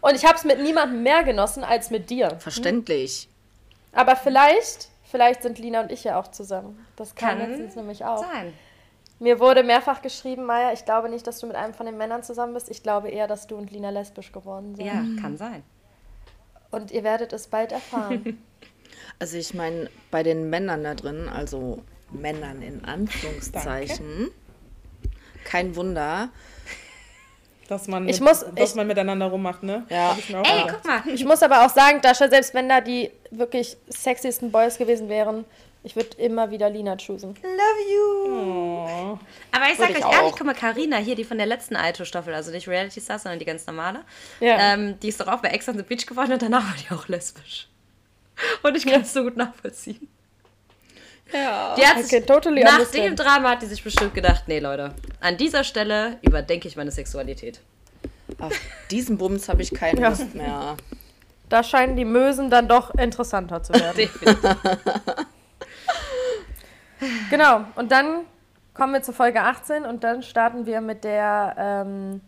Und 0.00 0.14
ich 0.14 0.24
habe 0.24 0.36
es 0.36 0.44
mit 0.44 0.60
niemandem 0.60 1.02
mehr 1.02 1.22
genossen 1.24 1.64
als 1.64 1.90
mit 1.90 2.10
dir. 2.10 2.36
Verständlich. 2.40 3.28
Aber 3.92 4.16
vielleicht, 4.16 4.88
vielleicht 5.10 5.42
sind 5.42 5.58
Lina 5.58 5.80
und 5.80 5.92
ich 5.92 6.04
ja 6.04 6.18
auch 6.18 6.28
zusammen. 6.28 6.84
Das 6.96 7.14
kam 7.14 7.38
Kann 7.38 7.50
letztens 7.50 7.76
nämlich 7.76 8.04
auch. 8.04 8.18
Sein. 8.22 8.52
Mir 9.20 9.38
wurde 9.40 9.62
mehrfach 9.62 10.02
geschrieben, 10.02 10.44
Maya, 10.44 10.72
ich 10.72 10.84
glaube 10.84 11.08
nicht, 11.08 11.26
dass 11.26 11.38
du 11.38 11.46
mit 11.46 11.56
einem 11.56 11.72
von 11.72 11.86
den 11.86 11.96
Männern 11.96 12.22
zusammen 12.22 12.52
bist. 12.54 12.68
Ich 12.70 12.82
glaube 12.82 13.08
eher, 13.10 13.26
dass 13.26 13.46
du 13.46 13.56
und 13.56 13.70
Lina 13.70 13.90
lesbisch 13.90 14.32
geworden 14.32 14.74
sind. 14.74 14.84
Ja, 14.86 15.02
kann 15.20 15.36
sein. 15.36 15.62
Und 16.70 16.90
ihr 16.90 17.04
werdet 17.04 17.32
es 17.32 17.46
bald 17.46 17.72
erfahren. 17.72 18.42
Also 19.18 19.36
ich 19.36 19.54
meine, 19.54 19.90
bei 20.10 20.22
den 20.22 20.50
Männern 20.50 20.82
da 20.84 20.94
drin, 20.94 21.28
also 21.28 21.82
Männern 22.10 22.62
in 22.62 22.84
Anführungszeichen, 22.84 24.30
kein 25.44 25.76
Wunder. 25.76 26.30
Dass 27.68 27.86
man, 27.88 28.08
Ich 28.08 28.20
mit, 28.20 28.28
muss- 28.28 28.44
dass 28.54 28.70
ich- 28.70 28.76
man 28.76 28.86
miteinander 28.86 29.26
rummacht, 29.26 29.62
ne? 29.62 29.84
Ja. 29.88 30.10
Hab 30.10 30.18
ich 30.18 30.30
mir 30.30 30.40
auch 30.40 30.44
Ey, 30.46 30.62
gedacht. 30.62 30.78
guck 30.82 31.06
mal. 31.06 31.14
ich 31.14 31.24
muss 31.24 31.42
aber 31.42 31.64
auch 31.64 31.70
sagen, 31.70 32.00
Dasha, 32.02 32.28
selbst 32.28 32.54
wenn 32.54 32.68
da 32.68 32.80
die 32.80 33.10
wirklich 33.30 33.76
sexiesten 33.88 34.50
Boys 34.52 34.78
gewesen 34.78 35.08
wären, 35.08 35.44
ich 35.84 35.94
würde 35.94 36.16
immer 36.16 36.50
wieder 36.50 36.68
Lina 36.70 36.96
choosen. 36.96 37.34
Love 37.42 37.92
you. 37.92 39.18
Aber 39.52 39.64
ich 39.70 39.76
sag 39.76 39.88
Würde 39.90 39.98
ich 40.00 40.04
euch 40.04 40.12
ehrlich, 40.12 40.32
auch. 40.32 40.36
guck 40.38 40.46
mal, 40.46 40.54
Carina 40.54 40.96
hier, 40.96 41.14
die 41.14 41.24
von 41.24 41.36
der 41.38 41.46
letzten 41.46 41.76
Aito-Staffel, 41.76 42.34
also 42.34 42.50
nicht 42.50 42.66
Reality 42.66 43.00
Stars, 43.00 43.22
sondern 43.22 43.38
die 43.38 43.44
ganz 43.44 43.66
normale, 43.66 44.00
Ja. 44.40 44.56
ähm, 44.74 44.98
die 45.00 45.08
ist 45.08 45.20
doch 45.20 45.28
auch 45.28 45.40
bei 45.40 45.50
Ex 45.50 45.68
on 45.68 45.76
the 45.76 45.82
Beach 45.84 46.06
geworden 46.06 46.32
und 46.32 46.42
danach 46.42 46.64
war 46.64 46.74
die 46.82 46.92
auch 46.94 47.06
lesbisch. 47.08 47.68
Und 48.64 48.76
ich 48.76 48.84
kann 48.84 49.02
es 49.02 49.12
so 49.12 49.22
gut 49.22 49.36
nachvollziehen. 49.36 50.08
Ja. 51.32 51.74
Die 51.76 51.86
hat 51.86 52.00
sich, 52.02 52.10
can 52.10 52.26
totally 52.26 52.62
nach 52.64 52.72
understand. 52.78 53.04
dem 53.04 53.16
Drama 53.16 53.50
hat 53.50 53.62
die 53.62 53.66
sich 53.66 53.82
bestimmt 53.82 54.14
gedacht, 54.14 54.44
nee 54.46 54.58
Leute, 54.58 54.94
an 55.20 55.36
dieser 55.36 55.64
Stelle 55.64 56.18
überdenke 56.22 56.66
ich 56.68 56.76
meine 56.76 56.90
Sexualität. 56.90 57.60
Auf 58.38 58.52
diesen 58.90 59.18
Bums 59.18 59.48
habe 59.48 59.62
ich 59.62 59.72
keine 59.72 60.00
Ja. 60.00 60.08
Lust 60.08 60.34
mehr. 60.34 60.76
Da 61.48 61.62
scheinen 61.62 61.96
die 61.96 62.04
Mösen 62.04 62.50
dann 62.50 62.68
doch 62.68 62.94
interessanter 62.94 63.62
zu 63.62 63.72
werden. 63.74 64.08
Genau, 67.30 67.60
und 67.76 67.90
dann 67.92 68.20
kommen 68.74 68.92
wir 68.92 69.02
zu 69.02 69.12
Folge 69.12 69.40
18 69.42 69.84
und 69.84 70.02
dann 70.04 70.22
starten 70.22 70.66
wir 70.66 70.80
mit 70.80 71.04
der 71.04 71.54
ähm, 71.58 72.20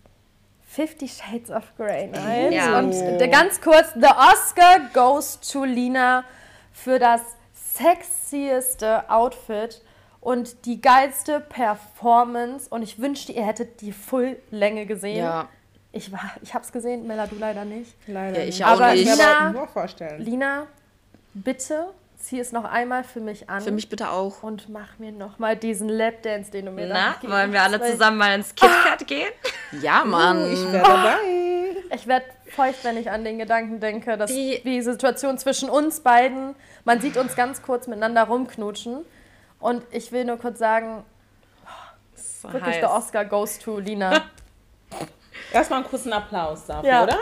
Fifty 0.69 1.09
Shades 1.09 1.51
of 1.51 1.65
Grey 1.77 2.07
Night. 2.09 2.53
Ja. 2.53 2.79
Und 2.79 2.91
der, 2.93 3.29
ganz 3.29 3.61
kurz, 3.61 3.93
the 3.95 4.07
Oscar 4.07 4.81
goes 4.93 5.41
to 5.41 5.65
Lina 5.65 6.25
für 6.73 6.99
das 6.99 7.21
sexieste 7.53 9.09
Outfit 9.11 9.83
und 10.21 10.67
die 10.67 10.81
geilste 10.81 11.41
Performance. 11.41 12.69
Und 12.69 12.83
ich 12.83 12.99
wünschte, 13.01 13.33
ihr 13.33 13.45
hättet 13.47 13.81
die 13.81 13.93
Full-Länge 13.93 14.87
gesehen. 14.87 15.19
Ja. 15.25 15.49
Ich, 15.93 16.13
war, 16.13 16.21
ich 16.43 16.53
hab's 16.55 16.73
gesehen, 16.73 17.07
Mella, 17.07 17.27
du 17.27 17.37
leider 17.37 17.65
nicht. 17.65 17.95
Leider 18.07 18.39
Ja, 18.41 18.45
ich 18.45 18.59
nicht. 18.59 18.65
auch 18.65 18.73
Aber 18.73 18.93
nicht. 18.93 19.03
Ich 19.03 19.09
kann 19.09 19.17
mir 19.19 19.25
Lina- 19.25 19.39
aber 19.49 19.59
nur 19.59 19.69
vorstellen. 19.69 20.21
Lina, 20.23 20.67
bitte 21.33 21.87
zieh 22.27 22.41
es 22.41 22.51
noch 22.53 22.65
einmal 22.65 23.05
für 23.05 23.21
mich 23.21 23.49
an. 23.49 23.61
Für 23.63 23.71
mich 23.71 23.89
bitte 23.89 24.11
auch. 24.11 24.43
Und 24.43 24.69
mach 24.69 24.99
mir 24.99 25.13
noch 25.13 25.39
mal 25.39 25.57
diesen 25.57 25.89
Lapdance, 25.89 26.51
den 26.51 26.67
du 26.67 26.73
mir 26.73 26.89
da 26.89 26.95
Na, 26.95 27.13
gegeben 27.13 27.33
wollen 27.33 27.53
wir 27.53 27.63
alle 27.63 27.81
zusammen 27.81 28.19
mal 28.19 28.35
ins 28.35 28.55
KitKat 28.55 29.07
gehen? 29.07 29.31
Ja, 29.83 30.05
Mann. 30.05 30.51
Ich 30.53 30.73
wäre 30.73 30.83
dabei. 30.87 31.17
Ich 31.95 32.07
werde 32.07 32.25
feucht, 32.55 32.85
wenn 32.85 32.97
ich 32.97 33.11
an 33.11 33.25
den 33.25 33.39
Gedanken 33.39 33.79
denke, 33.81 34.17
dass 34.17 34.31
Die- 34.31 34.61
die 34.65 34.81
Situation 34.83 35.39
zwischen 35.39 35.69
uns 35.69 36.01
beiden, 36.01 36.55
man 36.85 37.01
sieht 37.01 37.17
uns 37.17 37.35
ganz 37.37 37.63
kurz 37.63 37.87
miteinander 37.87 38.25
rumknutschen. 38.25 39.05
Und 39.59 39.83
ich 39.91 40.13
will 40.13 40.25
nur 40.25 40.37
kurz 40.39 40.59
sagen, 40.59 41.05
So 42.15 42.53
wirklich 42.53 42.75
heiß. 42.75 42.81
der 42.81 42.91
Oscar 42.93 43.25
goes 43.25 43.59
to 43.59 43.79
Lina. 43.79 44.23
Erstmal 45.53 45.81
einen 45.81 45.89
kurzen 45.89 46.13
Applaus 46.13 46.67
dafür, 46.67 46.89
Ja. 46.89 47.03
oder? 47.05 47.19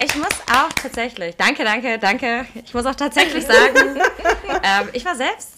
Ich, 0.00 0.14
muss 0.16 0.40
auch 0.52 0.72
tatsächlich, 0.72 1.36
danke, 1.36 1.64
danke, 1.64 1.98
danke. 1.98 2.46
Ich 2.64 2.74
muss 2.74 2.86
auch 2.86 2.94
tatsächlich 2.94 3.44
sagen, 3.44 4.00
ähm, 4.62 4.88
ich 4.92 5.04
war 5.04 5.16
selbst 5.16 5.54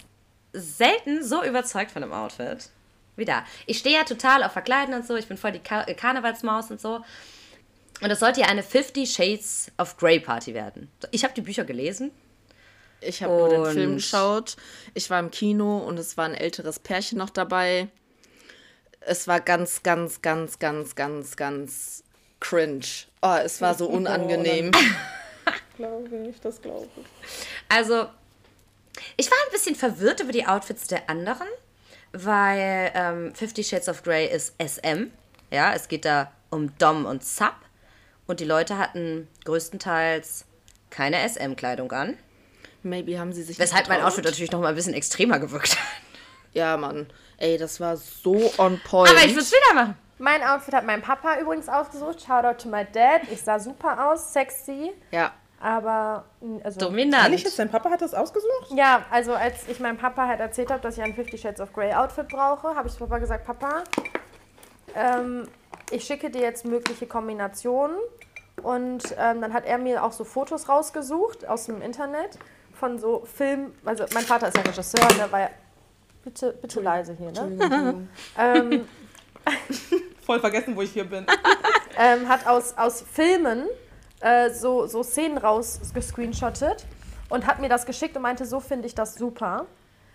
selten 0.52 1.22
so 1.22 1.44
überzeugt 1.44 1.90
von 1.90 2.02
dem 2.02 2.12
Outfit 2.12 2.70
wie 3.16 3.24
da. 3.24 3.44
Ich 3.66 3.78
stehe 3.78 3.96
ja 3.96 4.04
total 4.04 4.42
auf 4.44 4.52
Verkleiden 4.52 4.94
und 4.94 5.06
so. 5.06 5.16
Ich 5.16 5.26
bin 5.26 5.36
voll 5.36 5.52
die 5.52 5.58
Kar 5.58 5.84
Karnevalsmaus 5.86 6.70
und 6.70 6.80
so. 6.80 7.02
Und 8.02 8.10
das 8.10 8.20
sollte 8.20 8.40
ja 8.40 8.46
eine 8.46 8.62
50 8.62 9.10
Shades 9.10 9.72
of 9.78 9.96
Grey 9.96 10.20
Party 10.20 10.52
werden. 10.52 10.90
Ich 11.12 11.24
habe 11.24 11.32
die 11.34 11.40
Bücher 11.40 11.64
gelesen. 11.64 12.10
Ich 13.00 13.22
habe 13.22 13.34
nur 13.34 13.48
den 13.48 13.64
Film 13.72 13.94
geschaut. 13.94 14.56
Ich 14.94 15.08
war 15.10 15.20
im 15.20 15.30
Kino 15.30 15.78
und 15.78 15.98
es 15.98 16.16
war 16.16 16.26
ein 16.26 16.34
älteres 16.34 16.78
Pärchen 16.78 17.18
noch 17.18 17.30
dabei. 17.30 17.88
Es 19.00 19.28
war 19.28 19.40
ganz, 19.40 19.82
ganz, 19.82 20.20
ganz, 20.20 20.58
ganz, 20.58 20.94
ganz, 20.94 21.36
ganz 21.36 22.04
cringe. 22.40 22.86
Oh, 23.22 23.36
es 23.44 23.60
war 23.60 23.74
so 23.74 23.86
unangenehm. 23.88 24.70
Glaube 25.76 26.08
ich, 26.28 26.40
das 26.40 26.60
glaube 26.62 26.88
ich. 26.96 27.06
Also, 27.68 28.06
ich 29.16 29.30
war 29.30 29.36
ein 29.44 29.52
bisschen 29.52 29.74
verwirrt 29.74 30.20
über 30.20 30.32
die 30.32 30.46
Outfits 30.46 30.86
der 30.86 31.10
anderen, 31.10 31.46
weil 32.12 32.90
ähm, 32.94 33.34
Fifty 33.34 33.62
Shades 33.62 33.88
of 33.88 34.02
Grey 34.02 34.26
ist 34.26 34.54
SM. 34.58 35.10
Ja, 35.50 35.74
es 35.74 35.88
geht 35.88 36.06
da 36.06 36.32
um 36.50 36.76
Dom 36.78 37.04
und 37.04 37.22
Sub. 37.24 37.54
Und 38.26 38.40
die 38.40 38.44
Leute 38.44 38.78
hatten 38.78 39.28
größtenteils 39.44 40.46
keine 40.90 41.28
SM-Kleidung 41.28 41.92
an. 41.92 42.16
Maybe 42.82 43.18
haben 43.18 43.32
sie 43.32 43.42
sich. 43.42 43.58
Weshalb 43.58 43.88
nicht 43.88 43.98
mein. 43.98 44.02
Outfit 44.02 44.24
natürlich 44.24 44.50
noch 44.50 44.60
mal 44.60 44.68
ein 44.68 44.74
bisschen 44.74 44.94
extremer 44.94 45.38
gewirkt 45.38 45.76
hat. 45.76 45.86
Ja, 46.54 46.76
Mann. 46.76 47.06
Ey, 47.36 47.58
das 47.58 47.80
war 47.80 47.96
so 47.96 48.50
on 48.56 48.80
point. 48.80 49.10
Aber 49.10 49.20
ich 49.20 49.32
würde 49.32 49.42
es 49.42 49.52
wieder 49.52 49.74
machen. 49.74 49.96
Mein 50.18 50.42
Outfit 50.42 50.74
hat 50.74 50.84
mein 50.84 51.02
Papa 51.02 51.38
übrigens 51.40 51.68
ausgesucht. 51.68 52.22
Shoutout 52.22 52.62
to 52.62 52.68
my 52.68 52.84
dad. 52.84 53.22
Ich 53.30 53.42
sah 53.42 53.58
super 53.58 54.10
aus, 54.10 54.32
sexy. 54.32 54.92
Ja. 55.10 55.32
Aber, 55.60 56.24
also. 56.62 56.80
Dominant. 56.80 57.24
Ehrlich 57.24 57.42
jetzt, 57.42 57.58
dein 57.58 57.70
Papa 57.70 57.90
hat 57.90 58.02
das 58.02 58.14
ausgesucht? 58.14 58.70
Ja, 58.70 59.04
also 59.10 59.34
als 59.34 59.68
ich 59.68 59.80
meinem 59.80 59.96
Papa 59.96 60.26
halt 60.26 60.40
erzählt 60.40 60.70
habe, 60.70 60.80
dass 60.80 60.98
ich 60.98 61.02
ein 61.02 61.14
Fifty 61.14 61.38
Shades 61.38 61.60
of 61.60 61.72
Grey 61.72 61.92
Outfit 61.94 62.28
brauche, 62.28 62.74
habe 62.74 62.88
ich 62.88 62.94
zu 62.94 63.00
Papa 63.00 63.18
gesagt, 63.18 63.46
Papa, 63.46 63.84
ähm, 64.94 65.48
ich 65.90 66.04
schicke 66.04 66.30
dir 66.30 66.42
jetzt 66.42 66.64
mögliche 66.64 67.06
Kombinationen. 67.06 67.96
Und 68.62 69.02
ähm, 69.18 69.40
dann 69.42 69.52
hat 69.52 69.66
er 69.66 69.78
mir 69.78 70.02
auch 70.02 70.12
so 70.12 70.24
Fotos 70.24 70.68
rausgesucht 70.68 71.46
aus 71.46 71.66
dem 71.66 71.82
Internet 71.82 72.38
von 72.72 72.98
so 72.98 73.24
Filmen. 73.24 73.74
Also 73.84 74.04
mein 74.14 74.24
Vater 74.24 74.48
ist 74.48 74.56
ja 74.56 74.62
Regisseur, 74.62 75.08
der 75.18 75.30
war 75.30 75.40
ja. 75.40 75.50
Bitte, 76.24 76.52
bitte 76.60 76.80
leise 76.80 77.12
hier, 77.12 77.30
ne? 77.30 78.08
ähm, 78.38 78.88
Voll 80.26 80.40
vergessen, 80.40 80.74
wo 80.74 80.82
ich 80.82 80.92
hier 80.92 81.04
bin. 81.04 81.26
ähm, 81.98 82.28
hat 82.28 82.46
aus, 82.46 82.76
aus 82.76 83.04
Filmen 83.12 83.66
äh, 84.20 84.50
so, 84.50 84.86
so 84.86 85.02
Szenen 85.02 85.38
rausgescreenshottet 85.38 86.84
und 87.28 87.46
hat 87.46 87.60
mir 87.60 87.68
das 87.68 87.86
geschickt 87.86 88.16
und 88.16 88.22
meinte, 88.22 88.44
so 88.44 88.60
finde 88.60 88.86
ich 88.86 88.94
das 88.94 89.14
super. 89.14 89.66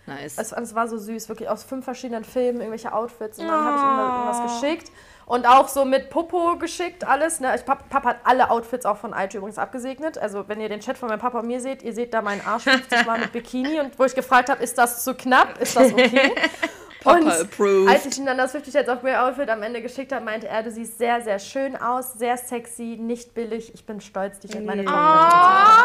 Nice. 0.06 0.36
Es, 0.36 0.52
es 0.52 0.74
war 0.74 0.88
so 0.88 0.98
süß, 0.98 1.28
wirklich 1.28 1.48
aus 1.48 1.62
fünf 1.62 1.84
verschiedenen 1.84 2.24
Filmen, 2.24 2.58
irgendwelche 2.58 2.92
Outfits 2.92 3.38
und 3.38 3.46
dann 3.46 3.64
habe 3.64 3.76
ich 3.76 3.82
ihm 3.82 3.98
irgendwas 4.00 4.60
geschickt. 4.60 4.92
Und 5.24 5.46
auch 5.46 5.68
so 5.68 5.84
mit 5.84 6.10
Popo 6.10 6.58
geschickt, 6.58 7.06
alles. 7.06 7.38
Ne? 7.38 7.54
Ich, 7.54 7.64
Papa, 7.64 7.84
Papa 7.88 8.08
hat 8.10 8.16
alle 8.24 8.50
Outfits 8.50 8.84
auch 8.84 8.96
von 8.96 9.14
Aito 9.14 9.38
übrigens 9.38 9.56
abgesegnet. 9.56 10.18
Also 10.18 10.48
wenn 10.48 10.60
ihr 10.60 10.68
den 10.68 10.80
Chat 10.80 10.98
von 10.98 11.08
meinem 11.08 11.20
Papa 11.20 11.38
und 11.38 11.46
mir 11.46 11.60
seht, 11.60 11.82
ihr 11.82 11.92
seht 11.92 12.12
da 12.12 12.22
meinen 12.22 12.44
Arsch 12.44 12.64
50 12.64 13.06
Mal 13.06 13.20
mit 13.20 13.32
Bikini. 13.32 13.78
Und 13.78 13.96
wo 13.98 14.04
ich 14.04 14.14
gefragt 14.14 14.50
habe, 14.50 14.62
ist 14.62 14.76
das 14.76 15.04
zu 15.04 15.14
knapp? 15.14 15.60
Ist 15.60 15.76
das 15.76 15.92
okay? 15.92 16.34
Papa 17.02 17.16
und 17.18 17.28
approved. 17.30 17.88
als 17.88 18.06
ich 18.06 18.18
ihm 18.18 18.26
dann 18.26 18.38
das 18.38 18.52
50 18.52 18.72
Shades 18.72 18.88
of 18.88 19.00
Grey 19.02 19.14
Outfit 19.14 19.48
am 19.50 19.62
Ende 19.62 19.82
geschickt 19.82 20.12
habe, 20.12 20.24
meinte 20.24 20.48
er, 20.48 20.62
du 20.62 20.70
siehst 20.70 20.98
sehr, 20.98 21.20
sehr 21.22 21.38
schön 21.38 21.76
aus, 21.76 22.14
sehr 22.14 22.36
sexy, 22.36 22.96
nicht 23.00 23.34
billig. 23.34 23.72
Ich 23.74 23.84
bin 23.86 24.00
stolz, 24.00 24.38
dich 24.40 24.54
in 24.54 24.64
meine 24.64 24.84
Tochter 24.84 25.84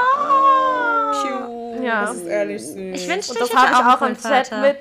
Cute. 1.21 1.83
Ja. 1.83 2.05
Das 2.05 2.15
ist 2.17 2.25
ehrlich 2.27 2.61
süß. 2.65 2.75
Ich 3.01 3.07
wünschte, 3.07 3.33
Und 3.33 3.41
das 3.41 3.49
ich 3.49 3.55
habe 3.55 3.71
ich 3.71 3.77
auch 3.95 4.01
einen 4.01 4.15
im 4.15 4.21
Chat 4.21 4.47
Vater. 4.47 4.61
mit. 4.61 4.77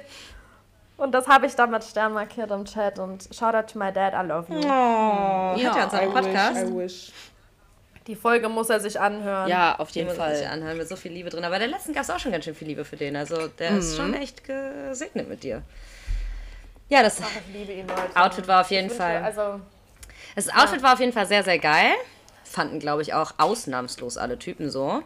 Und 0.96 1.12
das 1.12 1.28
habe 1.28 1.46
ich 1.46 1.54
dann 1.54 1.70
mit 1.70 1.84
Stern 1.84 2.14
markiert 2.14 2.50
im 2.50 2.64
Chat. 2.64 2.98
Und 2.98 3.28
shout 3.32 3.54
out 3.54 3.70
to 3.70 3.78
my 3.78 3.92
dad, 3.92 4.14
I 4.14 4.26
love 4.26 4.46
you. 4.52 4.60
Oh, 4.66 5.54
hat 5.62 5.76
er 5.76 5.84
unseren 5.84 6.08
I 6.08 6.12
Podcast? 6.12 6.56
wish, 6.56 6.70
I 6.72 6.76
wish. 6.76 7.12
Die 8.06 8.14
Folge 8.16 8.48
muss 8.48 8.70
er 8.70 8.78
sich 8.80 8.98
anhören. 9.00 9.48
Ja, 9.48 9.78
auf 9.78 9.90
Die 9.90 9.98
jeden 9.98 10.08
muss 10.08 10.16
man 10.18 10.32
sich 10.34 10.44
Fall. 10.44 10.52
anhören 10.54 10.78
mit 10.78 10.88
so 10.88 10.94
viel 10.96 11.12
Liebe 11.12 11.28
drin. 11.28 11.44
Aber 11.44 11.58
der 11.58 11.66
letzten 11.68 11.92
gab 11.92 12.04
es 12.04 12.10
auch 12.10 12.18
schon 12.20 12.30
ganz 12.32 12.44
schön 12.44 12.54
viel 12.54 12.68
Liebe 12.68 12.84
für 12.84 12.96
den. 12.96 13.16
Also 13.16 13.48
der 13.58 13.70
ist 13.78 13.96
schon 13.96 14.14
echt 14.14 14.44
gesegnet 14.44 15.28
mit 15.28 15.42
dir. 15.42 15.62
Ja, 16.88 17.02
das, 17.02 17.18
Ach, 17.22 17.26
ich 17.48 17.54
liebe 17.54 17.72
ihn, 17.72 17.86
Leute. 17.88 18.02
Outfit 18.14 18.46
war 18.48 18.60
auf 18.60 18.70
jeden 18.70 18.88
wünsche- 18.88 19.02
Fall. 19.02 19.22
Also, 19.22 19.60
das 20.34 20.48
Outfit 20.48 20.82
war 20.82 20.92
auf 20.94 21.00
jeden 21.00 21.12
Fall 21.12 21.26
sehr, 21.26 21.42
sehr 21.42 21.58
geil. 21.58 21.90
Fanden, 22.44 22.78
glaube 22.78 23.02
ich, 23.02 23.12
auch 23.12 23.34
ausnahmslos 23.38 24.16
alle 24.16 24.38
Typen 24.38 24.70
so. 24.70 25.02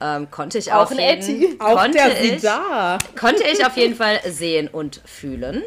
Ähm, 0.00 0.30
konnte 0.30 0.58
ich 0.58 0.72
Auch 0.72 0.82
auf 0.84 0.90
jeden 0.90 1.02
Etty. 1.02 1.58
konnte 1.58 1.98
ich, 2.22 2.40
da. 2.40 2.96
konnte 3.18 3.42
ich 3.44 3.66
auf 3.66 3.76
jeden 3.76 3.94
Fall 3.94 4.20
sehen 4.26 4.68
und 4.68 5.02
fühlen. 5.04 5.62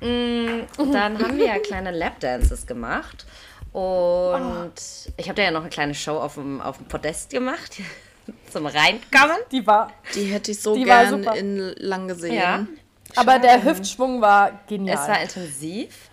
Mm, 0.00 0.62
Dann 0.92 1.18
haben 1.22 1.36
wir 1.38 1.46
ja 1.46 1.58
kleine 1.60 1.92
Lapdances 1.92 2.66
gemacht. 2.66 3.24
Und 3.72 4.72
ich 5.16 5.28
habe 5.28 5.36
da 5.36 5.42
ja 5.42 5.50
noch 5.52 5.60
eine 5.60 5.70
kleine 5.70 5.94
Show 5.94 6.18
auf 6.18 6.34
dem, 6.34 6.60
auf 6.60 6.76
dem 6.78 6.86
Podest 6.86 7.30
gemacht. 7.30 7.76
Zum 8.52 8.66
Reinkommen. 8.66 9.36
die 9.50 9.66
war. 9.66 9.92
Die 10.14 10.24
hätte 10.24 10.50
ich 10.50 10.60
so 10.60 10.74
gern 10.74 11.22
in 11.34 11.58
lang 11.78 12.06
gesehen. 12.08 12.34
Ja. 12.34 12.66
Aber 13.16 13.38
der 13.38 13.64
Hüftschwung 13.64 14.20
war 14.20 14.60
genial. 14.66 14.96
Es 14.96 15.08
war 15.08 15.22
intensiv. 15.22 16.10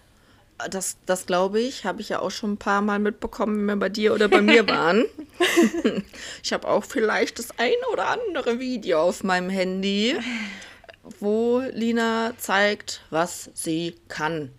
Das, 0.71 0.97
das 1.05 1.27
glaube 1.27 1.59
ich, 1.59 1.85
habe 1.85 2.01
ich 2.01 2.09
ja 2.09 2.19
auch 2.19 2.31
schon 2.31 2.53
ein 2.53 2.57
paar 2.57 2.81
Mal 2.81 2.97
mitbekommen, 2.97 3.57
wenn 3.59 3.65
wir 3.65 3.75
bei 3.75 3.89
dir 3.89 4.13
oder 4.13 4.27
bei 4.27 4.41
mir 4.41 4.67
waren. 4.69 5.05
ich 6.43 6.51
habe 6.51 6.67
auch 6.67 6.83
vielleicht 6.83 7.37
das 7.37 7.49
eine 7.59 7.87
oder 7.93 8.07
andere 8.07 8.59
Video 8.59 9.01
auf 9.01 9.23
meinem 9.23 9.51
Handy, 9.51 10.17
wo 11.19 11.61
Lina 11.71 12.33
zeigt, 12.37 13.01
was 13.11 13.51
sie 13.53 13.95
kann. 14.07 14.51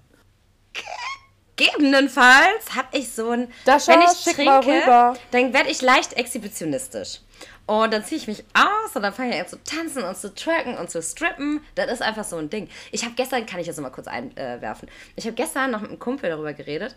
Gegebenenfalls 1.56 2.76
habe 2.76 2.96
ich 2.96 3.10
so 3.10 3.30
ein. 3.30 3.52
Dascha, 3.64 3.92
wenn 3.92 4.02
ich 4.02 4.24
trinke, 4.24 4.82
rüber. 4.82 5.16
dann 5.32 5.52
werde 5.52 5.70
ich 5.70 5.82
leicht 5.82 6.12
exhibitionistisch. 6.12 7.20
Und 7.68 7.92
dann 7.92 8.02
ziehe 8.02 8.18
ich 8.18 8.26
mich 8.26 8.44
aus 8.54 8.96
und 8.96 9.02
dann 9.02 9.12
fange 9.12 9.34
ich 9.34 9.40
an 9.42 9.46
zu 9.46 9.62
tanzen 9.62 10.02
und 10.02 10.16
zu 10.16 10.34
tracken 10.34 10.78
und 10.78 10.88
zu 10.88 11.02
strippen. 11.02 11.60
Das 11.74 11.92
ist 11.92 12.00
einfach 12.00 12.24
so 12.24 12.38
ein 12.38 12.48
Ding. 12.48 12.70
Ich 12.92 13.04
habe 13.04 13.14
gestern, 13.14 13.44
kann 13.44 13.60
ich 13.60 13.66
jetzt 13.66 13.76
noch 13.76 13.82
mal 13.82 13.90
kurz 13.90 14.06
einwerfen, 14.06 14.88
ich 15.16 15.26
habe 15.26 15.34
gestern 15.34 15.70
noch 15.70 15.82
mit 15.82 15.90
einem 15.90 15.98
Kumpel 15.98 16.30
darüber 16.30 16.54
geredet, 16.54 16.96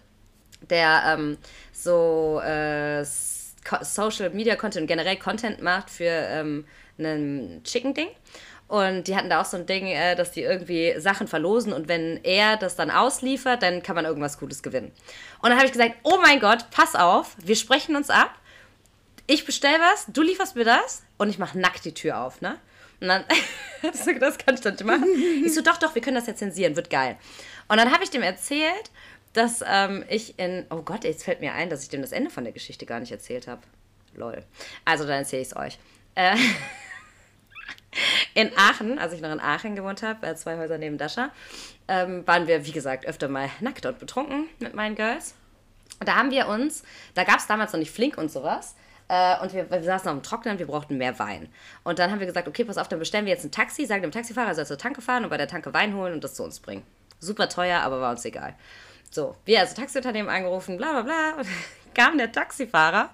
der 0.69 1.03
ähm, 1.07 1.37
so 1.73 2.39
äh, 2.39 3.03
Social 3.03 4.29
Media 4.29 4.55
Content, 4.55 4.87
generell 4.87 5.17
Content 5.17 5.61
macht 5.61 5.89
für 5.89 6.05
ähm, 6.05 6.65
ein 6.97 7.59
Chicken-Ding. 7.65 8.07
Und 8.69 9.09
die 9.09 9.17
hatten 9.17 9.29
da 9.29 9.41
auch 9.41 9.45
so 9.45 9.57
ein 9.57 9.65
Ding, 9.65 9.87
äh, 9.87 10.15
dass 10.15 10.31
die 10.31 10.43
irgendwie 10.43 10.97
Sachen 11.01 11.27
verlosen 11.27 11.73
und 11.73 11.89
wenn 11.89 12.23
er 12.23 12.55
das 12.55 12.77
dann 12.77 12.91
ausliefert, 12.91 13.61
dann 13.61 13.83
kann 13.83 13.97
man 13.97 14.05
irgendwas 14.05 14.39
Gutes 14.39 14.63
gewinnen. 14.63 14.93
Und 15.41 15.49
dann 15.49 15.57
habe 15.57 15.65
ich 15.65 15.73
gesagt, 15.73 15.95
oh 16.03 16.17
mein 16.21 16.39
Gott, 16.39 16.69
pass 16.71 16.95
auf, 16.95 17.35
wir 17.43 17.57
sprechen 17.57 17.97
uns 17.97 18.09
ab. 18.09 18.31
Ich 19.31 19.45
bestell 19.45 19.79
was, 19.79 20.07
du 20.09 20.23
lieferst 20.23 20.57
mir 20.57 20.65
das 20.65 21.03
und 21.17 21.29
ich 21.29 21.39
mache 21.39 21.57
nackt 21.57 21.85
die 21.85 21.93
Tür 21.93 22.19
auf, 22.19 22.41
ne? 22.41 22.59
Und 22.99 23.07
dann, 23.07 23.23
das 23.81 24.37
kann 24.37 24.55
ich 24.55 24.59
dann 24.59 24.73
nicht 24.73 24.83
machen. 24.83 25.07
Ich 25.45 25.53
so, 25.53 25.61
doch, 25.61 25.77
doch, 25.77 25.95
wir 25.95 26.01
können 26.01 26.17
das 26.17 26.27
ja 26.27 26.35
zensieren, 26.35 26.75
wird 26.75 26.89
geil. 26.89 27.15
Und 27.69 27.77
dann 27.77 27.93
habe 27.93 28.03
ich 28.03 28.09
dem 28.09 28.23
erzählt, 28.23 28.91
dass 29.31 29.63
ähm, 29.65 30.03
ich 30.09 30.37
in, 30.37 30.65
oh 30.69 30.81
Gott, 30.81 31.05
jetzt 31.05 31.23
fällt 31.23 31.39
mir 31.39 31.53
ein, 31.53 31.69
dass 31.69 31.81
ich 31.81 31.87
dem 31.87 32.01
das 32.01 32.11
Ende 32.11 32.29
von 32.29 32.43
der 32.43 32.51
Geschichte 32.51 32.85
gar 32.85 32.99
nicht 32.99 33.13
erzählt 33.13 33.47
habe. 33.47 33.61
Lol. 34.15 34.43
Also 34.83 35.05
dann 35.05 35.19
erzähle 35.19 35.43
ich 35.43 35.47
es 35.47 35.55
euch. 35.55 35.79
Äh, 36.15 36.35
in 38.33 38.51
Aachen, 38.57 38.99
als 38.99 39.13
ich 39.13 39.21
noch 39.21 39.31
in 39.31 39.39
Aachen 39.39 39.77
gewohnt 39.77 40.03
habe, 40.03 40.27
äh, 40.27 40.35
zwei 40.35 40.57
Häuser 40.57 40.77
neben 40.77 40.97
Dascha, 40.97 41.31
ähm, 41.87 42.27
waren 42.27 42.47
wir, 42.47 42.65
wie 42.65 42.73
gesagt, 42.73 43.05
öfter 43.05 43.29
mal 43.29 43.49
nackt 43.61 43.85
und 43.85 43.97
betrunken 43.97 44.49
mit 44.59 44.73
meinen 44.73 44.95
Girls. 44.95 45.35
Und 46.01 46.09
da 46.09 46.17
haben 46.17 46.31
wir 46.31 46.49
uns, 46.49 46.83
da 47.13 47.23
gab 47.23 47.39
es 47.39 47.47
damals 47.47 47.71
noch 47.71 47.79
nicht 47.79 47.91
Flink 47.91 48.17
und 48.17 48.29
sowas. 48.29 48.75
Äh, 49.11 49.37
und 49.41 49.53
wir, 49.53 49.69
wir 49.69 49.83
saßen 49.83 50.07
auf 50.07 50.15
dem 50.15 50.23
Trocknen, 50.23 50.57
wir 50.57 50.67
brauchten 50.67 50.97
mehr 50.97 51.19
Wein. 51.19 51.49
Und 51.83 51.99
dann 51.99 52.11
haben 52.11 52.21
wir 52.21 52.27
gesagt, 52.27 52.47
okay, 52.47 52.63
pass 52.63 52.77
auf, 52.77 52.87
dann 52.87 52.99
bestellen 52.99 53.25
wir 53.25 53.33
jetzt 53.33 53.43
ein 53.43 53.51
Taxi, 53.51 53.85
sagen 53.85 54.03
dem 54.03 54.11
Taxifahrer, 54.11 54.47
er 54.47 54.55
soll 54.55 54.65
zur 54.65 54.77
Tanke 54.77 55.01
fahren 55.01 55.25
und 55.25 55.29
bei 55.29 55.37
der 55.37 55.49
Tanke 55.49 55.73
Wein 55.73 55.95
holen 55.95 56.13
und 56.13 56.23
das 56.23 56.35
zu 56.35 56.43
uns 56.43 56.61
bringen. 56.61 56.83
Super 57.19 57.49
teuer, 57.49 57.81
aber 57.81 57.99
war 57.99 58.11
uns 58.11 58.23
egal. 58.23 58.55
So, 59.09 59.35
wir 59.43 59.59
also 59.59 59.75
Taxiunternehmen 59.75 60.31
angerufen, 60.31 60.77
bla 60.77 60.93
bla 60.93 61.01
bla. 61.01 61.33
Und 61.39 61.47
kam 61.93 62.17
der 62.17 62.31
Taxifahrer 62.31 63.09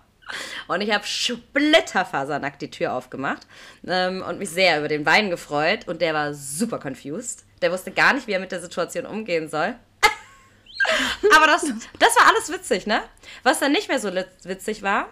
und 0.67 0.81
ich 0.81 0.91
habe 0.91 1.03
splitterfasernackt 1.03 2.61
die 2.61 2.69
Tür 2.69 2.93
aufgemacht 2.93 3.47
ähm, 3.87 4.21
und 4.21 4.37
mich 4.37 4.51
sehr 4.51 4.77
über 4.77 4.89
den 4.89 5.03
Wein 5.03 5.31
gefreut. 5.31 5.87
Und 5.87 6.03
der 6.03 6.13
war 6.13 6.35
super 6.35 6.79
confused. 6.79 7.43
Der 7.63 7.71
wusste 7.71 7.89
gar 7.89 8.13
nicht, 8.13 8.27
wie 8.27 8.33
er 8.33 8.39
mit 8.39 8.51
der 8.51 8.61
Situation 8.61 9.07
umgehen 9.07 9.49
soll. 9.49 9.73
Aber 11.35 11.47
das, 11.47 11.63
das 11.97 12.15
war 12.17 12.27
alles 12.27 12.51
witzig, 12.51 12.85
ne? 12.85 13.01
Was 13.41 13.59
dann 13.59 13.71
nicht 13.71 13.87
mehr 13.87 13.99
so 13.99 14.13
witzig 14.43 14.83
war, 14.83 15.07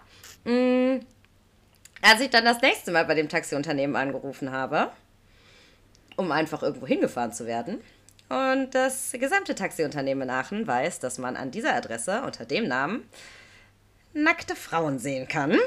mh, 0.45 1.01
als 2.01 2.21
ich 2.21 2.29
dann 2.29 2.45
das 2.45 2.61
nächste 2.61 2.91
Mal 2.91 3.05
bei 3.05 3.15
dem 3.15 3.29
Taxiunternehmen 3.29 3.95
angerufen 3.95 4.51
habe, 4.51 4.91
um 6.15 6.31
einfach 6.31 6.63
irgendwo 6.63 6.87
hingefahren 6.87 7.33
zu 7.33 7.45
werden. 7.45 7.81
Und 8.29 8.73
das 8.73 9.11
gesamte 9.11 9.53
Taxiunternehmen 9.53 10.23
in 10.23 10.29
Aachen 10.29 10.65
weiß, 10.65 10.99
dass 10.99 11.17
man 11.17 11.35
an 11.35 11.51
dieser 11.51 11.75
Adresse 11.75 12.23
unter 12.23 12.45
dem 12.45 12.67
Namen 12.67 13.07
nackte 14.13 14.55
Frauen 14.55 14.97
sehen 14.97 15.27
kann. 15.27 15.57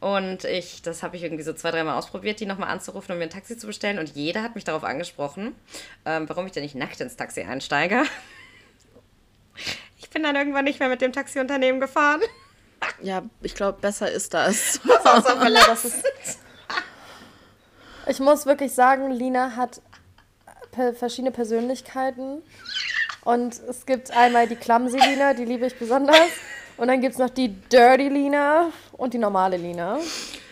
Und 0.00 0.44
ich, 0.44 0.82
das 0.82 1.02
habe 1.02 1.16
ich 1.16 1.22
irgendwie 1.22 1.44
so 1.44 1.52
zwei, 1.52 1.70
dreimal 1.70 1.96
ausprobiert, 1.96 2.40
die 2.40 2.46
nochmal 2.46 2.70
anzurufen, 2.70 3.12
um 3.12 3.18
mir 3.18 3.24
ein 3.24 3.30
Taxi 3.30 3.56
zu 3.56 3.68
bestellen. 3.68 4.00
Und 4.00 4.16
jeder 4.16 4.42
hat 4.42 4.56
mich 4.56 4.64
darauf 4.64 4.82
angesprochen, 4.82 5.54
ähm, 6.04 6.28
warum 6.28 6.44
ich 6.46 6.52
denn 6.52 6.64
nicht 6.64 6.74
nackt 6.74 7.00
ins 7.00 7.16
Taxi 7.16 7.42
einsteige. 7.42 8.02
Ich 9.98 10.10
bin 10.10 10.24
dann 10.24 10.34
irgendwann 10.34 10.64
nicht 10.64 10.80
mehr 10.80 10.88
mit 10.88 11.00
dem 11.00 11.12
Taxiunternehmen 11.12 11.80
gefahren. 11.80 12.20
Ja, 13.02 13.22
ich 13.42 13.54
glaube, 13.54 13.78
besser 13.80 14.10
ist 14.10 14.34
das. 14.34 14.80
Ja, 14.84 15.20
das 15.66 15.84
ist 15.84 16.04
ich 18.06 18.20
muss 18.20 18.46
wirklich 18.46 18.74
sagen, 18.74 19.10
Lina 19.10 19.56
hat 19.56 19.80
verschiedene 20.94 21.30
Persönlichkeiten. 21.30 22.42
Und 23.24 23.60
es 23.68 23.86
gibt 23.86 24.10
einmal 24.16 24.48
die 24.48 24.56
Clumsy 24.56 24.98
Lina, 24.98 25.34
die 25.34 25.44
liebe 25.44 25.66
ich 25.66 25.78
besonders. 25.78 26.16
Und 26.76 26.88
dann 26.88 27.00
gibt 27.00 27.14
es 27.14 27.18
noch 27.18 27.30
die 27.30 27.48
Dirty 27.48 28.08
Lina 28.08 28.70
und 28.92 29.14
die 29.14 29.18
normale 29.18 29.56
Lina. 29.56 29.98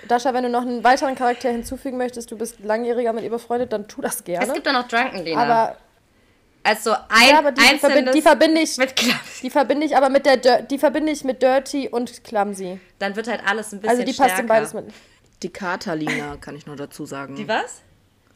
Dascha, 0.06 0.32
wenn 0.34 0.44
du 0.44 0.50
noch 0.50 0.62
einen 0.62 0.84
weiteren 0.84 1.14
Charakter 1.14 1.50
hinzufügen 1.50 1.96
möchtest, 1.96 2.30
du 2.30 2.36
bist 2.36 2.60
langjähriger 2.60 3.12
mit 3.12 3.24
ihr 3.24 3.30
befreundet, 3.30 3.72
dann 3.72 3.88
tu 3.88 4.00
das 4.00 4.24
gerne. 4.24 4.46
Es 4.46 4.52
gibt 4.52 4.68
auch 4.68 4.72
noch 4.72 4.88
Drunken 4.88 5.24
Lina. 5.24 5.42
aber, 5.42 5.76
als 6.62 6.84
so 6.84 6.92
ein 6.92 7.28
ja, 7.30 7.38
aber 7.38 7.52
die, 7.52 7.60
verbind, 7.62 7.84
einzelnes 7.84 8.14
die 8.14 8.22
verbinde 8.22 8.60
ich, 8.60 8.76
mit 8.78 8.96
Klaps. 8.96 9.40
die 9.42 9.50
verbinde 9.50 9.86
ich 9.86 9.96
aber 9.96 10.08
mit 10.10 10.26
der, 10.26 10.36
Dir- 10.36 10.62
die 10.62 10.78
verbinde 10.78 11.12
ich 11.12 11.24
mit 11.24 11.42
Dirty 11.42 11.88
und 11.88 12.22
Clumsy. 12.24 12.80
Dann 12.98 13.16
wird 13.16 13.28
halt 13.28 13.42
alles 13.46 13.72
ein 13.72 13.80
bisschen 13.80 13.90
Also 13.90 14.04
die 14.04 14.12
stärker. 14.12 14.28
passt 14.30 14.40
in 14.42 14.46
beides 14.46 14.74
mit. 14.74 14.84
Die 15.42 15.50
Katalina, 15.52 16.36
kann 16.36 16.54
ich 16.56 16.66
nur 16.66 16.76
dazu 16.76 17.06
sagen. 17.06 17.34
Die 17.34 17.48
was? 17.48 17.80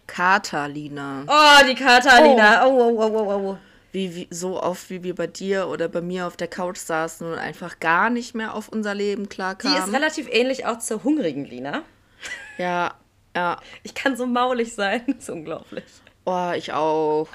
Katalina. 0.07 1.25
Oh, 1.27 1.67
die 1.69 1.75
Katalina. 1.75 2.67
Oh, 2.67 2.71
oh, 2.71 2.99
oh, 2.99 3.19
oh, 3.19 3.51
oh. 3.51 3.59
Wie, 3.93 4.15
wie, 4.17 4.29
so 4.31 4.61
oft, 4.61 4.91
wie 4.91 5.03
wir 5.05 5.15
bei 5.15 5.27
dir 5.29 5.69
oder 5.69 5.89
bei 5.89 6.01
mir 6.01 6.27
auf 6.27 6.37
der 6.37 6.49
Couch 6.49 6.79
saßen 6.79 7.27
und 7.31 7.39
einfach 7.39 7.79
gar 7.79 8.11
nicht 8.11 8.35
mehr 8.35 8.55
auf 8.55 8.69
unser 8.69 8.95
Leben 8.95 9.25
Die 9.25 9.29
klarkamen. 9.29 9.79
ist 9.79 9.93
relativ 9.93 10.29
ähnlich 10.31 10.67
auch 10.67 10.79
zur 10.79 11.05
hungrigen 11.05 11.45
Lina. 11.45 11.83
ja, 12.59 12.95
ja. 13.37 13.61
Ich 13.85 13.95
kann 13.95 14.17
so 14.17 14.27
maulig 14.27 14.75
sein. 14.75 15.03
Das 15.07 15.17
ist 15.25 15.31
unglaublich. 15.31 15.85
Oh, 16.25 16.51
ich 16.57 16.73
auch. 16.73 17.29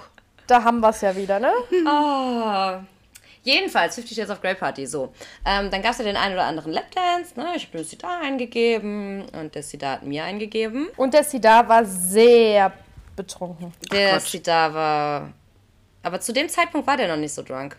Da 0.50 0.64
haben 0.64 0.80
wir 0.80 0.90
es 0.90 1.02
ja 1.02 1.16
wieder, 1.16 1.40
ne? 1.40 1.52
Oh. 1.86 2.84
Jedenfalls, 3.44 3.96
Fifty 3.96 4.16
Shades 4.16 4.32
of 4.32 4.42
Grey 4.42 4.56
Party, 4.56 4.86
so. 4.88 5.14
Ähm, 5.46 5.70
dann 5.70 5.82
gab 5.82 5.92
es 5.92 6.00
ja 6.00 6.04
den 6.04 6.18
einen 6.18 6.34
oder 6.34 6.46
anderen 6.46 6.74
Lapdance, 6.74 7.40
ne? 7.40 7.54
Ich 7.56 7.68
habe 7.68 7.78
das 7.78 7.96
da 7.98 8.20
eingegeben 8.20 9.26
und 9.30 9.54
der 9.54 9.62
Sida 9.62 9.92
hat 9.92 10.04
mir 10.04 10.24
eingegeben. 10.24 10.88
Und 10.98 11.14
der 11.14 11.24
Sidar 11.24 11.68
war 11.70 11.86
sehr 11.86 12.74
betrunken. 13.16 13.74
Der. 13.92 14.20
Sida 14.20 14.74
war. 14.74 15.34
Aber 16.02 16.20
zu 16.20 16.34
dem 16.34 16.50
Zeitpunkt 16.50 16.88
war 16.88 16.98
der 16.98 17.08
noch 17.08 17.18
nicht 17.22 17.34
so 17.34 17.44
drunk. 17.44 17.78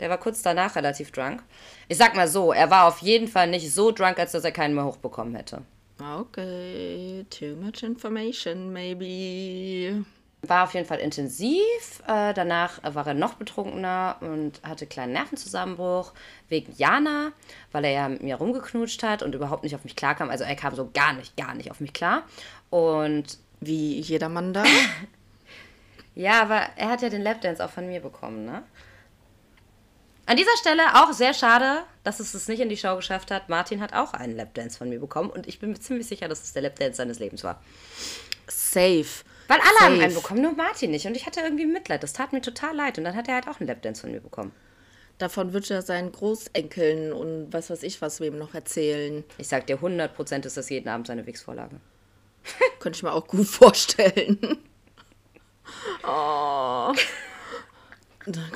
Der 0.00 0.08
war 0.08 0.18
kurz 0.18 0.42
danach 0.42 0.74
relativ 0.76 1.12
drunk. 1.12 1.42
Ich 1.88 1.98
sag 1.98 2.16
mal 2.16 2.26
so, 2.26 2.52
er 2.52 2.70
war 2.70 2.88
auf 2.88 2.98
jeden 3.00 3.28
Fall 3.28 3.48
nicht 3.48 3.72
so 3.72 3.92
drunk, 3.92 4.18
als 4.18 4.32
dass 4.32 4.44
er 4.44 4.52
keinen 4.52 4.74
mehr 4.74 4.84
hochbekommen 4.86 5.34
hätte. 5.34 5.62
Okay, 6.00 7.24
too 7.30 7.54
much 7.56 7.82
information, 7.82 8.72
maybe. 8.72 10.04
War 10.48 10.64
auf 10.64 10.74
jeden 10.74 10.86
Fall 10.86 10.98
intensiv. 10.98 12.02
Äh, 12.06 12.34
danach 12.34 12.80
war 12.82 13.06
er 13.06 13.14
noch 13.14 13.34
betrunkener 13.34 14.16
und 14.20 14.60
hatte 14.62 14.86
kleinen 14.86 15.12
Nervenzusammenbruch 15.12 16.12
wegen 16.48 16.74
Jana, 16.76 17.32
weil 17.72 17.84
er 17.84 17.90
ja 17.90 18.08
mit 18.08 18.22
mir 18.22 18.36
rumgeknutscht 18.36 19.02
hat 19.02 19.22
und 19.22 19.34
überhaupt 19.34 19.62
nicht 19.62 19.74
auf 19.74 19.84
mich 19.84 19.96
klarkam. 19.96 20.30
Also 20.30 20.44
er 20.44 20.56
kam 20.56 20.74
so 20.74 20.90
gar 20.92 21.12
nicht, 21.12 21.36
gar 21.36 21.54
nicht 21.54 21.70
auf 21.70 21.80
mich 21.80 21.92
klar. 21.92 22.22
Und 22.70 23.38
Wie 23.60 24.00
jeder 24.00 24.28
Mann 24.28 24.52
da. 24.52 24.64
ja, 26.14 26.42
aber 26.42 26.60
er 26.76 26.88
hat 26.90 27.02
ja 27.02 27.08
den 27.08 27.22
Lapdance 27.22 27.64
auch 27.64 27.70
von 27.70 27.86
mir 27.86 28.00
bekommen, 28.00 28.44
ne? 28.44 28.62
An 30.26 30.38
dieser 30.38 30.56
Stelle 30.58 30.82
auch 30.94 31.12
sehr 31.12 31.34
schade, 31.34 31.82
dass 32.02 32.18
es 32.18 32.32
es 32.32 32.48
nicht 32.48 32.60
in 32.60 32.70
die 32.70 32.78
Show 32.78 32.96
geschafft 32.96 33.30
hat. 33.30 33.50
Martin 33.50 33.82
hat 33.82 33.92
auch 33.92 34.14
einen 34.14 34.34
Lapdance 34.34 34.78
von 34.78 34.88
mir 34.88 34.98
bekommen 34.98 35.28
und 35.28 35.46
ich 35.46 35.58
bin 35.58 35.70
mir 35.70 35.80
ziemlich 35.80 36.06
sicher, 36.06 36.28
dass 36.28 36.42
es 36.42 36.54
der 36.54 36.62
Lapdance 36.62 36.96
seines 36.96 37.18
Lebens 37.18 37.44
war. 37.44 37.62
Safe. 38.48 39.04
Weil 39.48 39.58
alle 39.58 39.80
haben 39.80 39.94
Safe. 39.96 40.04
einen 40.04 40.14
bekommen, 40.14 40.42
nur 40.42 40.52
Martin 40.52 40.90
nicht. 40.90 41.06
Und 41.06 41.16
ich 41.16 41.26
hatte 41.26 41.40
irgendwie 41.40 41.66
Mitleid. 41.66 42.02
Das 42.02 42.12
tat 42.12 42.32
mir 42.32 42.40
total 42.40 42.74
leid. 42.74 42.98
Und 42.98 43.04
dann 43.04 43.14
hat 43.14 43.28
er 43.28 43.34
halt 43.34 43.48
auch 43.48 43.60
einen 43.60 43.68
Lapdance 43.68 44.00
von 44.00 44.10
mir 44.10 44.20
bekommen. 44.20 44.52
Davon 45.18 45.52
wird 45.52 45.70
er 45.70 45.82
seinen 45.82 46.10
Großenkeln 46.10 47.12
und 47.12 47.52
was 47.52 47.70
weiß 47.70 47.84
ich 47.84 48.02
was 48.02 48.20
wem 48.20 48.36
noch 48.36 48.54
erzählen. 48.54 49.22
Ich 49.38 49.46
sag 49.46 49.66
dir, 49.66 49.78
100% 49.78 50.44
ist 50.44 50.56
das 50.56 50.70
jeden 50.70 50.88
Abend 50.88 51.06
seine 51.06 51.24
Wix-Vorlage. 51.26 51.76
Könnte 52.80 52.96
ich 52.96 53.02
mir 53.02 53.12
auch 53.12 53.26
gut 53.26 53.46
vorstellen. 53.46 54.38
Oh. 56.06 56.92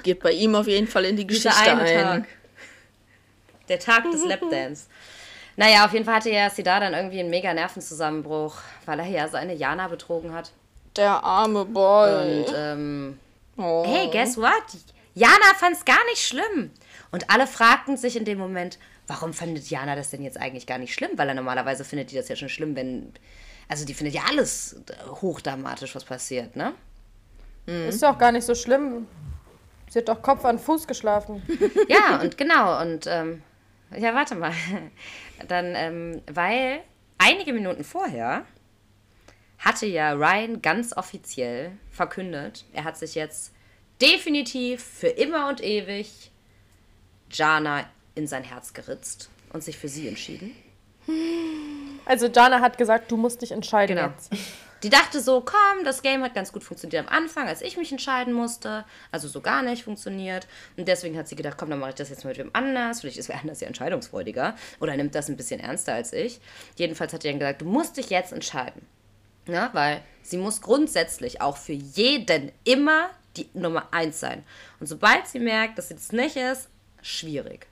Geht 0.03 0.21
bei 0.21 0.33
ihm 0.33 0.55
auf 0.55 0.67
jeden 0.67 0.87
Fall 0.87 1.07
in 1.07 1.17
die 1.17 1.27
Geschichte 1.27 1.57
ein. 1.57 1.79
Tag. 1.79 2.29
Der 3.69 3.79
Tag 3.79 4.11
des 4.11 4.25
Lapdance. 4.25 4.87
Naja, 5.57 5.87
auf 5.87 5.93
jeden 5.93 6.05
Fall 6.05 6.17
hatte 6.17 6.31
ja 6.31 6.51
Sida 6.51 6.81
dann 6.81 6.93
irgendwie 6.93 7.21
einen 7.21 7.31
mega 7.31 7.53
Nervenzusammenbruch, 7.55 8.57
weil 8.85 9.01
er 9.01 9.07
ja 9.07 9.29
seine 9.29 9.55
Jana 9.55 9.89
betrogen 9.89 10.33
hat. 10.35 10.53
Der 10.99 11.25
arme 11.25 11.65
Boy. 11.65 12.41
Und 12.41 12.55
ähm, 12.55 13.19
oh. 13.57 13.85
hey, 13.87 14.11
guess 14.11 14.37
what? 14.37 14.53
Jana 15.15 15.55
fand's 15.57 15.85
gar 15.85 16.05
nicht 16.11 16.21
schlimm. 16.21 16.71
Und 17.11 17.31
alle 17.31 17.47
fragten 17.47 17.97
sich 17.97 18.17
in 18.17 18.25
dem 18.25 18.39
Moment, 18.39 18.79
warum 19.07 19.33
findet 19.33 19.71
Jana 19.71 19.97
das 19.97 20.11
denn 20.11 20.23
jetzt 20.23 20.39
eigentlich 20.39 20.67
gar 20.67 20.79
nicht 20.79 20.93
schlimm? 20.93 21.13
Weil 21.17 21.29
er 21.29 21.35
normalerweise 21.35 21.85
findet 21.85 22.11
die 22.11 22.17
das 22.17 22.29
ja 22.29 22.37
schon 22.37 22.49
schlimm, 22.51 22.77
wenn. 22.77 23.13
Also 23.69 23.85
die 23.85 23.95
findet 23.95 24.15
ja 24.15 24.23
alles 24.29 24.77
hochdramatisch, 25.23 25.95
was 25.95 26.05
passiert, 26.05 26.57
ne? 26.57 26.75
Ist 27.67 28.01
ja 28.01 28.13
auch 28.13 28.19
gar 28.19 28.33
nicht 28.33 28.45
so 28.45 28.55
schlimm. 28.55 29.07
Sie 29.91 29.99
hat 29.99 30.09
doch 30.09 30.23
Kopf 30.23 30.45
an 30.45 30.59
Fuß 30.59 30.87
geschlafen. 30.87 31.43
Ja, 31.89 32.21
und 32.21 32.39
genau, 32.39 32.81
und 32.81 33.07
ähm, 33.07 33.43
ja, 33.97 34.15
warte 34.15 34.35
mal. 34.35 34.53
Dann, 35.49 35.75
ähm, 35.77 36.23
weil 36.33 36.81
einige 37.19 37.53
Minuten 37.53 37.85
vorher 37.85 38.45
hatte 39.59 39.87
ja 39.87 40.13
Ryan 40.13 40.63
ganz 40.63 40.97
offiziell 40.97 41.73
verkündet, 41.91 42.65
er 42.73 42.85
hat 42.85 42.97
sich 42.97 43.15
jetzt 43.15 43.53
definitiv 44.01 44.83
für 44.83 45.09
immer 45.09 45.49
und 45.49 45.63
ewig 45.63 46.31
Jana 47.31 47.85
in 48.15 48.27
sein 48.27 48.45
Herz 48.45 48.73
geritzt 48.73 49.31
und 49.53 49.63
sich 49.63 49.77
für 49.77 49.89
sie 49.89 50.09
entschieden. 50.09 50.53
Also 52.05 52.27
Jana 52.29 52.61
hat 52.61 52.79
gesagt, 52.79 53.11
du 53.11 53.17
musst 53.17 53.43
dich 53.43 53.53
entscheiden 53.53 53.97
Genau. 53.97 54.09
jetzt. 54.11 54.31
Die 54.85 54.91
dachte 54.91 55.21
so, 55.21 55.41
komm, 55.41 55.85
das 55.85 56.03
Game 56.03 56.23
hat 56.23 56.35
ganz 56.35 56.53
gut 56.53 56.63
funktioniert 56.63 57.05
am 57.05 57.13
Anfang, 57.13 57.49
als 57.49 57.63
ich 57.63 57.77
mich 57.77 57.91
entscheiden 57.91 58.33
musste. 58.33 58.85
Also 59.11 59.27
so 59.27 59.41
gar 59.41 59.63
nicht 59.63 59.83
funktioniert. 59.83 60.47
Und 60.77 60.87
deswegen 60.87 61.19
hat 61.19 61.27
sie 61.27 61.35
gedacht, 61.35 61.57
komm, 61.59 61.71
dann 61.71 61.81
mache 61.81 61.91
ich 61.91 61.97
das 61.97 62.11
jetzt 62.11 62.23
mal 62.23 62.31
mit 62.31 62.39
wem 62.39 62.51
anders. 62.53 63.01
Vielleicht 63.01 63.17
ist 63.19 63.29
wer 63.29 63.41
anders 63.41 63.61
ja 63.61 63.67
entscheidungsfreudiger. 63.67 64.55
Oder 64.79 64.97
nimmt 64.97 65.17
das 65.17 65.29
ein 65.29 65.37
bisschen 65.37 65.59
ernster 65.59 65.95
als 65.95 66.13
ich. 66.13 66.41
Jedenfalls 66.77 67.13
hat 67.13 67.23
sie 67.23 67.29
dann 67.29 67.41
gesagt, 67.41 67.61
du 67.63 67.65
musst 67.65 67.97
dich 67.97 68.09
jetzt 68.11 68.33
entscheiden. 68.33 68.87
Ja, 69.49 69.71
weil 69.73 70.03
sie 70.23 70.37
muss 70.37 70.61
grundsätzlich 70.61 71.41
auch 71.41 71.57
für 71.57 71.73
jeden 71.73 72.53
immer 72.65 73.11
die 73.37 73.49
Nummer 73.55 73.89
eins 73.93 74.21
sein. 74.21 74.45
Und 74.79 74.87
sobald 74.87 75.27
sie 75.27 75.41
merkt, 75.41 75.79
dass 75.79 75.89
sie 75.89 75.95
das 75.95 76.13
nicht 76.13 76.37
ist, 76.37 76.69
schwierig. 77.03 77.67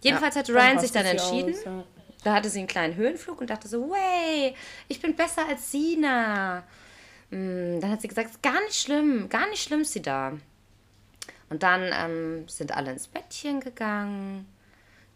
Jedenfalls 0.00 0.34
hat 0.36 0.48
Ryan 0.50 0.78
sich 0.78 0.90
dann 0.90 1.06
entschieden. 1.06 1.54
aus, 1.54 1.64
ja. 1.64 1.84
Da 2.24 2.34
hatte 2.34 2.48
sie 2.48 2.60
einen 2.60 2.68
kleinen 2.68 2.94
Höhenflug 2.96 3.40
und 3.40 3.50
dachte 3.50 3.68
so, 3.68 3.90
way, 3.90 4.54
ich 4.88 5.00
bin 5.00 5.14
besser 5.16 5.46
als 5.48 5.70
Sina. 5.70 6.60
Mm, 7.30 7.80
Dann 7.80 7.90
hat 7.90 8.00
sie 8.00 8.08
gesagt, 8.08 8.30
ist 8.30 8.42
gar 8.42 8.60
nicht 8.62 8.76
schlimm, 8.80 9.28
gar 9.28 9.48
nicht 9.48 9.62
schlimm, 9.62 9.84
sie 9.84 10.02
da. 10.02 10.32
Und 11.50 11.62
dann 11.62 11.90
ähm, 11.92 12.48
sind 12.48 12.72
alle 12.72 12.92
ins 12.92 13.08
Bettchen 13.08 13.60
gegangen. 13.60 14.46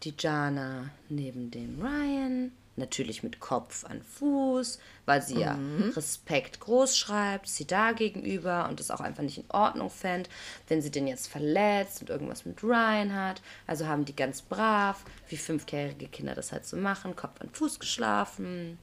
Die 0.03 0.15
Jana 0.19 0.91
neben 1.09 1.51
dem 1.51 1.81
Ryan. 1.81 2.53
Natürlich 2.77 3.23
mit 3.23 3.41
Kopf 3.41 3.85
an 3.87 4.03
Fuß, 4.03 4.79
weil 5.07 5.23
sie 5.23 5.41
ja 5.41 5.59
Respekt 5.95 6.61
groß 6.61 6.97
schreibt, 6.97 7.49
sie 7.49 7.67
da 7.67 7.93
gegenüber 7.93 8.69
und 8.69 8.81
es 8.81 8.91
auch 8.91 9.01
einfach 9.01 9.23
nicht 9.23 9.39
in 9.39 9.51
Ordnung 9.51 9.89
fände, 9.89 10.29
wenn 10.69 10.83
sie 10.83 10.91
den 10.91 11.07
jetzt 11.07 11.29
verletzt 11.29 12.03
und 12.03 12.11
irgendwas 12.11 12.45
mit 12.45 12.63
Ryan 12.63 13.15
hat. 13.15 13.41
Also 13.67 13.87
haben 13.87 14.05
die 14.05 14.15
ganz 14.15 14.43
brav, 14.43 15.05
wie 15.29 15.39
fünfjährige 15.39 16.09
Kinder 16.09 16.35
das 16.35 16.53
halt 16.53 16.67
so 16.67 16.77
machen, 16.77 17.17
Kopf 17.17 17.41
an 17.41 17.49
Fuß 17.51 17.79
geschlafen. 17.79 18.79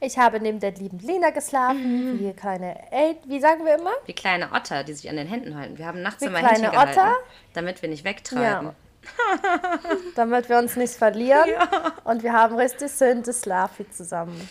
Ich 0.00 0.16
habe 0.16 0.40
neben 0.40 0.60
der 0.60 0.72
lieben 0.72 0.98
Lena 1.00 1.30
geschlafen, 1.30 2.18
wie 2.20 2.32
keine 2.32 2.90
El 2.92 3.16
wie 3.26 3.40
sagen 3.40 3.64
wir 3.64 3.76
immer? 3.76 3.92
Wie 4.06 4.12
kleine 4.12 4.52
Otter, 4.52 4.84
die 4.84 4.94
sich 4.94 5.10
an 5.10 5.16
den 5.16 5.26
Händen 5.26 5.56
halten. 5.56 5.76
Wir 5.76 5.86
haben 5.86 6.02
nachts 6.02 6.22
Wie 6.22 6.26
immer 6.26 6.38
kleine 6.38 6.54
Händchen 6.54 6.72
gehalten, 6.72 7.00
Otter? 7.00 7.16
damit 7.52 7.82
wir 7.82 7.88
nicht 7.88 8.04
wegtreiben. 8.04 8.68
Ja. 8.68 8.74
Damit 10.14 10.48
wir 10.48 10.58
uns 10.58 10.76
nicht 10.76 10.94
verlieren. 10.94 11.48
Und 12.04 12.22
wir 12.22 12.32
haben 12.32 12.56
richtig 12.56 12.92
schön 12.92 13.22
das 13.22 13.42
Slavi 13.42 13.90
zusammen. 13.90 14.48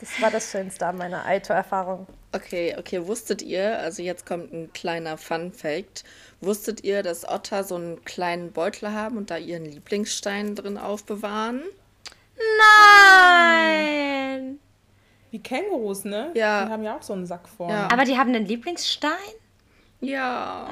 Das 0.00 0.22
war 0.22 0.30
das 0.30 0.50
Schönste 0.52 0.86
an 0.86 0.96
meiner 0.96 1.24
Aito-Erfahrung. 1.26 2.06
Okay, 2.32 2.76
okay, 2.78 3.06
wusstet 3.06 3.42
ihr, 3.42 3.78
also 3.80 4.02
jetzt 4.02 4.26
kommt 4.26 4.52
ein 4.52 4.72
kleiner 4.72 5.16
Fun 5.16 5.52
Fact. 5.52 6.04
Wusstet 6.40 6.84
ihr, 6.84 7.02
dass 7.02 7.28
Otter 7.28 7.64
so 7.64 7.74
einen 7.74 8.04
kleinen 8.04 8.52
Beutel 8.52 8.92
haben 8.92 9.16
und 9.16 9.30
da 9.30 9.38
ihren 9.38 9.64
Lieblingsstein 9.64 10.54
drin 10.54 10.78
aufbewahren? 10.78 11.62
Nein! 13.50 14.60
Wie 15.30 15.40
Kängurus, 15.40 16.04
ne? 16.04 16.30
Ja. 16.34 16.66
Die 16.66 16.70
haben 16.70 16.84
ja 16.84 16.96
auch 16.96 17.02
so 17.02 17.12
einen 17.12 17.26
Sack 17.26 17.48
vorne. 17.48 17.74
Ja. 17.74 17.88
Aber 17.90 18.04
die 18.04 18.16
haben 18.16 18.32
einen 18.34 18.46
Lieblingsstein? 18.46 19.12
Ja. 20.00 20.66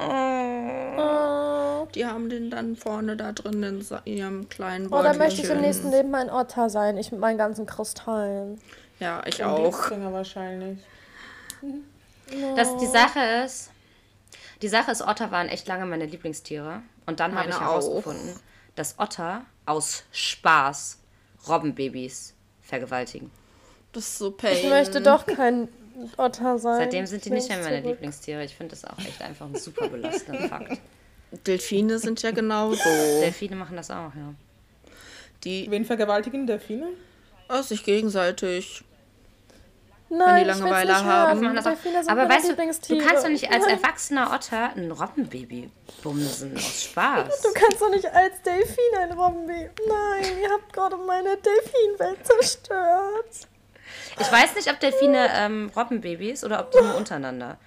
Die 1.95 2.07
haben 2.07 2.29
den 2.29 2.51
dann 2.51 2.77
vorne 2.77 3.17
da 3.17 3.33
drin 3.33 3.63
in 3.63 3.85
ihrem 4.05 4.49
kleinen 4.49 4.87
Oh, 4.87 4.91
Beutel. 4.91 5.13
da 5.13 5.19
möchte 5.19 5.43
ich 5.43 5.51
im 5.51 5.61
nächsten 5.61 5.91
Leben 5.91 6.15
ein 6.15 6.31
Otter 6.31 6.71
sein. 6.71 6.97
Ich 6.97 7.11
mit 7.13 7.21
meinen 7.21 7.39
ganzen 7.39 7.67
Kristallen. 7.67 8.61
Ja, 8.99 9.23
ich 9.27 9.43
Ein 9.43 9.51
auch. 9.51 9.91
Wahrscheinlich. 9.91 10.79
Das, 12.57 12.77
die 12.79 12.87
Sache 12.87 13.21
ist, 13.45 13.71
die 14.63 14.69
Sache 14.69 14.91
ist, 14.91 15.03
Otter 15.03 15.31
waren 15.31 15.49
echt 15.49 15.69
lange 15.69 15.87
meine 15.87 16.07
Lieblingstiere. 16.07 16.83
Und 17.07 17.21
dann 17.21 17.35
habe 17.37 17.49
ich 17.49 17.55
auch. 17.55 17.61
herausgefunden, 17.61 18.35
dass 18.75 18.99
Otter 18.99 19.43
aus 19.65 20.05
Spaß 20.13 20.99
Robbenbabys 21.49 22.35
vergewaltigen. 22.63 23.31
Das 23.93 24.05
ist 24.05 24.19
so 24.19 24.31
pain. 24.33 24.57
Ich 24.57 24.69
möchte 24.69 25.01
doch 25.01 25.25
kein 25.27 25.69
Otter 26.17 26.59
sein. 26.59 26.79
Seitdem 26.81 27.07
sind 27.07 27.25
die 27.25 27.29
Ich 27.29 27.35
nicht 27.35 27.49
mehr 27.49 27.59
meine 27.59 27.77
zurück. 27.83 27.95
Lieblingstiere. 27.95 28.45
Ich 28.45 28.55
finde 28.57 28.71
das 28.77 28.85
auch 28.85 28.99
echt 28.99 29.21
einfach 29.23 29.47
ein 29.47 29.55
super 29.57 29.89
belastender 29.89 30.49
Fakt. 30.49 30.81
Delfine 31.47 31.99
sind 31.99 32.23
ja 32.23 32.31
genauso. 32.31 32.83
Delfine 33.21 33.57
machen 33.57 33.77
das 33.77 33.91
auch, 33.91 34.15
ja. 34.15 34.35
Die 35.45 35.71
Wen 35.71 35.85
vergewaltigen 35.85 36.47
Delfine? 36.47 36.89
aus 37.49 37.69
sich 37.69 37.85
gegenseitig. 37.85 38.83
Nein, 40.09 40.37
die 40.37 40.41
ich 40.43 40.47
will's 40.49 40.59
Langeweile 40.61 40.93
nicht 40.93 41.05
haben. 41.05 41.41
hören. 41.41 41.45
Machen 41.45 41.57
das 41.57 41.67
auch. 41.67 41.71
Delfine 41.71 41.99
sind 42.03 42.11
Aber 42.11 42.23
meine 42.23 42.35
weißt 42.35 42.89
du, 42.89 42.95
du 42.97 43.05
kannst 43.05 43.25
doch 43.25 43.29
nicht 43.29 43.51
als 43.53 43.65
Nein. 43.67 43.77
erwachsener 43.79 44.33
Otter 44.33 44.71
ein 44.77 44.91
Robbenbaby 44.91 45.71
bumsen 46.03 46.57
aus 46.57 46.85
Spaß. 46.85 47.43
Du 47.43 47.49
kannst 47.53 47.81
doch 47.83 47.91
nicht 47.91 48.07
als 48.07 48.41
Delfin 48.43 48.99
ein 49.01 49.13
Robbenbaby. 49.13 49.71
Nein, 49.89 50.25
ihr 50.43 50.51
habt 50.51 50.73
gerade 50.73 50.97
meine 50.97 51.37
Delfinwelt 51.37 52.25
zerstört. 52.27 53.49
Ich 54.19 54.31
weiß 54.31 54.55
nicht, 54.55 54.71
ob 54.71 54.81
Delfine 54.81 55.29
ähm, 55.35 55.71
Robbenbabys 55.77 56.45
oder 56.45 56.61
ob 56.61 56.71
die 56.73 56.79
nur 56.79 56.97
untereinander. 56.97 57.59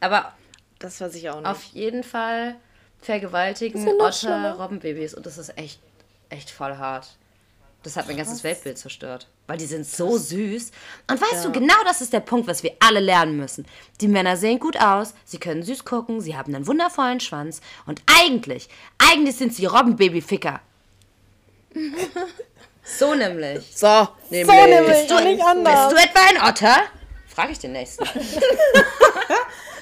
Aber 0.00 0.32
Das 0.78 1.00
weiß 1.00 1.14
ich 1.14 1.28
auch 1.30 1.38
nicht. 1.40 1.46
auf 1.46 1.62
jeden 1.64 2.02
Fall 2.02 2.56
vergewaltigen 3.00 3.86
ja 3.86 3.92
Otter 3.94 4.12
schlimmer. 4.12 4.52
Robbenbabys 4.60 5.14
und 5.14 5.26
das 5.26 5.38
ist 5.38 5.56
echt, 5.58 5.78
echt 6.30 6.50
voll 6.50 6.76
hart. 6.76 7.16
Das 7.82 7.96
hat 7.96 8.06
mein 8.06 8.16
ganzes 8.16 8.42
Weltbild 8.42 8.78
zerstört. 8.78 9.26
Weil 9.46 9.58
die 9.58 9.66
sind 9.66 9.86
so 9.86 10.16
süß. 10.16 10.70
Und 11.10 11.20
weißt 11.20 11.44
du, 11.44 11.52
genau 11.52 11.74
das 11.84 12.00
ist 12.00 12.14
der 12.14 12.20
Punkt, 12.20 12.46
was 12.46 12.62
wir 12.62 12.72
alle 12.80 13.00
lernen 13.00 13.36
müssen. 13.36 13.66
Die 14.00 14.08
Männer 14.08 14.38
sehen 14.38 14.58
gut 14.58 14.80
aus, 14.80 15.12
sie 15.26 15.36
können 15.38 15.62
süß 15.62 15.84
gucken, 15.84 16.22
sie 16.22 16.34
haben 16.34 16.54
einen 16.54 16.66
wundervollen 16.66 17.20
Schwanz. 17.20 17.60
Und 17.84 18.00
eigentlich, 18.06 18.70
eigentlich 18.96 19.36
sind 19.36 19.54
sie 19.54 19.66
Robbenbaby-Ficker. 19.66 20.60
so 22.98 23.14
nämlich. 23.14 23.64
so, 23.74 24.08
nämlich. 24.30 24.46
So 24.56 24.66
nämlich, 24.66 25.06
Du, 25.06 25.16
und 25.16 25.24
nicht 25.24 25.44
anders. 25.44 25.88
bist 25.94 26.00
du 26.00 26.04
etwa 26.08 26.20
ein 26.28 26.48
Otter? 26.50 26.76
Frage 27.34 27.52
ich 27.52 27.58
den 27.58 27.72
nächsten. 27.72 28.04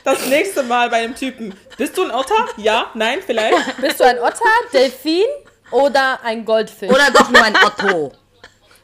Das 0.05 0.27
nächste 0.27 0.65
Mal 0.65 0.91
bei 0.91 0.97
einem 0.97 1.15
Typen. 1.15 1.55
Bist 1.77 1.97
du 1.97 2.03
ein 2.03 2.11
Otter? 2.11 2.49
Ja? 2.57 2.87
Nein? 2.95 3.21
Vielleicht? 3.25 3.77
Bist 3.81 4.01
du 4.01 4.05
ein 4.05 4.19
Otter, 4.19 4.45
Delfin 4.73 5.23
oder 5.71 6.19
ein 6.25 6.45
Goldfisch? 6.45 6.91
Oder 6.91 7.11
doch 7.13 7.31
nur 7.31 7.41
ein 7.43 7.55
Otto. 7.57 8.13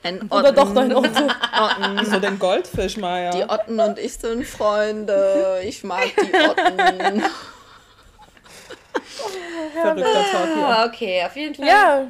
Ein 0.05 0.23
Oder 0.31 0.53
doch 0.53 0.71
Otten. 0.71 0.79
ein 0.79 0.95
Otto. 0.95 1.29
Wieso 1.97 2.21
denn 2.21 2.39
Goldfisch, 2.39 2.97
Maya? 2.99 3.31
Die 3.33 3.43
Otten 3.43 3.81
und 3.81 3.99
ich 3.99 4.15
sind 4.15 4.47
Freunde. 4.47 5.61
Ich 5.65 5.83
mag 5.83 6.05
die 6.05 6.35
Otten. 6.49 7.25
Verrückter 9.73 10.25
Talk 10.31 10.49
hier. 10.55 10.85
Okay, 10.87 11.25
auf 11.27 11.37
jeden 11.37 11.55
Fall 11.57 11.67
Ja, 11.67 12.07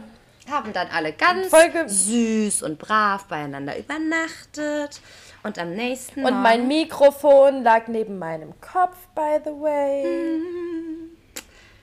haben 0.51 0.73
dann 0.73 0.89
alle 0.89 1.13
ganz 1.13 1.49
Folge- 1.49 1.89
süß 1.89 2.63
und 2.63 2.79
brav 2.79 3.25
beieinander 3.27 3.79
übernachtet. 3.79 5.01
Und 5.45 5.59
am 5.59 5.73
nächsten 5.75 6.25
und 6.25 6.43
mein 6.43 6.67
Mikrofon 6.67 7.63
lag 7.63 7.87
neben 7.87 8.19
meinem 8.19 8.53
Kopf, 8.61 8.97
by 9.15 9.39
the 9.45 9.51
way. 9.51 10.41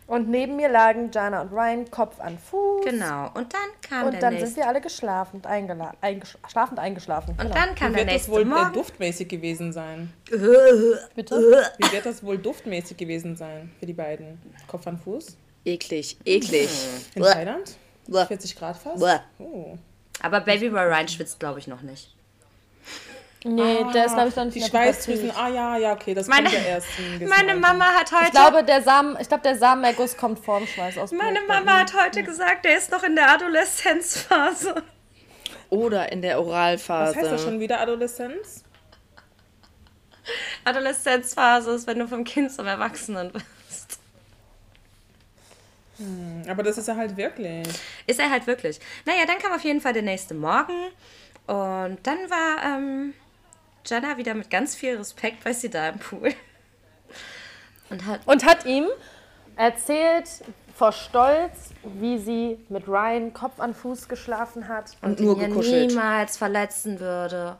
Und 0.07 0.29
neben 0.29 0.55
mir 0.57 0.69
lagen 0.69 1.09
Jana 1.11 1.41
und 1.41 1.51
Ryan 1.51 1.89
Kopf 1.89 2.19
an 2.19 2.37
Fuß. 2.37 2.85
Genau, 2.85 3.31
und 3.33 3.51
dann 3.53 3.61
kam 3.89 4.05
Und 4.05 4.11
der 4.13 4.21
dann 4.21 4.33
nächste. 4.33 4.49
sind 4.49 4.57
wir 4.57 4.67
alle 4.67 4.79
geschlafend, 4.81 5.47
eingela 5.47 5.93
eingesch 6.01 6.37
schlafend 6.47 6.77
eingeschlafen. 6.77 7.31
und 7.31 7.37
Genau. 7.39 7.55
dann 7.55 7.73
kam 7.73 7.91
Wie 7.93 7.95
der 7.95 8.05
wird 8.05 8.07
das 8.09 8.13
nächste 8.13 8.31
wohl 8.33 8.41
äh, 8.41 8.45
Morgen. 8.45 8.73
duftmäßig 8.73 9.27
gewesen 9.29 9.73
sein? 9.73 10.13
Bitte? 11.15 11.71
Wie 11.79 11.91
wird 11.91 12.05
das 12.05 12.23
wohl 12.23 12.37
duftmäßig 12.37 12.97
gewesen 12.97 13.35
sein 13.35 13.71
für 13.79 13.87
die 13.87 13.93
beiden? 13.93 14.39
Kopf 14.67 14.85
an 14.85 14.99
Fuß? 14.99 15.37
Eklig, 15.63 16.17
eklig. 16.23 16.69
In. 17.15 17.23
Thailand? 17.23 17.75
Bäh. 18.07 18.25
40 18.25 18.55
Grad 18.55 18.77
fast? 18.77 19.03
Oh. 19.39 19.77
Aber 20.21 20.41
Baby 20.41 20.69
Boy 20.69 20.83
Ryan 20.85 21.07
schwitzt, 21.07 21.39
glaube 21.39 21.59
ich, 21.59 21.67
noch 21.67 21.81
nicht. 21.81 22.11
Nee, 23.43 23.85
der 23.93 24.05
ist, 24.05 24.13
glaube 24.15 24.29
ich, 24.29 24.35
noch 24.35 24.45
nicht 24.45 24.55
Die 24.55 24.61
Schweißdrüsen, 24.63 25.31
ah 25.37 25.49
ja, 25.49 25.77
ja, 25.77 25.93
okay, 25.93 26.15
das 26.15 26.25
Meine- 26.27 26.49
kommt 26.49 26.59
ja 26.63 26.67
erst 26.67 26.87
Meine 27.19 27.51
Alter. 27.51 27.55
Mama 27.59 27.85
hat 27.93 28.11
heute. 28.11 28.25
Ich 28.25 28.31
glaube, 28.31 28.63
der 28.63 28.81
Samen, 28.81 29.17
ich 29.19 29.27
glaube, 29.27 29.43
der 29.43 29.55
Samenerguss 29.55 30.17
kommt 30.17 30.39
vorm 30.39 30.65
Schweißausbruch. 30.65 31.15
meine 31.21 31.41
Mama 31.41 31.79
hat 31.81 31.93
heute 31.93 32.23
gesagt, 32.23 32.65
der 32.65 32.77
ist 32.77 32.91
noch 32.91 33.03
in 33.03 33.15
der 33.15 33.29
Adoleszenzphase. 33.31 34.81
Oder 35.69 36.11
in 36.11 36.23
der 36.23 36.39
Oralphase. 36.41 37.15
Was 37.15 37.21
heißt 37.21 37.31
das 37.33 37.43
schon 37.43 37.59
wieder 37.59 37.79
Adoleszenz? 37.81 38.63
Adoleszenzphase 40.63 41.71
ist, 41.71 41.85
wenn 41.87 41.99
du 41.99 42.07
vom 42.07 42.23
Kind 42.23 42.51
zum 42.51 42.65
Erwachsenen 42.65 43.31
bist. 43.31 43.45
Aber 46.49 46.63
das 46.63 46.77
ist 46.77 46.87
ja 46.87 46.95
halt 46.95 47.15
wirklich. 47.17 47.67
Ist 48.07 48.19
er 48.19 48.29
halt 48.29 48.47
wirklich. 48.47 48.79
Naja, 49.05 49.25
dann 49.25 49.39
kam 49.39 49.53
auf 49.53 49.63
jeden 49.63 49.81
Fall 49.81 49.93
der 49.93 50.01
nächste 50.01 50.33
Morgen. 50.33 50.73
Und 51.47 51.97
dann 52.03 52.29
war 52.29 52.77
ähm, 52.77 53.13
Jana 53.85 54.17
wieder 54.17 54.33
mit 54.33 54.49
ganz 54.49 54.75
viel 54.75 54.97
Respekt 54.97 55.43
bei 55.43 55.53
sie 55.53 55.69
da 55.69 55.89
im 55.89 55.99
Pool. 55.99 56.33
Und 57.89 58.05
hat. 58.05 58.21
Und 58.25 58.45
hat 58.45 58.65
ihm 58.65 58.87
erzählt 59.55 60.27
vor 60.75 60.91
Stolz, 60.91 61.69
wie 61.83 62.17
sie 62.17 62.57
mit 62.67 62.87
Ryan 62.87 63.33
Kopf 63.33 63.59
an 63.59 63.73
Fuß 63.73 64.09
geschlafen 64.09 64.67
hat. 64.67 64.97
Und 65.01 65.19
ihn 65.19 65.25
nur 65.25 65.37
gekuschelt. 65.37 65.91
niemals 65.91 66.37
verletzen 66.37 66.99
würde. 66.99 67.57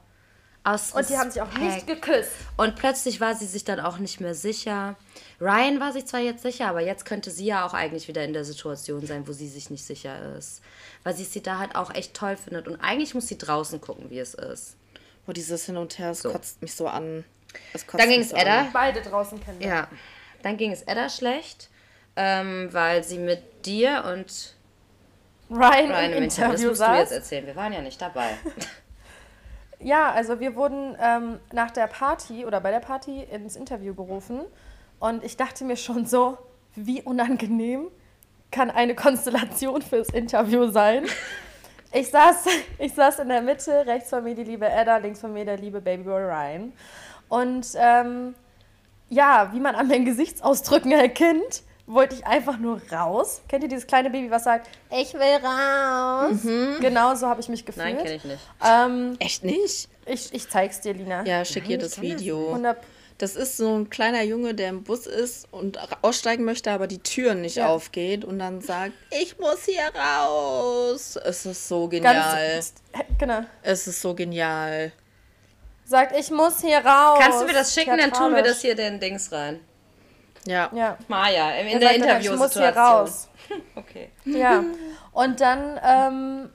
Aus 0.65 0.93
Und 0.93 1.07
die 1.09 1.17
haben 1.17 1.29
sich 1.29 1.41
auch 1.43 1.53
nicht 1.59 1.85
geküsst. 1.85 2.31
Und 2.57 2.75
plötzlich 2.75 3.21
war 3.21 3.35
sie 3.35 3.45
sich 3.45 3.65
dann 3.65 3.79
auch 3.79 3.99
nicht 3.99 4.19
mehr 4.19 4.33
sicher. 4.33 4.95
Ryan 5.39 5.79
war 5.79 5.93
sich 5.93 6.07
zwar 6.07 6.21
jetzt 6.21 6.41
sicher, 6.41 6.67
aber 6.67 6.81
jetzt 6.81 7.05
könnte 7.05 7.29
sie 7.29 7.45
ja 7.45 7.67
auch 7.67 7.75
eigentlich 7.75 8.07
wieder 8.07 8.23
in 8.23 8.33
der 8.33 8.43
Situation 8.43 9.05
sein, 9.05 9.27
wo 9.27 9.31
sie 9.31 9.47
sich 9.47 9.69
nicht 9.69 9.85
sicher 9.85 10.35
ist. 10.35 10.63
Weil 11.03 11.15
sie 11.15 11.23
sie 11.23 11.43
da 11.43 11.59
halt 11.59 11.75
auch 11.75 11.93
echt 11.93 12.15
toll 12.15 12.35
findet. 12.35 12.67
Und 12.67 12.77
eigentlich 12.77 13.13
muss 13.13 13.27
sie 13.27 13.37
draußen 13.37 13.79
gucken, 13.79 14.09
wie 14.09 14.17
es 14.17 14.33
ist. 14.33 14.75
Wo 15.27 15.33
dieses 15.33 15.67
Hin 15.67 15.77
und 15.77 15.99
Her, 15.99 16.09
das 16.09 16.23
kotzt 16.23 16.63
mich 16.63 16.73
so 16.73 16.87
an. 16.87 17.23
Dann 17.93 18.09
ging 18.09 18.21
es 18.21 18.29
so 18.29 18.35
Edda. 18.35 18.61
an. 18.61 18.69
Beide 18.73 19.03
draußen 19.03 19.39
kennen. 19.39 19.61
Ja. 19.61 19.87
Dann 20.41 20.57
ging 20.57 20.71
es 20.71 20.81
Edda 20.81 21.09
schlecht, 21.09 21.69
ähm, 22.15 22.69
weil 22.71 23.03
sie 23.03 23.19
mit 23.19 23.67
dir 23.67 24.03
und 24.11 24.55
Ryan, 25.51 25.91
Ryan 25.91 26.11
im 26.11 26.17
im 26.17 26.23
Interview, 26.23 26.51
das 26.51 26.61
Interview 26.61 26.69
musst 26.69 26.81
du 26.81 26.95
jetzt 26.95 27.11
erzählen. 27.11 27.45
Wir 27.45 27.55
waren 27.55 27.71
ja 27.71 27.81
nicht 27.81 28.01
dabei. 28.01 28.31
Ja, 29.85 30.11
also 30.13 30.39
wir 30.39 30.55
wurden 30.55 30.97
ähm, 30.99 31.39
nach 31.53 31.69
der 31.69 31.85
Party 31.85 32.43
oder 32.43 32.59
bei 32.59 32.71
der 32.71 32.79
Party 32.79 33.21
ins 33.21 33.55
Interview 33.55 33.93
gerufen 33.93 34.41
und 34.99 35.23
ich 35.23 35.37
dachte 35.37 35.63
mir 35.63 35.77
schon 35.77 36.07
so, 36.07 36.39
wie 36.73 37.03
unangenehm 37.03 37.89
kann 38.49 38.71
eine 38.71 38.95
Konstellation 38.95 39.83
fürs 39.83 40.09
Interview 40.09 40.71
sein. 40.71 41.05
Ich 41.93 42.09
saß, 42.09 42.45
ich 42.79 42.95
saß 42.95 43.19
in 43.19 43.29
der 43.29 43.43
Mitte, 43.43 43.85
rechts 43.85 44.09
von 44.09 44.23
mir 44.23 44.33
die 44.33 44.45
liebe 44.45 44.67
Edda, 44.67 44.97
links 44.97 45.21
von 45.21 45.31
mir 45.31 45.45
der 45.45 45.57
liebe 45.57 45.79
Babyboy 45.81 46.23
Ryan. 46.23 46.73
Und 47.29 47.67
ähm, 47.75 48.33
ja, 49.09 49.51
wie 49.53 49.59
man 49.59 49.75
an 49.75 49.87
meinen 49.87 50.05
Gesichtsausdrücken 50.05 50.93
erkennt, 50.93 51.61
wollte 51.87 52.15
ich 52.15 52.25
einfach 52.25 52.57
nur 52.57 52.81
raus. 52.91 53.41
Kennt 53.47 53.63
ihr 53.63 53.69
dieses 53.69 53.85
kleine 53.87 54.09
Baby, 54.09 54.31
was 54.31 54.43
sagt, 54.43 54.67
ich 54.91 55.13
will 55.13 55.21
raus? 55.43 56.79
Genau 56.81 57.15
so 57.15 57.27
habe 57.27 57.41
ich 57.41 57.49
mich 57.49 57.65
gefühlt. 57.65 57.85
Nein, 57.85 57.97
kenne 57.97 58.15
ich 58.15 58.23
nicht. 58.23 58.39
Ähm, 58.65 59.15
Echt 59.19 59.43
nicht? 59.43 59.87
ich, 60.05 60.33
ich 60.33 60.49
zeig's 60.49 60.81
dir, 60.81 60.93
Lina. 60.93 61.23
Ja, 61.25 61.45
schick 61.45 61.69
ihr 61.69 61.77
ich 61.77 61.83
das 61.83 61.91
das 61.95 62.01
Video. 62.01 62.47
100 62.49 62.77
Das 63.17 63.35
ist 63.35 63.57
so 63.57 63.77
ein 63.77 63.89
kleiner 63.89 64.23
Junge, 64.23 64.53
der 64.55 64.69
im 64.69 64.83
Bus 64.83 65.05
ist 65.05 65.47
und 65.51 65.79
aussteigen 66.01 66.43
möchte, 66.43 66.71
aber 66.71 66.87
die 66.87 66.99
Tür 66.99 67.33
nicht 67.35 67.57
Ja. 67.57 67.67
aufgeht 67.67 68.25
und 68.25 68.39
dann 68.39 68.61
sagt, 68.61 68.93
ich 69.21 69.37
muss 69.39 69.63
hier 69.65 69.89
raus. 69.95 71.17
Es 71.23 71.45
ist 71.45 71.67
so 71.67 71.87
genial. 71.87 72.13
ganz. 72.13 72.73
Genau. 73.19 73.41
Es 73.61 73.87
ist 73.87 74.01
so 74.01 74.13
genial. 74.15 74.91
Sagt, 75.85 76.17
ich 76.17 76.31
muss 76.31 76.61
hier 76.61 76.79
raus. 76.79 77.19
Kannst 77.21 77.41
du 77.41 77.45
mir 77.45 77.53
das 77.53 77.73
schicken, 77.73 77.95
dann 77.97 78.11
tun 78.11 78.33
wir 78.35 78.41
das 78.41 78.61
hier 78.61 78.77
in 78.79 78.99
Dings 78.99 79.31
rein. 79.31 79.59
Ja. 80.47 80.69
Ja. 80.73 80.97
Maja, 81.07 81.51
in, 81.51 81.67
Er 81.67 81.79
der 81.79 81.89
sagt 81.89 82.01
dann, 82.01 82.21
Ich 82.21 82.29
muss 82.31 82.53
hier 82.53 82.67
Interviewsituation. 82.67 82.83
raus. 82.83 83.29
Okay. 83.75 84.09
Ja. 84.25 84.63
Und 85.11 85.39
dann 85.39 85.79
ähm, 85.83 86.49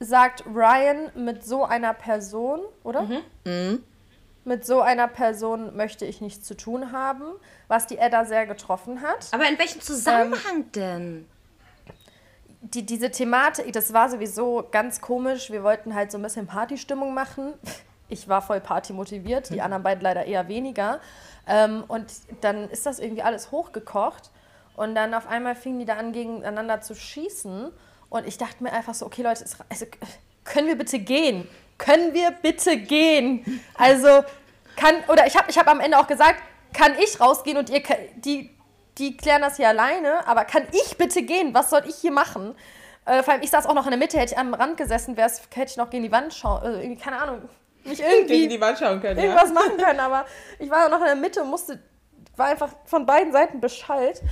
sagt 0.00 0.44
Ryan 0.46 1.10
mit 1.14 1.44
so 1.44 1.64
einer 1.64 1.94
Person, 1.94 2.60
oder? 2.84 3.02
Mhm. 3.44 3.82
Mit 4.44 4.66
so 4.66 4.80
einer 4.82 5.08
Person 5.08 5.74
möchte 5.76 6.04
ich 6.04 6.20
nichts 6.20 6.46
zu 6.46 6.56
tun 6.56 6.92
haben, 6.92 7.24
was 7.68 7.86
die 7.86 7.98
Edda 7.98 8.24
sehr 8.26 8.46
getroffen 8.46 9.00
hat. 9.02 9.28
Aber 9.32 9.48
in 9.48 9.58
welchem 9.58 9.80
Zusammenhang 9.80 10.56
Ähm, 10.56 10.72
denn? 10.72 11.28
die, 12.60 12.84
diese 12.84 13.10
Thematik, 13.10 13.72
das 13.72 13.92
war 13.92 14.08
sowieso 14.10 14.66
ganz 14.70 15.00
komisch. 15.00 15.50
Wir 15.50 15.62
wollten 15.62 15.94
halt 15.94 16.10
so 16.12 16.18
ein 16.18 16.22
bisschen 16.22 16.46
Partystimmung 16.46 17.14
machen. 17.14 17.54
Ich 18.08 18.28
war 18.28 18.42
voll 18.42 18.60
partymotiviert, 18.60 19.50
die 19.50 19.60
anderen 19.60 19.82
beiden 19.82 20.02
leider 20.02 20.24
eher 20.24 20.48
weniger. 20.48 21.00
Ähm, 21.46 21.84
und 21.88 22.12
dann 22.40 22.70
ist 22.70 22.86
das 22.86 22.98
irgendwie 22.98 23.22
alles 23.22 23.50
hochgekocht. 23.50 24.30
Und 24.76 24.94
dann 24.94 25.12
auf 25.14 25.26
einmal 25.26 25.54
fingen 25.54 25.80
die 25.80 25.84
da 25.84 25.96
an, 25.96 26.12
gegeneinander 26.12 26.80
zu 26.80 26.94
schießen. 26.94 27.70
Und 28.10 28.26
ich 28.26 28.38
dachte 28.38 28.62
mir 28.62 28.72
einfach 28.72 28.94
so, 28.94 29.06
okay 29.06 29.22
Leute, 29.22 29.44
es, 29.44 29.56
also, 29.68 29.86
können 30.44 30.68
wir 30.68 30.78
bitte 30.78 30.98
gehen? 30.98 31.46
Können 31.76 32.14
wir 32.14 32.30
bitte 32.30 32.76
gehen? 32.76 33.60
Also 33.76 34.24
kann, 34.76 34.96
oder 35.08 35.26
ich 35.26 35.36
habe 35.36 35.50
ich 35.50 35.58
hab 35.58 35.68
am 35.68 35.80
Ende 35.80 35.98
auch 35.98 36.06
gesagt, 36.06 36.40
kann 36.72 36.94
ich 37.02 37.20
rausgehen 37.20 37.56
und 37.58 37.70
ihr, 37.70 37.82
die, 38.16 38.50
die 38.98 39.16
klären 39.16 39.42
das 39.42 39.56
hier 39.56 39.68
alleine, 39.68 40.26
aber 40.26 40.44
kann 40.44 40.64
ich 40.72 40.96
bitte 40.96 41.22
gehen? 41.22 41.54
Was 41.54 41.70
soll 41.70 41.82
ich 41.86 41.96
hier 41.96 42.12
machen? 42.12 42.54
Äh, 43.04 43.22
vor 43.22 43.34
allem, 43.34 43.42
ich 43.42 43.50
saß 43.50 43.66
auch 43.66 43.74
noch 43.74 43.84
in 43.84 43.90
der 43.90 43.98
Mitte, 43.98 44.18
hätte 44.18 44.34
ich 44.34 44.38
am 44.38 44.54
Rand 44.54 44.76
gesessen, 44.76 45.16
hätte 45.16 45.70
ich 45.70 45.76
noch 45.76 45.90
gegen 45.90 46.04
die 46.04 46.12
Wand 46.12 46.34
schauen, 46.34 46.62
äh, 46.62 46.82
irgendwie, 46.82 47.00
keine 47.02 47.20
Ahnung, 47.20 47.48
Gegen 47.96 48.08
irgendwie 48.08 48.48
die 48.48 48.60
Wand 48.60 48.78
schauen 48.78 49.00
können, 49.00 49.18
ja. 49.18 49.24
irgendwas 49.24 49.52
machen 49.52 49.76
können, 49.76 50.00
aber 50.00 50.24
ich 50.58 50.70
war 50.70 50.88
noch 50.88 51.00
in 51.00 51.06
der 51.06 51.16
Mitte 51.16 51.42
und 51.42 51.50
musste, 51.50 51.78
war 52.36 52.46
einfach 52.46 52.70
von 52.84 53.06
beiden 53.06 53.32
Seiten 53.32 53.60
beschallt. 53.60 54.22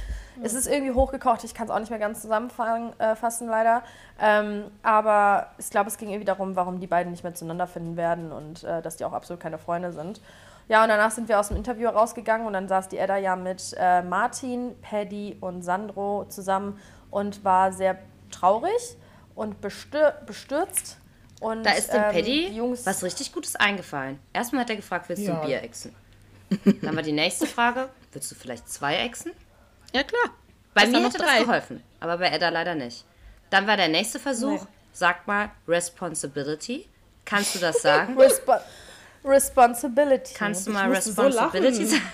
Es 0.42 0.52
ist 0.52 0.66
irgendwie 0.66 0.92
hochgekocht, 0.92 1.44
ich 1.44 1.54
kann 1.54 1.66
es 1.66 1.70
auch 1.70 1.78
nicht 1.78 1.88
mehr 1.90 1.98
ganz 1.98 2.20
zusammenfassen, 2.20 3.48
äh, 3.48 3.50
leider. 3.50 3.82
Ähm, 4.20 4.70
aber 4.82 5.50
ich 5.58 5.70
glaube, 5.70 5.88
es 5.88 5.96
ging 5.96 6.10
irgendwie 6.10 6.26
darum, 6.26 6.56
warum 6.56 6.78
die 6.78 6.86
beiden 6.86 7.10
nicht 7.10 7.24
mehr 7.24 7.34
zueinander 7.34 7.66
finden 7.66 7.96
werden 7.96 8.32
und 8.32 8.62
äh, 8.64 8.82
dass 8.82 8.96
die 8.96 9.04
auch 9.04 9.12
absolut 9.12 9.42
keine 9.42 9.58
Freunde 9.58 9.92
sind. 9.92 10.20
Ja, 10.68 10.82
und 10.82 10.88
danach 10.88 11.12
sind 11.12 11.28
wir 11.28 11.38
aus 11.38 11.48
dem 11.48 11.56
Interview 11.56 11.88
rausgegangen 11.88 12.46
und 12.46 12.52
dann 12.52 12.68
saß 12.68 12.88
die 12.88 12.98
Edda 12.98 13.16
ja 13.16 13.36
mit 13.36 13.74
äh, 13.78 14.02
Martin, 14.02 14.74
Paddy 14.82 15.38
und 15.40 15.62
Sandro 15.62 16.26
zusammen 16.28 16.78
und 17.10 17.44
war 17.44 17.72
sehr 17.72 17.98
traurig 18.30 18.96
und 19.34 19.60
bestür 19.60 20.14
bestürzt. 20.26 20.98
Und, 21.40 21.64
Da 21.64 21.72
ist 21.72 21.92
dem 21.92 22.02
ähm, 22.02 22.12
Paddy 22.12 22.48
Jungs, 22.48 22.86
was 22.86 23.02
richtig 23.02 23.32
Gutes 23.32 23.56
eingefallen. 23.56 24.18
Erstmal 24.32 24.62
hat 24.62 24.70
er 24.70 24.76
gefragt, 24.76 25.08
willst 25.08 25.22
du 25.22 25.28
Ja. 25.28 25.40
ein 25.40 25.46
Bier 25.46 25.62
exen? 25.62 25.94
Dann 26.82 26.94
war 26.96 27.02
die 27.02 27.12
nächste 27.12 27.46
Frage, 27.46 27.88
willst 28.12 28.30
du 28.30 28.34
vielleicht 28.34 28.68
zwei 28.70 28.96
exen? 28.98 29.32
Ja, 29.92 30.02
klar. 30.02 30.22
Bei 30.74 30.82
Hast 30.82 30.92
mir 30.92 30.98
du 30.98 31.04
hätte 31.06 31.18
drei? 31.18 31.38
das 31.38 31.46
geholfen, 31.46 31.82
aber 32.00 32.18
bei 32.18 32.28
Edda 32.30 32.48
leider 32.50 32.74
nicht. 32.74 33.04
Dann 33.50 33.66
war 33.66 33.76
der 33.76 33.88
nächste 33.88 34.18
Versuch, 34.18 34.66
sag 34.92 35.26
mal 35.26 35.50
Responsibility. 35.66 36.86
Kannst 37.24 37.54
du 37.54 37.58
das 37.58 37.82
sagen? 37.82 38.16
Respo 38.18 38.54
Responsibility. 39.24 40.34
Kannst 40.34 40.66
du 40.66 40.70
mal 40.70 40.88
so 41.00 41.10
Responsibility 41.22 41.78
lachen. 41.82 41.86
sagen? 41.88 42.12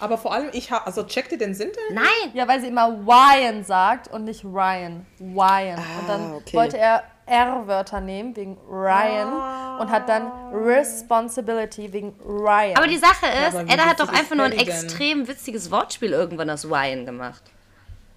Aber 0.00 0.18
vor 0.18 0.34
allem, 0.34 0.50
ich 0.52 0.70
habe, 0.70 0.86
also 0.86 1.04
checkt 1.04 1.30
ihr 1.32 1.38
den 1.38 1.54
Sinn 1.54 1.70
denn? 1.88 1.94
Nein! 1.94 2.32
Ja, 2.34 2.48
weil 2.48 2.60
sie 2.60 2.66
immer 2.66 2.88
Ryan 3.06 3.64
sagt 3.64 4.08
und 4.08 4.24
nicht 4.24 4.44
Ryan. 4.44 5.06
Ryan. 5.20 5.78
und 5.78 6.08
dann 6.08 6.20
Ah, 6.32 6.34
okay. 6.36 6.56
wollte 6.56 6.78
er 6.78 7.04
R-Wörter 7.26 8.00
nehmen 8.00 8.36
wegen 8.36 8.56
Ryan 8.68 9.80
und 9.80 9.90
hat 9.90 10.08
dann 10.08 10.30
Responsibility 10.52 11.92
wegen 11.92 12.14
Ryan. 12.24 12.76
Aber 12.76 12.86
die 12.86 12.98
Sache 12.98 13.26
ist, 13.48 13.54
Edda 13.72 13.86
hat 13.86 14.00
doch 14.00 14.08
einfach 14.08 14.36
nur 14.36 14.46
ein 14.46 14.52
extrem 14.52 15.26
witziges 15.26 15.70
Wortspiel 15.70 16.12
irgendwann 16.12 16.50
aus 16.50 16.64
Ryan 16.64 17.06
gemacht. 17.06 17.42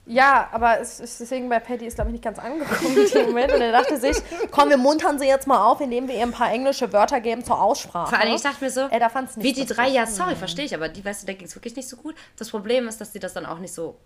ja, 0.05 0.47
aber 0.51 0.79
es 0.79 0.99
ist 0.99 1.19
deswegen 1.19 1.49
bei 1.49 1.59
Patty 1.59 1.85
ist, 1.85 1.95
glaube 1.95 2.09
ich, 2.09 2.13
nicht 2.13 2.23
ganz 2.23 2.39
angekommen 2.39 2.97
in 2.97 3.11
dem 3.11 3.25
Moment. 3.27 3.51
Und 3.53 3.61
er 3.61 3.71
dachte 3.73 3.97
sich, 3.97 4.17
komm, 4.51 4.69
wir 4.69 4.77
muntern 4.77 5.19
sie 5.19 5.25
jetzt 5.25 5.47
mal 5.47 5.65
auf, 5.65 5.81
indem 5.81 6.07
wir 6.07 6.15
ihr 6.15 6.23
ein 6.23 6.31
paar 6.31 6.51
englische 6.51 6.93
Wörter 6.93 7.19
geben 7.19 7.43
zur 7.43 7.61
Aussprache. 7.61 8.09
Vor 8.09 8.19
allem, 8.19 8.33
ich 8.35 8.41
dachte 8.41 8.63
mir 8.63 8.71
so, 8.71 8.87
Edda 8.89 9.09
fand's 9.09 9.35
nicht 9.35 9.45
wie 9.45 9.53
die 9.53 9.65
drei, 9.65 9.89
ja, 9.89 10.05
sorry, 10.05 10.35
verstehe 10.35 10.65
ich, 10.65 10.73
aber 10.73 10.87
die, 10.89 11.03
weißt 11.03 11.23
du, 11.23 11.27
da 11.27 11.33
ging 11.33 11.47
es 11.47 11.55
wirklich 11.55 11.75
nicht 11.75 11.89
so 11.89 11.97
gut. 11.97 12.15
Das 12.37 12.49
Problem 12.49 12.87
ist, 12.87 13.01
dass 13.01 13.11
sie 13.13 13.19
das 13.19 13.33
dann 13.33 13.45
auch 13.45 13.59
nicht 13.59 13.73
so. 13.73 13.97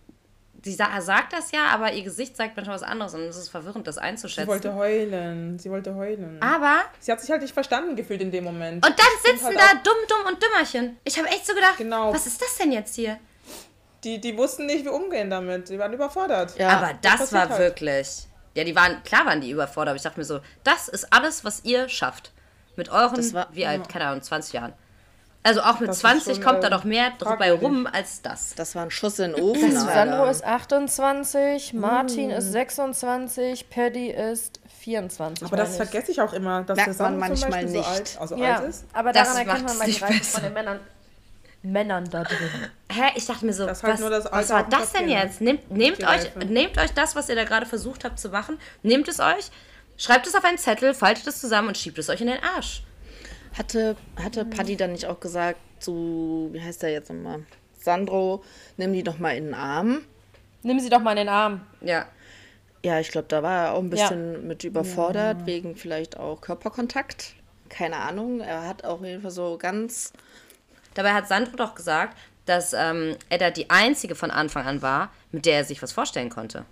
Sie 0.63 0.73
sa 0.73 1.01
sagt 1.01 1.33
das 1.33 1.51
ja, 1.51 1.65
aber 1.73 1.91
ihr 1.91 2.03
Gesicht 2.03 2.37
sagt 2.37 2.55
manchmal 2.55 2.75
was 2.75 2.83
anderes 2.83 3.15
und 3.15 3.21
es 3.21 3.35
ist 3.37 3.49
verwirrend, 3.49 3.87
das 3.87 3.95
Sie 3.95 4.01
einzuschätzen. 4.01 4.47
wollte 4.47 4.75
heulen. 4.75 5.57
Sie 5.57 5.71
wollte 5.71 5.95
heulen. 5.95 6.37
aber 6.41 6.81
Sie 6.99 7.11
hat 7.11 7.19
sich 7.19 7.31
halt 7.31 7.41
nicht 7.41 7.53
verstanden 7.53 7.95
gefühlt 7.95 8.21
in 8.21 8.29
dem 8.31 8.43
Moment. 8.43 8.85
Und 8.85 8.99
dann 8.99 9.07
sitzen 9.25 9.47
halt 9.47 9.57
da 9.59 9.73
dumm, 9.83 9.97
dumm 10.07 10.33
und 10.33 10.41
dümmerchen. 10.43 10.97
Ich 11.03 11.17
habe 11.17 11.27
echt 11.29 11.47
so 11.47 11.53
gedacht, 11.55 11.77
Genau. 11.77 12.13
was 12.13 12.27
ist 12.27 12.39
das 12.41 12.57
denn 12.57 12.71
jetzt 12.71 12.95
hier? 12.95 13.17
Die, 14.03 14.19
die 14.21 14.35
wussten 14.37 14.65
nicht, 14.67 14.85
wie 14.85 14.89
umgehen 14.89 15.29
damit. 15.29 15.69
Die 15.69 15.77
waren 15.79 15.93
überfordert. 15.93 16.57
Ja. 16.57 16.69
Aber 16.77 16.93
das 17.01 17.11
passiert 17.17 17.31
war 17.33 17.49
halt. 17.49 17.59
wirklich. 17.59 18.27
Ja, 18.55 18.63
die 18.63 18.75
waren, 18.75 19.01
klar 19.03 19.25
waren 19.25 19.41
die 19.41 19.49
überfordert, 19.51 19.89
aber 19.91 19.95
ich 19.97 20.01
dachte 20.03 20.19
mir 20.19 20.25
so, 20.25 20.41
das 20.63 20.89
ist 20.89 21.11
alles, 21.13 21.43
was 21.45 21.63
ihr 21.63 21.87
schafft. 21.89 22.31
Mit 22.75 22.89
euren, 22.89 23.15
Das 23.15 23.33
war- 23.33 23.47
wie 23.51 23.65
alt, 23.65 23.87
keine 23.89 24.05
Ahnung, 24.07 24.21
20 24.21 24.53
Jahren. 24.53 24.73
Also 25.43 25.61
auch 25.61 25.79
mit 25.79 25.89
Das 25.89 25.97
ist 25.97 26.01
20 26.01 26.35
schon, 26.35 26.43
kommt 26.43 26.63
da 26.63 26.67
ähm, 26.67 26.73
doch 26.73 26.83
mehr 26.83 27.13
dabei 27.17 27.51
rum 27.51 27.87
als 27.91 28.21
das. 28.21 28.53
Das 28.55 28.75
war 28.75 28.83
ein 28.83 28.91
Schuss 28.91 29.17
in 29.17 29.31
den 29.33 29.41
Ofen. 29.41 29.71
Sandro 29.75 30.25
ist 30.27 30.43
28, 30.43 31.73
Martin 31.73 32.27
Mm. 32.27 32.33
ist 32.33 32.51
26, 32.51 33.69
Paddy 33.71 34.11
ist 34.11 34.59
24. 34.81 35.47
Aber 35.47 35.57
das 35.57 35.71
ich. 35.71 35.75
vergesse 35.77 36.11
ich 36.11 36.21
auch 36.21 36.33
immer, 36.33 36.61
dass 36.61 36.75
Merkt 36.75 36.87
der 36.89 36.93
Sandro 36.93 37.19
man 37.19 37.35
zum 37.35 37.49
manchmal 37.49 37.63
Beispiel 37.65 37.69
so 37.69 37.77
nicht. 37.79 37.89
alt, 37.89 38.17
also 38.19 38.35
Ja, 38.35 38.55
alt 38.57 38.69
ist. 38.69 38.85
aber 38.93 39.11
Das 39.13 39.29
daran 39.29 39.47
erkennt 39.47 39.63
macht's 39.65 39.73
man 39.73 39.77
mal 39.79 39.85
die 39.85 39.91
nicht 39.91 40.03
Reife 40.03 40.13
besser. 40.19 40.31
von 40.33 40.43
den 40.43 40.53
Männern, 40.53 40.79
Männern 41.63 42.09
da 42.11 42.23
drin. 42.23 42.37
Hä? 42.91 43.01
Ich 43.15 43.25
dachte 43.25 43.45
mir 43.45 43.53
so, 43.53 43.65
Das 43.65 43.81
halt 43.81 43.93
was, 43.93 43.99
nur 43.99 44.09
das 44.11 44.25
was 44.31 44.49
war 44.51 44.63
das 44.69 44.93
denn 44.93 45.05
ne? 45.05 45.11
jetzt? 45.13 45.41
Nehmt, 45.41 45.71
nehmt, 45.71 46.03
euch, 46.03 46.35
nehmt 46.47 46.77
euch 46.77 46.91
das, 46.93 47.15
was 47.15 47.29
ihr 47.29 47.35
da 47.35 47.45
gerade 47.45 47.65
versucht 47.65 48.03
habt 48.03 48.19
zu 48.19 48.29
machen, 48.29 48.59
nehmt 48.83 49.07
es 49.07 49.19
euch, 49.19 49.49
schreibt 49.97 50.27
es 50.27 50.35
auf 50.35 50.43
einen 50.43 50.57
Zettel, 50.59 50.93
faltet 50.93 51.25
es 51.25 51.39
zusammen 51.39 51.69
und 51.69 51.77
schiebt 51.79 51.97
es 51.97 52.09
euch 52.09 52.21
in 52.21 52.27
den 52.27 52.43
Arsch. 52.43 52.83
Hatte, 53.57 53.95
hatte 54.15 54.45
Paddy 54.45 54.77
dann 54.77 54.93
nicht 54.93 55.05
auch 55.05 55.19
gesagt 55.19 55.59
zu, 55.79 56.49
wie 56.51 56.61
heißt 56.61 56.83
der 56.83 56.91
jetzt 56.91 57.09
nochmal? 57.09 57.43
Sandro, 57.79 58.43
nimm 58.77 58.93
die 58.93 59.03
doch 59.03 59.17
mal 59.19 59.35
in 59.35 59.45
den 59.45 59.53
Arm. 59.53 60.01
Nimm 60.63 60.79
sie 60.79 60.89
doch 60.89 61.01
mal 61.01 61.11
in 61.11 61.17
den 61.17 61.29
Arm. 61.29 61.61
Ja. 61.81 62.05
Ja, 62.83 62.99
ich 62.99 63.09
glaube, 63.11 63.27
da 63.27 63.43
war 63.43 63.65
er 63.65 63.73
auch 63.73 63.79
ein 63.79 63.89
bisschen 63.89 64.47
mit 64.47 64.63
überfordert, 64.63 65.45
wegen 65.45 65.75
vielleicht 65.75 66.17
auch 66.17 66.41
Körperkontakt. 66.41 67.35
Keine 67.69 67.97
Ahnung. 67.97 68.41
Er 68.41 68.67
hat 68.67 68.83
auf 68.83 69.03
jeden 69.03 69.21
Fall 69.21 69.31
so 69.31 69.57
ganz. 69.57 70.13
Dabei 70.93 71.13
hat 71.13 71.27
Sandro 71.27 71.55
doch 71.55 71.75
gesagt, 71.75 72.17
dass 72.45 72.73
ähm, 72.73 73.15
Edda 73.29 73.51
die 73.51 73.69
einzige 73.69 74.15
von 74.15 74.31
Anfang 74.31 74.65
an 74.65 74.81
war, 74.81 75.11
mit 75.31 75.45
der 75.45 75.57
er 75.57 75.63
sich 75.63 75.81
was 75.81 75.91
vorstellen 75.91 76.29
konnte. 76.29 76.65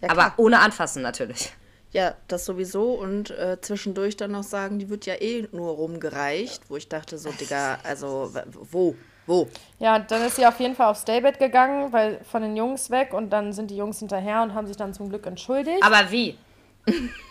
Ja, 0.00 0.10
Aber 0.10 0.34
ohne 0.36 0.58
anfassen 0.58 1.02
natürlich. 1.02 1.52
Ja, 1.94 2.14
das 2.26 2.44
sowieso. 2.44 2.94
Und 2.94 3.30
äh, 3.30 3.56
zwischendurch 3.60 4.16
dann 4.16 4.32
noch 4.32 4.42
sagen, 4.42 4.80
die 4.80 4.90
wird 4.90 5.06
ja 5.06 5.14
eh 5.14 5.48
nur 5.52 5.70
rumgereicht. 5.70 6.68
Wo 6.68 6.76
ich 6.76 6.88
dachte, 6.88 7.18
so, 7.18 7.30
Digga, 7.30 7.78
also, 7.84 8.32
wo? 8.52 8.96
Wo? 9.26 9.48
Ja, 9.78 10.00
dann 10.00 10.22
ist 10.22 10.36
sie 10.36 10.44
auf 10.44 10.58
jeden 10.60 10.74
Fall 10.74 10.90
aufs 10.90 11.04
Daybed 11.04 11.38
gegangen, 11.38 11.92
weil 11.92 12.20
von 12.30 12.42
den 12.42 12.56
Jungs 12.56 12.90
weg 12.90 13.14
und 13.14 13.30
dann 13.30 13.52
sind 13.52 13.70
die 13.70 13.76
Jungs 13.76 14.00
hinterher 14.00 14.42
und 14.42 14.54
haben 14.54 14.66
sich 14.66 14.76
dann 14.76 14.92
zum 14.92 15.08
Glück 15.08 15.24
entschuldigt. 15.26 15.82
Aber 15.82 16.10
wie? 16.10 16.36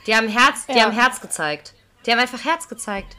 Die 0.08 0.16
haben 0.16 0.28
Herz, 0.30 0.66
die 0.66 0.78
Ja. 0.78 0.86
haben 0.86 0.94
Herz 0.94 1.20
gezeigt. 1.22 1.74
Die 2.06 2.12
haben 2.12 2.20
einfach 2.20 2.44
Herz 2.44 2.68
gezeigt. 2.68 3.16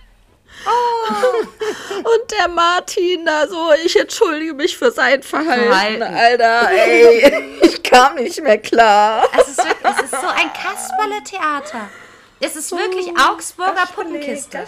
Und 1.99 2.31
der 2.39 2.49
Martin 2.49 3.25
da 3.27 3.47
so, 3.47 3.73
ich 3.85 3.99
entschuldige 3.99 4.55
mich 4.55 4.77
für 4.77 4.91
sein 4.91 5.23
Verhalten. 5.23 5.67
Verhalten. 5.67 6.03
Alter, 6.03 6.71
ey, 6.71 7.59
ich 7.63 7.83
kam 7.83 8.15
nicht 8.17 8.43
mehr 8.43 8.59
klar. 8.59 9.25
Es 9.39 9.49
ist 9.49 9.59
wirklich, 9.59 9.93
es 9.99 10.03
ist 10.13 10.21
so 10.21 10.27
ein 10.27 10.53
Kasperle-Theater. 10.53 11.89
Es 12.41 12.57
ist 12.57 12.73
wirklich 12.73 13.09
Augsburger 13.19 13.87
Puppenkiste. 13.95 14.65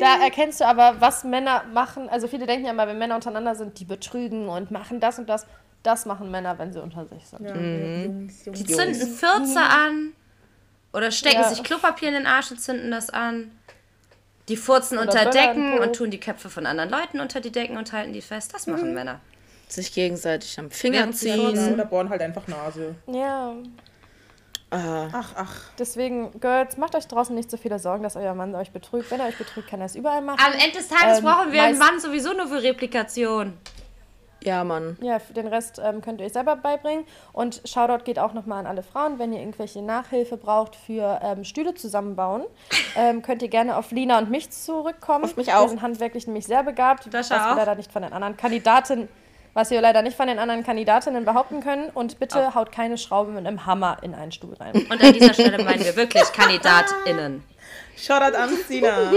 Da 0.00 0.22
erkennst 0.22 0.60
du 0.60 0.66
aber, 0.66 0.96
was 1.00 1.24
Männer 1.24 1.64
machen. 1.72 2.08
Also 2.08 2.26
viele 2.28 2.46
denken 2.46 2.64
ja 2.66 2.72
immer, 2.72 2.86
wenn 2.86 2.96
Männer 2.98 3.16
untereinander 3.16 3.54
sind, 3.54 3.78
die 3.80 3.84
betrügen 3.84 4.48
und 4.48 4.70
machen 4.70 5.00
das 5.00 5.18
und 5.18 5.28
das. 5.28 5.46
Das 5.82 6.04
machen 6.06 6.30
Männer, 6.30 6.58
wenn 6.58 6.72
sie 6.72 6.80
unter 6.80 7.06
sich 7.06 7.26
sind. 7.26 7.40
Die 8.46 8.64
zünden 8.66 9.14
Fürze 9.16 9.60
an 9.60 10.12
oder 10.92 11.10
stecken 11.10 11.40
Ja. 11.40 11.48
sich 11.48 11.62
Klopapier 11.62 12.08
in 12.08 12.14
den 12.14 12.26
Arsch 12.26 12.50
und 12.50 12.60
zünden 12.60 12.90
das 12.90 13.10
an. 13.10 13.50
Die 14.50 14.56
furzen 14.58 14.98
Oder 14.98 15.06
unter 15.10 15.30
Decken 15.30 15.78
und 15.78 15.94
tun 15.96 16.10
die 16.10 16.20
Köpfe 16.20 16.50
von 16.50 16.66
anderen 16.66 16.90
Leuten 16.90 17.20
unter 17.20 17.40
die 17.40 17.50
Decken 17.52 17.78
und 17.78 17.92
halten 17.92 18.12
die 18.12 18.20
fest. 18.20 18.52
Das 18.52 18.66
machen 18.66 18.92
Männer. 18.92 19.20
Sich 19.68 19.94
gegenseitig 19.94 20.58
am 20.58 20.70
Finger 20.70 20.98
Während 20.98 21.16
sie 21.16 21.30
ziehen. 21.32 21.72
Oder 21.74 21.84
bohren 21.86 22.10
halt 22.10 22.20
einfach 22.20 22.46
Nase. 22.48 22.96
Ja, 23.06 23.54
Ah, 24.72 25.08
Ach, 25.12 25.32
ach. 25.34 25.54
deswegen, 25.80 26.30
Girls, 26.38 26.76
macht 26.76 26.94
euch 26.94 27.08
draußen 27.08 27.34
nicht 27.34 27.50
so 27.50 27.56
viele 27.56 27.80
Sorgen, 27.80 28.04
dass 28.04 28.14
euer 28.14 28.34
Mann 28.34 28.54
euch 28.54 28.70
betrügt. 28.70 29.10
Wenn 29.10 29.18
er 29.18 29.26
euch 29.26 29.36
betrügt, 29.36 29.68
kann 29.68 29.80
er 29.80 29.86
es 29.86 29.96
überall 29.96 30.22
machen. 30.22 30.38
Am 30.46 30.52
Ende 30.52 30.78
des 30.78 30.86
Tages 30.86 31.18
Ähm, 31.18 31.24
brauchen 31.24 31.52
wir 31.52 31.62
einen 31.64 31.78
Mann 31.78 31.98
sowieso 31.98 32.32
nur 32.34 32.46
für 32.46 32.62
Replikation. 32.62 33.54
Ja, 34.42 34.64
Mann. 34.64 34.96
Ja, 35.02 35.18
für 35.18 35.32
den 35.32 35.46
Rest 35.46 35.80
ähm, 35.82 36.00
könnt 36.00 36.20
ihr 36.20 36.26
euch 36.26 36.32
selber 36.32 36.56
beibringen. 36.56 37.04
Und 37.32 37.60
Shoutout 37.64 38.04
geht 38.04 38.18
auch 38.18 38.32
nochmal 38.32 38.60
an 38.60 38.66
alle 38.66 38.82
Frauen, 38.82 39.18
wenn 39.18 39.32
ihr 39.32 39.40
irgendwelche 39.40 39.82
Nachhilfe 39.82 40.36
braucht 40.36 40.76
für 40.76 41.20
ähm, 41.22 41.44
Stühle 41.44 41.74
zusammenbauen. 41.74 42.44
ähm, 42.96 43.22
könnt 43.22 43.42
ihr 43.42 43.48
gerne 43.48 43.76
auf 43.76 43.90
Lina 43.90 44.18
und 44.18 44.30
mich 44.30 44.50
zurückkommen. 44.50 45.24
Auf 45.24 45.36
mich 45.36 45.52
auch. 45.52 45.62
Wir 45.62 45.68
sind 45.68 45.82
handwerklich 45.82 46.26
nämlich 46.26 46.46
sehr 46.46 46.62
begabt, 46.62 47.12
Dascha 47.12 47.34
was 47.34 47.44
wir 47.44 47.52
auch. 47.52 47.56
leider 47.56 47.74
nicht 47.74 47.92
von 47.92 48.02
den 48.02 48.12
anderen 48.12 48.36
Kandidaten, 48.36 49.08
was 49.52 49.70
wir 49.70 49.80
leider 49.80 50.02
nicht 50.02 50.16
von 50.16 50.26
den 50.26 50.38
anderen 50.38 50.64
Kandidatinnen 50.64 51.24
behaupten 51.24 51.60
können. 51.60 51.90
Und 51.90 52.18
bitte 52.18 52.54
haut 52.54 52.72
keine 52.72 52.98
Schraube 52.98 53.32
mit 53.32 53.46
einem 53.46 53.66
Hammer 53.66 53.98
in 54.02 54.14
einen 54.14 54.32
Stuhl 54.32 54.54
rein. 54.54 54.74
Und 54.74 55.02
an 55.02 55.12
dieser 55.12 55.34
Stelle 55.34 55.62
meinen 55.62 55.84
wir 55.84 55.96
wirklich 55.96 56.24
KandidatInnen. 56.32 57.42
Shoutout 57.96 58.36
an 58.36 58.50
Sina. 58.66 59.10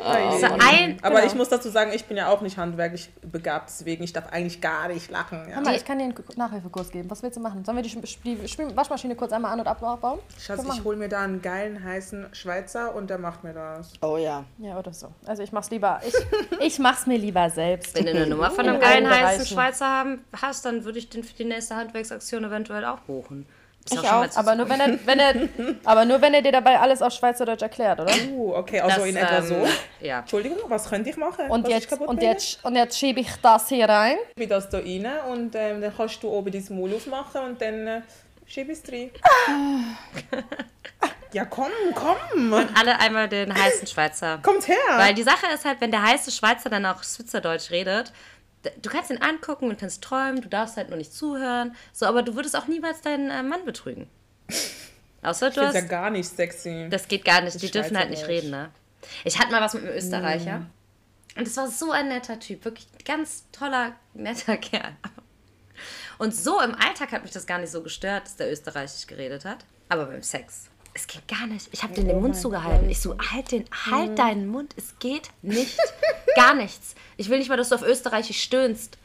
So 0.00 0.46
ein, 0.46 0.96
Aber 1.02 1.16
Genau. 1.16 1.26
ich 1.26 1.34
muss 1.34 1.48
dazu 1.48 1.68
sagen, 1.70 1.90
ich 1.92 2.04
bin 2.04 2.16
ja 2.16 2.28
auch 2.28 2.40
nicht 2.40 2.56
handwerklich 2.56 3.10
begabt, 3.22 3.68
deswegen 3.68 4.04
ich 4.04 4.12
darf 4.12 4.28
eigentlich 4.32 4.60
gar 4.60 4.88
nicht 4.88 5.10
lachen. 5.10 5.46
Ja. 5.48 5.56
Hammer, 5.56 5.74
ich 5.74 5.84
kann 5.84 5.98
dir 5.98 6.04
einen 6.04 6.14
Nachhilfekurs 6.36 6.90
geben. 6.90 7.10
Was 7.10 7.22
willst 7.22 7.36
du 7.36 7.40
machen? 7.40 7.64
Sollen 7.64 7.76
wir 7.76 7.82
die, 7.82 7.90
die 8.24 8.76
Waschmaschine 8.76 9.16
kurz 9.16 9.32
einmal 9.32 9.52
an- 9.52 9.60
und 9.60 9.66
abbauen? 9.66 10.18
Schatz, 10.38 10.62
ich 10.72 10.84
hole 10.84 10.96
mir 10.96 11.08
da 11.08 11.22
einen 11.22 11.42
geilen, 11.42 11.82
heißen 11.82 12.28
Schweizer 12.32 12.94
und 12.94 13.10
der 13.10 13.18
macht 13.18 13.42
mir 13.44 13.52
das. 13.52 13.92
Oh 14.00 14.16
ja. 14.16 14.44
Ja, 14.58 14.78
oder 14.78 14.92
so. 14.92 15.08
Also 15.26 15.42
ich 15.42 15.52
mach's 15.52 15.70
lieber. 15.70 16.00
Ich, 16.06 16.14
ich 16.60 16.78
mach's 16.78 17.06
mir 17.06 17.18
lieber 17.18 17.50
selbst. 17.50 17.94
wenn 17.96 18.04
du 18.06 18.12
eine 18.12 18.26
Nummer 18.26 18.50
von 18.50 18.66
einem 18.66 18.76
In 18.76 18.80
geilen 18.80 19.10
heißen. 19.10 19.46
Schweizer 19.46 19.86
haben, 19.86 20.24
hast, 20.40 20.64
dann 20.64 20.84
würde 20.84 20.98
ich 20.98 21.08
den 21.10 21.24
für 21.24 21.34
die 21.34 21.44
nächste 21.44 21.74
Handwerksaktion 21.76 22.44
eventuell 22.44 22.84
auch 22.84 23.00
buchen. 23.00 23.46
Ich 23.92 23.98
auch, 24.08 24.26
zu- 24.28 24.38
aber 24.38 24.54
nur, 24.54 24.68
wenn 24.68 24.80
er, 24.80 24.98
wenn 25.06 25.18
er, 25.20 25.34
aber 25.84 26.04
nur 26.04 26.20
wenn 26.20 26.34
er 26.34 26.42
dir 26.42 26.52
dabei 26.52 26.78
alles 26.78 27.02
auf 27.02 27.12
Schweizerdeutsch 27.12 27.62
erklärt, 27.62 28.00
oder? 28.00 28.12
Uh, 28.30 28.54
okay, 28.54 28.80
also 28.80 29.00
Das, 29.00 29.06
in 29.08 29.16
etwa 29.16 29.38
ähm, 29.38 29.46
so. 29.46 29.66
Ja. 30.00 30.18
Entschuldigung, 30.20 30.58
was 30.68 30.88
könnte 30.88 31.10
ich 31.10 31.16
machen? 31.16 31.48
Und 31.48 31.66
ich 31.68 31.74
jetzt, 31.74 31.88
kaputt 31.88 32.08
und 32.08 32.22
jetzt, 32.22 32.64
und 32.64 32.76
jetzt 32.76 32.98
schiebe 32.98 33.20
ich 33.20 33.28
das 33.42 33.68
hier 33.68 33.88
rein. 33.88 34.16
Ich 34.30 34.34
bin 34.36 34.48
das 34.48 34.68
da 34.68 34.78
rein 34.78 35.06
und 35.30 35.54
ähm, 35.54 35.80
dann 35.80 35.96
kannst 35.96 36.22
du 36.22 36.28
oben 36.28 36.50
dein 36.52 36.64
Maul 36.70 36.94
aufmachen 36.94 37.42
und 37.42 37.60
dann 37.60 37.86
äh, 37.86 38.00
schiebe 38.46 38.72
ich 38.72 38.78
es 38.82 38.92
rein. 38.92 39.10
ja, 41.32 41.44
komm, 41.44 41.70
komm. 41.94 42.54
Alle 42.78 42.98
einmal 43.00 43.28
den 43.28 43.52
heißen 43.54 43.86
Schweizer. 43.86 44.38
Kommt 44.42 44.66
her. 44.68 44.76
Weil 44.96 45.14
die 45.14 45.22
Sache 45.22 45.46
ist 45.54 45.64
halt, 45.64 45.80
wenn 45.80 45.90
der 45.90 46.02
heiße 46.02 46.30
Schweizer 46.30 46.70
dann 46.70 46.86
auch 46.86 47.02
Schweizerdeutsch 47.02 47.70
redet, 47.70 48.12
du 48.82 48.90
kannst 48.90 49.10
ihn 49.10 49.18
angucken 49.22 49.68
und 49.68 49.78
kannst 49.78 50.02
träumen, 50.02 50.40
du 50.40 50.48
darfst 50.48 50.76
halt 50.76 50.88
nur 50.88 50.98
nicht 50.98 51.12
zuhören. 51.12 51.74
So, 51.92 52.06
aber 52.06 52.22
du 52.22 52.34
würdest 52.34 52.56
auch 52.56 52.66
niemals 52.66 53.00
deinen 53.00 53.30
äh, 53.30 53.42
Mann 53.42 53.64
betrügen. 53.64 54.08
Außer 55.22 55.48
ich 55.48 55.54
du 55.54 55.60
finde 55.60 55.78
hast. 55.78 55.82
ja 55.82 55.88
gar 55.88 56.10
nicht 56.10 56.28
sexy. 56.28 56.88
Das 56.90 57.08
geht 57.08 57.24
gar 57.24 57.40
nicht, 57.40 57.60
die 57.60 57.70
dürfen 57.70 57.96
halt 57.96 58.10
nicht 58.10 58.20
Schweizerdeutsch. 58.20 58.44
reden, 58.44 58.50
ne? 58.50 58.70
Ich 59.24 59.38
hatte 59.38 59.52
mal 59.52 59.60
was 59.60 59.74
mit 59.74 59.84
einem 59.84 59.96
Österreicher. 59.96 60.66
Und 61.36 61.46
es 61.46 61.56
war 61.56 61.68
so 61.68 61.92
ein 61.92 62.08
netter 62.08 62.38
Typ, 62.40 62.64
wirklich 62.64 62.86
ganz 63.04 63.44
toller, 63.52 63.94
netter 64.14 64.56
Kerl. 64.58 64.96
Und 66.18 66.34
so 66.34 66.60
im 66.60 66.74
Alltag 66.74 67.12
hat 67.12 67.22
mich 67.22 67.30
das 67.30 67.46
gar 67.46 67.58
nicht 67.58 67.70
so 67.70 67.82
gestört, 67.82 68.24
dass 68.24 68.36
der 68.36 68.50
österreichisch 68.50 69.06
geredet 69.06 69.44
hat. 69.44 69.58
Aber 69.88 70.06
beim 70.06 70.22
Sex, 70.22 70.68
es 70.94 71.06
geht 71.06 71.28
gar 71.28 71.46
nicht. 71.46 71.68
Ich 71.70 71.84
habe 71.84 71.94
den 71.94 72.08
den 72.08 72.20
Mund 72.20 72.36
zugehalten. 72.36 72.90
Ich 72.90 73.00
so, 73.00 73.16
halt 73.30 73.52
den, 73.52 73.64
halt 73.86 74.18
deinen 74.18 74.48
Mund, 74.48 74.74
es 74.76 74.98
geht 74.98 75.30
nicht. 75.42 75.78
gar 76.34 76.54
nichts. 76.54 76.96
Ich 77.18 77.28
will 77.28 77.38
nicht 77.38 77.48
mal, 77.50 77.56
dass 77.56 77.68
du 77.68 77.74
auf 77.74 77.82
österreichisch 77.82 78.40
stöhnst. 78.40 78.96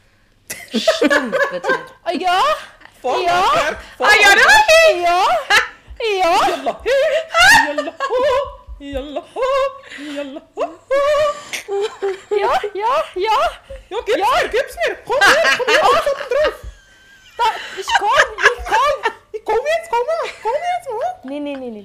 Stumm, 0.72 1.30
bitte. 1.50 1.68
Ah, 2.04 2.12
Ja, 2.12 2.40
Ja. 3.02 3.44
Ah, 3.98 4.08
ja, 4.22 4.30
ja, 5.02 5.26
ja. 6.18 6.36
Ho, 6.40 6.54
yalla, 8.78 9.22
ho, 9.34 9.42
yalla, 9.98 10.42
ho, 10.56 10.62
ho. 10.62 10.66
Ja, 12.30 12.52
ja, 12.74 13.04
ja. 13.14 13.38
Ja, 13.90 13.98
gib's 14.04 14.16
mir, 14.18 14.48
gib's 14.48 14.76
mir. 14.86 14.96
Komm 15.06 15.20
her, 15.20 15.58
komm 15.58 15.66
her, 15.66 15.80
komm 15.82 15.98
drauf. 16.30 16.54
Da, 17.36 17.44
ich 17.78 17.86
komm, 17.98 18.08
ich 18.38 18.64
komm. 18.64 19.12
Ich 19.32 19.44
komm 19.44 19.56
jetzt, 19.66 19.90
komm 19.90 20.06
her, 20.08 20.32
komm 20.42 20.52
jetzt. 20.52 20.88
oh. 20.88 21.28
Nee, 21.28 21.40
nee, 21.40 21.56
nee, 21.56 21.70
nee. 21.70 21.84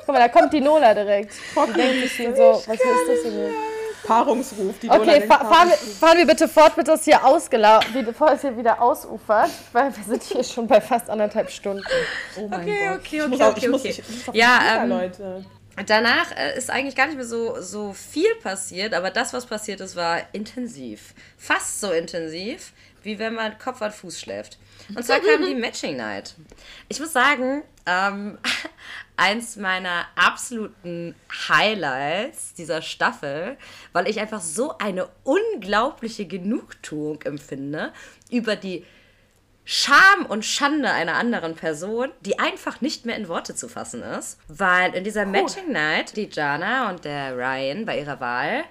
Guck 0.00 0.08
mal, 0.08 0.18
da 0.18 0.28
kommt 0.28 0.52
die 0.52 0.60
Nola 0.60 0.94
direkt. 0.94 1.32
Die 1.68 1.72
denkt 1.72 2.08
sich 2.10 2.28
so, 2.36 2.62
was 2.66 2.80
ist 2.80 3.08
das 3.08 3.22
denn 3.22 3.32
hier? 3.32 3.54
Paarungsruf, 4.06 4.78
die 4.80 4.90
Okay, 4.90 5.26
fa 5.26 5.38
fahren, 5.44 5.70
fahren 6.00 6.18
wir 6.18 6.26
bitte 6.26 6.48
fort, 6.48 6.76
bis 6.76 6.84
das 6.84 7.04
hier 7.04 7.24
ausgelaufen, 7.24 8.04
bevor 8.04 8.30
es 8.32 8.42
hier 8.42 8.56
wieder 8.56 8.80
ausufert, 8.80 9.50
weil 9.72 9.94
wir 9.96 10.04
sind 10.04 10.22
hier 10.22 10.44
schon 10.44 10.66
bei 10.66 10.80
fast 10.80 11.08
anderthalb 11.10 11.50
Stunden. 11.50 11.82
Oh 12.36 12.48
mein 12.48 12.60
Okay, 12.62 12.88
Gott. 12.88 12.98
okay, 12.98 13.16
Ich 13.22 13.28
muss 13.28 13.40
okay, 13.40 13.44
auch- 13.44 13.56
ich 13.56 13.62
okay, 13.62 13.68
muss- 13.68 13.80
okay. 13.80 13.90
ich 13.90 14.08
muss 14.16 14.28
auf 14.28 14.34
Ja, 14.34 14.82
ähm, 14.82 14.88
Leute. 14.88 15.44
Danach 15.86 16.30
äh, 16.36 16.56
ist 16.56 16.70
eigentlich 16.70 16.94
gar 16.94 17.06
nicht 17.06 17.16
mehr 17.16 17.24
so, 17.26 17.60
so 17.60 17.92
viel 17.92 18.32
passiert, 18.42 18.94
aber 18.94 19.10
das, 19.10 19.32
was 19.32 19.46
passiert 19.46 19.80
ist, 19.80 19.96
war 19.96 20.20
intensiv. 20.32 21.14
Fast 21.36 21.80
so 21.80 21.90
intensiv, 21.90 22.72
wie 23.02 23.18
wenn 23.18 23.34
man 23.34 23.58
Kopf 23.58 23.82
an 23.82 23.90
Fuß 23.90 24.20
schläft. 24.20 24.58
Und 24.94 25.04
zwar 25.04 25.18
kam 25.18 25.44
die 25.44 25.54
Matching 25.56 25.96
Night. 25.96 26.34
Ich 26.88 27.00
muss 27.00 27.12
sagen, 27.12 27.62
ähm, 27.86 28.38
eins 29.16 29.56
meiner 29.56 30.06
absoluten 30.16 31.14
Highlights 31.48 32.54
dieser 32.54 32.82
Staffel, 32.82 33.56
weil 33.92 34.08
ich 34.08 34.20
einfach 34.20 34.40
so 34.40 34.78
eine 34.78 35.08
unglaubliche 35.22 36.26
Genugtuung 36.26 37.22
empfinde 37.22 37.92
über 38.30 38.56
die 38.56 38.84
Scham 39.66 40.26
und 40.28 40.44
Schande 40.44 40.90
einer 40.90 41.14
anderen 41.14 41.54
Person, 41.54 42.10
die 42.20 42.38
einfach 42.38 42.82
nicht 42.82 43.06
mehr 43.06 43.16
in 43.16 43.28
Worte 43.28 43.54
zu 43.54 43.68
fassen 43.68 44.02
ist. 44.02 44.38
Weil 44.46 44.94
in 44.94 45.04
dieser 45.04 45.24
Matching 45.24 45.72
Night 45.72 46.16
die 46.16 46.28
Jana 46.30 46.90
und 46.90 47.04
der 47.04 47.34
Ryan 47.34 47.86
bei 47.86 47.98
ihrer 47.98 48.20
Wahl 48.20 48.64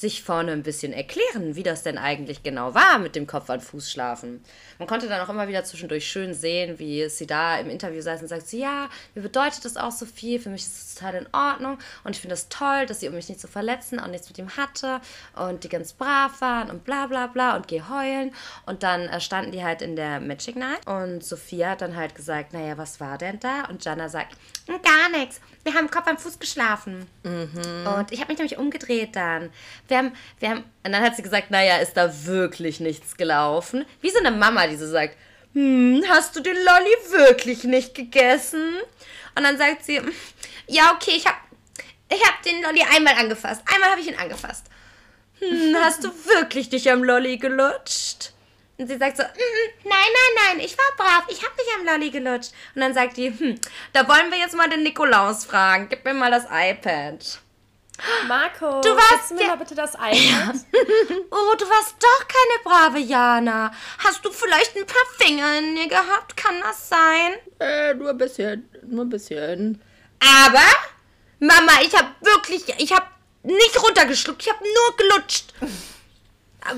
sich 0.00 0.22
vorne 0.22 0.52
ein 0.52 0.62
bisschen 0.62 0.94
erklären, 0.94 1.56
wie 1.56 1.62
das 1.62 1.82
denn 1.82 1.98
eigentlich 1.98 2.42
genau 2.42 2.74
war 2.74 2.98
mit 2.98 3.14
dem 3.16 3.26
Kopf 3.26 3.50
an 3.50 3.60
Fuß 3.60 3.90
schlafen. 3.90 4.42
Man 4.78 4.88
konnte 4.88 5.08
dann 5.08 5.20
auch 5.20 5.28
immer 5.28 5.46
wieder 5.46 5.62
zwischendurch 5.62 6.06
schön 6.06 6.32
sehen, 6.32 6.78
wie 6.78 7.06
sie 7.10 7.26
da 7.26 7.58
im 7.58 7.68
Interview 7.68 8.00
saß 8.00 8.22
und 8.22 8.28
sagt, 8.28 8.48
so, 8.48 8.56
ja, 8.56 8.88
mir 9.14 9.20
bedeutet 9.20 9.62
das 9.64 9.76
auch 9.76 9.92
so 9.92 10.06
viel, 10.06 10.40
für 10.40 10.48
mich 10.48 10.62
ist 10.62 10.72
es 10.78 10.94
total 10.94 11.16
in 11.16 11.26
Ordnung 11.32 11.78
und 12.04 12.16
ich 12.16 12.20
finde 12.20 12.32
das 12.32 12.48
toll, 12.48 12.86
dass 12.86 13.00
sie, 13.00 13.08
um 13.08 13.14
mich 13.14 13.28
nicht 13.28 13.40
zu 13.40 13.48
verletzen, 13.48 14.00
auch 14.00 14.06
nichts 14.06 14.28
mit 14.28 14.38
ihm 14.38 14.56
hatte 14.56 15.02
und 15.36 15.64
die 15.64 15.68
ganz 15.68 15.92
brav 15.92 16.40
waren 16.40 16.70
und 16.70 16.84
bla 16.84 17.06
bla 17.06 17.26
bla 17.26 17.56
und 17.56 17.68
geh 17.68 17.82
heulen. 17.82 18.32
Und 18.64 18.82
dann 18.82 19.02
äh, 19.02 19.20
standen 19.20 19.52
die 19.52 19.62
halt 19.62 19.82
in 19.82 19.96
der 19.96 20.18
Magic 20.20 20.56
Night 20.56 20.86
und 20.86 21.22
Sophia 21.22 21.70
hat 21.70 21.82
dann 21.82 21.94
halt 21.94 22.14
gesagt, 22.14 22.54
naja, 22.54 22.78
was 22.78 23.00
war 23.00 23.18
denn 23.18 23.38
da? 23.38 23.66
Und 23.68 23.84
Jana 23.84 24.08
sagt, 24.08 24.34
"Hm, 24.66 24.80
gar 24.80 25.18
nichts. 25.18 25.40
Wir 25.62 25.74
haben 25.74 25.90
Kopf 25.90 26.06
am 26.06 26.16
Fuß 26.18 26.38
geschlafen. 26.38 27.06
Und 27.84 28.12
ich 28.12 28.20
habe 28.20 28.32
mich 28.32 28.38
nämlich 28.38 28.58
umgedreht 28.58 29.14
dann. 29.14 29.50
Wir 29.88 29.98
haben, 29.98 30.12
wir 30.38 30.50
haben, 30.50 30.64
und 30.84 30.92
dann 30.92 31.02
hat 31.02 31.16
sie 31.16 31.22
gesagt, 31.22 31.50
naja, 31.50 31.76
ist 31.78 31.96
da 31.96 32.24
wirklich 32.24 32.80
nichts 32.80 33.16
gelaufen. 33.16 33.84
Wie 34.00 34.10
so 34.10 34.18
eine 34.18 34.30
Mama, 34.30 34.66
die 34.66 34.76
so 34.76 34.86
sagt, 34.86 35.16
hm, 35.52 36.02
hast 36.08 36.36
du 36.36 36.40
den 36.40 36.56
Lolli 36.56 36.96
wirklich 37.10 37.64
nicht 37.64 37.94
gegessen? 37.94 38.76
Und 39.34 39.44
dann 39.44 39.58
sagt 39.58 39.84
sie, 39.84 40.00
ja, 40.66 40.92
okay, 40.94 41.12
ich 41.16 41.26
habe 41.26 41.36
ich 42.12 42.24
hab 42.24 42.42
den 42.42 42.62
Lolli 42.62 42.82
einmal 42.94 43.14
angefasst. 43.14 43.62
Einmal 43.72 43.90
habe 43.90 44.00
ich 44.00 44.08
ihn 44.08 44.18
angefasst. 44.18 44.66
Hm, 45.38 45.76
hast 45.80 46.04
du 46.04 46.08
wirklich 46.08 46.68
dich 46.68 46.90
am 46.90 47.04
Lolli 47.04 47.38
gelutscht? 47.38 48.32
Und 48.80 48.86
sie 48.88 48.96
sagt 48.96 49.16
so, 49.18 49.22
"Mm, 49.22 49.28
nein, 49.84 49.92
nein, 49.92 50.44
nein, 50.56 50.60
ich 50.64 50.76
war 50.78 50.84
brav, 50.96 51.24
ich 51.28 51.44
habe 51.44 51.54
nicht 51.56 51.68
am 51.78 51.84
Lolli 51.86 52.10
gelutscht. 52.10 52.52
Und 52.74 52.80
dann 52.80 52.94
sagt 52.94 53.16
die, 53.18 53.26
hm, 53.28 53.60
da 53.92 54.08
wollen 54.08 54.30
wir 54.30 54.38
jetzt 54.38 54.54
mal 54.56 54.70
den 54.70 54.82
Nikolaus 54.82 55.44
fragen. 55.44 55.88
Gib 55.90 56.02
mir 56.04 56.14
mal 56.14 56.30
das 56.30 56.44
iPad. 56.50 57.40
Marco, 58.26 58.80
Du 58.80 58.96
warst 58.96 59.32
mir 59.32 59.42
ja- 59.42 59.48
mal 59.48 59.56
bitte 59.58 59.74
das 59.74 59.92
iPad? 59.94 60.56
Oh, 61.30 61.54
du 61.58 61.68
warst 61.68 61.94
doch 62.00 62.26
keine 62.26 62.62
brave 62.64 62.98
Jana. 62.98 63.70
Hast 63.98 64.24
du 64.24 64.32
vielleicht 64.32 64.74
ein 64.76 64.86
paar 64.86 65.04
Finger 65.18 65.58
in 65.58 65.74
dir 65.76 65.86
gehabt? 65.88 66.34
Kann 66.36 66.58
das 66.62 66.88
sein? 66.88 67.34
Äh, 67.58 67.92
nur 67.94 68.10
ein 68.10 68.16
bisschen, 68.18 68.68
nur 68.86 69.04
ein 69.04 69.10
bisschen. 69.10 69.82
Aber, 70.18 70.64
Mama, 71.38 71.72
ich 71.82 71.94
habe 71.94 72.08
wirklich, 72.22 72.62
ich 72.78 72.92
habe 72.92 73.06
nicht 73.42 73.82
runtergeschluckt, 73.82 74.42
ich 74.42 74.50
habe 74.50 74.64
nur 74.64 74.96
gelutscht. 74.96 75.52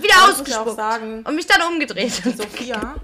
Wieder 0.01 0.15
auch 0.25 0.31
ausgespuckt. 0.31 0.77
sagen. 0.77 1.23
Und 1.27 1.35
mich 1.35 1.47
dann 1.47 1.61
umgedreht. 1.73 2.13
Sophia, 2.37 2.95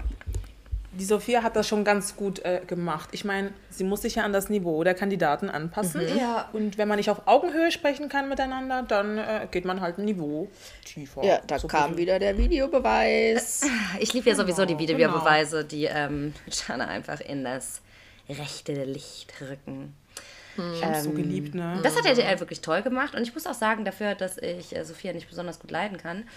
die 0.91 1.05
Sophia 1.05 1.43
hat 1.43 1.55
das 1.55 1.67
schon 1.67 1.83
ganz 1.83 2.15
gut 2.15 2.39
äh, 2.39 2.61
gemacht. 2.65 3.09
Ich 3.13 3.23
meine, 3.23 3.53
sie 3.69 3.83
muss 3.83 4.01
sich 4.01 4.15
ja 4.15 4.23
an 4.23 4.33
das 4.33 4.49
Niveau 4.49 4.83
der 4.83 4.95
Kandidaten 4.95 5.49
anpassen. 5.49 6.01
Ja. 6.17 6.49
Und 6.51 6.77
wenn 6.77 6.87
man 6.87 6.97
nicht 6.97 7.09
auf 7.09 7.21
Augenhöhe 7.27 7.71
sprechen 7.71 8.09
kann 8.09 8.27
miteinander, 8.27 8.83
dann 8.83 9.17
äh, 9.17 9.47
geht 9.49 9.65
man 9.65 9.81
halt 9.81 9.97
ein 9.97 10.05
Niveau 10.05 10.49
tiefer. 10.85 11.23
Ja, 11.23 11.39
da 11.47 11.59
So 11.59 11.67
kam 11.67 11.95
wieder 11.97 12.19
der 12.19 12.37
Videobeweis. 12.37 13.61
Ich 13.99 14.13
liebe 14.13 14.29
ja 14.29 14.35
sowieso 14.35 14.65
die 14.65 14.75
Genau, 14.75 14.97
Videobeweise, 14.97 15.63
die 15.63 15.85
ähm, 15.85 16.33
Jana 16.67 16.87
einfach 16.87 17.21
in 17.21 17.43
das 17.43 17.81
rechte 18.27 18.83
Licht 18.83 19.33
rücken. 19.41 19.95
Ich 20.73 20.83
hab's 20.83 21.03
so 21.05 21.11
geliebt, 21.11 21.55
ne? 21.55 21.79
Das 21.83 21.95
hat 21.95 22.05
RTL 22.05 22.37
wirklich 22.41 22.59
toll 22.59 22.81
gemacht 22.81 23.15
und 23.15 23.21
ich 23.21 23.33
muss 23.33 23.47
auch 23.47 23.53
sagen, 23.53 23.85
dafür, 23.85 24.15
dass 24.15 24.37
ich 24.37 24.75
äh, 24.75 24.83
Sophia 24.83 25.13
nicht 25.13 25.29
besonders 25.29 25.59
gut 25.59 25.71
leiden 25.71 25.97
kann, 25.97 26.27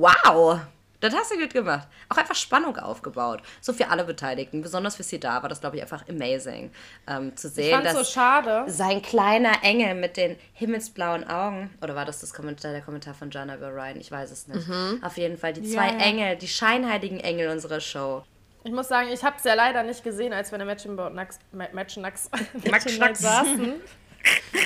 wow, 0.00 0.60
das 1.00 1.14
hast 1.14 1.30
du 1.30 1.36
gut 1.38 1.52
gemacht. 1.52 1.86
Auch 2.08 2.16
einfach 2.16 2.34
Spannung 2.34 2.76
aufgebaut. 2.78 3.42
So 3.60 3.72
für 3.72 3.88
alle 3.88 4.04
Beteiligten, 4.04 4.62
besonders 4.62 4.96
für 4.96 5.02
Sidar 5.02 5.42
war 5.42 5.48
das, 5.48 5.60
glaube 5.60 5.76
ich, 5.76 5.82
einfach 5.82 6.08
amazing 6.08 6.70
ähm, 7.06 7.36
zu 7.36 7.48
Ich 7.48 7.54
sehen, 7.54 7.78
so 7.86 7.98
dass 7.98 8.12
schade. 8.12 8.64
sein 8.66 9.02
kleiner 9.02 9.62
Engel 9.62 9.94
mit 9.94 10.16
den 10.16 10.36
himmelsblauen 10.54 11.28
Augen, 11.28 11.70
oder 11.82 11.94
war 11.94 12.04
das, 12.06 12.20
das 12.20 12.32
Kommentar, 12.32 12.72
der 12.72 12.80
Kommentar 12.80 13.12
von 13.14 13.30
Jana 13.30 13.56
über 13.56 13.72
Ryan? 13.74 14.00
Ich 14.00 14.10
weiß 14.10 14.30
es 14.30 14.48
nicht. 14.48 14.66
Auf 15.02 15.16
jeden 15.18 15.36
Fall 15.36 15.52
die 15.52 15.62
zwei 15.64 15.88
ja. 15.92 15.98
Engel, 15.98 16.36
die 16.36 16.48
scheinheiligen 16.48 17.20
Engel 17.20 17.50
unserer 17.50 17.80
Show. 17.80 18.24
Ich 18.64 18.72
muss 18.72 18.88
sagen, 18.88 19.08
ich 19.12 19.22
habe 19.22 19.36
es 19.36 19.44
ja 19.44 19.54
leider 19.54 19.82
nicht 19.84 20.02
gesehen, 20.02 20.32
als 20.32 20.50
wir 20.50 20.56
in 20.56 20.66
der 20.66 20.74
Matching 20.74 20.94
Nacks, 20.96 21.38
Ma- 21.52 21.68
Matching 21.72 22.02
Nacks, 22.02 22.28
Matching 22.68 22.98
Night 22.98 23.00
Nacks. 23.00 23.20
saßen. 23.20 23.74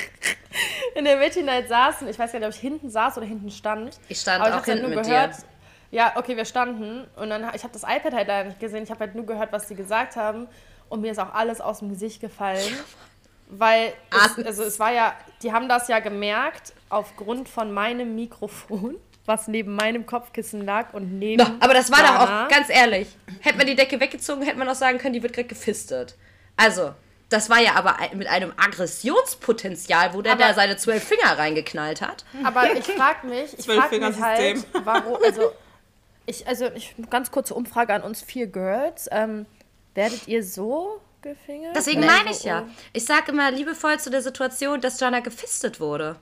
in 1.01 1.05
der 1.07 1.17
Matching 1.17 1.45
Night 1.47 1.69
saßen. 1.69 2.07
Ich 2.09 2.19
weiß 2.19 2.31
gar 2.33 2.39
nicht, 2.39 2.49
ob 2.49 2.55
ich 2.55 2.61
hinten 2.61 2.89
saß 2.91 3.17
oder 3.19 3.27
hinten 3.27 3.51
stand. 3.51 3.99
Ich 4.09 4.21
stand 4.21 4.41
Aber 4.41 4.51
auch 4.51 4.57
hab's 4.59 4.69
halt 4.69 4.79
hinten 4.79 4.93
nur 4.93 5.01
mit 5.01 5.09
gehört. 5.09 5.37
dir. 5.39 5.45
Ja, 5.93 6.13
okay, 6.17 6.37
wir 6.37 6.45
standen. 6.45 7.07
Und 7.17 7.31
dann, 7.31 7.43
ich 7.55 7.65
habe 7.65 7.73
das 7.73 7.83
iPad 7.83 8.13
halt 8.13 8.29
leider 8.29 8.45
nicht 8.51 8.61
gesehen. 8.61 8.85
Ich 8.85 8.91
habe 8.91 9.01
halt 9.01 9.15
nur 9.15 9.27
gehört, 9.27 9.51
was 9.53 9.67
sie 9.67 9.75
gesagt 9.75 10.15
haben. 10.17 10.47
Und 10.89 11.01
mir 11.01 11.11
ist 11.13 11.19
auch 11.19 11.35
alles 11.35 11.61
aus 11.61 11.81
dem 11.81 11.89
Gesicht 11.89 12.21
gefallen. 12.21 12.63
Weil, 13.49 13.93
es, 14.39 14.47
also 14.47 14.63
es 14.63 14.79
war 14.79 14.93
ja, 14.93 15.15
die 15.43 15.53
haben 15.53 15.69
das 15.69 15.89
ja 15.89 15.99
gemerkt 15.99 16.73
aufgrund 16.89 17.49
von 17.49 17.73
meinem 17.73 18.15
Mikrofon, 18.15 18.95
was 19.27 19.49
neben 19.49 19.75
meinem 19.75 20.07
Kopfkissen 20.07 20.65
lag 20.65 20.95
und 20.95 21.19
neben. 21.19 21.39
Doch, 21.45 21.51
aber 21.59 21.75
das 21.75 21.91
war 21.91 21.99
doch 21.99 22.15
Jana. 22.15 22.45
auch, 22.45 22.49
ganz 22.49 22.69
ehrlich, 22.69 23.09
hätte 23.41 23.59
man 23.59 23.67
die 23.67 23.75
Decke 23.75 23.99
weggezogen, 23.99 24.43
hätte 24.43 24.59
man 24.59 24.69
auch 24.69 24.75
sagen 24.77 24.99
können, 24.99 25.15
die 25.15 25.23
wird 25.23 25.33
gerade 25.33 25.49
gefistet. 25.49 26.17
Also, 26.57 26.95
das 27.31 27.48
war 27.48 27.59
ja 27.61 27.74
aber 27.77 27.97
mit 28.15 28.28
einem 28.28 28.52
Aggressionspotenzial, 28.57 30.12
wo 30.15 30.20
der 30.23 30.32
Aber- 30.32 30.43
da 30.44 30.55
seine 30.55 30.77
zwölf 30.77 31.02
Finger 31.02 31.39
reingeknallt 31.39 32.02
hat. 32.02 32.24
Aber 32.44 32.73
ich 32.77 32.85
frage 32.85 33.27
mich, 33.27 33.59
ich 33.59 33.65
frage 33.66 33.98
mich 33.98 34.20
halt, 34.20 34.66
warum, 34.85 35.16
also 35.24 35.52
ich, 36.27 36.47
also 36.47 36.66
ich, 36.74 36.94
ganz 37.09 37.31
kurze 37.31 37.55
Umfrage 37.55 37.94
an 37.94 38.02
uns 38.02 38.20
vier 38.23 38.47
Girls. 38.47 39.09
Ähm, 39.11 39.47
werdet 39.94 40.28
ihr 40.28 40.44
so 40.44 41.01
gefingert? 41.23 41.74
Deswegen 41.74 42.05
meine 42.07 42.31
ich 42.31 42.44
ja. 42.44 42.66
Ich 42.93 43.05
sage 43.05 43.32
immer 43.32 43.51
liebevoll 43.51 43.98
zu 43.98 44.11
der 44.11 44.23
Situation, 44.23 44.81
dass 44.81 45.01
Jana 45.01 45.20
gefistet 45.20 45.81
wurde. 45.81 46.16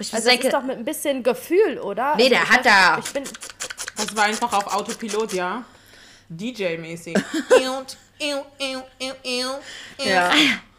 Ich 0.00 0.12
Also 0.14 0.24
das 0.26 0.32
denke, 0.32 0.46
ist 0.48 0.52
doch 0.54 0.62
mit 0.62 0.78
ein 0.78 0.84
bisschen 0.86 1.22
Gefühl, 1.22 1.78
oder? 1.78 2.16
Nee, 2.16 2.22
also 2.24 2.30
der 2.34 2.48
hat 2.48 2.64
da- 2.66 2.98
Ich 2.98 3.12
bin, 3.12 3.24
Das 3.96 4.16
war 4.16 4.24
einfach 4.24 4.52
auf 4.52 4.74
Autopilot, 4.74 5.32
ja. 5.34 5.64
DJ-mäßig. 6.30 7.14
Ja. 9.98 10.30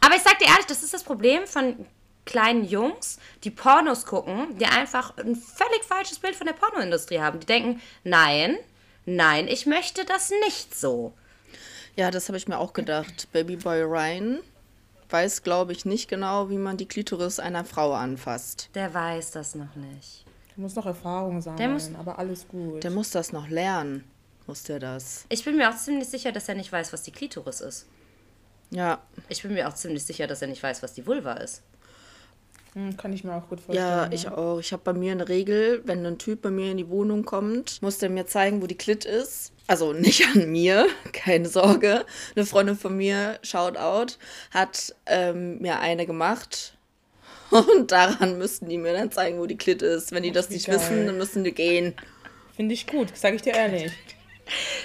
aber 0.01 0.15
ich 0.15 0.21
sag 0.21 0.39
dir 0.39 0.47
ehrlich, 0.47 0.65
das 0.67 0.83
ist 0.83 0.93
das 0.93 1.03
Problem 1.03 1.45
von 1.47 1.85
kleinen 2.25 2.63
Jungs, 2.65 3.19
die 3.43 3.51
Pornos 3.51 4.05
gucken, 4.05 4.57
die 4.57 4.65
einfach 4.65 5.17
ein 5.17 5.35
völlig 5.35 5.83
falsches 5.87 6.19
Bild 6.19 6.35
von 6.35 6.47
der 6.47 6.53
Pornoindustrie 6.53 7.19
haben. 7.19 7.39
Die 7.41 7.45
denken, 7.45 7.81
nein, 8.03 8.57
nein, 9.05 9.47
ich 9.47 9.65
möchte 9.65 10.05
das 10.05 10.31
nicht 10.45 10.73
so. 10.77 11.13
Ja, 11.95 12.11
das 12.11 12.29
habe 12.29 12.37
ich 12.37 12.47
mir 12.47 12.57
auch 12.59 12.73
gedacht. 12.73 13.27
Babyboy 13.33 13.81
Ryan 13.83 14.39
weiß, 15.09 15.43
glaube 15.43 15.73
ich, 15.73 15.85
nicht 15.85 16.07
genau, 16.09 16.49
wie 16.49 16.57
man 16.57 16.77
die 16.77 16.87
Klitoris 16.87 17.39
einer 17.39 17.65
Frau 17.65 17.93
anfasst. 17.93 18.69
Der 18.73 18.93
weiß 18.93 19.31
das 19.31 19.53
noch 19.53 19.75
nicht. 19.75 20.25
Du 20.55 20.61
musst 20.61 20.75
noch 20.75 20.85
Erfahrung 20.85 21.41
sammeln, 21.41 21.57
Der 21.59 21.69
muss- 21.69 21.91
aber 21.99 22.17
alles 22.19 22.47
gut. 22.47 22.83
Der 22.83 22.89
muss 22.91 23.11
das 23.11 23.31
noch 23.33 23.47
lernen. 23.49 24.03
Muss 24.47 24.63
der 24.63 24.79
das? 24.79 25.25
Ich 25.29 25.45
bin 25.45 25.55
mir 25.57 25.69
auch 25.69 25.77
ziemlich 25.77 26.07
sicher, 26.07 26.31
dass 26.31 26.49
er 26.49 26.55
nicht 26.55 26.71
weiß, 26.71 26.91
was 26.93 27.03
die 27.03 27.11
Klitoris 27.11 27.61
ist. 27.61 27.87
Ja, 28.71 29.01
Ich 29.29 29.43
bin 29.43 29.53
mir 29.53 29.67
auch 29.67 29.73
ziemlich 29.75 30.03
sicher, 30.03 30.27
dass 30.27 30.41
er 30.41 30.47
nicht 30.47 30.61
weiß, 30.63 30.81
was 30.83 30.93
die 30.93 31.05
Vulva 31.05 31.33
ist. 31.33 31.61
Hm, 32.73 32.97
kann 32.97 33.13
ich 33.13 33.23
mir 33.23 33.35
auch 33.35 33.47
gut 33.49 33.59
vorstellen. 33.61 33.87
ja, 33.87 34.09
ich 34.11 34.27
auch. 34.27 34.59
Ich 34.59 34.73
habe 34.73 34.81
bei 34.83 34.93
mir 34.93 35.11
eine 35.11 35.29
Regel, 35.29 35.81
wenn 35.85 36.03
ein 36.05 36.17
Typ 36.17 36.41
bei 36.41 36.49
mir 36.49 36.71
in 36.71 36.77
die 36.77 36.89
Wohnung 36.89 37.23
kommt, 37.23 37.81
muss 37.83 37.99
der 37.99 38.09
mir 38.09 38.25
zeigen, 38.25 38.61
wo 38.63 38.67
die 38.67 38.77
Klit 38.77 39.05
ist. 39.05 39.51
Also 39.67 39.93
nicht 39.93 40.25
an 40.35 40.51
mir, 40.51 40.87
keine 41.13 41.47
Sorge. 41.47 42.03
Eine 42.35 42.45
Freundin 42.45 42.75
von 42.75 42.97
mir, 42.97 43.37
Shoutout, 43.43 44.15
hat 44.51 44.95
ähm, 45.05 45.59
mir 45.59 45.79
eine 45.79 46.05
gemacht. 46.07 46.75
Und 47.51 47.91
daran 47.91 48.39
müssten 48.39 48.67
die 48.67 48.79
mir 48.79 48.93
dann 48.93 49.11
zeigen, 49.11 49.37
wo 49.37 49.45
die 49.45 49.57
Klit 49.57 49.83
ist. 49.83 50.11
Wenn 50.11 50.23
die 50.23 50.31
das 50.31 50.49
nicht 50.49 50.65
geil. 50.65 50.75
wissen, 50.77 51.05
dann 51.05 51.17
müssen 51.19 51.43
die 51.43 51.51
gehen. 51.53 51.93
Finde 52.55 52.73
ich 52.73 52.87
gut, 52.87 53.15
sage 53.15 53.35
ich 53.35 53.43
dir 53.43 53.53
ehrlich. 53.53 53.91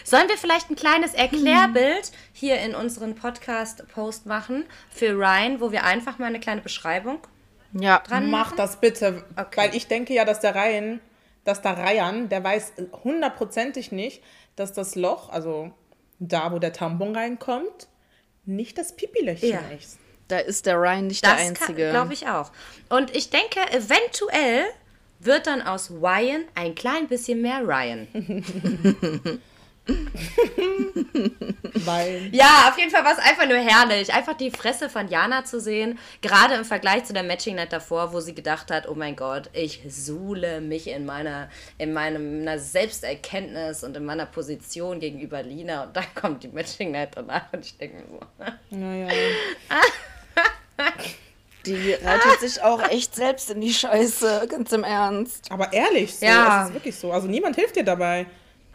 Sollen 0.05 0.29
wir 0.29 0.39
vielleicht 0.39 0.71
ein 0.71 0.77
kleines 0.77 1.15
Erklärbild 1.15 2.13
hier 2.33 2.59
in 2.61 2.75
unseren 2.75 3.15
Podcast-Post 3.15 4.27
machen 4.27 4.65
für 4.91 5.11
Ryan, 5.15 5.61
wo 5.61 5.73
wir 5.73 5.85
einfach 5.85 6.19
mal 6.19 6.27
eine 6.27 6.41
kleine 6.41 6.61
Beschreibung 6.63 7.19
Ja. 7.73 7.99
dran 8.01 8.31
Mach 8.31 8.53
das 8.57 8.81
bitte, 8.81 9.25
Okay. 9.37 9.57
weil 9.61 9.75
ich 9.75 9.87
denke 9.89 10.15
ja, 10.15 10.25
dass 10.25 10.41
der 10.41 10.55
Ryan, 10.55 11.01
dass 11.45 11.61
der 11.63 11.77
Ryan, 11.77 12.29
der 12.29 12.43
weiß 12.45 12.73
hundertprozentig 13.05 13.93
nicht, 13.93 14.23
dass 14.57 14.73
das 14.73 14.95
Loch, 14.95 15.29
also 15.31 15.73
da, 16.19 16.53
wo 16.53 16.59
der 16.59 16.73
Tampon 16.73 17.15
reinkommt, 17.15 17.89
nicht 18.45 18.79
das 18.79 18.97
Pipilöchchen 18.97 19.51
Ja. 19.51 19.61
ist. 19.79 19.99
Da 20.29 20.39
ist 20.39 20.67
der 20.67 20.77
Ryan 20.77 21.07
nicht 21.07 21.25
Das 21.25 21.37
der 21.37 21.47
Einzige. 21.47 21.91
glaube 21.91 22.13
ich 22.13 22.29
auch. 22.29 22.51
Und 22.91 23.15
ich 23.17 23.31
denke, 23.31 23.61
eventuell 23.73 24.65
wird 25.21 25.47
dann 25.47 25.63
aus 25.63 25.91
Ryan 25.91 26.45
ein 26.55 26.75
klein 26.75 27.09
bisschen 27.09 27.43
mehr 27.43 27.67
Ryan. 27.67 28.09
Weil. 31.75 32.29
Ja, 32.33 32.69
auf 32.69 32.79
jeden 32.79 32.91
Fall 32.91 33.05
war 33.05 33.13
es 33.13 33.19
einfach 33.19 33.47
nur 33.47 33.57
herrlich. 33.57 34.13
Einfach 34.13 34.35
die 34.35 34.51
Fresse 34.51 34.91
von 34.91 35.09
Jana 35.09 35.45
zu 35.45 35.61
sehen. 35.61 35.99
Gerade 36.21 36.55
im 36.55 36.65
Vergleich 36.65 37.05
zu 37.05 37.13
der 37.13 37.23
Matching 37.23 37.57
Night 37.57 37.73
davor, 37.73 38.13
wo 38.13 38.21
sie 38.21 38.35
gedacht 38.35 38.71
hat, 38.71 38.89
oh 38.89 38.95
mein 38.95 39.17
Gott, 39.17 39.51
ich 39.55 39.81
suhle 39.89 40.61
mich 40.61 40.89
in 40.89 41.07
meiner, 41.07 41.49
in 41.79 41.93
meinem, 41.93 42.45
meiner 42.45 42.59
Selbsterkenntnis 42.59 43.83
und 43.83 43.97
in 43.97 44.05
meiner 44.05 44.27
Position 44.27 45.01
gegenüber 45.01 45.43
Lina. 45.43 45.85
Und 45.85 45.97
dann 45.97 46.15
kommt 46.15 46.43
die 46.43 46.49
Matching 46.49 46.91
Night 46.91 47.11
danach 47.15 47.53
und 47.53 47.65
ich 47.65 47.77
denke 47.79 47.97
mir 47.97 48.05
so. 48.09 48.77
Naja. 48.77 49.09
Die 51.75 51.93
reitet 51.93 52.41
sich 52.41 52.63
auch 52.63 52.83
echt 52.89 53.15
selbst 53.15 53.51
in 53.51 53.61
die 53.61 53.73
Scheiße, 53.73 54.47
ganz 54.49 54.73
im 54.73 54.85
Ernst. 54.85 55.51
Aber 55.51 55.73
ehrlich, 55.73 56.17
so, 56.19 56.27
Ja. 56.27 56.63
es 56.63 56.69
ist 56.69 56.75
wirklich 56.75 56.97
so. 56.97 57.13
Also 57.13 57.29
niemand 57.29 57.57
hilft 57.57 57.77
dir 57.77 57.85
dabei. 57.85 58.27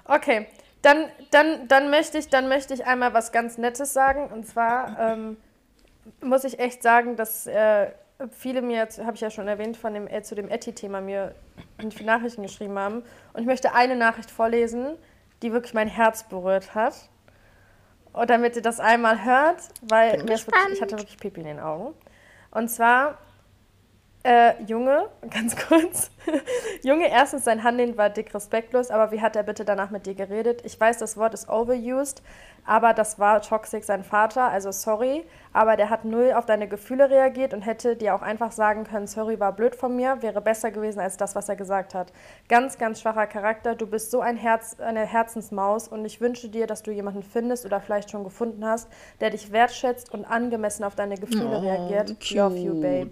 Okay, 0.06 0.48
dann, 0.82 1.10
dann, 1.32 1.68
dann, 1.68 1.90
möchte 1.90 2.18
ich, 2.18 2.30
dann 2.30 2.50
möchte 2.50 2.74
ich 2.74 2.86
einmal 2.86 3.14
was 3.14 3.32
ganz 3.32 3.58
Nettes 3.58 3.94
sagen. 3.94 4.28
Und 4.34 4.46
zwar 4.46 4.98
ähm, 5.00 5.38
muss 6.22 6.44
ich 6.44 6.60
echt 6.60 6.84
sagen, 6.84 7.16
dass 7.16 7.48
äh, 7.48 7.88
viele 8.32 8.62
mir, 8.62 8.78
jetzt 8.78 9.00
habe 9.00 9.16
ich 9.16 9.22
ja 9.22 9.30
schon 9.30 9.48
erwähnt, 9.48 9.78
von 9.78 9.94
dem, 9.94 10.08
äh, 10.08 10.22
zu 10.22 10.36
dem 10.36 10.50
Etty-Thema 10.50 11.02
mir 11.02 11.36
viele 11.80 12.06
Nachrichten 12.06 12.44
geschrieben 12.44 12.78
haben. 12.78 13.04
Und 13.34 13.42
ich 13.42 13.46
möchte 13.46 13.74
eine 13.74 13.96
Nachricht 13.96 14.30
vorlesen, 14.30 14.98
die 15.42 15.52
wirklich 15.52 15.74
mein 15.74 15.88
Herz 15.88 16.24
berührt 16.24 16.76
hat. 16.76 16.96
Und 18.14 18.30
damit 18.30 18.56
ihr 18.56 18.62
das 18.62 18.80
einmal 18.80 19.26
hört, 19.26 19.58
weil 19.82 20.18
mir 20.24 20.30
wirklich, 20.30 20.46
ich 20.74 20.82
hatte 20.82 20.98
wirklich 20.98 21.18
Pipi 21.18 21.42
in 21.42 21.48
den 21.48 21.60
Augen. 21.60 21.96
Und 22.54 22.70
zwar, 22.70 23.18
äh, 24.24 24.64
Junge, 24.64 25.10
ganz 25.30 25.56
kurz. 25.56 26.10
Junge, 26.84 27.10
erstens, 27.10 27.44
sein 27.44 27.64
Handeln 27.64 27.98
war 27.98 28.10
dick 28.10 28.34
respektlos, 28.34 28.90
aber 28.90 29.12
wie 29.12 29.22
hat 29.22 29.36
er 29.36 29.44
bitte 29.44 29.66
danach 29.66 29.92
mit 29.92 30.06
dir 30.06 30.16
geredet? 30.16 30.62
Ich 30.64 30.80
weiß, 30.80 30.98
das 30.98 31.18
Wort 31.18 31.34
ist 31.34 31.50
overused, 31.50 32.22
aber 32.66 32.94
das 32.94 33.20
war 33.20 33.42
Toxic 33.42 33.84
sein 33.84 34.04
Vater, 34.04 34.44
also 34.44 34.72
sorry, 34.72 35.26
aber 35.52 35.76
der 35.76 35.90
hat 35.90 36.06
null 36.06 36.32
auf 36.34 36.46
deine 36.46 36.70
Gefühle 36.70 37.10
reagiert 37.10 37.54
und 37.54 37.62
hätte 37.62 37.98
dir 37.98 38.16
auch 38.16 38.22
einfach 38.22 38.54
sagen 38.54 38.86
können, 38.86 39.08
sorry, 39.08 39.40
war 39.42 39.52
blöd 39.52 39.76
von 39.76 39.94
mir, 39.96 40.22
wäre 40.22 40.40
besser 40.40 40.72
gewesen 40.72 41.02
als 41.02 41.18
das, 41.18 41.36
was 41.36 41.50
er 41.50 41.58
gesagt 41.58 41.94
hat. 41.94 42.14
Ganz, 42.48 42.78
ganz 42.78 43.02
schwacher 43.02 43.28
Charakter, 43.28 43.76
du 43.76 43.86
bist 43.86 44.12
so 44.12 44.22
ein 44.22 44.38
Herz, 44.38 44.78
eine 44.80 45.06
Herzensmaus 45.06 45.90
und 45.90 46.06
ich 46.06 46.22
wünsche 46.22 46.48
dir, 46.48 46.66
dass 46.66 46.84
du 46.84 46.92
jemanden 46.92 47.24
findest 47.24 47.66
oder 47.66 47.82
vielleicht 47.82 48.12
schon 48.12 48.24
gefunden 48.24 48.66
hast, 48.66 48.90
der 49.20 49.32
dich 49.32 49.52
wertschätzt 49.52 50.14
und 50.14 50.24
angemessen 50.24 50.86
auf 50.86 50.96
deine 50.96 51.18
Gefühle 51.18 51.62
reagiert. 51.62 52.32
Love 52.32 52.58
you, 52.58 52.80
babe. 52.80 53.12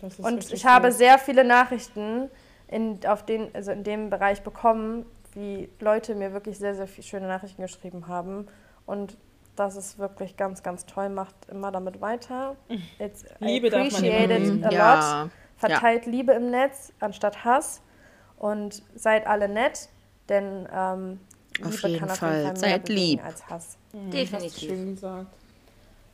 Das 0.00 0.18
ist 0.18 0.24
Und 0.24 0.52
ich 0.52 0.64
habe 0.66 0.92
sehr 0.92 1.18
viele 1.18 1.44
Nachrichten 1.44 2.30
in, 2.68 2.98
auf 3.06 3.24
den, 3.24 3.54
also 3.54 3.72
in 3.72 3.84
dem 3.84 4.10
Bereich 4.10 4.42
bekommen, 4.42 5.04
wie 5.34 5.68
Leute 5.80 6.14
mir 6.14 6.32
wirklich 6.32 6.58
sehr, 6.58 6.74
sehr 6.74 6.86
viel 6.88 7.04
schöne 7.04 7.26
Nachrichten 7.28 7.62
geschrieben 7.62 8.08
haben. 8.08 8.46
Und 8.86 9.16
das 9.56 9.76
ist 9.76 9.98
wirklich 9.98 10.36
ganz, 10.36 10.62
ganz 10.62 10.86
toll. 10.86 11.08
Macht 11.08 11.34
immer 11.50 11.70
damit 11.72 12.00
weiter. 12.00 12.56
It's, 12.98 13.24
Liebe 13.40 13.70
darf 13.70 13.90
man 13.92 14.04
it 14.04 14.64
a 14.64 14.70
Ja. 14.70 15.22
lot. 15.24 15.30
Verteilt 15.56 16.06
Liebe 16.06 16.32
im 16.32 16.50
Netz 16.50 16.92
anstatt 17.00 17.44
Hass. 17.44 17.82
Und 18.38 18.82
seid 18.94 19.26
alle 19.26 19.48
nett, 19.48 19.88
denn 20.28 20.68
ähm, 20.72 21.18
Liebe 21.56 21.68
Auf 21.70 21.82
jeden 21.82 21.98
kann 21.98 22.10
auf 22.12 22.18
Fall. 22.18 22.44
jeden 22.44 22.56
Fall 22.56 22.68
mehr 22.68 22.80
lieb. 22.86 23.24
als 23.24 23.44
Hass. 23.50 23.76
Das 23.92 24.10
Definitiv. 24.12 24.58
schön 24.68 24.94
gesagt. 24.94 25.26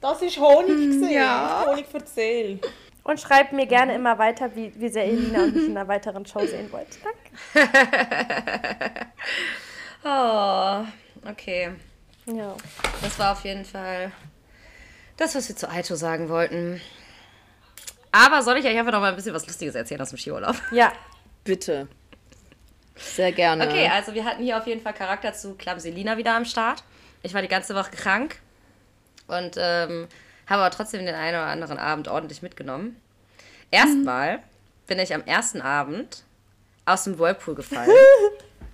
Das 0.00 0.22
ist 0.22 0.38
Honig 0.40 0.66
gesehen. 0.90 1.10
ja. 1.10 1.66
Honig 1.68 1.84
erzähl. 1.92 2.60
Und 3.04 3.20
schreibt 3.20 3.52
mir 3.52 3.66
gerne 3.66 3.94
immer 3.94 4.18
weiter, 4.18 4.56
wie, 4.56 4.72
wie 4.76 4.88
sehr 4.88 5.04
Elina 5.04 5.44
und 5.44 5.54
mich 5.54 5.64
in 5.68 5.76
einer 5.76 5.86
weiteren 5.88 6.26
Show 6.26 6.44
sehen 6.44 6.72
wollt. 6.72 6.88
Danke. 7.54 9.06
Oh, 10.06 10.84
okay. 11.26 11.70
Ja. 12.26 12.54
Das 13.00 13.18
war 13.18 13.32
auf 13.32 13.42
jeden 13.44 13.64
Fall 13.64 14.12
das, 15.16 15.34
was 15.34 15.48
wir 15.48 15.56
zu 15.56 15.66
Aito 15.70 15.94
sagen 15.94 16.28
wollten. 16.28 16.78
Aber 18.12 18.42
soll 18.42 18.58
ich 18.58 18.66
euch 18.66 18.76
einfach 18.76 18.92
noch 18.92 19.00
mal 19.00 19.08
ein 19.08 19.16
bisschen 19.16 19.32
was 19.32 19.46
Lustiges 19.46 19.74
erzählen 19.74 20.02
aus 20.02 20.10
dem 20.10 20.18
Skiurlaub? 20.18 20.56
ja, 20.72 20.92
Bitte. 21.42 21.88
Sehr 22.96 23.32
gerne. 23.32 23.66
Okay, 23.66 23.88
also 23.88 24.14
wir 24.14 24.24
hatten 24.24 24.42
hier 24.42 24.56
auf 24.56 24.66
jeden 24.66 24.80
Fall 24.80 24.94
Charakter 24.94 25.32
zu 25.32 25.54
Clumselina 25.54 26.16
wieder 26.16 26.34
am 26.34 26.44
Start. 26.44 26.84
Ich 27.22 27.34
war 27.34 27.42
die 27.42 27.48
ganze 27.48 27.74
Woche 27.74 27.90
krank 27.90 28.40
und 29.26 29.56
ähm, 29.58 30.06
habe 30.46 30.62
aber 30.62 30.70
trotzdem 30.70 31.04
den 31.06 31.14
einen 31.14 31.36
oder 31.36 31.46
anderen 31.46 31.78
Abend 31.78 32.08
ordentlich 32.08 32.42
mitgenommen. 32.42 33.00
Erstmal 33.70 34.42
bin 34.86 34.98
ich 34.98 35.14
am 35.14 35.22
ersten 35.24 35.60
Abend 35.60 36.24
aus 36.84 37.04
dem 37.04 37.18
Whirlpool 37.18 37.54
gefallen. 37.54 37.90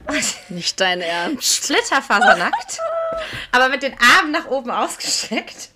Nicht 0.49 0.81
dein 0.81 1.01
Ernst. 1.01 1.65
Splitterfasernackt, 1.65 2.79
aber 3.53 3.69
mit 3.69 3.83
den 3.83 3.95
Armen 3.99 4.33
nach 4.33 4.47
oben 4.47 4.71
ausgestreckt. 4.71 5.71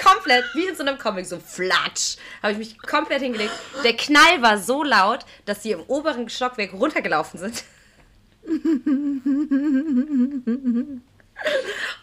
Komplett, 0.00 0.44
wie 0.54 0.66
in 0.68 0.76
so 0.76 0.84
einem 0.84 0.98
Comic, 0.98 1.26
so 1.26 1.40
flatsch, 1.40 2.16
habe 2.42 2.52
ich 2.52 2.58
mich 2.58 2.78
komplett 2.78 3.22
hingelegt. 3.22 3.52
Der 3.82 3.96
Knall 3.96 4.40
war 4.40 4.58
so 4.58 4.84
laut, 4.84 5.26
dass 5.46 5.62
sie 5.62 5.72
im 5.72 5.80
oberen 5.88 6.28
Stockwerk 6.28 6.72
runtergelaufen 6.72 7.40
sind. 7.40 7.64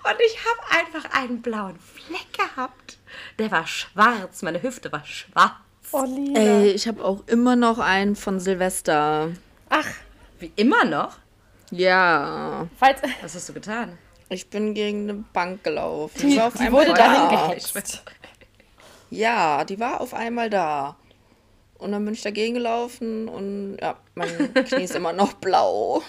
Und 0.03 0.15
ich 0.25 0.37
habe 0.45 0.79
einfach 0.79 1.11
einen 1.11 1.41
blauen 1.41 1.77
Fleck 1.79 2.33
gehabt. 2.33 2.97
Der 3.39 3.51
war 3.51 3.65
schwarz, 3.67 4.41
meine 4.41 4.61
Hüfte 4.61 4.91
war 4.91 5.03
schwarz. 5.05 5.51
oh 5.91 6.03
Lina. 6.03 6.39
Ey, 6.39 6.71
ich 6.71 6.87
habe 6.87 7.03
auch 7.03 7.23
immer 7.27 7.55
noch 7.55 7.79
einen 7.79 8.15
von 8.15 8.39
Silvester. 8.39 9.31
Ach, 9.69 9.87
Wie 10.39 10.51
immer 10.55 10.85
noch? 10.85 11.17
Ja. 11.71 12.67
falls, 12.79 13.01
Was 13.21 13.35
hast 13.35 13.49
du 13.49 13.53
getan? 13.53 13.97
Ich 14.29 14.49
bin 14.49 14.73
gegen 14.73 15.09
eine 15.09 15.23
Bank 15.33 15.63
gelaufen. 15.63 16.29
Die, 16.29 16.37
war 16.37 16.47
auf 16.47 16.53
die 16.55 16.71
wurde 16.71 16.93
da. 16.93 16.95
dahin 16.95 17.49
gehetzt. 17.49 18.03
Ja, 19.09 19.63
die 19.63 19.79
war 19.79 20.01
auf 20.01 20.13
einmal 20.13 20.49
da. 20.49 20.95
Und 21.77 21.91
dann 21.91 22.05
bin 22.05 22.13
ich 22.13 22.21
dagegen 22.21 22.53
gelaufen 22.53 23.27
und 23.27 23.77
ja, 23.81 23.97
mein 24.15 24.53
Knie 24.65 24.83
ist 24.83 24.95
immer 24.95 25.13
noch 25.13 25.33
blau. 25.33 26.01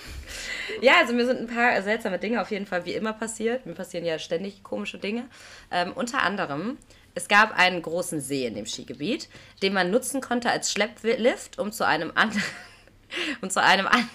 Ja, 0.81 0.99
also 1.01 1.13
mir 1.13 1.27
sind 1.27 1.41
ein 1.41 1.47
paar 1.49 1.83
seltsame 1.83 2.19
Dinge 2.19 2.41
auf 2.41 2.51
jeden 2.51 2.67
Fall 2.67 2.85
wie 2.85 2.95
immer 2.95 3.13
passiert. 3.13 3.67
Mir 3.67 3.75
passieren 3.75 4.05
ja 4.05 4.19
ständig 4.19 4.63
komische 4.63 4.99
Dinge. 4.99 5.29
Ähm, 5.71 5.93
unter 5.93 6.23
anderem, 6.23 6.79
es 7.15 7.29
gab 7.29 7.59
einen 7.59 7.83
großen 7.83 8.21
See 8.21 8.47
in 8.47 8.55
dem 8.55 8.67
Skigebiet, 8.67 9.29
den 9.63 9.73
man 9.73 9.91
nutzen 9.91 10.21
konnte 10.21 10.51
als 10.51 10.71
Schlepplift, 10.71 11.59
um 11.59 11.73
zu 11.73 11.85
einem 11.85 12.13
anderen, 12.15 12.45
um 13.41 13.51
zu 13.51 13.61
einem 13.61 13.87
anderen, 13.87 14.11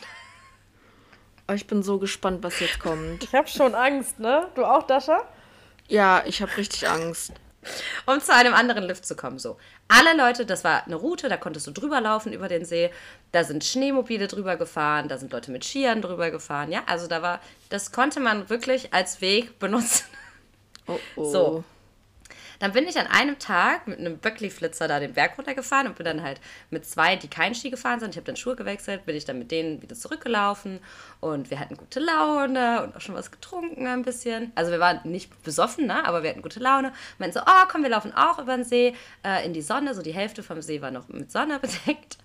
Aber 1.48 1.56
ich 1.56 1.68
bin 1.68 1.84
so 1.84 2.00
gespannt, 2.00 2.44
was 2.44 2.60
jetzt 2.60 2.80
kommt. 2.80 3.24
Ich 3.24 3.34
hab 3.34 3.50
schon 3.50 3.76
Angst, 3.76 4.20
ne? 4.20 4.48
Du 4.56 4.64
auch, 4.64 4.84
Dascha? 4.84 5.28
Ja, 5.90 6.24
ich 6.26 6.42
habe 6.42 6.56
richtig 6.56 6.88
Angst. 6.88 7.34
Um 8.06 8.20
zu 8.22 8.34
einem 8.34 8.54
anderen 8.54 8.84
Lift 8.84 9.06
zu 9.06 9.16
kommen. 9.16 9.40
So, 9.40 9.58
alle 9.88 10.16
Leute, 10.18 10.46
das 10.46 10.64
war 10.64 10.86
eine 10.86 10.96
Route, 10.96 11.30
da 11.30 11.38
konntest 11.38 11.68
du 11.68 11.72
drüber 11.72 12.02
laufen 12.02 12.34
über 12.34 12.48
den 12.48 12.66
See. 12.66 12.92
Da 13.32 13.44
sind 13.44 13.64
Schneemobile 13.64 14.28
drüber 14.28 14.58
gefahren, 14.58 15.08
da 15.08 15.18
sind 15.18 15.32
Leute 15.32 15.52
mit 15.52 15.64
Skiern 15.64 16.02
drüber 16.02 16.32
gefahren. 16.32 16.72
Ja, 16.72 16.84
also 16.88 17.08
da 17.08 17.22
war, 17.22 17.40
das 17.70 17.92
konnte 17.92 18.20
man 18.20 18.50
wirklich 18.50 18.94
als 18.94 19.22
Weg 19.22 19.60
benutzen. 19.60 20.06
Oh, 20.88 21.00
oh. 21.16 21.32
So. 21.32 21.64
Dann 22.62 22.74
bin 22.74 22.88
ich 22.88 23.00
an 23.00 23.08
einem 23.08 23.40
Tag 23.40 23.88
mit 23.88 23.98
einem 23.98 24.20
Böckli-Flitzer 24.20 24.88
da 24.88 25.00
den 25.00 25.14
Berg 25.14 25.36
runtergefahren 25.36 25.88
und 25.88 25.96
bin 25.96 26.06
dann 26.06 26.22
halt 26.22 26.40
mit 26.70 26.86
zwei, 26.86 27.16
die 27.16 27.28
keinen 27.28 27.56
Ski 27.56 27.72
gefahren 27.72 28.00
sind, 28.00 28.12
ich 28.12 28.18
habe 28.18 28.26
dann 28.26 28.36
Schuhe 28.36 28.56
gewechselt, 28.56 29.04
bin 29.08 29.16
ich 29.16 29.26
dann 29.26 29.40
mit 29.40 29.50
denen 29.50 29.82
wieder 29.82 29.96
zurückgelaufen 29.96 30.80
und 31.22 31.50
wir 31.50 31.60
hatten 31.60 31.76
gute 31.76 32.00
Laune 32.00 32.84
und 32.84 32.96
auch 32.96 33.02
schon 33.02 33.16
was 33.16 33.32
getrunken 33.32 33.88
ein 33.88 34.04
bisschen. 34.04 34.52
Also 34.54 34.72
wir 34.72 34.80
waren 34.80 35.00
nicht 35.06 35.42
besoffen, 35.42 35.88
ne? 35.88 36.06
aber 36.06 36.22
wir 36.22 36.30
hatten 36.30 36.44
gute 36.44 36.60
Laune. 36.60 36.94
Meinten 37.18 37.40
so, 37.40 37.44
oh 37.44 37.68
komm, 37.68 37.82
wir 37.82 37.90
laufen 37.90 38.14
auch 38.14 38.38
über 38.38 38.56
den 38.56 38.64
See 38.64 38.94
äh, 39.26 39.44
in 39.44 39.54
die 39.54 39.64
Sonne. 39.64 39.96
So 39.96 40.04
die 40.04 40.14
Hälfte 40.14 40.44
vom 40.44 40.62
See 40.62 40.84
war 40.84 40.92
noch 40.92 41.08
mit 41.08 41.32
Sonne 41.32 41.58
bedeckt. 41.60 42.20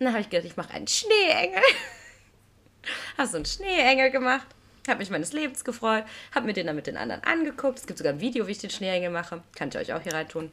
Und 0.00 0.06
dann 0.06 0.08
habe 0.08 0.20
ich 0.20 0.30
gedacht, 0.30 0.46
ich 0.46 0.56
mache 0.56 0.74
einen 0.74 0.88
Schneeengel. 0.88 1.62
habe 3.16 3.28
so 3.28 3.36
einen 3.36 3.46
Schneeengel 3.46 4.10
gemacht. 4.10 4.48
Habe 4.88 4.98
mich 5.00 5.10
meines 5.10 5.32
Lebens 5.32 5.64
gefreut, 5.64 6.04
habe 6.34 6.46
mir 6.46 6.52
den 6.52 6.66
dann 6.66 6.76
mit 6.76 6.86
den 6.86 6.96
anderen 6.96 7.22
angeguckt. 7.24 7.78
Es 7.78 7.86
gibt 7.86 7.98
sogar 7.98 8.12
ein 8.12 8.20
Video, 8.20 8.46
wie 8.46 8.52
ich 8.52 8.58
den 8.58 8.70
Schneeengel 8.70 9.10
mache. 9.10 9.42
Kann 9.56 9.68
ich 9.68 9.76
euch 9.78 9.92
auch 9.92 10.00
hier 10.00 10.12
rein 10.12 10.28
tun. 10.28 10.44
Und 10.46 10.52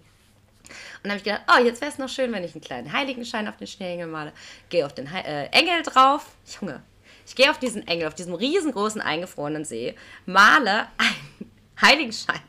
dann 1.04 1.12
habe 1.12 1.18
ich 1.18 1.24
gedacht, 1.24 1.42
oh, 1.54 1.64
jetzt 1.64 1.82
wäre 1.82 1.92
es 1.92 1.98
noch 1.98 2.10
schön, 2.10 2.32
wenn 2.32 2.44
ich 2.44 2.54
einen 2.56 2.62
kleinen 2.64 2.94
Heiligenschein 2.94 3.48
auf 3.48 3.58
den 3.58 3.68
Schneeengel 3.68 4.08
male. 4.08 4.32
Gehe 4.70 4.86
auf 4.86 4.94
den 4.94 5.12
Hei- 5.12 5.22
äh, 5.22 5.46
Engel 5.48 5.84
drauf. 5.84 6.28
Junge, 6.60 6.82
ich 7.28 7.36
gehe 7.36 7.52
auf 7.52 7.60
diesen 7.60 7.86
Engel, 7.88 8.08
auf 8.08 8.16
diesem 8.16 8.34
riesengroßen 8.34 9.02
eingefrorenen 9.02 9.66
See, 9.66 9.96
male 10.26 10.88
einen 10.98 11.52
Heiligenschein 11.82 12.40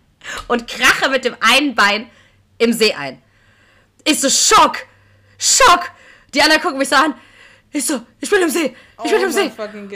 und 0.48 0.68
krache 0.68 1.10
mit 1.10 1.24
dem 1.24 1.36
einen 1.40 1.74
Bein 1.74 2.08
im 2.58 2.72
See 2.72 2.94
ein. 2.94 3.20
Ich 4.04 4.20
so, 4.20 4.30
Schock! 4.30 4.86
Schock! 5.38 5.90
Die 6.32 6.40
anderen 6.42 6.62
gucken 6.62 6.78
mich 6.78 6.88
so 6.88 6.96
an. 6.96 7.14
Ich 7.76 7.86
so, 7.86 8.00
ich 8.20 8.30
bin 8.30 8.40
im 8.40 8.48
See! 8.48 8.74
Ich 9.04 9.10
bin 9.10 9.20
Oh 9.20 9.24
im 9.24 9.32
See! 9.32 9.50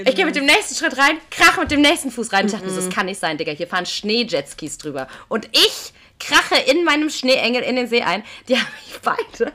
Ich 0.05 0.15
gehe 0.17 0.27
mit 0.27 0.35
dem 0.35 0.47
nächsten 0.47 0.75
Schritt 0.75 0.99
rein, 0.99 1.19
krache 1.31 1.61
mit 1.61 1.71
dem 1.71 1.81
nächsten 1.81 2.11
Fuß 2.11 2.33
rein. 2.33 2.47
Ich 2.47 2.53
dachte 2.53 2.65
mir, 2.65 2.73
so, 2.73 2.81
Mhm. 2.81 2.87
das 2.87 2.95
kann 2.95 3.07
nicht 3.07 3.21
sein, 3.21 3.39
Digga. 3.39 3.53
Hier 3.53 3.69
fahren 3.69 3.87
Schneejetskis 3.87 4.79
drüber. 4.79 5.07
Und 5.29 5.47
ich 5.53 5.93
krache 6.19 6.57
in 6.57 6.83
meinem 6.83 7.09
Schneeengel 7.09 7.63
in 7.63 7.77
den 7.77 7.87
See 7.87 8.03
ein. 8.03 8.25
Die 8.49 8.57
haben 8.57 8.67
mich 8.85 8.99
beide 9.01 9.53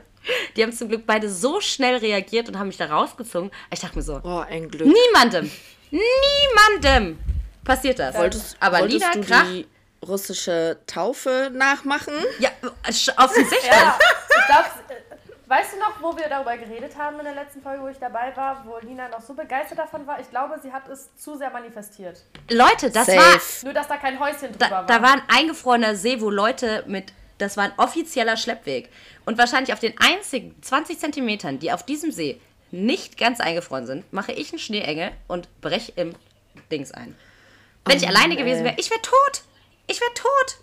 Die 0.55 0.63
haben 0.63 0.71
zum 0.71 0.87
Glück 0.87 1.05
beide 1.05 1.29
so 1.29 1.59
schnell 1.59 1.97
reagiert 1.97 2.47
und 2.47 2.57
haben 2.57 2.67
mich 2.67 2.77
da 2.77 2.85
rausgezogen. 2.85 3.51
Ich 3.73 3.81
dachte 3.81 3.97
mir 3.97 4.03
so, 4.03 4.21
Oh, 4.23 4.39
ein 4.49 4.69
Glück. 4.69 4.87
niemandem, 4.87 5.51
niemandem 5.91 7.19
passiert 7.65 7.99
das. 7.99 8.15
Wolltest, 8.15 8.55
Aber 8.61 8.79
wolltest 8.79 9.01
Lina 9.01 9.13
du 9.15 9.21
Krach, 9.21 9.43
die 9.47 9.67
russische 10.05 10.79
Taufe 10.87 11.51
nachmachen? 11.53 12.13
ja, 12.39 12.49
offensichtlich. 13.17 13.65
Ja, 13.69 13.99
ich 14.29 14.45
glaube, 14.47 14.65
weißt 15.53 15.73
du 15.73 15.77
noch, 15.79 16.01
wo 16.01 16.17
wir 16.17 16.27
darüber 16.29 16.57
geredet 16.57 16.97
haben 16.97 17.19
in 17.19 17.25
der 17.25 17.35
letzten 17.35 17.61
Folge, 17.61 17.83
wo 17.83 17.87
ich 17.87 17.97
dabei 17.99 18.35
war, 18.35 18.63
wo 18.65 18.77
Lina 18.79 19.07
noch 19.09 19.21
so 19.21 19.33
begeistert 19.33 19.77
davon 19.77 20.05
war? 20.07 20.19
Ich 20.19 20.29
glaube, 20.29 20.59
sie 20.61 20.71
hat 20.73 20.87
es 20.87 21.15
zu 21.17 21.37
sehr 21.37 21.49
manifestiert. 21.51 22.23
Leute, 22.49 22.89
das 22.89 23.05
Safe. 23.05 23.17
war, 23.17 23.39
Nur, 23.63 23.73
dass 23.73 23.87
da 23.87 23.97
kein 23.97 24.19
Häuschen 24.19 24.51
drüber 24.51 24.57
da, 24.67 24.71
war. 24.71 24.85
da 24.85 25.01
war 25.01 25.13
ein 25.13 25.21
eingefrorener 25.27 25.95
See, 25.95 26.19
wo 26.21 26.29
Leute 26.29 26.83
mit, 26.87 27.13
das 27.37 27.55
war 27.57 27.65
ein 27.65 27.73
offizieller 27.77 28.35
Schleppweg. 28.37 28.89
Und 29.25 29.37
wahrscheinlich 29.37 29.73
auf 29.73 29.79
den 29.79 29.93
einzigen 29.99 30.55
20 30.61 30.99
Zentimetern, 30.99 31.59
die 31.59 31.71
auf 31.71 31.83
diesem 31.83 32.11
See 32.11 32.41
nicht 32.71 33.17
ganz 33.19 33.39
eingefroren 33.39 33.85
sind, 33.85 34.11
mache 34.11 34.31
ich 34.31 34.49
einen 34.51 34.59
Schneeengel 34.59 35.11
und 35.27 35.47
brech 35.61 35.93
im 35.95 36.15
Dings 36.71 36.91
ein. 36.91 37.15
Wenn 37.85 37.97
ich 37.97 38.07
alleine 38.07 38.35
gewesen 38.35 38.63
wäre, 38.63 38.75
ich 38.77 38.89
wäre 38.89 39.01
tot. 39.01 39.43
Ich 39.87 40.01
wäre 40.01 40.13
tot. 40.15 40.57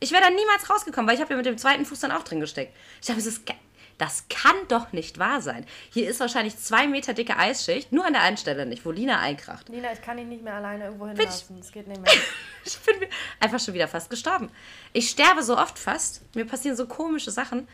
Ich 0.00 0.12
wäre 0.12 0.22
da 0.22 0.28
niemals 0.28 0.68
rausgekommen, 0.68 1.08
weil 1.08 1.14
ich 1.14 1.22
habe 1.22 1.30
ja 1.32 1.36
mit 1.38 1.46
dem 1.46 1.56
zweiten 1.56 1.86
Fuß 1.86 2.00
dann 2.00 2.12
auch 2.12 2.22
drin 2.24 2.40
gesteckt. 2.40 2.76
Ich 3.00 3.06
dachte, 3.06 3.20
das, 3.20 3.26
ist 3.26 3.46
ge- 3.46 3.54
das 3.98 4.24
kann 4.28 4.56
doch 4.68 4.92
nicht 4.92 5.18
wahr 5.18 5.40
sein. 5.40 5.64
Hier 5.90 6.08
ist 6.08 6.20
wahrscheinlich 6.20 6.58
zwei 6.58 6.86
Meter 6.88 7.14
dicke 7.14 7.36
Eisschicht, 7.36 7.92
nur 7.92 8.04
an 8.04 8.12
der 8.12 8.22
einen 8.22 8.36
Stelle 8.36 8.66
nicht, 8.66 8.84
wo 8.84 8.90
Lina 8.90 9.20
einkracht. 9.20 9.68
Lina, 9.68 9.92
ich 9.92 10.02
kann 10.02 10.18
ihn 10.18 10.28
nicht 10.28 10.42
mehr 10.42 10.54
alleine 10.54 10.86
irgendwo 10.86 11.06
ich- 11.06 11.12
hinlassen. 11.18 11.58
Es 11.60 11.70
geht 11.72 11.86
nicht 11.88 12.00
mehr. 12.02 12.12
Ich 12.66 12.78
bin 12.78 12.94
einfach 13.40 13.60
schon 13.60 13.74
wieder 13.74 13.86
fast 13.88 14.08
gestorben. 14.08 14.50
Ich 14.94 15.10
sterbe 15.10 15.42
so 15.42 15.58
oft 15.58 15.78
fast. 15.78 16.22
Mir 16.34 16.46
passieren 16.46 16.74
so 16.78 16.86
komische 16.86 17.30
Sachen. 17.30 17.68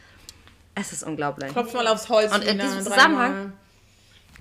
Es 0.75 0.93
ist 0.93 1.05
unglaublich. 1.05 1.53
Klopf 1.53 1.73
mal 1.75 1.87
aufs 1.87 2.09
Holz. 2.09 2.33
Und 2.35 2.43
in 2.43 2.59
Lina, 2.59 2.65
diesem. 2.65 2.83
Zusammenhang- 2.93 3.53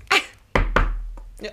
Ja. 1.41 1.51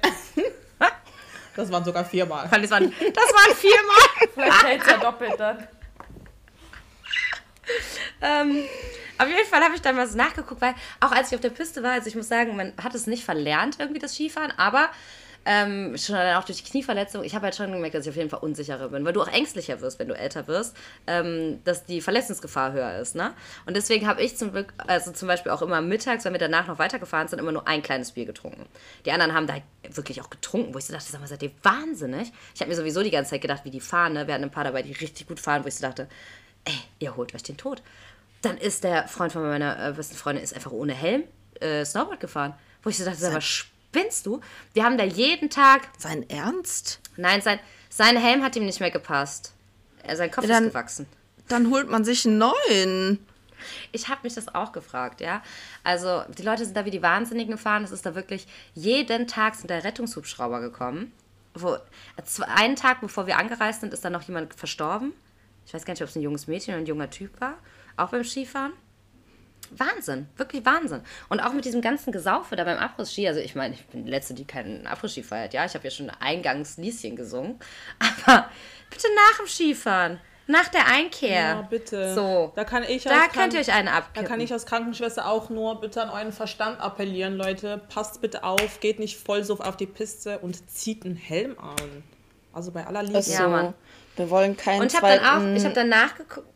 Das 1.54 1.70
waren 1.70 1.84
sogar 1.84 2.04
viermal. 2.04 2.48
Das 2.50 2.70
waren, 2.70 2.90
das 2.90 3.32
waren 3.32 3.54
viermal. 3.56 4.28
Vielleicht 4.34 4.64
hält 4.64 4.80
es 4.82 4.86
ja 4.88 4.96
doppelt 4.98 5.38
dann. 5.38 5.68
ähm, 8.22 8.64
auf 9.18 9.28
jeden 9.28 9.48
Fall 9.48 9.62
habe 9.62 9.74
ich 9.74 9.82
dann 9.82 9.96
mal 9.96 10.06
so 10.06 10.16
nachgeguckt, 10.16 10.60
weil 10.60 10.74
auch 11.00 11.12
als 11.12 11.28
ich 11.28 11.34
auf 11.34 11.40
der 11.40 11.50
Piste 11.50 11.82
war, 11.82 11.92
also 11.92 12.08
ich 12.08 12.16
muss 12.16 12.28
sagen, 12.28 12.56
man 12.56 12.72
hat 12.82 12.94
es 12.94 13.06
nicht 13.06 13.24
verlernt, 13.24 13.76
irgendwie 13.78 14.00
das 14.00 14.14
Skifahren, 14.14 14.52
aber 14.56 14.90
ähm, 15.48 15.96
schon 15.96 16.16
dann 16.16 16.36
auch 16.36 16.44
durch 16.44 16.62
die 16.62 16.68
Knieverletzung, 16.68 17.22
ich 17.22 17.34
habe 17.36 17.44
halt 17.44 17.54
schon 17.54 17.70
gemerkt, 17.70 17.94
dass 17.94 18.04
ich 18.04 18.10
auf 18.10 18.16
jeden 18.16 18.30
Fall 18.30 18.40
unsicherer 18.40 18.88
bin, 18.88 19.04
weil 19.04 19.12
du 19.12 19.22
auch 19.22 19.28
ängstlicher 19.28 19.80
wirst, 19.80 20.00
wenn 20.00 20.08
du 20.08 20.14
älter 20.16 20.48
wirst, 20.48 20.76
ähm, 21.06 21.60
dass 21.62 21.84
die 21.84 22.00
Verletzungsgefahr 22.00 22.72
höher 22.72 22.98
ist. 22.98 23.14
Ne? 23.14 23.32
Und 23.64 23.76
deswegen 23.76 24.08
habe 24.08 24.22
ich 24.22 24.36
zum 24.36 24.50
Glück, 24.50 24.74
also 24.76 25.12
zum 25.12 25.28
Beispiel 25.28 25.52
auch 25.52 25.62
immer 25.62 25.80
mittags, 25.80 26.24
wenn 26.24 26.32
wir 26.32 26.40
danach 26.40 26.66
noch 26.66 26.80
weitergefahren 26.80 27.28
sind, 27.28 27.38
immer 27.38 27.52
nur 27.52 27.68
ein 27.68 27.80
kleines 27.80 28.12
Bier 28.12 28.26
getrunken. 28.26 28.66
Die 29.04 29.12
anderen 29.12 29.34
haben 29.34 29.46
da 29.46 29.54
wirklich 29.88 30.20
auch 30.20 30.30
getrunken, 30.30 30.74
wo 30.74 30.78
ich 30.78 30.86
so 30.86 30.92
dachte, 30.92 31.10
sag 31.12 31.20
mal, 31.20 31.28
seid 31.28 31.44
ihr 31.44 31.52
wahnsinnig? 31.62 32.32
Ich 32.52 32.60
habe 32.60 32.68
mir 32.68 32.76
sowieso 32.76 33.04
die 33.04 33.12
ganze 33.12 33.30
Zeit 33.30 33.42
gedacht, 33.42 33.64
wie 33.64 33.70
die 33.70 33.80
fahren. 33.80 34.14
Ne? 34.14 34.26
Wir 34.26 34.34
hatten 34.34 34.44
ein 34.44 34.50
paar 34.50 34.64
dabei, 34.64 34.82
die 34.82 34.92
richtig 34.92 35.28
gut 35.28 35.38
fahren, 35.38 35.62
wo 35.62 35.68
ich 35.68 35.76
so 35.76 35.82
dachte, 35.82 36.08
ey, 36.64 36.74
ihr 36.98 37.16
holt 37.16 37.34
euch 37.36 37.44
den 37.44 37.56
Tod. 37.56 37.82
Dann 38.42 38.56
ist 38.58 38.84
der 38.84 39.08
Freund 39.08 39.32
von 39.32 39.42
meiner 39.42 39.88
äh, 39.88 39.92
besten 39.92 40.16
Freundin 40.16 40.44
ist 40.44 40.54
einfach 40.54 40.72
ohne 40.72 40.94
Helm 40.94 41.24
äh, 41.60 41.84
Snowboard 41.84 42.20
gefahren. 42.20 42.54
Wo 42.82 42.90
ich 42.90 42.98
so 42.98 43.04
dachte, 43.04 43.30
mal, 43.30 43.40
spinnst 43.40 44.26
du? 44.26 44.40
Wir 44.74 44.84
haben 44.84 44.98
da 44.98 45.04
jeden 45.04 45.50
Tag. 45.50 45.88
Sein 45.98 46.28
Ernst? 46.28 47.00
Nein, 47.16 47.40
sein, 47.42 47.58
sein 47.88 48.16
Helm 48.16 48.42
hat 48.42 48.54
ihm 48.56 48.66
nicht 48.66 48.80
mehr 48.80 48.90
gepasst. 48.90 49.52
Sein 50.14 50.30
Kopf 50.30 50.46
dann- 50.46 50.64
ist 50.64 50.70
gewachsen. 50.70 51.06
Dann 51.48 51.70
holt 51.70 51.88
man 51.88 52.04
sich 52.04 52.26
einen 52.26 52.38
neuen. 52.38 53.26
Ich 53.92 54.08
habe 54.08 54.20
mich 54.24 54.34
das 54.34 54.54
auch 54.54 54.72
gefragt, 54.72 55.20
ja. 55.20 55.42
Also, 55.84 56.22
die 56.36 56.42
Leute 56.42 56.64
sind 56.64 56.76
da 56.76 56.84
wie 56.84 56.90
die 56.90 57.02
Wahnsinnigen 57.02 57.52
gefahren. 57.52 57.84
Es 57.84 57.90
ist 57.90 58.04
da 58.04 58.14
wirklich, 58.14 58.46
jeden 58.74 59.26
Tag 59.26 59.54
sind 59.54 59.70
da 59.70 59.78
Rettungshubschrauber 59.78 60.60
gekommen. 60.60 61.12
Wo, 61.54 61.76
einen 62.54 62.76
Tag, 62.76 63.00
bevor 63.00 63.26
wir 63.26 63.38
angereist 63.38 63.80
sind, 63.80 63.94
ist 63.94 64.04
dann 64.04 64.12
noch 64.12 64.22
jemand 64.22 64.54
verstorben. 64.54 65.12
Ich 65.66 65.72
weiß 65.72 65.84
gar 65.84 65.94
nicht, 65.94 66.02
ob 66.02 66.08
es 66.08 66.16
ein 66.16 66.22
junges 66.22 66.46
Mädchen 66.46 66.74
oder 66.74 66.82
ein 66.82 66.86
junger 66.86 67.10
Typ 67.10 67.40
war. 67.40 67.54
Auch 67.96 68.10
beim 68.10 68.24
Skifahren. 68.24 68.72
Wahnsinn, 69.70 70.28
wirklich 70.36 70.64
Wahnsinn. 70.64 71.02
Und 71.28 71.40
auch 71.40 71.52
mit 71.52 71.64
diesem 71.64 71.80
ganzen 71.80 72.12
Gesaufe 72.12 72.54
da 72.54 72.64
beim 72.64 72.78
Abriss-Ski. 72.78 73.26
Also, 73.26 73.40
ich 73.40 73.54
meine, 73.54 73.74
ich 73.74 73.84
bin 73.86 74.04
die 74.04 74.10
Letzte, 74.10 74.34
die 74.34 74.44
keinen 74.44 74.86
Abriss-Ski 74.86 75.22
feiert. 75.24 75.54
Ja, 75.54 75.64
ich 75.64 75.74
habe 75.74 75.84
ja 75.84 75.90
schon 75.90 76.10
eingangs 76.10 76.76
Lieschen 76.76 77.16
gesungen. 77.16 77.58
Aber 78.26 78.48
bitte 78.90 79.08
nach 79.14 79.38
dem 79.38 79.46
Skifahren. 79.48 80.20
Nach 80.48 80.68
der 80.68 80.86
Einkehr. 80.86 81.30
Ja, 81.40 81.62
bitte. 81.62 82.14
So. 82.14 82.52
Da 82.54 82.62
kann 82.62 82.84
ich 82.84 83.02
Da 83.02 83.22
als 83.22 83.32
könnt 83.32 83.54
ihr 83.54 83.60
euch 83.60 83.72
eine 83.72 83.90
Da 83.90 83.96
abkippen. 83.96 84.28
kann 84.28 84.40
ich 84.40 84.52
als 84.52 84.64
Krankenschwester 84.64 85.26
auch 85.26 85.50
nur 85.50 85.80
bitte 85.80 86.00
an 86.00 86.10
euren 86.10 86.32
Verstand 86.32 86.80
appellieren, 86.80 87.36
Leute. 87.36 87.82
Passt 87.88 88.20
bitte 88.20 88.44
auf, 88.44 88.78
geht 88.78 89.00
nicht 89.00 89.18
voll 89.18 89.42
so 89.42 89.58
auf 89.58 89.76
die 89.76 89.86
Piste 89.86 90.38
und 90.38 90.70
zieht 90.70 91.04
einen 91.04 91.16
Helm 91.16 91.58
an. 91.58 92.04
Also 92.52 92.70
bei 92.70 92.86
aller 92.86 93.02
Liebe. 93.02 93.18
Ist 93.18 93.28
Ja, 93.32 93.42
so. 93.42 93.48
Mann. 93.48 93.74
Wir 94.14 94.30
wollen 94.30 94.56
keinen 94.56 94.82
Und 94.82 94.92
ich 94.92 94.96
habe 94.96 95.18
dann 95.18 95.24
auch, 95.24 95.56
ich 95.56 95.64
habe 95.64 95.74
dann 95.74 95.88
nachgeguckt. 95.88 96.46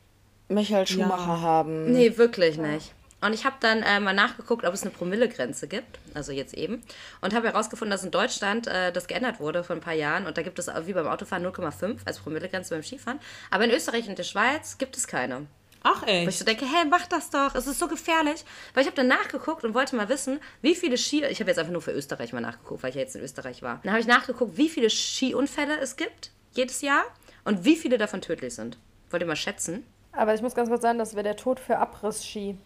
Michael 0.50 0.86
Schumacher 0.86 1.40
haben. 1.40 1.92
Nee, 1.92 2.16
wirklich 2.16 2.58
nicht. 2.58 2.92
Und 3.22 3.34
ich 3.34 3.44
habe 3.44 3.56
dann 3.60 3.82
äh, 3.82 4.00
mal 4.00 4.14
nachgeguckt, 4.14 4.64
ob 4.64 4.72
es 4.72 4.82
eine 4.82 4.90
Promillegrenze 4.90 5.68
gibt, 5.68 5.98
also 6.14 6.32
jetzt 6.32 6.54
eben. 6.54 6.82
Und 7.20 7.34
habe 7.34 7.48
herausgefunden, 7.48 7.90
dass 7.90 8.02
in 8.02 8.10
Deutschland 8.10 8.66
äh, 8.66 8.92
das 8.92 9.06
geändert 9.08 9.40
wurde 9.40 9.62
vor 9.62 9.76
ein 9.76 9.82
paar 9.82 9.94
Jahren. 9.94 10.26
Und 10.26 10.38
da 10.38 10.42
gibt 10.42 10.58
es 10.58 10.68
äh, 10.68 10.86
wie 10.86 10.94
beim 10.94 11.06
Autofahren 11.06 11.44
0,5 11.46 11.98
als 12.06 12.18
Promillegrenze 12.20 12.74
beim 12.74 12.82
Skifahren. 12.82 13.20
Aber 13.50 13.64
in 13.64 13.70
Österreich 13.70 14.08
und 14.08 14.16
der 14.16 14.24
Schweiz 14.24 14.78
gibt 14.78 14.96
es 14.96 15.06
keine. 15.06 15.46
Ach 15.82 16.02
Wo 16.02 16.06
ich 16.06 16.28
echt? 16.28 16.38
so 16.38 16.44
denke, 16.44 16.64
hey, 16.64 16.86
mach 16.88 17.06
das 17.06 17.30
doch, 17.30 17.54
es 17.54 17.66
ist 17.66 17.78
so 17.78 17.88
gefährlich. 17.88 18.44
Weil 18.74 18.82
ich 18.82 18.86
habe 18.86 18.96
dann 18.96 19.08
nachgeguckt 19.08 19.64
und 19.64 19.74
wollte 19.74 19.96
mal 19.96 20.08
wissen, 20.08 20.40
wie 20.62 20.74
viele 20.74 20.96
Ski... 20.98 21.24
Ich 21.26 21.40
habe 21.40 21.50
jetzt 21.50 21.58
einfach 21.58 21.72
nur 21.72 21.82
für 21.82 21.92
Österreich 21.92 22.32
mal 22.32 22.40
nachgeguckt, 22.40 22.82
weil 22.82 22.90
ich 22.90 22.96
ja 22.96 23.02
jetzt 23.02 23.16
in 23.16 23.22
Österreich 23.22 23.62
war. 23.62 23.80
Dann 23.82 23.92
habe 23.92 24.00
ich 24.00 24.06
nachgeguckt, 24.06 24.56
wie 24.56 24.68
viele 24.68 24.88
Skiunfälle 24.90 25.78
es 25.78 25.96
gibt 25.96 26.32
jedes 26.52 26.80
Jahr 26.80 27.04
und 27.44 27.64
wie 27.64 27.76
viele 27.76 27.96
davon 27.98 28.20
tödlich 28.20 28.54
sind. 28.54 28.78
Wollt 29.10 29.22
ihr 29.22 29.26
mal 29.26 29.36
schätzen? 29.36 29.84
Aber 30.12 30.34
ich 30.34 30.42
muss 30.42 30.54
ganz 30.54 30.68
kurz 30.68 30.82
sagen, 30.82 30.98
das 30.98 31.14
wäre 31.14 31.22
der 31.22 31.36
Tod 31.36 31.60
für 31.60 31.78
Abriss-Ski. 31.78 32.58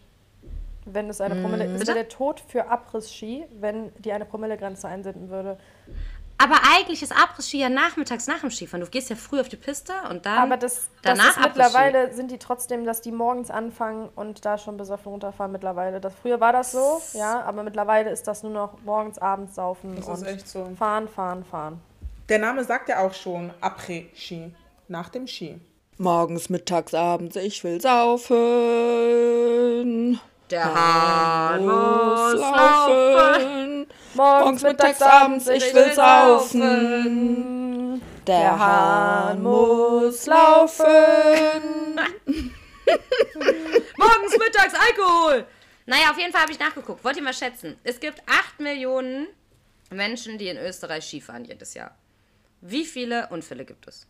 Wenn 0.85 1.09
es 1.09 1.19
eine 1.19 1.35
Promille. 1.41 1.65
Es 1.65 1.73
Bitte? 1.79 1.87
wäre 1.87 1.99
der 1.99 2.09
Tod 2.09 2.39
für 2.39 2.67
Abriss-Ski, 2.67 3.45
wenn 3.59 3.91
die 3.99 4.11
eine 4.11 4.25
Promillegrenze 4.25 4.87
einsenden 4.87 5.29
würde. 5.29 5.57
Aber 6.37 6.57
eigentlich 6.75 7.01
ist 7.01 7.11
Abriss-Ski 7.11 7.59
ja 7.59 7.69
nachmittags 7.69 8.27
nach 8.27 8.41
dem 8.41 8.51
Skifahren. 8.51 8.81
Du 8.83 8.91
gehst 8.91 9.09
ja 9.09 9.15
früh 9.15 9.39
auf 9.39 9.47
die 9.47 9.55
Piste 9.55 9.93
und 10.09 10.25
dann 10.25 10.37
Aber 10.37 10.57
das, 10.57 10.89
das 11.01 11.17
danach 11.17 11.37
ist 11.37 11.43
mittlerweile, 11.43 12.13
sind 12.13 12.29
die 12.29 12.37
trotzdem, 12.37 12.85
dass 12.85 13.01
die 13.01 13.11
morgens 13.11 13.49
anfangen 13.49 14.09
und 14.15 14.43
da 14.43 14.57
schon 14.57 14.75
besoffen 14.77 15.11
runterfahren 15.11 15.51
mittlerweile. 15.51 16.01
Das, 16.01 16.13
früher 16.13 16.39
war 16.41 16.51
das 16.51 16.73
so, 16.73 17.01
ja, 17.13 17.41
aber 17.41 17.63
mittlerweile 17.63 18.09
ist 18.09 18.27
das 18.27 18.43
nur 18.43 18.51
noch 18.51 18.81
morgens, 18.83 19.17
abends 19.17 19.55
saufen 19.55 19.95
Das 19.95 20.07
und 20.07 20.15
ist 20.15 20.23
echt 20.23 20.47
so. 20.49 20.69
fahren, 20.77 21.07
fahren, 21.07 21.45
fahren. 21.45 21.79
Der 22.27 22.39
Name 22.39 22.63
sagt 22.63 22.89
ja 22.89 22.99
auch 22.99 23.13
schon 23.13 23.51
Après-Ski. 23.61 24.53
Nach 24.87 25.09
dem 25.09 25.25
Ski. 25.25 25.59
Morgens, 25.97 26.49
mittags, 26.49 26.93
abends, 26.93 27.37
ich 27.37 27.63
will 27.63 27.79
saufen. 27.79 28.35
Der 30.51 30.75
Hahn 30.75 31.65
Muss 31.65 32.33
laufen. 32.33 33.87
Morgens, 34.13 34.61
mittags, 34.63 35.01
abends, 35.01 35.47
ich 35.47 35.73
will 35.73 35.93
saufen. 35.93 37.45
Der 38.27 38.59
Hahn 38.59 39.41
muss 39.41 40.25
laufen. 40.25 40.83
Morgens, 43.97 44.37
mittags 44.37 44.73
Alkohol. 44.73 45.45
Naja, 45.85 46.11
auf 46.11 46.17
jeden 46.17 46.33
Fall 46.33 46.41
habe 46.41 46.51
ich 46.51 46.59
nachgeguckt. 46.59 47.05
Wollt 47.05 47.15
ihr 47.15 47.23
mal 47.23 47.33
schätzen? 47.33 47.77
Es 47.85 48.01
gibt 48.01 48.21
8 48.27 48.59
Millionen 48.59 49.27
Menschen, 49.91 50.37
die 50.37 50.49
in 50.49 50.57
Österreich 50.57 51.05
Skifahren 51.05 51.45
jedes 51.45 51.73
Jahr. 51.73 51.95
Wie 52.59 52.83
viele 52.83 53.27
Unfälle 53.29 53.63
gibt 53.63 53.87
es? 53.87 54.07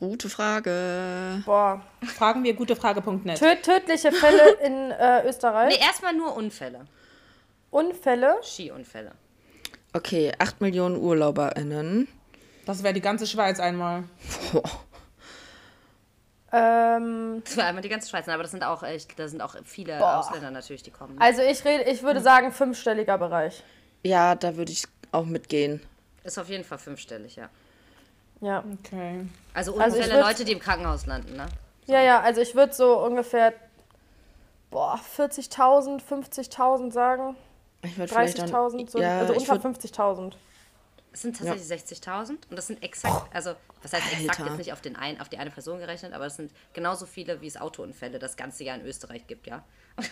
Gute 0.00 0.30
Frage. 0.30 1.42
Boah. 1.44 1.82
Fragen 2.16 2.42
wir 2.42 2.54
gutefrage.net. 2.54 3.38
Tö 3.38 3.54
tödliche 3.56 4.10
Fälle 4.10 4.52
in 4.64 4.90
äh, 4.92 5.28
Österreich. 5.28 5.74
Nee, 5.76 5.84
erstmal 5.84 6.14
nur 6.14 6.34
Unfälle. 6.34 6.86
Unfälle. 7.70 8.38
Skiunfälle. 8.42 9.12
Okay, 9.92 10.32
8 10.38 10.62
Millionen 10.62 10.96
UrlauberInnen. 10.96 12.08
Das 12.64 12.82
wäre 12.82 12.94
die 12.94 13.02
ganze 13.02 13.26
Schweiz 13.26 13.60
einmal. 13.60 14.04
Boah. 14.52 14.62
Ähm, 16.52 17.42
Das 17.44 17.58
war 17.58 17.66
einmal 17.66 17.82
die 17.82 17.90
ganze 17.90 18.08
Schweiz, 18.08 18.26
aber 18.26 18.42
das 18.42 18.52
sind 18.52 18.64
auch 18.64 18.82
echt, 18.82 19.18
da 19.18 19.28
sind 19.28 19.42
auch 19.42 19.54
viele 19.64 20.02
Ausländer 20.18 20.50
natürlich, 20.50 20.82
die 20.82 20.90
kommen. 20.90 21.20
also 21.20 21.42
ich 21.42 21.62
rede, 21.64 21.84
ich 21.90 22.02
würde 22.02 22.20
sagen 22.20 22.52
fünfstelliger 22.52 23.18
Bereich. 23.18 23.62
Ja, 24.02 24.34
da 24.34 24.56
würde 24.56 24.72
ich 24.72 24.84
auch 25.12 25.26
mitgehen. 25.26 25.82
Ist 26.24 26.38
auf 26.38 26.48
jeden 26.48 26.64
Fall 26.64 26.78
fünfstellig, 26.78 27.36
ja. 27.36 27.50
Ja. 28.40 28.64
Okay. 28.80 29.26
Also 29.54 29.78
Also 29.78 29.96
Unfälle, 29.96 30.14
würd- 30.14 30.20
Leute, 30.26 30.44
die 30.44 30.52
im 30.52 30.60
Krankenhaus 30.60 31.06
landen, 31.06 31.36
ne? 31.36 31.46
Ja, 31.86 32.00
ja, 32.00 32.20
also 32.20 32.40
ich 32.40 32.54
würde 32.54 32.72
so 32.72 33.04
ungefähr 33.04 33.52
boah, 34.70 34.98
40.000, 35.16 36.00
50.000 36.00 36.92
sagen. 36.92 37.36
Ich 37.82 37.96
würde 37.98 38.12
vielleicht 38.12 38.38
dann, 38.38 38.50
30.000, 38.50 38.90
so, 38.90 38.98
ja, 39.00 39.18
also 39.18 39.34
unter 39.34 39.62
würd, 39.62 39.76
50.000. 39.76 40.34
Es 41.12 41.22
sind 41.22 41.36
tatsächlich 41.36 41.66
60.000 41.82 42.30
und 42.48 42.56
das 42.56 42.68
sind 42.68 42.82
exakt, 42.84 43.34
also 43.34 43.54
was 43.82 43.92
heißt 43.92 44.12
exakt 44.12 44.38
Alter. 44.38 44.50
jetzt 44.50 44.58
nicht 44.58 44.72
auf, 44.72 44.80
den 44.80 44.94
ein, 44.94 45.20
auf 45.20 45.28
die 45.28 45.38
eine 45.38 45.50
Person 45.50 45.80
gerechnet, 45.80 46.12
aber 46.12 46.26
es 46.26 46.36
sind 46.36 46.52
genauso 46.72 47.06
viele, 47.06 47.40
wie 47.40 47.48
es 47.48 47.56
Autounfälle 47.56 48.18
das 48.20 48.36
ganze 48.36 48.62
Jahr 48.62 48.76
in 48.76 48.86
Österreich 48.86 49.26
gibt, 49.26 49.46
ja. 49.46 49.64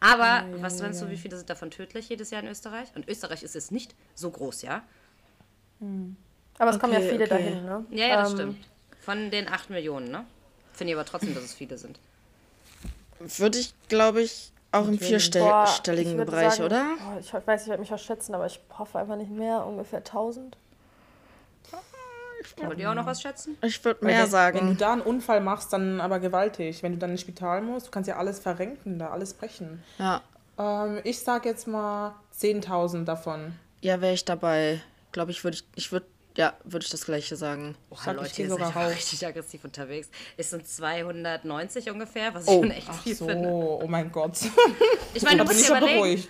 Aber 0.00 0.44
was 0.60 0.80
meinst 0.80 1.02
du, 1.02 1.08
wie 1.10 1.16
viele 1.16 1.36
sind 1.36 1.50
davon 1.50 1.70
tödlich 1.72 2.08
jedes 2.08 2.30
Jahr 2.30 2.42
in 2.42 2.48
Österreich? 2.48 2.88
Und 2.94 3.08
Österreich 3.08 3.42
ist 3.42 3.56
jetzt 3.56 3.72
nicht 3.72 3.96
so 4.14 4.30
groß, 4.30 4.62
ja? 4.62 4.82
Aber 6.58 6.70
es 6.70 6.78
kommen 6.78 6.92
ja 6.92 6.98
Okay, 6.98 7.10
viele 7.10 7.24
okay. 7.24 7.28
dahin, 7.28 7.64
ne? 7.64 7.84
Ja, 7.90 8.06
ja, 8.06 8.16
das 8.16 8.30
Ähm, 8.30 8.36
stimmt. 8.36 8.66
Von 9.00 9.30
den 9.30 9.48
8 9.48 9.70
Millionen, 9.70 10.10
ne? 10.10 10.24
Finde 10.72 10.92
ich 10.92 10.98
aber 10.98 11.06
trotzdem, 11.06 11.34
dass 11.34 11.44
es 11.44 11.54
viele 11.54 11.78
sind. 11.78 11.98
Würde 13.20 13.58
ich, 13.58 13.74
glaube 13.88 14.22
ich, 14.22 14.52
auch 14.70 14.86
im 14.86 14.98
Boah, 14.98 15.04
vierstelligen 15.06 16.18
würde 16.18 16.30
Bereich, 16.30 16.54
sagen, 16.54 16.64
oder? 16.64 16.96
boah, 16.98 17.18
ich 17.18 17.32
weiß, 17.46 17.62
ich 17.62 17.68
werde 17.68 17.80
mich 17.80 17.88
verschätzen, 17.88 18.34
aber 18.34 18.46
ich 18.46 18.60
hoffe 18.78 18.98
einfach 18.98 19.16
nicht 19.16 19.30
mehr, 19.30 19.64
ungefähr 19.66 19.98
1000. 19.98 20.56
Wollt 22.56 22.78
ihr 22.78 22.90
auch 22.90 22.94
noch 22.94 23.06
was 23.06 23.20
schätzen? 23.22 23.56
Ich 23.62 23.84
würde 23.84 24.04
mehr 24.04 24.22
wenn, 24.22 24.30
sagen. 24.30 24.58
Wenn 24.58 24.66
du 24.68 24.74
da 24.76 24.92
einen 24.92 25.02
Unfall 25.02 25.40
machst, 25.40 25.72
dann 25.72 26.00
aber 26.00 26.18
gewaltig. 26.20 26.82
Wenn 26.82 26.92
du 26.92 26.98
dann 26.98 27.10
ins 27.10 27.20
Spital 27.20 27.60
musst, 27.62 27.86
du 27.88 27.90
kannst 27.90 28.08
ja 28.08 28.16
alles 28.16 28.38
verrenken, 28.40 28.98
da 28.98 29.10
alles 29.10 29.34
brechen. 29.34 29.82
ja, 29.98 30.22
Ähm, 30.58 31.00
ich 31.04 31.20
sag 31.20 31.44
jetzt 31.44 31.66
mal 31.66 32.14
10.000 32.38 33.04
davon. 33.04 33.54
ja 33.80 34.00
wäre 34.00 34.14
ich 34.14 34.24
dabei. 34.24 34.80
Glaube 35.12 35.30
ich, 35.30 35.42
würde 35.44 35.56
ich, 35.56 35.64
ich 35.74 35.92
würde, 35.92 36.06
ja, 36.38 36.54
würde 36.64 36.84
ich 36.84 36.90
das 36.90 37.04
Gleiche 37.04 37.34
sagen. 37.36 37.74
Boah, 37.90 37.98
Sag 38.02 38.14
ich 38.14 38.20
Leute, 38.22 38.34
dir 38.36 38.42
ihr 38.46 38.50
seid 38.54 38.60
raus. 38.76 38.92
richtig 38.92 39.26
aggressiv 39.26 39.64
unterwegs. 39.64 40.08
Es 40.36 40.50
sind 40.50 40.66
290 40.66 41.90
ungefähr, 41.90 42.32
was 42.32 42.44
ich 42.44 42.48
Oh, 42.50 42.62
schon 42.62 42.70
echt 42.70 42.86
Ach 42.88 43.02
viel 43.02 43.14
so, 43.14 43.26
finde. 43.26 43.48
oh 43.48 43.86
mein 43.88 44.10
Gott. 44.12 44.38
Ich 45.14 45.22
meine, 45.24 45.38
du 45.38 45.44
bin 45.44 45.46
musst 45.48 45.60
ich 45.60 45.66
dir 45.66 45.72
ja 45.72 45.78
überlegen, 45.78 46.00
beruhigt. 46.00 46.28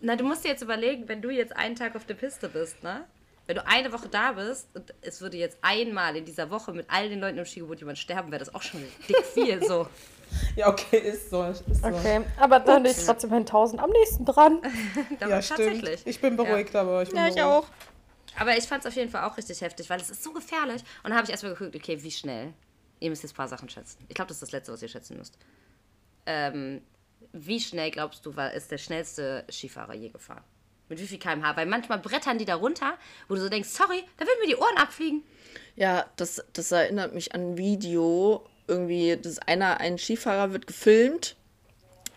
Na, 0.00 0.16
du 0.16 0.24
musst 0.24 0.42
dir 0.44 0.48
jetzt 0.48 0.62
überlegen, 0.62 1.06
wenn 1.08 1.20
du 1.20 1.28
jetzt 1.30 1.54
einen 1.54 1.76
Tag 1.76 1.94
auf 1.94 2.06
der 2.06 2.14
Piste 2.14 2.48
bist, 2.48 2.82
ne? 2.82 3.04
Wenn 3.46 3.56
du 3.56 3.66
eine 3.66 3.92
Woche 3.92 4.08
da 4.08 4.32
bist 4.32 4.68
und 4.74 4.94
es 5.02 5.20
würde 5.20 5.36
jetzt 5.36 5.58
einmal 5.60 6.16
in 6.16 6.24
dieser 6.24 6.50
Woche 6.50 6.72
mit 6.72 6.86
all 6.88 7.08
den 7.08 7.20
Leuten 7.20 7.36
im 7.36 7.44
Skigebiet 7.44 7.80
jemand 7.80 7.98
sterben, 7.98 8.30
wäre 8.30 8.38
das 8.38 8.54
auch 8.54 8.62
schon 8.62 8.82
dick 9.08 9.16
viel. 9.34 9.62
So. 9.66 9.86
Ja, 10.54 10.68
okay, 10.68 10.98
ist 10.98 11.28
so. 11.30 11.42
Ist 11.42 11.64
so. 11.82 11.88
Okay, 11.88 12.20
aber 12.38 12.60
dann 12.60 12.84
bin 12.84 12.92
ich 12.92 13.04
trotzdem 13.04 13.30
bei 13.30 13.38
1000 13.38 13.82
am 13.82 13.90
nächsten 13.90 14.24
dran. 14.24 14.60
Ja, 15.18 15.42
stimmt. 15.42 15.58
tatsächlich. 15.58 16.02
Ich 16.06 16.20
bin 16.20 16.36
beruhigt, 16.36 16.76
aber 16.76 17.02
ich 17.02 17.08
bin 17.08 17.18
Ja, 17.18 17.26
ich 17.26 17.34
beruhigt. 17.34 17.66
auch. 17.66 17.66
Aber 18.38 18.56
ich 18.56 18.64
fand 18.64 18.84
es 18.84 18.90
auf 18.90 18.96
jeden 18.96 19.10
Fall 19.10 19.24
auch 19.24 19.36
richtig 19.36 19.60
heftig, 19.60 19.90
weil 19.90 20.00
es 20.00 20.10
ist 20.10 20.22
so 20.22 20.32
gefährlich. 20.32 20.82
Und 21.02 21.10
dann 21.10 21.14
habe 21.14 21.24
ich 21.24 21.30
erstmal 21.30 21.54
geguckt, 21.54 21.74
okay, 21.74 22.02
wie 22.02 22.10
schnell. 22.10 22.52
Ihr 23.00 23.10
müsst 23.10 23.22
jetzt 23.22 23.32
ein 23.32 23.36
paar 23.36 23.48
Sachen 23.48 23.68
schätzen. 23.68 24.04
Ich 24.08 24.14
glaube, 24.14 24.28
das 24.28 24.36
ist 24.36 24.42
das 24.42 24.52
Letzte, 24.52 24.72
was 24.72 24.82
ihr 24.82 24.88
schätzen 24.88 25.16
müsst. 25.16 25.38
Ähm, 26.26 26.82
wie 27.32 27.60
schnell 27.60 27.90
glaubst 27.90 28.24
du, 28.26 28.36
war, 28.36 28.52
ist 28.52 28.70
der 28.70 28.78
schnellste 28.78 29.44
Skifahrer 29.50 29.94
je 29.94 30.10
gefahren? 30.10 30.44
Mit 30.88 31.00
wie 31.00 31.06
viel 31.06 31.18
kmh? 31.18 31.56
Weil 31.56 31.66
manchmal 31.66 31.98
brettern 31.98 32.38
die 32.38 32.44
da 32.44 32.56
runter, 32.56 32.98
wo 33.28 33.36
du 33.36 33.40
so 33.40 33.48
denkst, 33.48 33.68
sorry, 33.68 34.02
da 34.18 34.26
würden 34.26 34.40
mir 34.40 34.48
die 34.48 34.56
Ohren 34.56 34.76
abfliegen. 34.76 35.22
Ja, 35.76 36.06
das, 36.16 36.44
das 36.52 36.72
erinnert 36.72 37.14
mich 37.14 37.34
an 37.34 37.52
ein 37.52 37.56
Video. 37.56 38.46
Irgendwie, 38.66 39.16
das 39.16 39.38
einer, 39.38 39.80
ein 39.80 39.98
Skifahrer 39.98 40.52
wird 40.52 40.66
gefilmt 40.66 41.36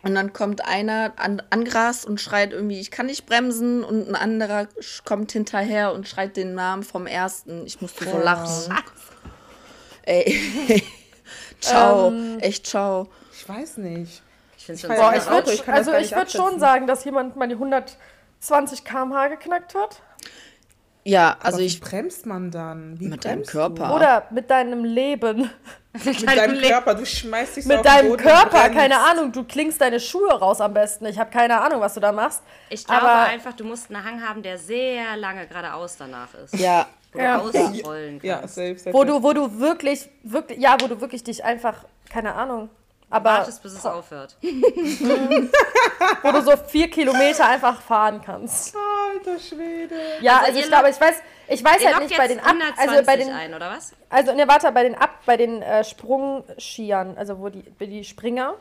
und 0.03 0.15
dann 0.15 0.33
kommt 0.33 0.65
einer 0.65 1.13
an, 1.15 1.41
angerast 1.49 2.05
und 2.05 2.19
schreit 2.19 2.51
irgendwie, 2.51 2.79
ich 2.79 2.91
kann 2.91 3.05
nicht 3.05 3.25
bremsen 3.25 3.85
und 3.85 4.09
ein 4.09 4.15
anderer 4.15 4.67
kommt 5.05 5.31
hinterher 5.31 5.93
und 5.93 6.07
schreit 6.07 6.35
den 6.35 6.53
Namen 6.53 6.83
vom 6.83 7.07
ersten. 7.07 7.65
Ich 7.65 7.81
musste 7.81 8.05
so 8.05 8.17
lachen. 8.17 8.75
Ey. 10.03 10.37
ciao. 11.61 12.11
Echt 12.39 12.67
ciao. 12.67 13.07
Ich 13.31 13.47
weiß 13.47 13.77
nicht. 13.77 14.21
Ich 14.57 14.65
finde 14.65 14.73
es 14.73 14.81
Ich 14.81 14.81
schon 14.81 14.89
weiß 14.89 14.99
Boah, 14.99 15.11
sehr 15.11 15.53
ich 15.53 15.67
würde 15.67 15.73
also 15.73 15.93
ich 15.93 16.01
nicht 16.01 16.15
würd 16.15 16.31
schon 16.31 16.59
sagen, 16.59 16.85
dass 16.85 17.05
jemand 17.05 17.37
mal 17.37 17.47
die 17.47 17.55
120 17.55 18.83
km/h 18.83 19.29
geknackt 19.29 19.73
hat. 19.73 20.01
Ja, 21.05 21.35
also 21.41 21.55
Aber 21.55 21.57
wie 21.59 21.65
ich 21.65 21.79
bremst 21.81 22.25
man 22.25 22.49
dann? 22.51 22.99
Wie 22.99 23.07
mit 23.07 23.25
deinem 23.25 23.43
Körper. 23.43 23.93
Oder 23.95 24.27
mit 24.31 24.49
deinem 24.49 24.83
Leben. 24.85 25.49
Du? 25.93 26.09
Mit 26.09 26.25
deinem 26.27 26.59
Körper, 26.59 26.95
du 26.95 27.05
schmeißt 27.05 27.55
dich 27.57 27.65
so 27.65 27.69
auf 27.71 27.77
Mit 27.77 27.85
den 27.85 27.91
deinem 27.93 28.09
Boden 28.09 28.23
Körper, 28.23 28.69
keine 28.69 28.97
Ahnung. 28.99 29.31
Du 29.31 29.43
klingst 29.43 29.79
deine 29.79 29.99
Schuhe 29.99 30.31
raus 30.31 30.59
am 30.59 30.73
besten. 30.73 31.05
Ich 31.05 31.19
habe 31.19 31.29
keine 31.29 31.61
Ahnung, 31.61 31.81
was 31.81 31.93
du 31.93 31.99
da 31.99 32.11
machst. 32.11 32.41
Ich 32.71 32.83
glaube 32.83 33.03
Aber- 33.03 33.25
einfach, 33.29 33.53
du 33.53 33.63
musst 33.63 33.93
einen 33.93 34.03
Hang 34.03 34.27
haben, 34.27 34.41
der 34.41 34.57
sehr 34.57 35.15
lange 35.17 35.45
geradeaus 35.45 35.95
danach 35.97 36.33
ist. 36.33 36.55
Ja, 36.57 36.87
Wo 37.11 37.19
Ja. 37.19 37.37
du 37.37 37.43
ausrollen 37.43 38.13
kannst. 38.19 38.23
Ja, 38.25 38.47
safe, 38.47 38.75
safe. 38.79 38.91
Wo 38.91 39.03
du, 39.03 39.21
wo 39.21 39.33
du 39.33 39.59
wirklich, 39.59 40.09
wirklich, 40.23 40.57
ja, 40.57 40.75
wo 40.81 40.87
du 40.87 40.99
wirklich 40.99 41.23
dich 41.23 41.43
einfach, 41.45 41.85
keine 42.09 42.33
Ahnung. 42.33 42.69
Aber 43.13 43.29
Wartest, 43.29 43.61
bis 43.61 43.73
es 43.73 43.85
aufhört. 43.85 44.35
wo 44.41 46.31
du 46.31 46.41
so 46.41 46.57
vier 46.57 46.89
Kilometer 46.89 47.47
einfach 47.47 47.79
fahren 47.79 48.21
kannst. 48.25 48.75
Alter 49.13 49.39
Schwede. 49.39 49.95
Ja, 50.21 50.37
Also 50.37 50.47
also, 50.47 50.59
ich 50.59 50.67
glaube, 50.67 50.89
ich 50.89 50.99
weiß, 50.99 51.21
ich 51.47 51.63
weiß 51.63 51.81
Ihr 51.81 51.93
halt 51.93 52.07
nicht 52.07 52.17
bei 52.17 52.27
den 52.27 52.39
Ab, 52.39 52.47
120 52.47 52.89
also 52.89 53.05
bei 53.05 53.17
den, 53.17 53.29
ein, 53.29 53.53
oder 53.53 53.69
was? 53.69 53.93
also 54.09 54.33
ne, 54.33 54.47
warte, 54.47 54.71
bei 54.71 54.81
den 54.81 54.95
Ab, 54.95 55.19
bei 55.27 55.37
den 55.37 55.61
äh, 55.61 55.83
Sprungskiern, 55.83 57.15
also 57.15 57.39
wo 57.39 57.49
die, 57.49 57.63
die 57.79 58.03
Springer, 58.03 58.55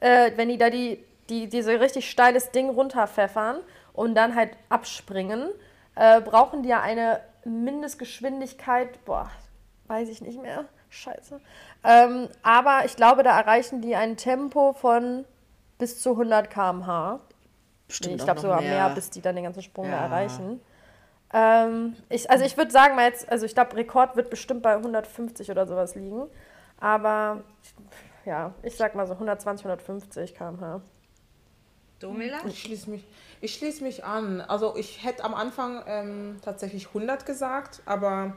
äh, 0.00 0.32
wenn 0.36 0.50
die 0.50 0.58
da 0.58 0.68
die, 0.68 1.02
die, 1.30 1.48
diese 1.48 1.80
richtig 1.80 2.10
steiles 2.10 2.50
Ding 2.50 2.68
runterpfeffern 2.68 3.60
und 3.94 4.14
dann 4.14 4.34
halt 4.34 4.50
abspringen, 4.68 5.48
äh, 5.94 6.20
brauchen 6.20 6.62
die 6.62 6.68
ja 6.68 6.82
eine 6.82 7.20
Mindestgeschwindigkeit, 7.46 9.02
boah, 9.06 9.30
weiß 9.86 10.10
ich 10.10 10.20
nicht 10.20 10.42
mehr, 10.42 10.66
scheiße. 10.94 11.40
Ähm, 11.84 12.28
aber 12.42 12.82
ich 12.84 12.96
glaube, 12.96 13.22
da 13.22 13.38
erreichen 13.38 13.80
die 13.82 13.94
ein 13.96 14.16
Tempo 14.16 14.72
von 14.72 15.24
bis 15.78 16.00
zu 16.00 16.10
100 16.12 16.50
km/h. 16.50 17.20
bestimmt 17.88 18.10
Nee, 18.12 18.16
ich 18.16 18.24
glaube 18.24 18.40
sogar 18.40 18.60
mehr. 18.62 18.86
mehr. 18.86 18.94
bis 18.94 19.10
die 19.10 19.20
dann 19.20 19.34
den 19.34 19.44
ganzen 19.44 19.62
Sprung 19.62 19.90
Ja. 19.90 20.04
erreichen. 20.06 20.60
Ähm, 21.32 21.96
ich, 22.08 22.30
also 22.30 22.44
ich 22.44 22.56
würde 22.56 22.70
sagen, 22.70 22.94
mal 22.94 23.06
jetzt, 23.06 23.28
also 23.30 23.44
ich 23.44 23.54
glaube, 23.54 23.76
Rekord 23.76 24.14
wird 24.16 24.30
bestimmt 24.30 24.62
bei 24.62 24.74
150 24.76 25.50
oder 25.50 25.66
sowas 25.66 25.94
liegen. 25.96 26.26
Aber 26.78 27.42
ja, 28.24 28.54
ich 28.62 28.76
sag 28.76 28.94
mal 28.94 29.06
so 29.06 29.14
120, 29.14 29.66
150 29.66 30.34
km/h. 30.34 30.80
Domela? 32.00 32.38
Ich 32.46 32.62
schließe 32.62 32.90
mich, 32.90 33.06
ich 33.40 33.54
schließ 33.54 33.80
mich 33.80 34.04
an. 34.04 34.40
Also 34.42 34.76
ich 34.76 35.04
hätte 35.04 35.24
am 35.24 35.34
Anfang 35.34 35.82
ähm, 35.86 36.38
tatsächlich 36.42 36.88
100 36.88 37.24
gesagt, 37.26 37.82
aber 37.86 38.36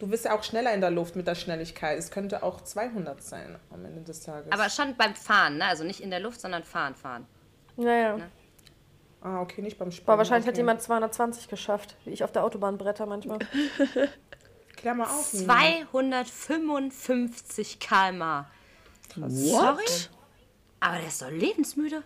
du 0.00 0.08
bist 0.08 0.24
ja 0.24 0.36
auch 0.36 0.42
schneller 0.42 0.74
in 0.74 0.80
der 0.80 0.90
Luft 0.90 1.14
mit 1.14 1.28
der 1.28 1.36
Schnelligkeit. 1.36 1.96
Es 1.98 2.10
könnte 2.10 2.42
auch 2.42 2.62
200 2.62 3.22
sein 3.22 3.56
am 3.70 3.84
Ende 3.84 4.00
des 4.00 4.22
Tages. 4.22 4.50
Aber 4.50 4.68
schon 4.68 4.96
beim 4.96 5.14
Fahren, 5.14 5.58
ne? 5.58 5.66
Also 5.66 5.84
nicht 5.84 6.00
in 6.00 6.10
der 6.10 6.18
Luft, 6.20 6.40
sondern 6.40 6.64
fahren, 6.64 6.96
fahren. 6.96 7.26
Naja. 7.76 8.18
ah, 9.20 9.40
okay, 9.40 9.62
nicht 9.62 9.78
beim 9.78 9.92
Springen. 9.92 10.08
Aber 10.08 10.18
wahrscheinlich 10.18 10.46
hat 10.46 10.54
okay. 10.54 10.60
jemand 10.60 10.82
220 10.82 11.48
geschafft, 11.48 11.94
wie 12.04 12.10
ich 12.10 12.24
auf 12.24 12.32
der 12.32 12.42
Autobahn 12.42 12.78
bretter 12.78 13.06
manchmal. 13.06 13.38
Klär 14.76 14.94
mal 14.94 15.04
auf. 15.04 15.32
Nina. 15.32 16.24
255 16.24 17.78
km/h. 17.78 18.46
Sorry? 19.28 19.84
Aber 20.80 20.96
der 20.96 21.06
ist 21.06 21.22
doch 21.22 21.30
lebensmüde. 21.30 22.02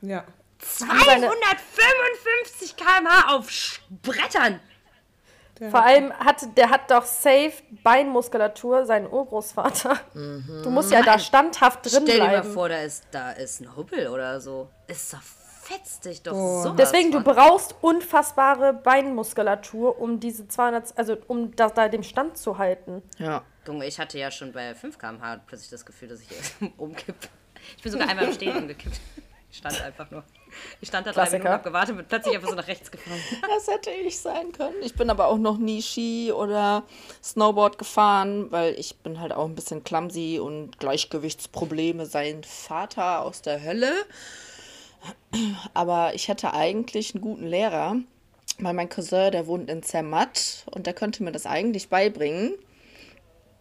Ja. 0.00 0.24
255 0.58 2.76
km/h 2.76 3.34
auf 3.34 3.48
Sch- 3.48 3.80
Brettern. 5.56 5.70
Vor 5.70 5.84
allem 5.84 6.12
hat 6.12 6.56
der 6.56 6.70
hat 6.70 6.90
doch 6.90 7.04
safe 7.04 7.52
Beinmuskulatur, 7.82 8.84
sein 8.86 9.10
Urgroßvater. 9.10 9.98
Du 10.14 10.70
musst 10.70 10.90
ja 10.92 11.02
da 11.02 11.18
standhaft 11.18 11.84
drin 11.84 12.02
Stell 12.04 12.16
dir 12.18 12.24
mal 12.24 12.28
bleiben. 12.28 12.52
vor, 12.52 12.68
da 12.68 12.78
ist, 12.82 13.04
da 13.10 13.32
ist 13.32 13.60
ein 13.60 13.76
Hubbel 13.76 14.08
oder 14.08 14.40
so. 14.40 14.68
Ist 14.86 15.12
doch 15.12 15.20
fetzt 15.66 16.04
dich 16.04 16.22
doch 16.22 16.62
so. 16.62 16.70
Deswegen, 16.70 17.10
du 17.10 17.20
brauchst 17.20 17.74
unfassbare 17.80 18.72
Beinmuskulatur, 18.72 20.00
um 20.00 20.20
diese 20.20 20.46
200, 20.46 20.96
also 20.96 21.16
um 21.26 21.54
da, 21.56 21.68
da 21.68 21.88
dem 21.88 22.02
Stand 22.02 22.36
zu 22.38 22.58
halten. 22.58 23.02
Ja. 23.18 23.42
Junge, 23.66 23.86
ich 23.86 23.98
hatte 23.98 24.18
ja 24.18 24.30
schon 24.30 24.52
bei 24.52 24.74
5 24.74 24.96
km/h 24.98 25.40
plötzlich 25.46 25.70
das 25.70 25.84
Gefühl, 25.84 26.08
dass 26.08 26.20
ich 26.20 26.28
umkippe. 26.76 27.28
Ich 27.76 27.82
bin 27.82 27.92
sogar 27.92 28.08
einmal 28.08 28.26
im 28.26 28.32
Stehen 28.32 28.56
umgekippt. 28.56 29.00
Ich 29.56 29.60
stand 29.60 29.80
einfach 29.80 30.10
nur. 30.10 30.22
Ich 30.82 30.88
stand 30.88 31.06
da 31.06 31.12
drei 31.12 31.22
Klassiker. 31.22 31.38
Minuten, 31.38 31.54
hab 31.54 31.64
gewartet 31.64 31.90
und 31.92 31.96
bin 31.96 32.06
plötzlich 32.06 32.34
einfach 32.34 32.50
so 32.50 32.54
nach 32.54 32.68
rechts 32.68 32.90
gefahren. 32.90 33.18
Das 33.48 33.66
hätte 33.74 33.90
ich 33.90 34.20
sein 34.20 34.52
können. 34.52 34.82
Ich 34.82 34.94
bin 34.94 35.08
aber 35.08 35.28
auch 35.28 35.38
noch 35.38 35.56
nie 35.56 35.80
Ski 35.80 36.30
oder 36.30 36.82
Snowboard 37.24 37.78
gefahren, 37.78 38.52
weil 38.52 38.78
ich 38.78 38.96
bin 38.96 39.18
halt 39.18 39.32
auch 39.32 39.46
ein 39.46 39.54
bisschen 39.54 39.82
clumsy 39.82 40.38
und 40.38 40.78
Gleichgewichtsprobleme. 40.78 42.04
Sein 42.04 42.44
Vater 42.44 43.22
aus 43.22 43.40
der 43.40 43.62
Hölle. 43.62 43.92
Aber 45.72 46.14
ich 46.14 46.28
hätte 46.28 46.52
eigentlich 46.52 47.14
einen 47.14 47.22
guten 47.22 47.46
Lehrer, 47.46 47.96
weil 48.58 48.74
mein 48.74 48.90
Cousin, 48.90 49.32
der 49.32 49.46
wohnt 49.46 49.70
in 49.70 49.82
Zermatt 49.82 50.66
und 50.70 50.86
der 50.86 50.92
könnte 50.92 51.22
mir 51.22 51.32
das 51.32 51.46
eigentlich 51.46 51.88
beibringen. 51.88 52.56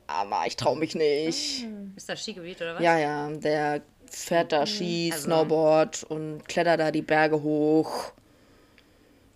Aber 0.07 0.43
ich 0.45 0.57
traue 0.57 0.77
mich 0.77 0.93
nicht. 0.93 1.65
Ist 1.95 2.09
das 2.09 2.21
Skigebiet 2.21 2.61
oder 2.61 2.75
was? 2.75 2.83
Ja, 2.83 2.97
ja, 2.97 3.29
der 3.29 3.81
fährt 4.09 4.51
da 4.51 4.65
Ski, 4.65 5.09
Also- 5.13 5.25
Snowboard 5.25 6.03
und 6.05 6.47
klettert 6.47 6.79
da 6.79 6.91
die 6.91 7.01
Berge 7.01 7.41
hoch. 7.41 8.11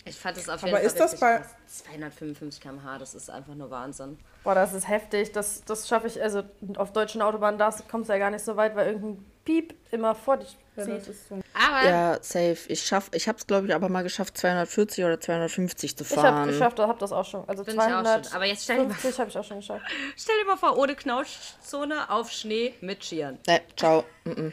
Ich 0.05 0.15
fand 0.17 0.37
es 0.37 0.49
auf 0.49 0.63
Aber 0.63 0.67
jeden 0.67 0.77
Fall 0.77 0.85
ist 0.87 0.99
das 0.99 1.19
bei- 1.19 1.37
krass. 1.37 1.55
255 1.67 2.61
km/h, 2.61 2.97
das 2.97 3.13
ist 3.13 3.29
einfach 3.29 3.53
nur 3.53 3.69
Wahnsinn. 3.69 4.17
Boah, 4.43 4.55
das 4.55 4.73
ist 4.73 4.87
heftig. 4.87 5.31
Das, 5.33 5.63
das 5.65 5.87
schaffe 5.87 6.07
ich, 6.07 6.21
also 6.21 6.41
auf 6.77 6.91
deutschen 6.93 7.21
Autobahnen 7.21 7.59
da 7.59 7.69
kommst 7.91 8.09
du 8.09 8.13
ja 8.13 8.19
gar 8.19 8.31
nicht 8.31 8.43
so 8.43 8.55
weit, 8.55 8.75
weil 8.75 8.87
irgendein 8.93 9.23
Piep 9.45 9.75
immer 9.91 10.15
vor 10.15 10.37
dich, 10.37 10.57
So. 10.85 11.39
Aber 11.53 11.89
Ja, 11.89 12.17
safe. 12.21 12.57
Ich 12.67 12.81
schaff, 12.85 13.09
ich 13.13 13.27
hab's 13.27 13.47
glaube 13.47 13.67
ich 13.67 13.73
aber 13.75 13.89
mal 13.89 14.03
geschafft, 14.03 14.37
240 14.37 15.03
oder 15.05 15.19
250 15.19 15.97
zu 15.97 16.03
Ich 16.03 16.11
habe 16.11 16.21
fahren. 16.21 16.47
geschafft, 16.49 16.79
hab 16.79 16.99
das 16.99 17.11
auch 17.11 17.25
schon. 17.25 17.47
Also 17.47 17.63
Bin 17.63 17.75
ich 17.75 17.79
auch 17.79 17.85
schon. 17.85 18.03
250 18.03 18.35
Aber 18.35 18.45
jetzt 18.45 18.63
stell 18.63 18.77
dir 18.77 18.83
mal 18.83 18.95
habe 18.95 19.29
ich 19.29 19.37
auch 19.37 19.43
schon 19.43 19.59
geschafft. 19.59 19.85
Stell 20.17 20.35
dir 20.41 20.45
mal 20.45 20.57
vor, 20.57 20.77
ohne 20.77 20.95
Knautschzone 20.95 22.09
auf 22.09 22.31
Schnee 22.31 22.73
mit 22.81 23.03
Skiern. 23.03 23.37
Nee, 23.47 23.61
ciao. 23.75 24.03
Mm-mm. 24.25 24.51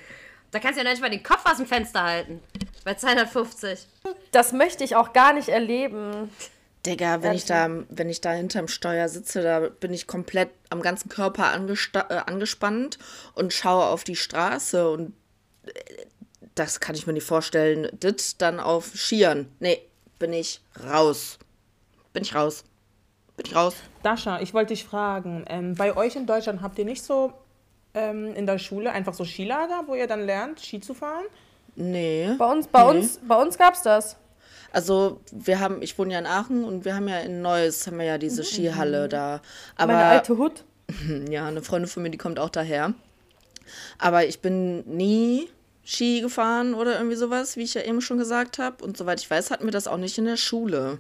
Da 0.50 0.60
kannst 0.60 0.78
du 0.78 0.84
ja 0.84 0.90
nicht 0.90 1.02
mal 1.02 1.10
den 1.10 1.22
Kopf 1.22 1.44
aus 1.44 1.56
dem 1.58 1.66
Fenster 1.66 2.02
halten. 2.02 2.40
Bei 2.84 2.94
250. 2.94 3.86
Das 4.30 4.52
möchte 4.52 4.84
ich 4.84 4.96
auch 4.96 5.12
gar 5.12 5.32
nicht 5.32 5.48
erleben. 5.48 6.30
Digga, 6.86 7.20
wenn 7.22 7.32
ich 7.34 7.44
da, 7.44 7.68
wenn 7.88 8.08
ich 8.08 8.20
da 8.20 8.30
hinterm 8.32 8.68
Steuer 8.68 9.08
sitze, 9.08 9.42
da 9.42 9.60
bin 9.60 9.92
ich 9.92 10.06
komplett 10.06 10.50
am 10.70 10.82
ganzen 10.82 11.08
Körper 11.08 11.52
äh, 11.52 12.14
angespannt 12.26 12.98
und 13.34 13.52
schaue 13.52 13.86
auf 13.86 14.04
die 14.04 14.14
Straße 14.14 14.88
und 14.88 15.12
äh, 15.66 15.72
das 16.56 16.80
kann 16.80 16.96
ich 16.96 17.06
mir 17.06 17.12
nicht 17.12 17.26
vorstellen. 17.26 17.88
Das 18.00 18.36
dann 18.36 18.58
auf 18.58 18.92
Skiern. 18.96 19.46
Nee, 19.60 19.80
bin 20.18 20.32
ich 20.32 20.60
raus. 20.84 21.38
Bin 22.12 22.24
ich 22.24 22.34
raus. 22.34 22.64
Bin 23.36 23.46
ich 23.46 23.54
raus. 23.54 23.74
Dasha, 24.02 24.40
ich 24.40 24.54
wollte 24.54 24.72
dich 24.72 24.84
fragen, 24.84 25.44
ähm, 25.48 25.74
bei 25.74 25.94
euch 25.96 26.16
in 26.16 26.26
Deutschland 26.26 26.62
habt 26.62 26.78
ihr 26.78 26.86
nicht 26.86 27.02
so 27.02 27.32
ähm, 27.94 28.34
in 28.34 28.46
der 28.46 28.58
Schule 28.58 28.90
einfach 28.90 29.14
so 29.14 29.24
Skilager, 29.24 29.84
wo 29.86 29.94
ihr 29.94 30.06
dann 30.06 30.24
lernt, 30.24 30.60
Ski 30.60 30.80
zu 30.80 30.94
fahren? 30.94 31.24
Nee. 31.74 32.30
Bei 32.38 32.50
uns, 32.50 32.66
bei 32.66 32.82
uns, 32.82 33.20
bei 33.26 33.36
uns 33.36 33.58
gab's 33.58 33.82
das. 33.82 34.16
Also 34.72 35.20
wir 35.30 35.60
haben, 35.60 35.82
ich 35.82 35.98
wohne 35.98 36.14
ja 36.14 36.18
in 36.18 36.26
Aachen 36.26 36.64
und 36.64 36.84
wir 36.86 36.94
haben 36.94 37.08
ja 37.08 37.18
in 37.20 37.42
Neuss, 37.42 37.86
haben 37.86 37.98
wir 37.98 38.06
ja 38.06 38.18
diese 38.18 38.44
Skihalle 38.44 39.08
da. 39.08 39.40
Aber 39.76 39.92
Meine 39.92 40.06
alte 40.06 40.36
Hut. 40.38 40.64
Ja, 41.30 41.46
eine 41.48 41.62
Freundin 41.62 41.88
von 41.88 42.02
mir, 42.02 42.10
die 42.10 42.18
kommt 42.18 42.38
auch 42.38 42.48
daher. 42.48 42.94
Aber 43.98 44.24
ich 44.24 44.40
bin 44.40 44.80
nie 44.86 45.48
Ski 45.86 46.20
gefahren 46.20 46.74
oder 46.74 46.96
irgendwie 46.96 47.14
sowas, 47.16 47.56
wie 47.56 47.62
ich 47.62 47.74
ja 47.74 47.82
eben 47.82 48.00
schon 48.00 48.18
gesagt 48.18 48.58
habe. 48.58 48.84
Und 48.84 48.96
soweit 48.96 49.20
ich 49.20 49.30
weiß, 49.30 49.52
hatten 49.52 49.64
wir 49.64 49.70
das 49.70 49.86
auch 49.86 49.98
nicht 49.98 50.18
in 50.18 50.24
der 50.24 50.36
Schule. 50.36 50.98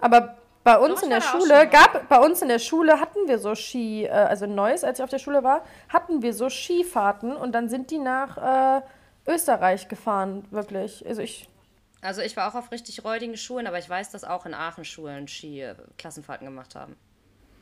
Aber 0.00 0.38
bei 0.64 0.78
uns 0.78 0.96
Doch, 0.96 1.02
in 1.02 1.10
der 1.10 1.20
Schule 1.20 1.68
gab, 1.68 2.08
bei 2.08 2.18
uns 2.18 2.40
in 2.40 2.48
der 2.48 2.58
Schule 2.58 3.00
hatten 3.00 3.28
wir 3.28 3.38
so 3.38 3.54
Ski, 3.54 4.04
äh, 4.04 4.10
also 4.10 4.46
in 4.46 4.54
Neuss, 4.54 4.82
als 4.82 4.98
ich 4.98 5.02
auf 5.02 5.10
der 5.10 5.18
Schule 5.18 5.44
war, 5.44 5.62
hatten 5.90 6.22
wir 6.22 6.32
so 6.32 6.48
Skifahrten 6.48 7.36
und 7.36 7.52
dann 7.52 7.68
sind 7.68 7.90
die 7.90 7.98
nach 7.98 8.78
äh, 8.78 8.82
Österreich 9.26 9.88
gefahren, 9.88 10.46
wirklich. 10.50 11.04
Also 11.06 11.20
ich, 11.20 11.46
Also 12.00 12.22
ich 12.22 12.34
war 12.36 12.48
auch 12.48 12.54
auf 12.54 12.72
richtig 12.72 13.04
räudigen 13.04 13.36
Schulen, 13.36 13.66
aber 13.66 13.78
ich 13.78 13.88
weiß, 13.90 14.10
dass 14.10 14.24
auch 14.24 14.46
in 14.46 14.54
Aachen 14.54 14.86
Schulen 14.86 15.28
Ski-Klassenfahrten 15.28 16.46
gemacht 16.46 16.74
haben. 16.74 16.96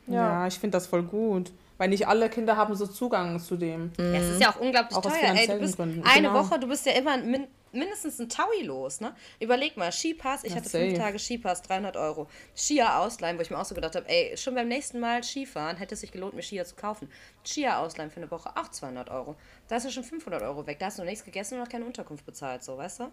Ja. 0.07 0.43
Ja, 0.43 0.47
ich 0.47 0.59
finde 0.59 0.77
das 0.77 0.87
voll 0.87 1.03
gut. 1.03 1.51
Weil 1.81 1.89
nicht 1.89 2.07
alle 2.07 2.29
Kinder 2.29 2.59
haben 2.59 2.75
so 2.75 2.87
Zugang 2.87 3.41
zu 3.41 3.57
dem. 3.57 3.91
Ja, 3.99 4.05
es 4.13 4.29
ist 4.33 4.41
ja 4.43 4.51
auch 4.51 4.61
unglaublich 4.61 4.95
Auch 4.99 5.03
aus 5.07 5.15
teuer. 5.15 5.35
Ey, 5.35 5.47
du 5.47 5.59
bist 5.61 5.77
Gründen. 5.77 6.03
eine 6.05 6.29
Genau. 6.29 6.35
Woche, 6.45 6.61
du 6.61 6.69
bist 6.69 6.85
ja 6.85 6.93
immer 6.93 7.17
min 7.17 7.47
mindestens 7.73 8.19
ein 8.21 8.29
Taui 8.29 8.65
los, 8.65 9.01
ne? 9.01 9.15
Überleg 9.39 9.77
mal, 9.79 9.91
Skipass, 9.91 10.45
ich 10.45 10.51
Ja, 10.51 10.57
hatte 10.57 10.69
fünf. 10.69 10.99
Tage 10.99 11.19
Skipass, 11.19 11.63
300 11.63 11.97
Euro. 11.97 12.27
Skier 12.55 12.99
ausleihen, 12.99 13.39
wo 13.39 13.43
ich 13.43 13.49
mir 13.51 13.59
auch 13.59 13.65
so 13.65 13.75
gedacht 13.75 13.95
habe, 13.97 14.07
ey, 14.11 14.37
schon 14.37 14.55
beim 14.57 14.69
nächsten 14.69 15.01
Mal 15.01 15.23
Skifahren 15.23 15.79
hätte 15.79 15.95
es 15.95 16.01
sich 16.03 16.13
gelohnt, 16.13 16.35
mir 16.35 16.43
Skier 16.43 16.67
zu 16.67 16.75
kaufen. 16.75 17.09
Skier 17.47 17.79
ausleihen 17.79 18.11
für 18.11 18.19
eine 18.21 18.31
Woche, 18.31 18.51
auch 18.57 18.69
200 18.69 19.09
Euro. 19.09 19.37
Da 19.69 19.77
hast 19.77 19.87
du 19.87 19.91
schon 19.91 20.05
500 20.05 20.43
Euro 20.43 20.67
weg. 20.67 20.81
Da 20.81 20.87
hast 20.87 20.99
du 20.99 21.05
nichts 21.05 21.25
gegessen 21.25 21.55
und 21.55 21.61
noch 21.61 21.69
keine 21.71 21.87
Unterkunft 21.87 22.27
bezahlt, 22.27 22.63
so, 22.63 22.77
weißt 22.77 23.01
du? 23.01 23.05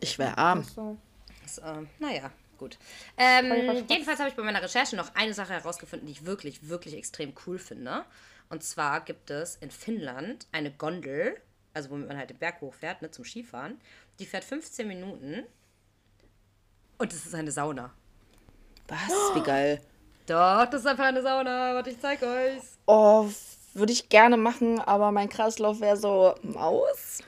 Ich 0.00 0.18
wäre 0.18 0.36
arm. 0.36 0.62
So. 0.64 0.98
Das, 1.42 1.58
ähm, 1.64 1.88
naja, 2.00 2.30
gut. 2.58 2.78
Ähm, 3.16 3.84
jedenfalls 3.88 4.18
habe 4.18 4.28
ich 4.28 4.34
bei 4.34 4.42
meiner 4.42 4.62
Recherche 4.62 4.96
noch 4.96 5.14
eine 5.14 5.34
Sache 5.34 5.52
herausgefunden, 5.52 6.06
die 6.06 6.12
ich 6.12 6.26
wirklich, 6.26 6.68
wirklich 6.68 6.94
extrem 6.94 7.32
cool 7.46 7.58
finde. 7.58 8.04
Und 8.50 8.62
zwar 8.62 9.00
gibt 9.00 9.30
es 9.30 9.56
in 9.56 9.70
Finnland 9.70 10.46
eine 10.52 10.70
Gondel, 10.70 11.40
also 11.72 11.90
womit 11.90 12.08
man 12.08 12.16
halt 12.16 12.30
den 12.30 12.38
Berg 12.38 12.60
hochfährt, 12.60 13.02
ne, 13.02 13.10
zum 13.10 13.24
Skifahren. 13.24 13.80
Die 14.18 14.26
fährt 14.26 14.44
15 14.44 14.86
Minuten 14.86 15.44
und 16.98 17.12
es 17.12 17.26
ist 17.26 17.34
eine 17.34 17.50
Sauna. 17.50 17.92
Was? 18.88 19.34
Wie 19.34 19.42
geil. 19.42 19.80
Doch, 20.26 20.66
das 20.66 20.82
ist 20.82 20.86
einfach 20.86 21.04
eine 21.04 21.22
Sauna. 21.22 21.74
Warte, 21.74 21.90
ich 21.90 22.00
zeig 22.00 22.22
euch. 22.22 22.60
Oh, 22.86 23.28
würde 23.74 23.92
ich 23.92 24.08
gerne 24.08 24.36
machen, 24.36 24.78
aber 24.80 25.10
mein 25.10 25.28
Kreislauf 25.28 25.80
wäre 25.80 25.96
so 25.96 26.34
Maus. 26.42 27.20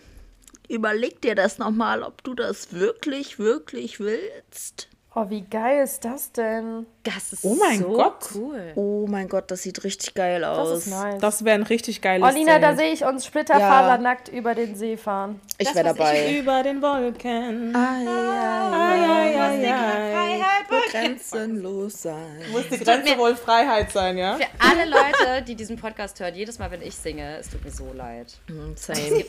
Überleg 0.69 1.21
dir 1.21 1.35
das 1.35 1.59
nochmal, 1.59 2.03
ob 2.03 2.23
du 2.25 2.35
das 2.35 2.73
wirklich, 2.73 3.39
wirklich 3.39 4.01
willst. 4.01 4.89
Oh, 5.19 5.25
wie 5.31 5.41
geil 5.43 5.83
ist 5.83 6.05
das 6.05 6.31
denn? 6.31 6.87
Das 7.03 7.33
ist 7.33 7.45
Oh 7.45 7.55
mein 7.59 7.79
so 7.81 7.89
Gott. 7.93 8.29
cool. 8.35 8.73
Oh 8.77 9.07
mein 9.09 9.29
Gott, 9.29 9.51
das 9.51 9.63
sieht 9.63 9.83
richtig 9.83 10.15
geil 10.15 10.43
Das 10.43 10.59
aus. 10.59 10.79
ist 10.79 10.87
nice. 10.89 11.21
Das 11.21 11.45
wäre 11.45 11.55
ein 11.57 11.63
richtig 11.63 12.03
geiles 12.03 12.29
oh, 12.29 12.37
Lina, 12.37 12.59
da 12.59 12.77
sehe 12.77 12.93
ich 12.93 13.05
uns 13.05 13.25
splitterfasernackt 13.27 14.29
über 14.29 14.55
den 14.55 14.77
See 14.77 14.97
fahren. 14.97 15.41
Ich 15.59 15.67
Das, 15.67 15.75
wäre 15.77 15.87
was 15.87 15.93
ich 15.95 15.99
dabei. 15.99 16.39
Über 16.39 16.63
den 16.63 16.83
Wolken. 16.83 17.75
Ai, 17.75 18.07
ai, 18.07 19.41
ai, 19.41 20.13
Freiheit, 20.13 20.71
wird 20.71 20.91
grenzenlos 20.91 22.03
sein. 22.03 22.41
Muss 22.53 22.69
die 22.69 22.79
Grenze 22.79 23.17
wohl 23.19 23.35
Freiheit 23.37 23.91
sein, 23.93 24.19
ja? 24.19 24.35
Für 24.37 24.47
alle 24.59 24.85
Leute, 24.91 25.43
die 25.47 25.55
diesen 25.55 25.77
Podcast 25.77 26.21
hören, 26.21 26.35
jedes 26.35 26.59
Mal, 26.59 26.71
wenn 26.71 26.83
ich 26.83 26.95
singe, 26.95 27.39
es 27.39 27.49
tut 27.51 27.65
mir 27.65 27.71
so 27.71 27.93
leid. 27.95 28.35
Hm, 28.49 28.75
Same. 28.77 29.25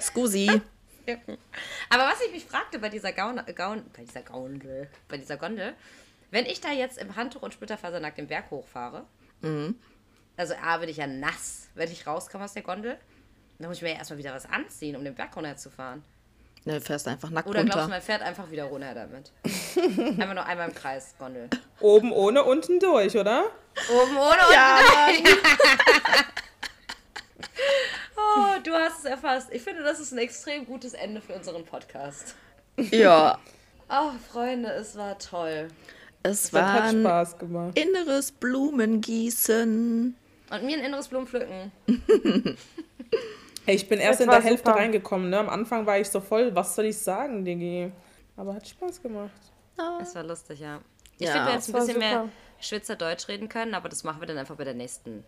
Scusi. 0.00 0.60
Aber 1.90 2.04
was 2.04 2.20
ich 2.26 2.32
mich 2.32 2.44
fragte 2.44 2.78
bei 2.78 2.88
dieser 2.88 3.12
Gaun, 3.12 3.40
Gaun 3.54 3.84
bei 3.96 4.04
dieser 4.04 4.22
Gondel, 4.22 4.88
bei 5.08 5.16
dieser 5.16 5.36
Gondel, 5.36 5.74
wenn 6.30 6.46
ich 6.46 6.60
da 6.60 6.72
jetzt 6.72 6.98
im 6.98 7.14
Handtuch 7.16 7.42
und 7.42 7.54
Splitterfasernackt 7.54 8.18
den 8.18 8.26
Berg 8.26 8.50
hochfahre, 8.50 9.04
also 10.36 10.54
A, 10.62 10.78
bin 10.78 10.88
ich 10.88 10.96
ja 10.96 11.06
nass, 11.06 11.68
wenn 11.74 11.90
ich 11.90 12.06
rauskomme 12.06 12.44
aus 12.44 12.54
der 12.54 12.62
Gondel, 12.62 12.98
dann 13.58 13.68
muss 13.68 13.76
ich 13.76 13.82
mir 13.82 13.90
ja 13.90 13.96
erstmal 13.96 14.18
wieder 14.18 14.34
was 14.34 14.46
anziehen, 14.46 14.96
um 14.96 15.04
den 15.04 15.14
Berg 15.14 15.36
runterzufahren. 15.36 16.02
Ne, 16.66 16.80
fährst 16.80 17.06
einfach 17.06 17.28
nackt 17.28 17.46
Oder 17.46 17.62
glaubst 17.62 17.84
du, 17.84 17.90
man 17.90 18.00
fährt 18.00 18.22
einfach 18.22 18.50
wieder 18.50 18.64
runter 18.64 18.94
damit? 18.94 19.32
einfach 19.44 20.34
nur 20.34 20.46
einmal 20.46 20.68
im 20.70 20.74
Kreis, 20.74 21.14
Gondel. 21.18 21.50
Oben 21.80 22.10
ohne, 22.10 22.42
unten 22.42 22.80
durch, 22.80 23.14
oder? 23.18 23.44
Oben 23.90 24.16
ohne 24.16 24.46
und 24.46 24.54
Ja, 24.54 24.78
Oh, 28.36 28.60
du 28.62 28.72
hast 28.72 29.00
es 29.00 29.04
erfasst. 29.04 29.48
Ich 29.52 29.62
finde, 29.62 29.82
das 29.82 30.00
ist 30.00 30.12
ein 30.12 30.18
extrem 30.18 30.66
gutes 30.66 30.94
Ende 30.94 31.20
für 31.20 31.34
unseren 31.34 31.64
Podcast. 31.64 32.34
ja. 32.76 33.38
Oh, 33.90 34.12
Freunde, 34.32 34.70
es 34.70 34.96
war 34.96 35.18
toll. 35.18 35.68
Es 36.22 36.44
Das 36.44 36.52
war 36.54 36.72
hat 36.72 36.82
ein 36.84 37.02
Spaß 37.02 37.36
gemacht. 37.38 37.78
inneres 37.78 38.32
Blumengießen. 38.32 40.16
Und 40.50 40.64
mir 40.64 40.78
ein 40.78 40.84
inneres 40.84 41.08
Blumenpflücken. 41.08 41.70
Hey, 43.66 43.76
ich 43.76 43.88
bin 43.88 43.98
erst 44.00 44.20
Das 44.20 44.24
in 44.24 44.30
der 44.30 44.42
Hälfte 44.42 44.68
super. 44.70 44.80
reingekommen, 44.80 45.28
ne? 45.30 45.38
Am 45.38 45.48
Anfang 45.50 45.84
war 45.86 45.98
ich 45.98 46.08
so 46.08 46.20
voll, 46.20 46.54
was 46.54 46.74
soll 46.74 46.86
ich 46.86 46.98
sagen, 46.98 47.44
Digi? 47.44 47.92
Aber 48.36 48.54
hat 48.54 48.66
Spaß 48.66 49.02
gemacht. 49.02 49.30
Es 50.00 50.14
war 50.14 50.22
lustig, 50.24 50.60
ja. 50.60 50.80
Ich 51.18 51.26
Ja, 51.26 51.32
finde, 51.32 51.46
wir 51.48 51.54
jetzt 51.54 51.68
ein 51.68 51.72
bisschen 51.74 51.98
mehr 51.98 52.12
super. 52.22 52.28
Schweizerdeutsch 52.60 53.28
reden 53.28 53.48
können, 53.48 53.74
aber 53.74 53.88
das 53.90 54.02
machen 54.02 54.20
wir 54.20 54.26
dann 54.26 54.38
einfach 54.38 54.56
bei 54.56 54.64
der 54.64 54.74
nächsten, 54.74 55.24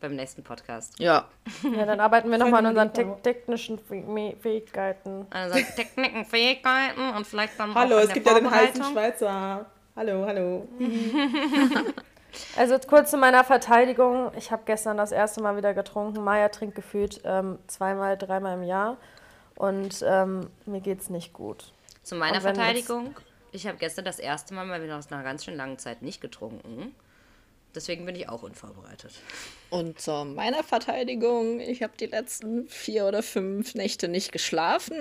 beim 0.00 0.14
nächsten 0.16 0.42
Podcast. 0.44 0.98
Ja. 0.98 1.26
Ja, 1.62 1.86
dann 1.86 2.00
arbeiten 2.00 2.30
wir 2.30 2.38
nochmal 2.38 2.60
an 2.64 2.66
unseren 2.66 2.92
te 2.92 3.16
technischen 3.22 3.78
Fäh- 3.78 4.36
Fähigkeiten. 4.40 5.26
Also 5.30 5.58
Techniken, 5.76 6.24
Fähigkeiten 6.24 7.10
und 7.16 7.26
vielleicht 7.26 7.58
dann 7.58 7.74
Hallo, 7.74 7.98
es 7.98 8.06
der 8.06 8.14
gibt 8.14 8.26
ja 8.26 8.34
den 8.34 8.50
heißen. 8.50 8.84
Schweizer. 8.84 9.66
Hallo, 9.96 10.24
hallo. 10.26 10.68
Also 12.56 12.78
kurz 12.78 13.10
zu 13.10 13.16
meiner 13.16 13.42
Verteidigung. 13.42 14.30
Ich 14.36 14.52
habe 14.52 14.62
gestern 14.66 14.96
das 14.96 15.12
erste 15.12 15.42
Mal 15.42 15.56
wieder 15.56 15.72
getrunken. 15.74 16.22
Maya 16.22 16.50
trinkt 16.50 16.74
gefühlt 16.76 17.20
ähm, 17.24 17.58
zweimal, 17.66 18.16
dreimal 18.18 18.58
im 18.58 18.62
Jahr. 18.64 18.96
Und 19.56 20.04
ähm, 20.06 20.48
mir 20.66 20.80
geht's 20.80 21.08
nicht 21.10 21.32
gut. 21.32 21.72
Zu 22.02 22.14
meiner 22.14 22.40
Verteidigung, 22.40 23.16
ich 23.50 23.66
habe 23.66 23.78
gestern 23.78 24.04
das 24.04 24.18
erste 24.18 24.54
Mal 24.54 24.66
mal 24.66 24.82
wieder 24.82 24.98
aus 24.98 25.10
einer 25.10 25.24
ganz 25.24 25.44
schön 25.44 25.56
langen 25.56 25.78
Zeit 25.78 26.02
nicht 26.02 26.20
getrunken. 26.20 26.94
Deswegen 27.74 28.06
bin 28.06 28.14
ich 28.16 28.28
auch 28.28 28.42
unvorbereitet. 28.42 29.12
Und 29.70 30.00
zu 30.00 30.24
meiner 30.24 30.64
Verteidigung, 30.64 31.60
ich 31.60 31.82
habe 31.82 31.92
die 31.98 32.06
letzten 32.06 32.66
vier 32.68 33.06
oder 33.06 33.22
fünf 33.22 33.74
Nächte 33.74 34.08
nicht 34.08 34.32
geschlafen. 34.32 34.96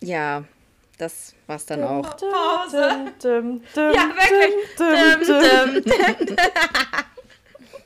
Ja, 0.00 0.44
das 0.98 1.34
war's 1.46 1.66
dann 1.66 1.84
auch. 1.84 2.16
Pause. 2.16 3.12
Dum, 3.22 3.62
dum, 3.74 3.94
Ja, 3.94 4.10
wirklich. 4.14 5.86
dum. 5.86 5.90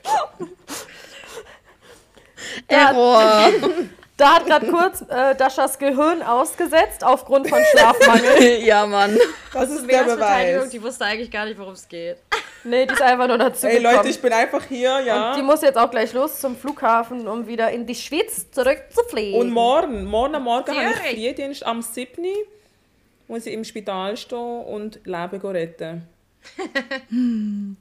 Error! 2.67 3.51
Da 4.17 4.35
hat 4.35 4.45
gerade 4.45 4.67
kurz 4.67 5.01
äh, 5.09 5.35
Daschas 5.35 5.77
Gehirn 5.77 6.21
ausgesetzt 6.21 7.03
aufgrund 7.03 7.49
von 7.49 7.59
Schlafmangel. 7.71 8.63
ja, 8.63 8.85
Mann. 8.85 9.17
Das 9.53 9.69
ist 9.69 9.89
der 9.89 10.03
Beweis. 10.03 10.69
die 10.69 10.81
wusste 10.81 11.03
eigentlich 11.05 11.29
gar 11.29 11.45
nicht, 11.45 11.59
worum 11.59 11.73
es 11.73 11.87
geht. 11.87 12.17
Nee, 12.63 12.85
die 12.85 12.93
ist 12.93 13.01
einfach 13.01 13.27
nur 13.27 13.37
dazu 13.37 13.67
Ey 13.67 13.77
gekommen. 13.77 13.95
Leute, 13.97 14.09
ich 14.09 14.21
bin 14.21 14.33
einfach 14.33 14.63
hier, 14.63 15.01
ja. 15.01 15.35
Die 15.35 15.41
muss 15.41 15.61
jetzt 15.61 15.77
auch 15.77 15.91
gleich 15.91 16.13
los 16.13 16.39
zum 16.39 16.55
Flughafen, 16.55 17.27
um 17.27 17.45
wieder 17.45 17.69
in 17.71 17.85
die 17.85 17.93
Schweiz 17.93 18.49
zurückzufliegen. 18.51 19.39
Und 19.39 19.51
morgen, 19.51 20.05
morgen 20.05 20.35
am 20.35 20.43
Morgen 20.43 20.75
habe 20.75 20.91
ich 20.91 20.97
Zürich. 20.97 21.27
Frühdienst 21.27 21.65
am 21.65 21.81
7. 21.81 22.25
muss 23.27 23.45
ich 23.45 23.53
im 23.53 23.63
Spital 23.63 24.15
stehen 24.15 24.63
und 24.63 25.01
Leben 25.05 25.41
retten. 25.41 26.07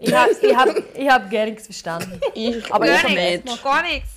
ihr, 0.01 0.21
habt, 0.21 0.43
ihr, 0.43 0.57
habt, 0.57 0.99
ihr 0.99 1.13
habt 1.13 1.31
gar 1.31 1.45
nichts 1.45 1.65
verstanden. 1.65 2.21
Ich 2.35 2.73
Aber 2.73 2.85
auch 2.85 2.89
ich 2.89 3.05
hab 3.05 3.11
mit. 3.11 3.63
Gar 3.63 3.83
nichts. 3.83 4.14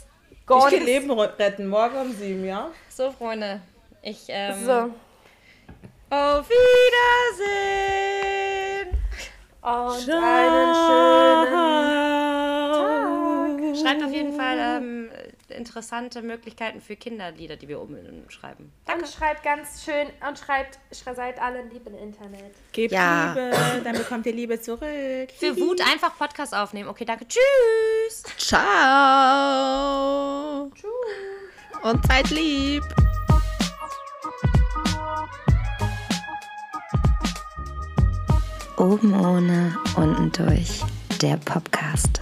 Gar 0.48 0.72
Ich 0.72 0.78
gehe. 0.78 0.86
Leben 0.86 1.12
retten, 1.12 1.68
morgen 1.68 1.98
um 1.98 2.14
sieben, 2.14 2.46
ja? 2.46 2.72
So, 2.90 3.12
Freunde. 3.12 3.60
Ich, 4.02 4.28
ähm, 4.30 4.66
So. 4.66 4.90
Auf 6.10 6.50
Wiedersehen. 6.50 7.78
Und 9.62 10.10
einen 10.10 10.76
schönen 13.66 13.76
Schreibt 13.76 14.04
auf 14.04 14.12
jeden 14.14 14.38
Fall 14.38 14.58
ähm, 14.58 15.10
interessante 15.58 16.22
Möglichkeiten 16.22 16.80
für 16.80 16.96
Kinderlieder, 16.96 17.58
die 17.58 17.68
wir 17.68 17.82
umschreiben. 17.82 18.72
Und 18.94 19.08
schreibt 19.08 19.44
ganz 19.44 19.84
schön 19.84 20.08
und 20.28 20.40
schreibt, 20.40 20.80
schreibt 20.92 21.18
seid 21.18 21.42
alle 21.42 21.64
lieb 21.64 21.86
im 21.88 21.98
Internet. 21.98 22.56
Gebt 22.72 22.94
Ja. 22.94 23.34
Liebe, 23.34 23.52
dann 23.84 23.98
bekommt 23.98 24.26
ihr 24.26 24.34
Liebe 24.34 24.62
zurück. 24.62 25.32
Für 25.38 25.58
Wut 25.58 25.82
einfach 25.82 26.18
Podcast 26.18 26.54
aufnehmen. 26.54 26.88
Okay, 26.90 27.06
danke. 27.06 27.26
Tschüss. 27.28 28.24
Ciao. 28.38 28.62
Und 31.84 32.06
seid 32.08 32.30
lieb. 32.30 32.84
Oben 38.78 39.14
ohne, 39.20 39.76
unten 39.96 40.32
durch. 40.32 40.82
Der 41.20 41.38
Podcast. 41.38 42.22